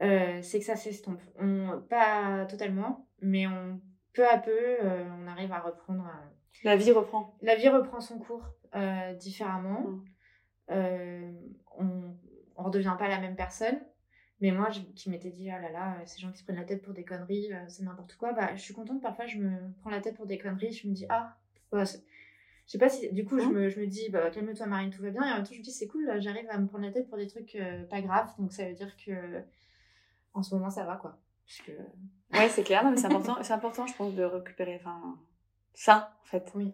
c'est 0.00 0.58
que 0.58 0.64
ça 0.64 0.76
s'estompe. 0.76 1.20
On, 1.38 1.80
pas 1.88 2.46
totalement, 2.46 3.06
mais 3.20 3.46
on, 3.46 3.80
peu 4.14 4.26
à 4.26 4.38
peu, 4.38 4.78
on 4.82 5.26
arrive 5.28 5.52
à 5.52 5.60
reprendre. 5.60 6.10
La 6.64 6.76
vie 6.76 6.90
reprend. 6.90 7.36
la 7.42 7.54
vie 7.54 7.68
reprend 7.68 8.00
son 8.00 8.18
cours 8.18 8.44
différemment. 9.18 9.82
Mm. 9.82 10.04
Euh, 10.70 11.32
on 11.76 11.84
ne 11.84 12.14
redevient 12.56 12.96
pas 12.98 13.08
la 13.08 13.20
même 13.20 13.36
personne. 13.36 13.78
Mais 14.40 14.52
moi, 14.52 14.70
je- 14.70 14.80
qui 14.94 15.10
m'étais 15.10 15.30
dit, 15.30 15.50
ah 15.50 15.60
là 15.60 15.70
là, 15.70 15.96
euh, 15.98 16.02
ces 16.06 16.18
gens 16.20 16.30
qui 16.32 16.38
se 16.38 16.44
prennent 16.44 16.56
la 16.56 16.64
tête 16.64 16.82
pour 16.82 16.94
des 16.94 17.04
conneries, 17.04 17.52
euh, 17.52 17.64
c'est 17.68 17.82
n'importe 17.82 18.14
quoi, 18.16 18.32
bah, 18.32 18.54
je 18.56 18.60
suis 18.62 18.72
contente. 18.74 19.02
Parfois, 19.02 19.26
je 19.26 19.38
me 19.38 19.50
prends 19.80 19.90
la 19.90 20.00
tête 20.00 20.16
pour 20.16 20.26
des 20.26 20.38
conneries. 20.38 20.72
Je 20.72 20.88
me 20.88 20.94
dis, 20.94 21.04
ah, 21.10 21.36
bah, 21.70 21.84
je 21.84 21.98
sais 22.66 22.78
pas 22.78 22.88
si. 22.88 23.12
Du 23.12 23.24
coup, 23.24 23.38
je, 23.38 23.46
Mm. 23.46 23.52
me, 23.52 23.68
je 23.68 23.80
me 23.80 23.86
dis, 23.86 24.08
bah, 24.08 24.30
calme-toi, 24.30 24.66
Marine, 24.66 24.90
tout 24.90 25.02
va 25.02 25.10
bien. 25.10 25.22
Et 25.26 25.30
en 25.32 25.34
même 25.36 25.44
temps, 25.44 25.52
je 25.52 25.58
me 25.58 25.62
dis, 25.64 25.70
c'est 25.72 25.86
cool, 25.88 26.10
j'arrive 26.20 26.48
à 26.50 26.58
me 26.58 26.66
prendre 26.66 26.84
la 26.84 26.90
tête 26.92 27.08
pour 27.08 27.18
des 27.18 27.26
trucs 27.26 27.54
euh, 27.56 27.84
pas 27.84 28.00
graves. 28.00 28.32
Donc, 28.38 28.52
ça 28.52 28.66
veut 28.66 28.74
dire 28.74 28.96
que 28.96 29.42
en 30.32 30.42
ce 30.42 30.54
moment, 30.54 30.70
ça 30.70 30.84
va, 30.84 30.96
quoi. 30.96 31.18
Parce 31.46 31.60
que, 31.60 31.72
Ouais, 32.32 32.48
c'est 32.48 32.62
clair. 32.62 32.82
Non, 32.84 32.92
mais 32.92 32.96
c'est 32.96 33.06
important, 33.08 33.36
c'est 33.42 33.52
important, 33.52 33.86
je 33.86 33.94
pense, 33.94 34.14
de 34.14 34.22
récupérer 34.22 34.76
enfin, 34.76 35.18
ça, 35.74 36.16
en 36.22 36.26
fait. 36.26 36.50
oui. 36.54 36.72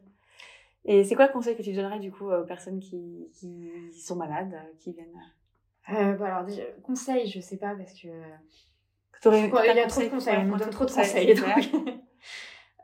Et 0.84 1.02
c'est 1.02 1.16
quoi 1.16 1.26
le 1.26 1.32
conseil 1.32 1.56
que 1.56 1.62
tu 1.62 1.72
donnerais, 1.72 1.98
du 1.98 2.12
coup, 2.12 2.30
aux 2.30 2.44
personnes 2.44 2.78
qui, 2.78 3.28
qui 3.34 3.72
sont 3.98 4.14
malades, 4.14 4.54
qui 4.78 4.92
viennent 4.92 5.20
Euh, 5.90 6.14
bah, 6.14 6.26
alors, 6.26 6.44
déjà, 6.44 6.62
conseil, 6.82 7.26
je 7.26 7.40
sais 7.40 7.58
pas, 7.58 7.74
parce 7.74 7.92
que. 7.94 8.08
il 9.68 9.76
y 9.76 9.80
a 9.80 9.86
trop 9.86 10.02
de 10.02 10.08
conseil 10.08 10.10
conseils, 10.10 10.36
on 10.38 10.52
t'as 10.52 10.64
donne 10.64 10.70
trop 10.70 10.84
de 10.84 10.90
conseils. 10.90 11.34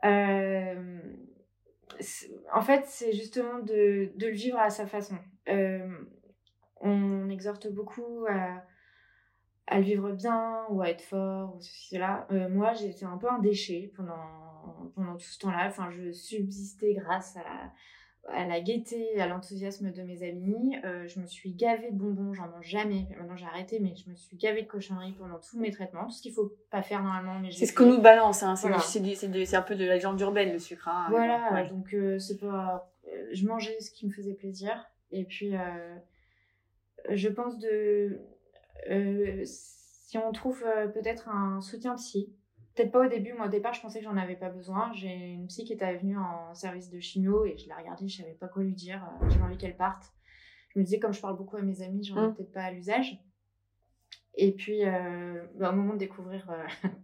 Euh, 0.05 0.99
en 2.53 2.61
fait, 2.61 2.83
c'est 2.85 3.13
justement 3.13 3.59
de, 3.59 4.11
de 4.17 4.27
le 4.27 4.33
vivre 4.33 4.59
à 4.59 4.69
sa 4.69 4.85
façon. 4.85 5.17
Euh, 5.47 5.87
on 6.81 7.29
exhorte 7.29 7.71
beaucoup 7.71 8.25
à, 8.29 8.65
à 9.67 9.77
le 9.77 9.83
vivre 9.83 10.11
bien 10.11 10.65
ou 10.69 10.81
à 10.81 10.89
être 10.89 11.03
fort 11.03 11.55
ou 11.55 11.61
ceci, 11.61 11.95
cela. 11.95 12.27
Euh, 12.31 12.49
moi, 12.49 12.73
j'étais 12.73 13.05
un 13.05 13.17
peu 13.17 13.29
un 13.29 13.39
déchet 13.39 13.93
pendant, 13.95 14.91
pendant 14.95 15.13
tout 15.13 15.25
ce 15.25 15.39
temps-là. 15.39 15.67
Enfin, 15.67 15.89
je 15.91 16.11
subsistais 16.11 16.95
grâce 16.95 17.37
à, 17.37 17.71
à 18.29 18.45
la 18.47 18.61
gaieté, 18.61 19.19
à 19.19 19.27
l'enthousiasme 19.27 19.91
de 19.91 20.01
mes 20.01 20.23
amis. 20.27 20.77
Euh, 20.85 21.07
je 21.07 21.19
me 21.19 21.25
suis 21.25 21.51
gavée 21.53 21.91
de 21.91 21.97
bonbons, 21.97 22.33
j'en 22.33 22.47
mange 22.47 22.65
jamais. 22.65 23.05
Maintenant, 23.17 23.35
j'ai 23.35 23.45
arrêté, 23.45 23.79
mais 23.81 23.95
je 23.95 24.09
me 24.09 24.15
suis 24.15 24.37
gavée 24.37 24.61
de 24.61 24.67
cochonneries 24.67 25.11
pendant 25.13 25.39
tous 25.39 25.59
mes 25.59 25.71
traitements. 25.71 26.05
Tout 26.05 26.11
ce 26.11 26.21
qu'il 26.21 26.31
faut 26.33 26.53
pas 26.69 26.81
faire 26.81 27.03
normalement, 27.03 27.39
mais 27.39 27.51
C'est 27.51 27.65
ce 27.65 27.73
qu'on 27.75 27.85
nous 27.85 28.01
balance, 28.01 28.41
hein. 28.43 28.55
c'est, 28.55 28.67
Voilà. 28.69 28.81
un 28.81 29.61
peu 29.61 29.75
de 29.75 29.85
la 29.85 29.95
légende 29.95 30.19
urbaine, 30.21 30.53
le 30.53 30.59
sucre. 30.59 30.87
Hein. 30.87 31.07
Voilà, 31.09 31.51
Ouais. 31.53 31.67
donc 31.69 31.93
euh, 31.93 32.17
c'est 32.17 32.37
pas. 32.39 32.89
euh, 33.07 33.27
Je 33.33 33.45
mangeais 33.45 33.77
ce 33.81 33.91
qui 33.91 34.07
me 34.07 34.11
faisait 34.11 34.33
plaisir. 34.35 34.85
Et 35.11 35.25
puis, 35.25 35.55
euh, 35.55 35.95
je 37.09 37.27
pense 37.27 37.59
de. 37.59 38.19
si 39.45 40.17
on 40.17 40.31
trouve 40.31 40.63
peut-être 40.93 41.27
un 41.29 41.59
soutien 41.61 41.95
psy, 41.95 42.33
peut-être 42.75 42.91
pas 42.91 43.05
au 43.05 43.09
début, 43.09 43.33
moi 43.33 43.45
au 43.47 43.49
départ 43.49 43.73
je 43.73 43.81
pensais 43.81 43.99
que 43.99 44.05
j'en 44.05 44.17
avais 44.17 44.35
pas 44.35 44.49
besoin. 44.49 44.91
J'ai 44.93 45.13
une 45.13 45.47
psy 45.47 45.63
qui 45.63 45.73
était 45.73 45.95
venue 45.97 46.17
en 46.17 46.53
service 46.55 46.89
de 46.89 46.99
chimio 46.99 47.45
et 47.45 47.57
je 47.57 47.67
l'ai 47.67 47.73
regardée, 47.73 48.07
je 48.07 48.17
savais 48.17 48.33
pas 48.33 48.47
quoi 48.47 48.63
lui 48.63 48.73
dire, 48.73 49.03
euh, 49.21 49.29
j'avais 49.29 49.43
envie 49.43 49.57
qu'elle 49.57 49.75
parte. 49.75 50.11
Je 50.69 50.79
me 50.79 50.83
disais, 50.83 50.99
comme 50.99 51.13
je 51.13 51.21
parle 51.21 51.37
beaucoup 51.37 51.55
à 51.57 51.61
mes 51.61 51.81
amis, 51.81 52.03
j'en 52.03 52.15
ai 52.23 52.27
Mm. 52.29 52.33
peut-être 52.35 52.51
pas 52.51 52.63
à 52.63 52.71
l'usage. 52.71 53.19
Et 54.35 54.51
puis, 54.51 54.83
euh, 54.85 55.45
bah, 55.55 55.69
au 55.71 55.75
moment 55.75 55.93
de 55.93 55.99
découvrir 55.99 56.49
euh, 56.49 56.65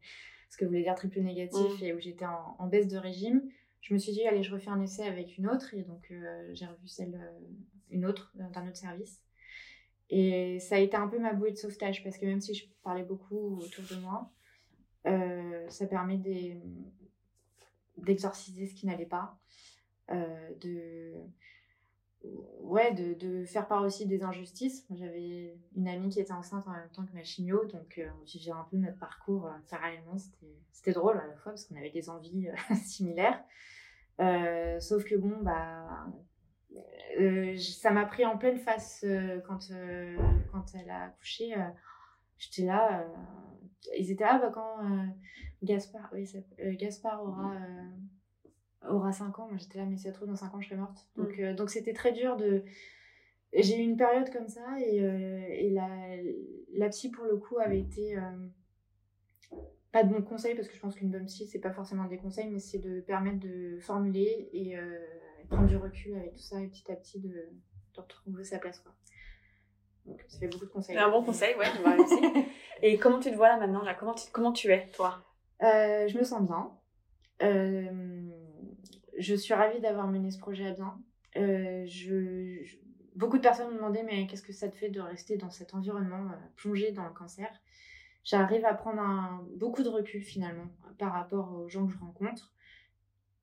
ce 0.49 0.57
que 0.57 0.65
voulait 0.65 0.81
dire 0.81 0.95
triple 0.95 1.19
négatif 1.21 1.79
Mm. 1.79 1.83
et 1.83 1.93
où 1.93 1.99
j'étais 1.99 2.25
en, 2.25 2.55
en 2.57 2.67
baisse 2.67 2.87
de 2.87 2.97
régime, 2.97 3.47
je 3.81 3.93
me 3.93 3.99
suis 3.99 4.11
dit, 4.11 4.25
allez, 4.27 4.41
je 4.43 4.51
refais 4.51 4.71
un 4.71 4.81
essai 4.81 5.03
avec 5.03 5.37
une 5.37 5.47
autre. 5.47 5.73
Et 5.75 5.83
donc, 5.83 6.09
euh, 6.11 6.49
j'ai 6.53 6.65
revu 6.65 6.87
celle, 6.87 7.31
une 7.91 8.05
autre, 8.05 8.31
d'un 8.35 8.67
autre 8.67 8.77
service. 8.77 9.21
Et 10.09 10.59
ça 10.59 10.75
a 10.75 10.79
été 10.79 10.97
un 10.97 11.07
peu 11.07 11.19
ma 11.19 11.33
bouée 11.33 11.51
de 11.51 11.55
sauvetage 11.57 12.03
parce 12.03 12.17
que 12.17 12.25
même 12.25 12.41
si 12.41 12.55
je 12.55 12.65
parlais 12.83 13.03
beaucoup 13.03 13.59
autour 13.59 13.83
de 13.91 14.01
moi, 14.01 14.31
euh, 15.05 15.48
ça 15.69 15.87
permet 15.87 16.19
d'exorciser 17.97 18.67
ce 18.67 18.75
qui 18.75 18.85
n'allait 18.85 19.05
pas, 19.05 19.37
euh, 20.11 20.49
de, 20.61 21.13
ouais, 22.61 22.93
de, 22.93 23.43
faire 23.45 23.67
part 23.67 23.83
aussi 23.83 24.07
des 24.07 24.23
injustices. 24.23 24.85
J'avais 24.91 25.55
une 25.75 25.87
amie 25.87 26.09
qui 26.09 26.19
était 26.19 26.33
enceinte 26.33 26.67
en 26.67 26.71
même 26.71 26.89
temps 26.89 27.05
que 27.05 27.13
ma 27.13 27.23
chimio, 27.23 27.65
donc 27.65 27.97
euh, 27.97 28.09
on 28.19 28.23
vivait 28.23 28.51
un 28.51 28.65
peu 28.69 28.77
notre 28.77 28.97
parcours 28.97 29.47
euh, 29.47 29.51
parallèlement. 29.69 30.17
C'était- 30.17 30.93
drôle 30.93 31.19
à 31.19 31.27
la 31.27 31.35
fois 31.35 31.51
parce 31.51 31.65
qu'on 31.65 31.75
avait 31.75 31.91
des 31.91 32.09
envies 32.09 32.47
euh, 32.47 32.75
similaires. 32.83 33.43
Sauf 34.81 35.03
que 35.03 35.15
bon, 35.15 35.37
bah, 35.41 36.07
ça 37.57 37.91
m'a 37.91 38.05
pris 38.05 38.25
en 38.25 38.37
pleine 38.37 38.57
face 38.57 39.05
quand, 39.45 39.69
quand 40.51 40.65
elle 40.73 40.89
a 40.89 41.03
accouché. 41.03 41.53
J'étais 42.37 42.65
là, 42.65 43.05
ils 43.97 44.09
étaient 44.09 44.23
là 44.23 44.39
bah, 44.39 44.51
quand 44.51 44.77
Gaspard, 45.63 46.09
oui, 46.13 46.25
ça- 46.25 46.37
euh, 46.59 46.73
Gaspard 46.75 47.23
aura, 47.23 47.53
euh, 47.55 48.89
aura 48.89 49.11
5 49.11 49.39
ans. 49.39 49.47
Moi 49.49 49.57
j'étais 49.57 49.77
là, 49.79 49.85
mais 49.85 49.97
c'est 49.97 50.11
trop, 50.11 50.25
dans 50.25 50.35
5 50.35 50.53
ans 50.53 50.61
je 50.61 50.67
serai 50.69 50.77
morte. 50.79 51.07
Donc 51.17 51.37
euh, 51.39 51.53
donc 51.53 51.69
c'était 51.69 51.93
très 51.93 52.11
dur 52.11 52.37
de. 52.37 52.63
J'ai 53.53 53.77
eu 53.79 53.81
une 53.83 53.97
période 53.97 54.29
comme 54.31 54.47
ça 54.47 54.79
et, 54.79 54.97
et 54.97 55.69
la, 55.71 55.89
la 56.75 56.89
psy 56.89 57.09
pour 57.09 57.25
le 57.25 57.35
coup 57.37 57.57
avait 57.57 57.79
été. 57.79 58.15
pas 59.91 60.03
de 60.03 60.13
bons 60.13 60.21
conseils 60.21 60.53
parce 60.55 60.67
que 60.67 60.75
je 60.75 60.79
pense 60.79 60.93
qu'une 60.95 61.09
bonne 61.09 61.25
psy 61.25 61.47
c'est 61.47 61.59
pas 61.59 61.71
forcément 61.71 62.05
des 62.05 62.17
conseils 62.17 62.47
mais 62.47 62.59
c'est 62.59 62.77
de 62.77 63.01
permettre 63.01 63.39
de 63.39 63.79
formuler 63.79 64.49
et 64.53 64.75
prendre 65.49 65.65
du 65.67 65.77
recul 65.77 66.15
avec 66.15 66.33
tout 66.35 66.41
ça 66.43 66.61
et 66.61 66.67
petit 66.67 66.91
à 66.91 66.95
petit 66.95 67.19
de, 67.19 67.29
de 67.29 67.99
retrouver 67.99 68.43
sa 68.43 68.59
place 68.59 68.79
quoi. 68.79 68.93
Donc 70.05 70.21
ça 70.27 70.39
fait 70.39 70.47
beaucoup 70.47 70.65
de 70.65 70.69
conseils. 70.71 70.95
C'est 70.95 71.01
un 71.01 71.09
bon 71.09 71.23
conseil, 71.23 71.55
ouais, 71.55 71.65
tu 71.75 71.81
m'as 71.81 71.95
réussi. 71.95 72.49
Et 72.81 72.97
comment 72.97 73.19
tu 73.19 73.29
te 73.31 73.35
vois 73.35 73.49
là 73.49 73.57
maintenant 73.57 73.83
là? 73.83 73.93
Comment, 73.93 74.13
tu, 74.13 74.31
comment 74.31 74.51
tu 74.53 74.71
es, 74.71 74.87
toi? 74.91 75.21
Euh, 75.63 76.07
je 76.07 76.17
me 76.17 76.23
sens 76.23 76.45
bien. 76.45 76.71
Euh, 77.41 78.29
je 79.17 79.35
suis 79.35 79.53
ravie 79.53 79.79
d'avoir 79.81 80.07
mené 80.07 80.31
ce 80.31 80.39
projet 80.39 80.67
à 80.67 80.73
bien. 80.73 80.99
Euh, 81.37 81.85
je, 81.85 82.59
je- 82.63 82.77
beaucoup 83.15 83.37
de 83.37 83.41
personnes 83.43 83.69
me 83.71 83.75
demandaient 83.75 84.03
mais 84.03 84.27
qu'est-ce 84.27 84.41
que 84.41 84.53
ça 84.53 84.69
te 84.69 84.75
fait 84.75 84.89
de 84.89 85.01
rester 85.01 85.37
dans 85.37 85.49
cet 85.49 85.73
environnement 85.73 86.29
plongé 86.55 86.91
dans 86.91 87.05
le 87.05 87.13
cancer? 87.13 87.49
J'arrive 88.23 88.65
à 88.65 88.73
prendre 88.73 89.01
un, 89.01 89.45
beaucoup 89.55 89.83
de 89.83 89.89
recul 89.89 90.21
finalement 90.21 90.67
par 90.97 91.13
rapport 91.13 91.53
aux 91.53 91.67
gens 91.69 91.87
que 91.87 91.93
je 91.93 91.99
rencontre. 91.99 92.53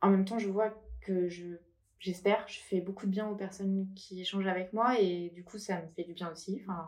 En 0.02 0.10
même 0.10 0.24
temps, 0.24 0.38
je 0.38 0.48
vois 0.48 0.74
que 1.00 1.28
je 1.28 1.56
j'espère, 1.98 2.46
je 2.46 2.60
fais 2.60 2.80
beaucoup 2.80 3.06
de 3.06 3.10
bien 3.10 3.26
aux 3.28 3.34
personnes 3.36 3.88
qui 3.96 4.20
échangent 4.20 4.46
avec 4.46 4.72
moi 4.74 5.00
et 5.00 5.30
du 5.30 5.42
coup 5.44 5.58
ça 5.58 5.80
me 5.82 5.88
fait 5.88 6.04
du 6.04 6.12
bien 6.12 6.30
aussi. 6.30 6.62
Enfin, 6.62 6.86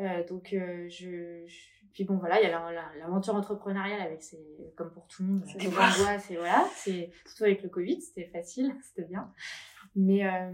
euh, 0.00 0.26
donc, 0.26 0.52
euh, 0.54 0.88
je, 0.88 1.46
je- 1.46 1.81
Puis 1.92 2.04
bon, 2.04 2.16
voilà, 2.16 2.40
il 2.40 2.44
y 2.44 2.46
a 2.46 2.50
la- 2.50 2.72
la- 2.72 2.96
l'aventure 2.98 3.34
entrepreneuriale 3.34 4.00
avec 4.00 4.22
ses. 4.22 4.38
Comme 4.76 4.90
pour 4.92 5.06
tout 5.08 5.22
le 5.22 5.28
monde, 5.28 5.44
C'est 5.46 5.60
ses 5.60 5.68
angoisses 5.68 6.30
et 6.30 6.36
voilà. 6.36 6.66
C'est, 6.74 7.10
surtout 7.26 7.44
avec 7.44 7.62
le 7.62 7.68
Covid, 7.68 8.00
c'était 8.00 8.28
facile, 8.28 8.74
c'était 8.82 9.06
bien. 9.08 9.32
Mais 9.94 10.26
euh, 10.26 10.52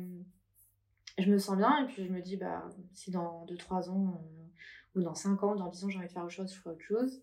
je 1.19 1.31
me 1.31 1.39
sens 1.39 1.57
bien 1.57 1.85
et 1.85 1.87
puis 1.87 2.05
je 2.07 2.11
me 2.13 2.21
dis, 2.21 2.37
bah, 2.37 2.69
si 2.93 3.11
dans 3.11 3.45
2-3 3.47 3.89
ans 3.91 4.21
euh, 4.21 4.99
ou 4.99 5.03
dans 5.03 5.15
5 5.15 5.43
ans, 5.45 5.55
dans 5.55 5.69
10 5.69 5.85
ans, 5.85 5.89
j'ai 5.91 5.99
envie 5.99 6.09
de 6.09 6.13
faire 6.13 6.25
autre 6.25 6.33
chose, 6.33 6.53
je 6.53 6.59
ferai 6.61 6.75
autre 6.75 6.85
chose. 6.85 7.23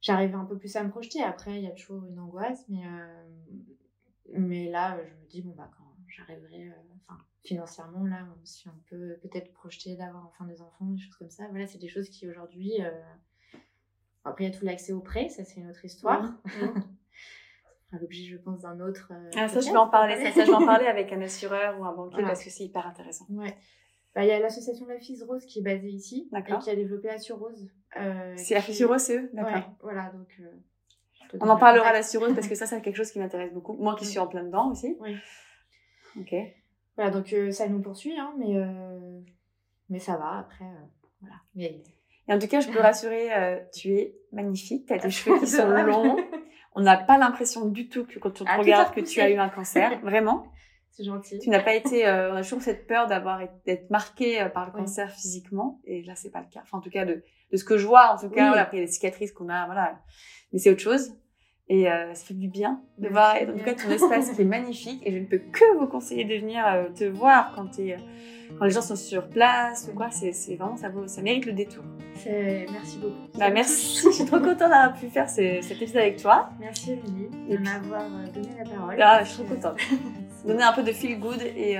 J'arrive 0.00 0.36
un 0.36 0.44
peu 0.44 0.56
plus 0.56 0.76
à 0.76 0.84
me 0.84 0.90
projeter. 0.90 1.22
Après, 1.24 1.56
il 1.56 1.62
y 1.64 1.66
a 1.66 1.72
toujours 1.72 2.04
une 2.06 2.20
angoisse, 2.20 2.64
mais, 2.68 2.86
euh, 2.86 3.24
mais 4.34 4.70
là, 4.70 4.96
je 5.04 5.10
me 5.12 5.28
dis, 5.28 5.42
bon, 5.42 5.54
bah, 5.56 5.68
quand 5.76 5.92
j'arriverai, 6.06 6.72
enfin, 7.08 7.18
financièrement, 7.44 8.04
là, 8.04 8.26
si 8.44 8.68
on 8.68 8.78
peut 8.90 9.16
peut-être 9.22 9.52
projeter 9.52 9.96
d'avoir 9.96 10.26
enfin 10.26 10.44
des 10.44 10.60
enfants, 10.60 10.84
des 10.86 10.98
choses 10.98 11.16
comme 11.16 11.30
ça, 11.30 11.46
voilà, 11.50 11.66
c'est 11.66 11.78
des 11.78 11.88
choses 11.88 12.08
qui 12.10 12.28
aujourd'hui. 12.28 12.74
euh, 12.82 12.90
Après, 14.24 14.44
il 14.44 14.52
y 14.52 14.54
a 14.54 14.58
tout 14.58 14.64
l'accès 14.64 14.92
au 14.92 15.00
prêt, 15.00 15.28
ça, 15.28 15.44
c'est 15.44 15.60
une 15.60 15.68
autre 15.70 15.84
histoire. 15.84 16.32
Ça 17.90 17.96
fera 17.96 18.02
l'objet, 18.02 18.24
je 18.24 18.36
pense, 18.36 18.60
d'un 18.60 18.80
autre. 18.80 19.12
euh, 19.14 19.30
Ah, 19.34 19.48
ça, 19.48 19.60
je 19.60 19.70
vais 19.70 19.76
en 19.78 19.88
parler, 19.88 20.14
ça, 20.22 20.30
ça, 20.30 20.44
je 20.44 20.50
vais 20.50 20.56
en 20.56 20.66
parler 20.66 20.84
avec 20.86 21.10
un 21.10 21.22
assureur 21.22 21.80
ou 21.80 21.86
un 21.86 21.94
banquier 21.94 22.16
Voilà. 22.16 22.28
parce 22.28 22.44
que 22.44 22.50
c'est 22.50 22.64
hyper 22.64 22.86
intéressant. 22.86 23.24
Ouais. 23.30 23.56
Bah, 24.14 24.24
Il 24.24 24.28
y 24.28 24.30
a 24.32 24.38
l'association 24.40 24.84
La 24.86 24.98
Fise 24.98 25.22
Rose 25.22 25.46
qui 25.46 25.60
est 25.60 25.62
basée 25.62 25.88
ici 25.88 26.28
et 26.36 26.58
qui 26.58 26.68
a 26.68 26.76
développé 26.76 27.08
Assurose. 27.08 27.70
Euh, 27.96 28.34
C'est 28.36 28.52
la 28.52 28.60
qui- 28.60 28.72
assureuse, 28.72 29.00
c'est 29.00 29.16
eux? 29.16 29.30
D'accord. 29.32 29.54
Ouais, 29.54 29.64
voilà, 29.80 30.10
donc. 30.10 30.28
euh, 30.40 30.50
On 31.40 31.48
en 31.48 31.54
le 31.54 31.60
parlera 31.60 31.88
à 31.88 31.92
l'assureuse 31.94 32.34
parce 32.34 32.46
que 32.46 32.54
ça, 32.56 32.66
c'est 32.66 32.82
quelque 32.82 32.96
chose 32.96 33.10
qui 33.10 33.20
m'intéresse 33.20 33.54
beaucoup. 33.54 33.72
Moi 33.74 33.96
qui 33.96 34.04
suis 34.04 34.18
en 34.18 34.26
plein 34.26 34.44
dedans 34.44 34.70
aussi. 34.70 34.94
Oui. 35.00 35.16
Ok. 36.20 36.34
Voilà, 36.98 37.12
donc 37.12 37.32
euh, 37.32 37.50
ça 37.52 37.68
nous 37.68 37.80
poursuit, 37.80 38.18
hein, 38.18 38.34
mais, 38.38 38.56
euh, 38.56 39.20
mais 39.88 40.00
ça 40.00 40.16
va 40.16 40.38
après. 40.40 40.64
euh, 40.64 40.86
voilà. 41.20 41.36
Mais 41.54 41.80
Et 42.28 42.32
en 42.32 42.38
tout 42.40 42.48
cas, 42.48 42.58
je 42.60 42.68
peux 42.68 42.80
rassurer, 42.80 43.32
euh, 43.32 43.60
tu 43.72 43.92
es 43.94 44.16
magnifique, 44.32 44.86
tu 44.86 44.92
as 44.92 44.98
des 44.98 45.08
cheveux 45.10 45.38
qui 45.38 45.46
sont 45.46 45.68
longs. 45.68 46.16
On 46.74 46.80
n'a 46.82 46.96
pas 46.96 47.16
l'impression 47.16 47.66
du 47.66 47.88
tout 47.88 48.04
que 48.04 48.18
quand 48.18 48.40
on 48.40 48.44
te 48.44 48.50
Ah, 48.50 48.56
regarde 48.56 48.92
que 48.94 49.00
tu 49.00 49.20
as 49.20 49.30
eu 49.30 49.36
un 49.38 49.48
cancer, 49.48 50.00
vraiment. 50.02 50.46
C'est 50.90 51.04
gentil. 51.04 51.38
Tu 51.38 51.50
n'as 51.50 51.62
pas 51.62 51.74
été, 51.74 52.04
euh, 52.08 52.32
on 52.32 52.36
a 52.36 52.42
toujours 52.42 52.62
cette 52.62 52.88
peur 52.88 53.06
d'avoir 53.06 53.40
d'être 53.64 53.88
marqué 53.90 54.40
euh, 54.42 54.48
par 54.48 54.66
le 54.66 54.72
Oui. 54.74 54.80
cancer 54.80 55.08
physiquement, 55.12 55.80
et 55.84 56.02
là 56.02 56.16
c'est 56.16 56.30
pas 56.30 56.40
le 56.40 56.48
cas. 56.52 56.60
Enfin, 56.64 56.78
en 56.78 56.80
tout 56.80 56.90
cas 56.90 57.04
de, 57.04 57.22
de 57.52 57.56
ce 57.56 57.62
que 57.62 57.78
je 57.78 57.86
vois, 57.86 58.12
en 58.12 58.16
tout 58.18 58.28
cas, 58.30 58.42
Oui. 58.42 58.48
voilà, 58.48 58.62
après 58.62 58.78
il 58.78 58.80
y 58.80 58.82
a 58.82 58.86
des 58.86 58.92
cicatrices 58.92 59.30
qu'on 59.32 59.48
a, 59.48 59.66
voilà, 59.66 60.00
mais 60.52 60.58
c'est 60.58 60.70
autre 60.70 60.80
chose. 60.80 61.12
Et 61.70 61.90
euh, 61.90 62.14
ça 62.14 62.24
fait 62.24 62.34
du 62.34 62.48
bien 62.48 62.80
de 62.96 63.08
voir, 63.08 63.34
en 63.36 63.44
tout 63.58 63.62
cas, 63.64 63.74
ton 63.74 63.90
espace 63.90 64.30
qui 64.30 64.40
est 64.40 64.44
magnifique. 64.46 65.02
Et 65.04 65.12
je 65.12 65.18
ne 65.18 65.24
peux 65.26 65.38
que 65.38 65.78
vous 65.78 65.86
conseiller 65.86 66.24
de 66.24 66.34
venir 66.40 66.64
euh, 66.66 66.88
te 66.94 67.04
voir 67.04 67.52
quand, 67.54 67.78
euh, 67.78 67.96
quand 68.58 68.64
les 68.64 68.70
gens 68.70 68.80
sont 68.80 68.96
sur 68.96 69.28
place 69.28 69.88
ou 69.92 69.94
quoi. 69.94 70.08
C'est, 70.10 70.32
vraiment, 70.56 70.76
ça, 70.78 70.88
vaut, 70.88 71.06
ça 71.06 71.20
mérite 71.20 71.44
le 71.44 71.52
détour. 71.52 71.84
Merci 72.26 72.98
beaucoup. 72.98 73.14
Bah, 73.38 73.50
merci, 73.50 74.00
je 74.06 74.10
suis 74.12 74.24
trop 74.24 74.38
contente 74.38 74.58
d'avoir 74.58 74.94
pu 74.94 75.08
faire 75.08 75.28
ce- 75.28 75.58
cet 75.60 75.72
épisode 75.72 75.98
avec 75.98 76.16
toi. 76.22 76.48
Merci 76.58 76.92
Et 76.92 76.96
de 76.96 77.56
puis- 77.56 77.64
m'avoir 77.64 78.02
euh, 78.02 78.32
donné 78.34 78.48
la 78.58 78.70
parole. 78.70 78.96
Ah, 79.02 79.22
je 79.22 79.28
suis 79.28 79.44
trop 79.44 79.54
contente. 79.54 79.78
Donner 80.46 80.62
un 80.62 80.72
peu 80.72 80.82
de 80.82 80.92
feel 80.92 81.18
good 81.20 81.42
et, 81.42 81.76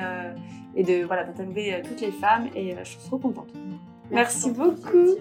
et 0.74 0.82
de 0.82 1.04
voilà 1.06 1.22
d'interviewer 1.24 1.80
toutes 1.82 2.00
les 2.00 2.10
femmes 2.10 2.48
et 2.56 2.74
je 2.82 2.88
suis 2.88 2.98
trop 3.06 3.16
contente. 3.16 3.48
Merci 4.10 4.50
beaucoup. 4.50 5.14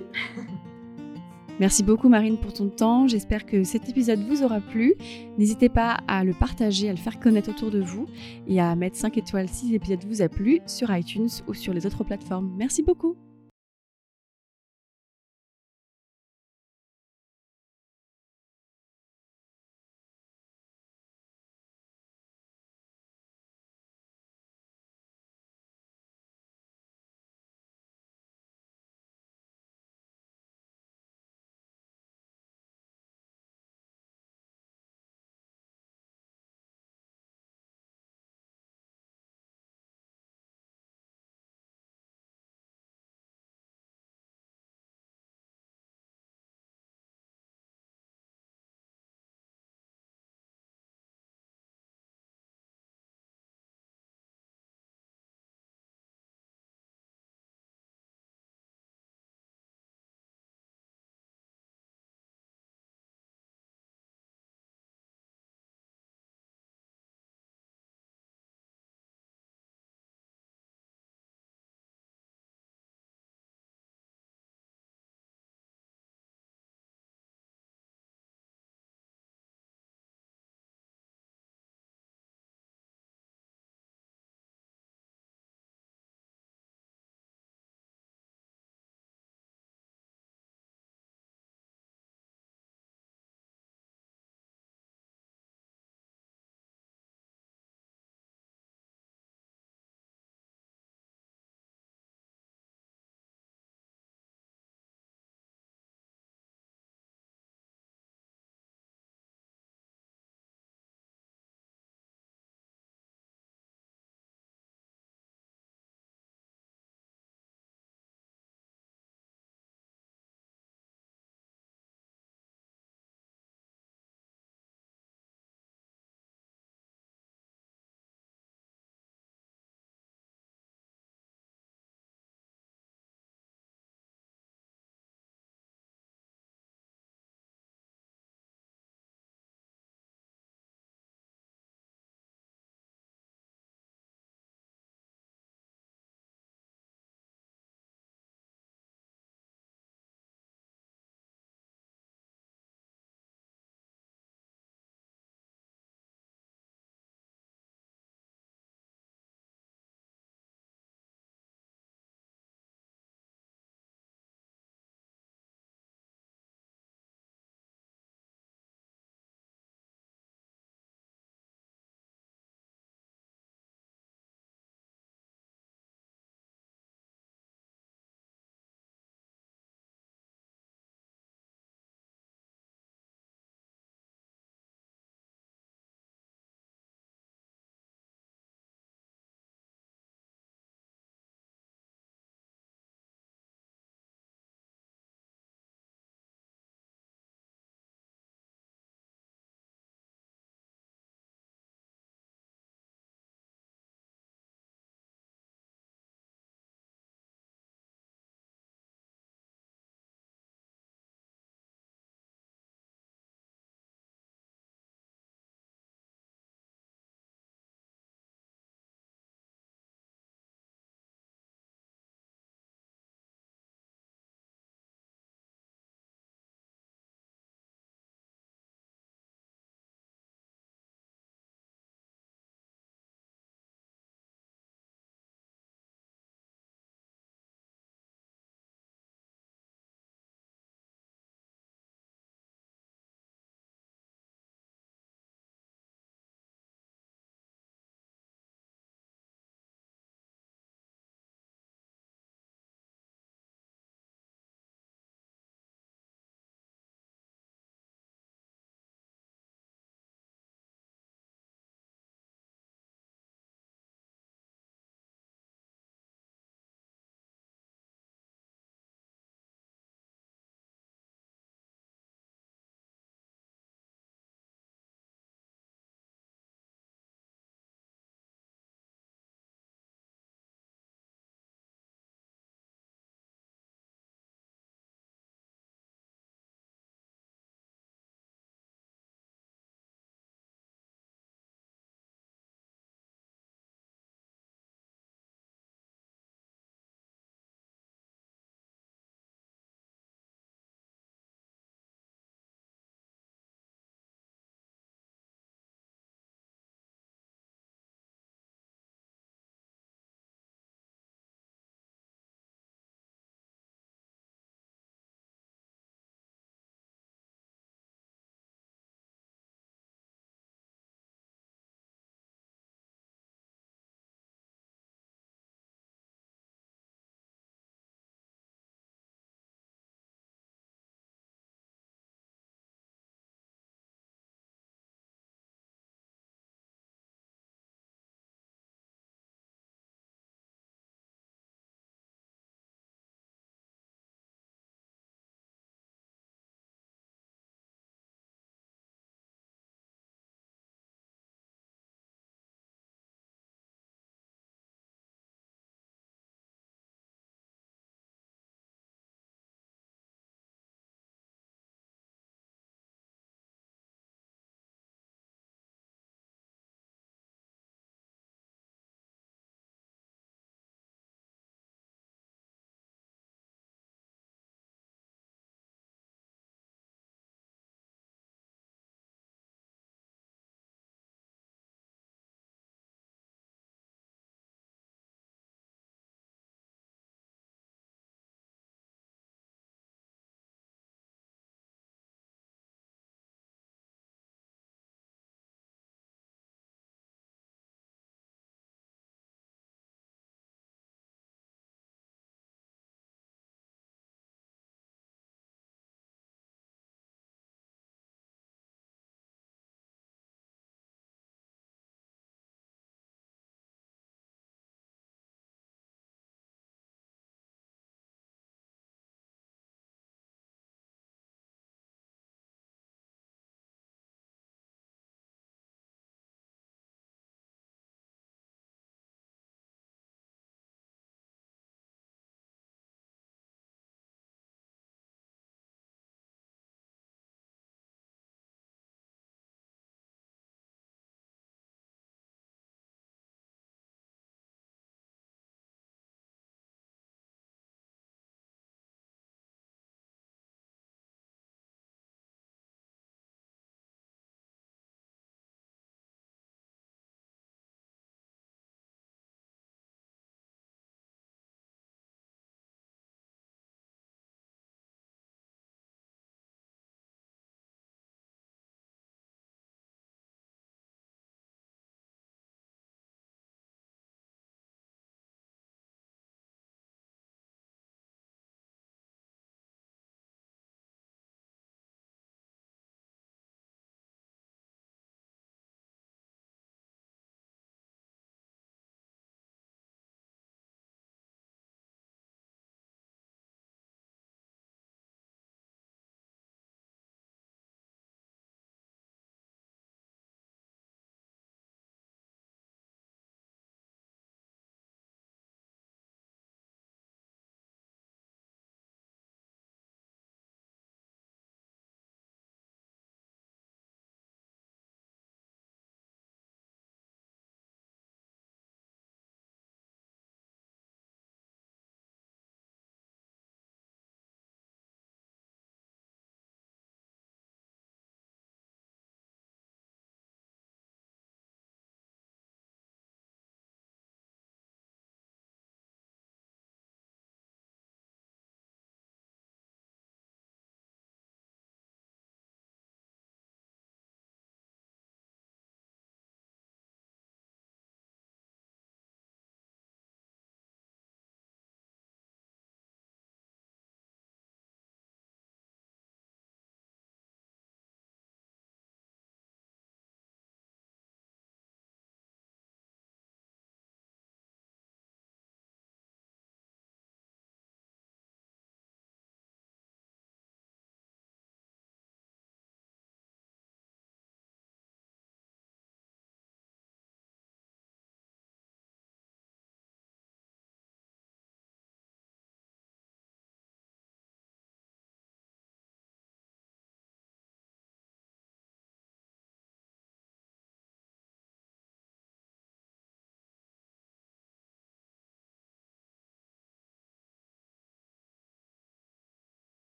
Merci 1.60 1.82
beaucoup 1.82 2.08
Marine 2.08 2.38
pour 2.38 2.54
ton 2.54 2.70
temps. 2.70 3.08
J'espère 3.08 3.46
que 3.46 3.64
cet 3.64 3.90
épisode 3.90 4.20
vous 4.20 4.44
aura 4.44 4.60
plu. 4.60 4.94
N'hésitez 5.38 5.70
pas 5.70 5.98
à 6.08 6.24
le 6.24 6.34
partager, 6.34 6.88
à 6.88 6.92
le 6.92 6.98
faire 6.98 7.20
connaître 7.20 7.50
autour 7.50 7.72
de 7.72 7.82
vous 7.82 8.06
et 8.48 8.62
à 8.62 8.76
mettre 8.76 8.96
5 8.96 9.18
étoiles 9.18 9.50
si 9.50 9.72
l'épisode 9.72 10.06
vous 10.06 10.22
a 10.22 10.30
plu 10.30 10.60
sur 10.68 10.96
iTunes 10.96 11.30
ou 11.48 11.54
sur 11.54 11.74
les 11.74 11.86
autres 11.88 12.04
plateformes. 12.04 12.54
Merci 12.58 12.84
beaucoup. 12.84 13.16